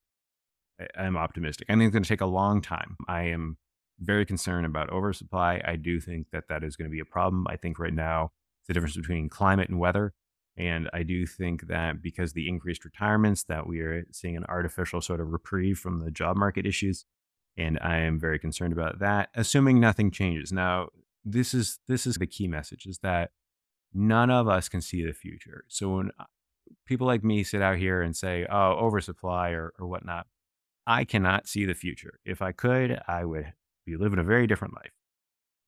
I'm 0.97 1.17
optimistic. 1.17 1.67
I 1.69 1.73
think 1.73 1.83
it's 1.83 1.93
going 1.93 2.03
to 2.03 2.09
take 2.09 2.21
a 2.21 2.25
long 2.25 2.61
time. 2.61 2.97
I 3.07 3.23
am 3.23 3.57
very 3.99 4.25
concerned 4.25 4.65
about 4.65 4.91
oversupply. 4.91 5.61
I 5.65 5.75
do 5.75 5.99
think 5.99 6.27
that 6.31 6.45
that 6.49 6.63
is 6.63 6.75
going 6.75 6.89
to 6.89 6.93
be 6.93 6.99
a 6.99 7.05
problem. 7.05 7.47
I 7.49 7.55
think 7.55 7.79
right 7.79 7.93
now 7.93 8.31
the 8.67 8.73
difference 8.73 8.97
between 8.97 9.29
climate 9.29 9.69
and 9.69 9.79
weather. 9.79 10.13
And 10.57 10.89
I 10.91 11.03
do 11.03 11.25
think 11.25 11.67
that 11.67 12.01
because 12.01 12.33
the 12.33 12.49
increased 12.49 12.83
retirements, 12.83 13.43
that 13.43 13.67
we 13.67 13.79
are 13.81 14.05
seeing 14.11 14.35
an 14.35 14.45
artificial 14.49 15.01
sort 15.01 15.21
of 15.21 15.31
reprieve 15.31 15.77
from 15.77 15.99
the 15.99 16.11
job 16.11 16.35
market 16.35 16.65
issues. 16.65 17.05
And 17.57 17.77
I 17.81 17.97
am 17.97 18.19
very 18.19 18.39
concerned 18.39 18.73
about 18.73 18.99
that, 18.99 19.29
assuming 19.35 19.79
nothing 19.79 20.11
changes. 20.11 20.51
Now, 20.51 20.89
this 21.23 21.53
is 21.53 21.79
this 21.87 22.07
is 22.07 22.15
the 22.15 22.27
key 22.27 22.47
message: 22.47 22.85
is 22.85 22.99
that 22.99 23.31
none 23.93 24.29
of 24.29 24.47
us 24.47 24.69
can 24.69 24.81
see 24.81 25.03
the 25.03 25.13
future. 25.13 25.65
So 25.67 25.89
when 25.95 26.11
uh, 26.19 26.25
people 26.85 27.07
like 27.07 27.23
me 27.23 27.43
sit 27.43 27.61
out 27.61 27.77
here 27.77 28.01
and 28.01 28.15
say, 28.15 28.45
"Oh, 28.49 28.73
oversupply" 28.73 29.49
or, 29.49 29.73
or 29.79 29.87
whatnot, 29.87 30.27
I 30.85 31.03
cannot 31.03 31.47
see 31.47 31.65
the 31.65 31.73
future. 31.73 32.19
If 32.25 32.41
I 32.41 32.51
could, 32.51 32.99
I 33.07 33.25
would 33.25 33.53
be 33.85 33.97
living 33.97 34.19
a 34.19 34.23
very 34.23 34.47
different 34.47 34.75
life 34.75 34.91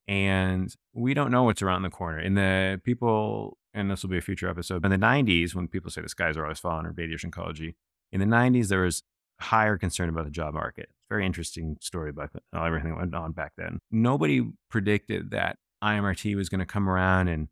and 0.09 0.75
we 0.91 1.13
don't 1.13 1.29
know 1.29 1.43
what's 1.43 1.61
around 1.61 1.83
the 1.83 1.89
corner. 1.91 2.19
In 2.19 2.33
the 2.33 2.81
people, 2.83 3.59
and 3.75 3.91
this 3.91 4.01
will 4.01 4.09
be 4.09 4.17
a 4.17 4.21
future 4.21 4.49
episode, 4.49 4.83
in 4.83 4.89
the 4.89 4.97
90s, 4.97 5.53
when 5.53 5.67
people 5.67 5.91
say 5.91 6.01
the 6.01 6.09
skies 6.09 6.35
are 6.35 6.43
always 6.43 6.57
falling 6.57 6.87
in 6.87 6.93
radiation 6.95 7.29
oncology, 7.29 7.75
in 8.11 8.19
the 8.19 8.25
90s, 8.25 8.69
there 8.69 8.81
was 8.81 9.03
higher 9.39 9.77
concern 9.77 10.09
about 10.09 10.25
the 10.25 10.31
job 10.31 10.55
market. 10.55 10.89
Very 11.09 11.27
interesting 11.27 11.77
story 11.79 12.09
about 12.09 12.31
everything 12.55 12.89
that 12.89 12.97
went 12.97 13.13
on 13.13 13.33
back 13.33 13.53
then. 13.55 13.77
Nobody 13.91 14.49
predicted 14.71 15.29
that 15.29 15.57
IMRT 15.83 16.35
was 16.35 16.49
going 16.49 16.59
to 16.59 16.65
come 16.65 16.89
around 16.89 17.27
and 17.27 17.47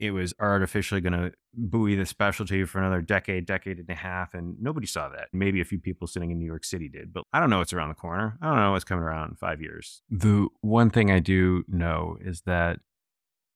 it 0.00 0.10
was 0.10 0.34
artificially 0.40 1.00
going 1.00 1.12
to 1.12 1.32
buoy 1.54 1.94
the 1.94 2.06
specialty 2.06 2.64
for 2.64 2.78
another 2.78 3.00
decade, 3.00 3.46
decade 3.46 3.78
and 3.78 3.90
a 3.90 3.94
half. 3.94 4.34
And 4.34 4.56
nobody 4.60 4.86
saw 4.86 5.08
that. 5.08 5.28
Maybe 5.32 5.60
a 5.60 5.64
few 5.64 5.78
people 5.78 6.06
sitting 6.06 6.30
in 6.30 6.38
New 6.38 6.46
York 6.46 6.64
City 6.64 6.88
did, 6.88 7.12
but 7.12 7.24
I 7.32 7.40
don't 7.40 7.50
know 7.50 7.58
what's 7.58 7.72
around 7.72 7.88
the 7.88 7.94
corner. 7.94 8.38
I 8.40 8.48
don't 8.48 8.56
know 8.56 8.72
what's 8.72 8.84
coming 8.84 9.04
around 9.04 9.30
in 9.30 9.36
five 9.36 9.60
years. 9.60 10.02
The 10.10 10.48
one 10.60 10.90
thing 10.90 11.10
I 11.10 11.18
do 11.18 11.64
know 11.68 12.16
is 12.20 12.42
that 12.42 12.80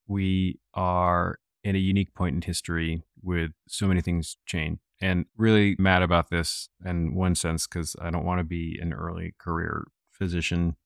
we 0.07 0.59
are 0.75 1.39
in 1.65 1.77
a 1.77 1.79
unique 1.79 2.15
point 2.15 2.35
in 2.35 2.43
history 2.43 3.03
with 3.23 3.53
so 3.69 3.87
many 3.87 4.01
things 4.01 4.37
change. 4.47 4.79
And 5.01 5.27
really 5.37 5.75
mad 5.79 6.03
about 6.03 6.31
this 6.31 6.69
in 6.85 7.15
one 7.15 7.35
sense, 7.35 7.67
because 7.67 7.97
I 8.01 8.11
don't 8.11 8.25
want 8.25 8.39
to 8.39 8.45
be 8.45 8.79
an 8.81 8.93
early 8.93 9.35
career 9.39 9.85
physician 10.13 10.77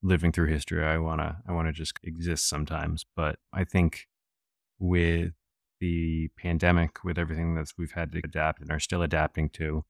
living 0.00 0.30
through 0.30 0.46
history. 0.46 0.84
I 0.84 0.98
wanna 0.98 1.42
I 1.48 1.52
wanna 1.52 1.72
just 1.72 1.98
exist 2.04 2.48
sometimes. 2.48 3.04
But 3.16 3.40
I 3.52 3.64
think 3.64 4.06
with 4.78 5.32
the 5.80 6.28
pandemic, 6.36 7.04
with 7.04 7.18
everything 7.18 7.54
that 7.54 7.72
we've 7.78 7.92
had 7.92 8.12
to 8.12 8.20
adapt 8.24 8.60
and 8.60 8.70
are 8.70 8.80
still 8.80 9.02
adapting 9.02 9.48
to, 9.50 9.84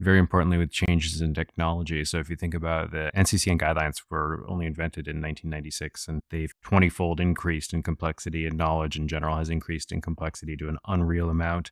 very 0.00 0.18
importantly 0.18 0.58
with 0.58 0.70
changes 0.70 1.20
in 1.20 1.34
technology. 1.34 2.04
So 2.04 2.18
if 2.18 2.28
you 2.28 2.36
think 2.36 2.54
about 2.54 2.90
the 2.90 3.10
NCCN 3.16 3.60
guidelines 3.60 4.02
were 4.10 4.44
only 4.48 4.66
invented 4.66 5.06
in 5.06 5.16
1996 5.16 6.08
and 6.08 6.20
they've 6.30 6.52
20 6.62 6.88
fold 6.88 7.20
increased 7.20 7.72
in 7.72 7.82
complexity 7.82 8.46
and 8.46 8.56
knowledge 8.56 8.96
in 8.96 9.08
general 9.08 9.36
has 9.36 9.50
increased 9.50 9.92
in 9.92 10.00
complexity 10.00 10.56
to 10.56 10.68
an 10.68 10.78
unreal 10.86 11.30
amount. 11.30 11.70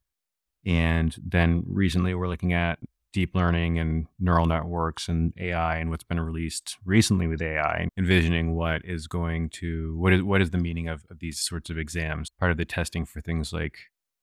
And 0.64 1.16
then 1.22 1.64
recently 1.66 2.14
we're 2.14 2.28
looking 2.28 2.52
at 2.52 2.78
deep 3.12 3.34
learning 3.34 3.78
and 3.78 4.06
neural 4.18 4.46
networks 4.46 5.08
and 5.08 5.32
AI 5.38 5.76
and 5.76 5.90
what's 5.90 6.04
been 6.04 6.20
released 6.20 6.76
recently 6.84 7.26
with 7.26 7.42
AI, 7.42 7.88
envisioning 7.96 8.54
what 8.54 8.82
is 8.84 9.06
going 9.06 9.50
to 9.50 9.96
what 9.96 10.12
is 10.12 10.22
what 10.22 10.40
is 10.40 10.50
the 10.50 10.58
meaning 10.58 10.88
of, 10.88 11.04
of 11.10 11.18
these 11.18 11.40
sorts 11.40 11.70
of 11.70 11.78
exams. 11.78 12.30
Part 12.30 12.50
of 12.50 12.56
the 12.56 12.64
testing 12.64 13.04
for 13.04 13.20
things 13.20 13.52
like 13.52 13.78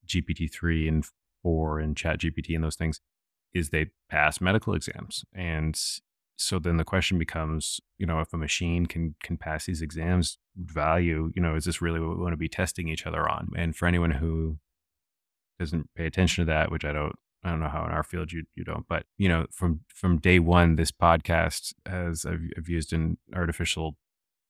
GPT 0.08 0.52
three 0.52 0.88
and 0.88 1.06
four 1.44 1.80
and 1.80 1.96
Chat 1.96 2.20
GPT 2.20 2.56
and 2.56 2.64
those 2.64 2.76
things 2.76 3.00
is 3.54 3.70
they 3.70 3.88
pass 4.10 4.42
medical 4.42 4.74
exams. 4.74 5.24
And 5.34 5.80
so 6.38 6.60
then 6.60 6.78
the 6.78 6.86
question 6.86 7.18
becomes, 7.18 7.82
you 7.98 8.06
know, 8.06 8.22
if 8.22 8.34
a 8.34 8.38
machine 8.38 8.86
can 8.86 9.16
can 9.24 9.38
pass 9.38 9.66
these 9.66 9.82
exams, 9.82 10.38
value, 10.56 11.32
you 11.36 11.42
know, 11.42 11.56
is 11.56 11.66
this 11.66 11.82
really 11.82 12.00
what 12.00 12.18
we 12.18 12.24
want 12.24 12.34
to 12.34 12.38
be 12.38 12.50
testing 12.50 12.88
each 12.88 13.06
other 13.06 13.30
on? 13.30 13.50
And 13.56 13.76
for 13.76 13.88
anyone 13.88 14.12
who 14.12 14.58
doesn't 15.60 15.90
pay 15.96 16.06
attention 16.06 16.46
to 16.46 16.52
that, 16.52 16.72
which 16.72 16.86
I 16.86 16.94
don't 16.94 17.16
I 17.44 17.50
don't 17.50 17.60
know 17.60 17.70
how 17.70 17.86
in 17.86 17.92
our 17.92 18.04
field 18.04 18.32
you 18.32 18.44
you 18.56 18.64
don't, 18.64 18.88
but 18.88 19.06
you 19.18 19.30
know, 19.30 19.46
from 19.52 19.82
from 19.88 20.18
day 20.18 20.40
one, 20.40 20.76
this 20.76 20.92
podcast 20.92 21.74
has 21.86 22.26
I've, 22.26 22.42
I've 22.58 22.70
used 22.70 22.92
an 22.92 23.18
artificial 23.34 23.96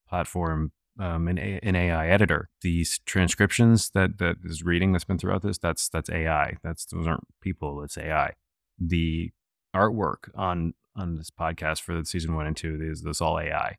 platform, 0.08 0.72
um, 1.00 1.28
an, 1.28 1.38
A, 1.38 1.60
an 1.62 1.76
AI 1.76 2.08
editor. 2.08 2.50
These 2.62 3.00
transcriptions 3.06 3.92
that 3.92 4.18
that 4.18 4.38
is 4.44 4.64
reading 4.64 4.92
that's 4.92 5.06
been 5.06 5.20
throughout 5.20 5.44
this, 5.44 5.58
that's 5.58 5.88
that's 5.90 6.10
AI. 6.10 6.58
That's 6.64 6.86
those 6.86 7.08
aren't 7.08 7.28
people. 7.42 7.84
It's 7.84 7.98
AI. 7.98 8.34
The 8.80 9.32
artwork 9.76 10.30
on 10.36 10.74
on 10.96 11.16
this 11.16 11.30
podcast 11.30 11.82
for 11.82 11.96
the 11.96 12.06
season 12.06 12.36
one 12.36 12.48
and 12.48 12.58
two 12.58 12.80
is 12.82 13.04
this 13.04 13.22
all 13.22 13.40
AI, 13.40 13.78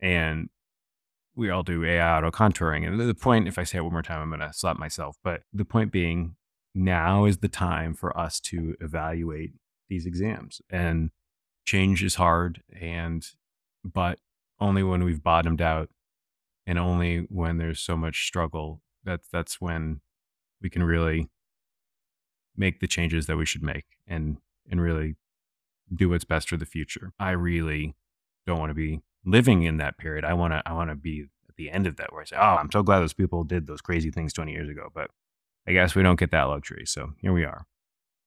and 0.00 0.50
we 1.36 1.50
all 1.50 1.62
do 1.62 1.84
AI 1.84 2.18
auto 2.18 2.30
contouring. 2.30 2.86
And 2.86 3.00
the 3.00 3.14
point, 3.14 3.48
if 3.48 3.58
I 3.58 3.64
say 3.64 3.78
it 3.78 3.82
one 3.82 3.92
more 3.92 4.02
time, 4.02 4.20
I'm 4.20 4.28
going 4.28 4.40
to 4.40 4.52
slap 4.52 4.78
myself. 4.78 5.16
But 5.24 5.42
the 5.52 5.64
point 5.64 5.90
being, 5.90 6.36
now 6.74 7.24
is 7.24 7.38
the 7.38 7.48
time 7.48 7.94
for 7.94 8.16
us 8.18 8.40
to 8.40 8.74
evaluate 8.80 9.52
these 9.88 10.06
exams. 10.06 10.60
And 10.70 11.10
change 11.64 12.02
is 12.02 12.16
hard 12.16 12.62
and 12.78 13.26
but 13.84 14.18
only 14.60 14.82
when 14.82 15.02
we've 15.02 15.22
bottomed 15.22 15.62
out 15.62 15.88
and 16.66 16.78
only 16.78 17.20
when 17.30 17.56
there's 17.56 17.80
so 17.80 17.96
much 17.96 18.26
struggle 18.26 18.82
that's 19.02 19.28
that's 19.28 19.60
when 19.60 20.00
we 20.60 20.68
can 20.68 20.82
really 20.82 21.30
make 22.56 22.80
the 22.80 22.86
changes 22.86 23.26
that 23.26 23.36
we 23.36 23.46
should 23.46 23.62
make 23.62 23.84
and 24.06 24.38
and 24.70 24.80
really 24.80 25.16
do 25.94 26.08
what's 26.08 26.24
best 26.24 26.48
for 26.48 26.56
the 26.56 26.66
future. 26.66 27.12
I 27.18 27.30
really 27.30 27.94
don't 28.46 28.58
want 28.58 28.70
to 28.70 28.74
be 28.74 29.00
living 29.24 29.62
in 29.62 29.78
that 29.78 29.98
period. 29.98 30.24
I 30.24 30.34
want 30.34 30.52
to 30.52 30.62
i 30.66 30.72
want 30.72 30.90
to 30.90 30.96
be 30.96 31.26
at 31.48 31.56
the 31.56 31.70
end 31.70 31.86
of 31.86 31.96
that 31.96 32.12
where 32.12 32.22
i 32.22 32.24
say 32.24 32.36
oh 32.36 32.56
i'm 32.56 32.70
so 32.70 32.82
glad 32.82 33.00
those 33.00 33.12
people 33.12 33.44
did 33.44 33.66
those 33.66 33.80
crazy 33.80 34.10
things 34.10 34.32
20 34.32 34.50
years 34.50 34.68
ago 34.68 34.88
but 34.92 35.10
I 35.66 35.72
guess 35.72 35.94
we 35.94 36.02
don't 36.02 36.18
get 36.18 36.30
that 36.30 36.44
luxury. 36.44 36.84
So 36.86 37.12
here 37.20 37.32
we 37.32 37.44
are. 37.44 37.66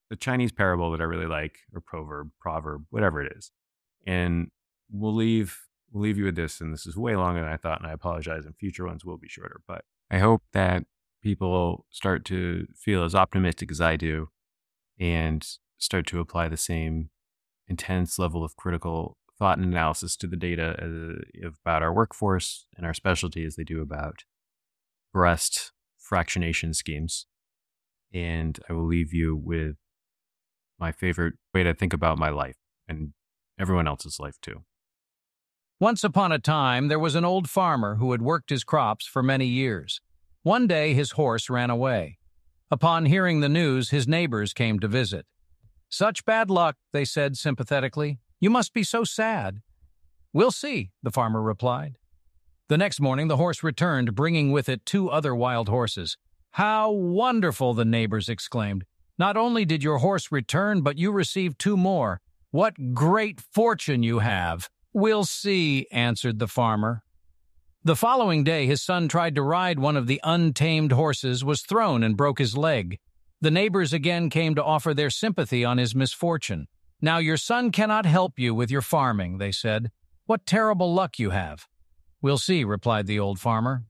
The 0.09 0.15
Chinese 0.15 0.51
parable 0.51 0.91
that 0.91 1.01
I 1.01 1.03
really 1.03 1.25
like, 1.25 1.59
or 1.73 1.81
proverb, 1.81 2.31
proverb, 2.39 2.85
whatever 2.89 3.21
it 3.21 3.33
is. 3.35 3.51
And 4.05 4.49
we'll 4.89 5.13
leave 5.13 5.59
we'll 5.91 6.03
leave 6.03 6.17
you 6.17 6.25
with 6.25 6.35
this, 6.35 6.59
and 6.59 6.73
this 6.73 6.85
is 6.85 6.97
way 6.97 7.15
longer 7.15 7.41
than 7.41 7.51
I 7.51 7.57
thought, 7.57 7.79
and 7.79 7.89
I 7.89 7.93
apologize, 7.93 8.45
and 8.45 8.55
future 8.55 8.85
ones 8.85 9.05
will 9.05 9.17
be 9.17 9.27
shorter. 9.27 9.61
But 9.67 9.83
I 10.11 10.19
hope 10.19 10.43
that 10.53 10.83
people 11.21 11.85
start 11.89 12.25
to 12.25 12.67
feel 12.75 13.03
as 13.03 13.15
optimistic 13.15 13.71
as 13.71 13.81
I 13.81 13.95
do 13.95 14.29
and 14.99 15.45
start 15.77 16.07
to 16.07 16.19
apply 16.19 16.47
the 16.47 16.57
same 16.57 17.09
intense 17.67 18.17
level 18.17 18.43
of 18.43 18.55
critical 18.55 19.17
thought 19.37 19.57
and 19.57 19.67
analysis 19.67 20.15
to 20.17 20.27
the 20.27 20.35
data 20.35 20.75
uh, 20.81 21.49
about 21.63 21.83
our 21.83 21.93
workforce 21.93 22.65
and 22.75 22.85
our 22.85 22.93
specialty 22.93 23.45
as 23.45 23.55
they 23.55 23.63
do 23.63 23.81
about 23.81 24.23
breast 25.13 25.71
fractionation 26.09 26.75
schemes. 26.75 27.25
And 28.13 28.59
I 28.69 28.73
will 28.73 28.85
leave 28.85 29.13
you 29.13 29.35
with 29.35 29.75
my 30.79 30.91
favorite 30.91 31.35
way 31.53 31.63
to 31.63 31.73
think 31.73 31.93
about 31.93 32.17
my 32.17 32.29
life 32.29 32.55
and 32.87 33.13
everyone 33.59 33.87
else's 33.87 34.19
life 34.19 34.39
too. 34.41 34.63
Once 35.79 36.03
upon 36.03 36.31
a 36.31 36.39
time, 36.39 36.87
there 36.87 36.99
was 36.99 37.15
an 37.15 37.25
old 37.25 37.49
farmer 37.49 37.95
who 37.95 38.11
had 38.11 38.21
worked 38.21 38.49
his 38.49 38.63
crops 38.63 39.05
for 39.05 39.21
many 39.21 39.45
years. 39.45 40.01
One 40.41 40.65
day, 40.65 40.93
his 40.93 41.11
horse 41.11 41.49
ran 41.49 41.69
away. 41.69 42.17
Upon 42.71 43.05
hearing 43.05 43.41
the 43.41 43.49
news, 43.49 43.91
his 43.91 44.07
neighbors 44.07 44.53
came 44.53 44.79
to 44.79 44.87
visit. 44.87 45.25
Such 45.89 46.25
bad 46.25 46.49
luck, 46.49 46.77
they 46.93 47.05
said 47.05 47.37
sympathetically. 47.37 48.19
You 48.39 48.49
must 48.49 48.73
be 48.73 48.83
so 48.83 49.03
sad. 49.03 49.61
We'll 50.33 50.51
see, 50.51 50.91
the 51.03 51.11
farmer 51.11 51.41
replied. 51.41 51.97
The 52.69 52.77
next 52.77 52.99
morning, 52.99 53.29
the 53.29 53.37
horse 53.37 53.63
returned, 53.63 54.13
bringing 54.13 54.51
with 54.51 54.67
it 54.67 54.85
two 54.85 55.09
other 55.09 55.33
wild 55.33 55.69
horses. 55.69 56.17
How 56.51 56.91
wonderful, 56.91 57.73
the 57.73 57.85
neighbors 57.85 58.27
exclaimed. 58.27 58.83
Not 59.17 59.37
only 59.37 59.63
did 59.63 59.83
your 59.83 59.99
horse 59.99 60.33
return, 60.33 60.81
but 60.81 60.97
you 60.97 61.11
received 61.11 61.59
two 61.59 61.77
more. 61.77 62.19
What 62.51 62.93
great 62.93 63.39
fortune 63.39 64.03
you 64.03 64.19
have! 64.19 64.69
We'll 64.93 65.23
see, 65.23 65.87
answered 65.91 66.39
the 66.39 66.47
farmer. 66.47 67.03
The 67.85 67.95
following 67.95 68.43
day, 68.43 68.65
his 68.65 68.83
son 68.83 69.07
tried 69.07 69.35
to 69.35 69.43
ride 69.43 69.79
one 69.79 69.95
of 69.95 70.07
the 70.07 70.19
untamed 70.23 70.91
horses, 70.91 71.45
was 71.45 71.61
thrown, 71.61 72.03
and 72.03 72.17
broke 72.17 72.39
his 72.39 72.57
leg. 72.57 72.99
The 73.39 73.51
neighbors 73.51 73.93
again 73.93 74.29
came 74.29 74.55
to 74.55 74.63
offer 74.63 74.93
their 74.93 75.09
sympathy 75.09 75.63
on 75.63 75.77
his 75.77 75.95
misfortune. 75.95 76.67
Now 77.01 77.19
your 77.19 77.37
son 77.37 77.71
cannot 77.71 78.05
help 78.05 78.37
you 78.37 78.53
with 78.53 78.69
your 78.69 78.81
farming, 78.81 79.37
they 79.37 79.53
said. 79.53 79.91
What 80.25 80.45
terrible 80.45 80.93
luck 80.93 81.17
you 81.17 81.29
have. 81.29 81.65
We'll 82.21 82.37
see, 82.37 82.63
replied 82.63 83.07
the 83.07 83.19
old 83.19 83.39
farmer. 83.39 83.83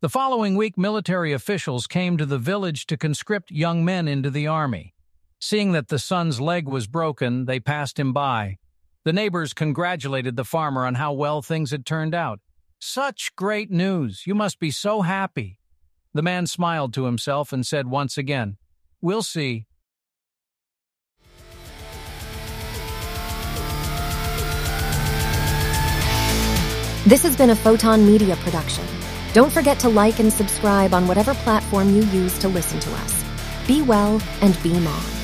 The 0.00 0.08
following 0.08 0.56
week, 0.56 0.76
military 0.76 1.32
officials 1.32 1.86
came 1.86 2.16
to 2.16 2.26
the 2.26 2.38
village 2.38 2.86
to 2.86 2.96
conscript 2.96 3.50
young 3.50 3.84
men 3.84 4.08
into 4.08 4.30
the 4.30 4.46
army. 4.46 4.94
Seeing 5.40 5.72
that 5.72 5.88
the 5.88 5.98
son's 5.98 6.40
leg 6.40 6.66
was 6.68 6.86
broken, 6.86 7.44
they 7.44 7.60
passed 7.60 7.98
him 7.98 8.12
by. 8.12 8.58
The 9.04 9.12
neighbors 9.12 9.52
congratulated 9.52 10.36
the 10.36 10.44
farmer 10.44 10.84
on 10.84 10.96
how 10.96 11.12
well 11.12 11.40
things 11.40 11.70
had 11.70 11.86
turned 11.86 12.14
out. 12.14 12.40
Such 12.78 13.34
great 13.36 13.70
news! 13.70 14.24
You 14.26 14.34
must 14.34 14.58
be 14.58 14.70
so 14.70 15.02
happy. 15.02 15.60
The 16.12 16.22
man 16.22 16.46
smiled 16.46 16.92
to 16.94 17.04
himself 17.04 17.52
and 17.52 17.66
said 17.66 17.86
once 17.86 18.18
again, 18.18 18.56
We'll 19.00 19.22
see. 19.22 19.65
This 27.06 27.22
has 27.22 27.36
been 27.36 27.50
a 27.50 27.54
Photon 27.54 28.04
Media 28.04 28.34
production. 28.34 28.84
Don't 29.32 29.52
forget 29.52 29.78
to 29.78 29.88
like 29.88 30.18
and 30.18 30.32
subscribe 30.32 30.92
on 30.92 31.06
whatever 31.06 31.34
platform 31.34 31.94
you 31.94 32.02
use 32.06 32.36
to 32.40 32.48
listen 32.48 32.80
to 32.80 32.92
us. 32.94 33.24
Be 33.68 33.80
well 33.80 34.20
and 34.40 34.60
be 34.60 34.72
Mom. 34.80 35.15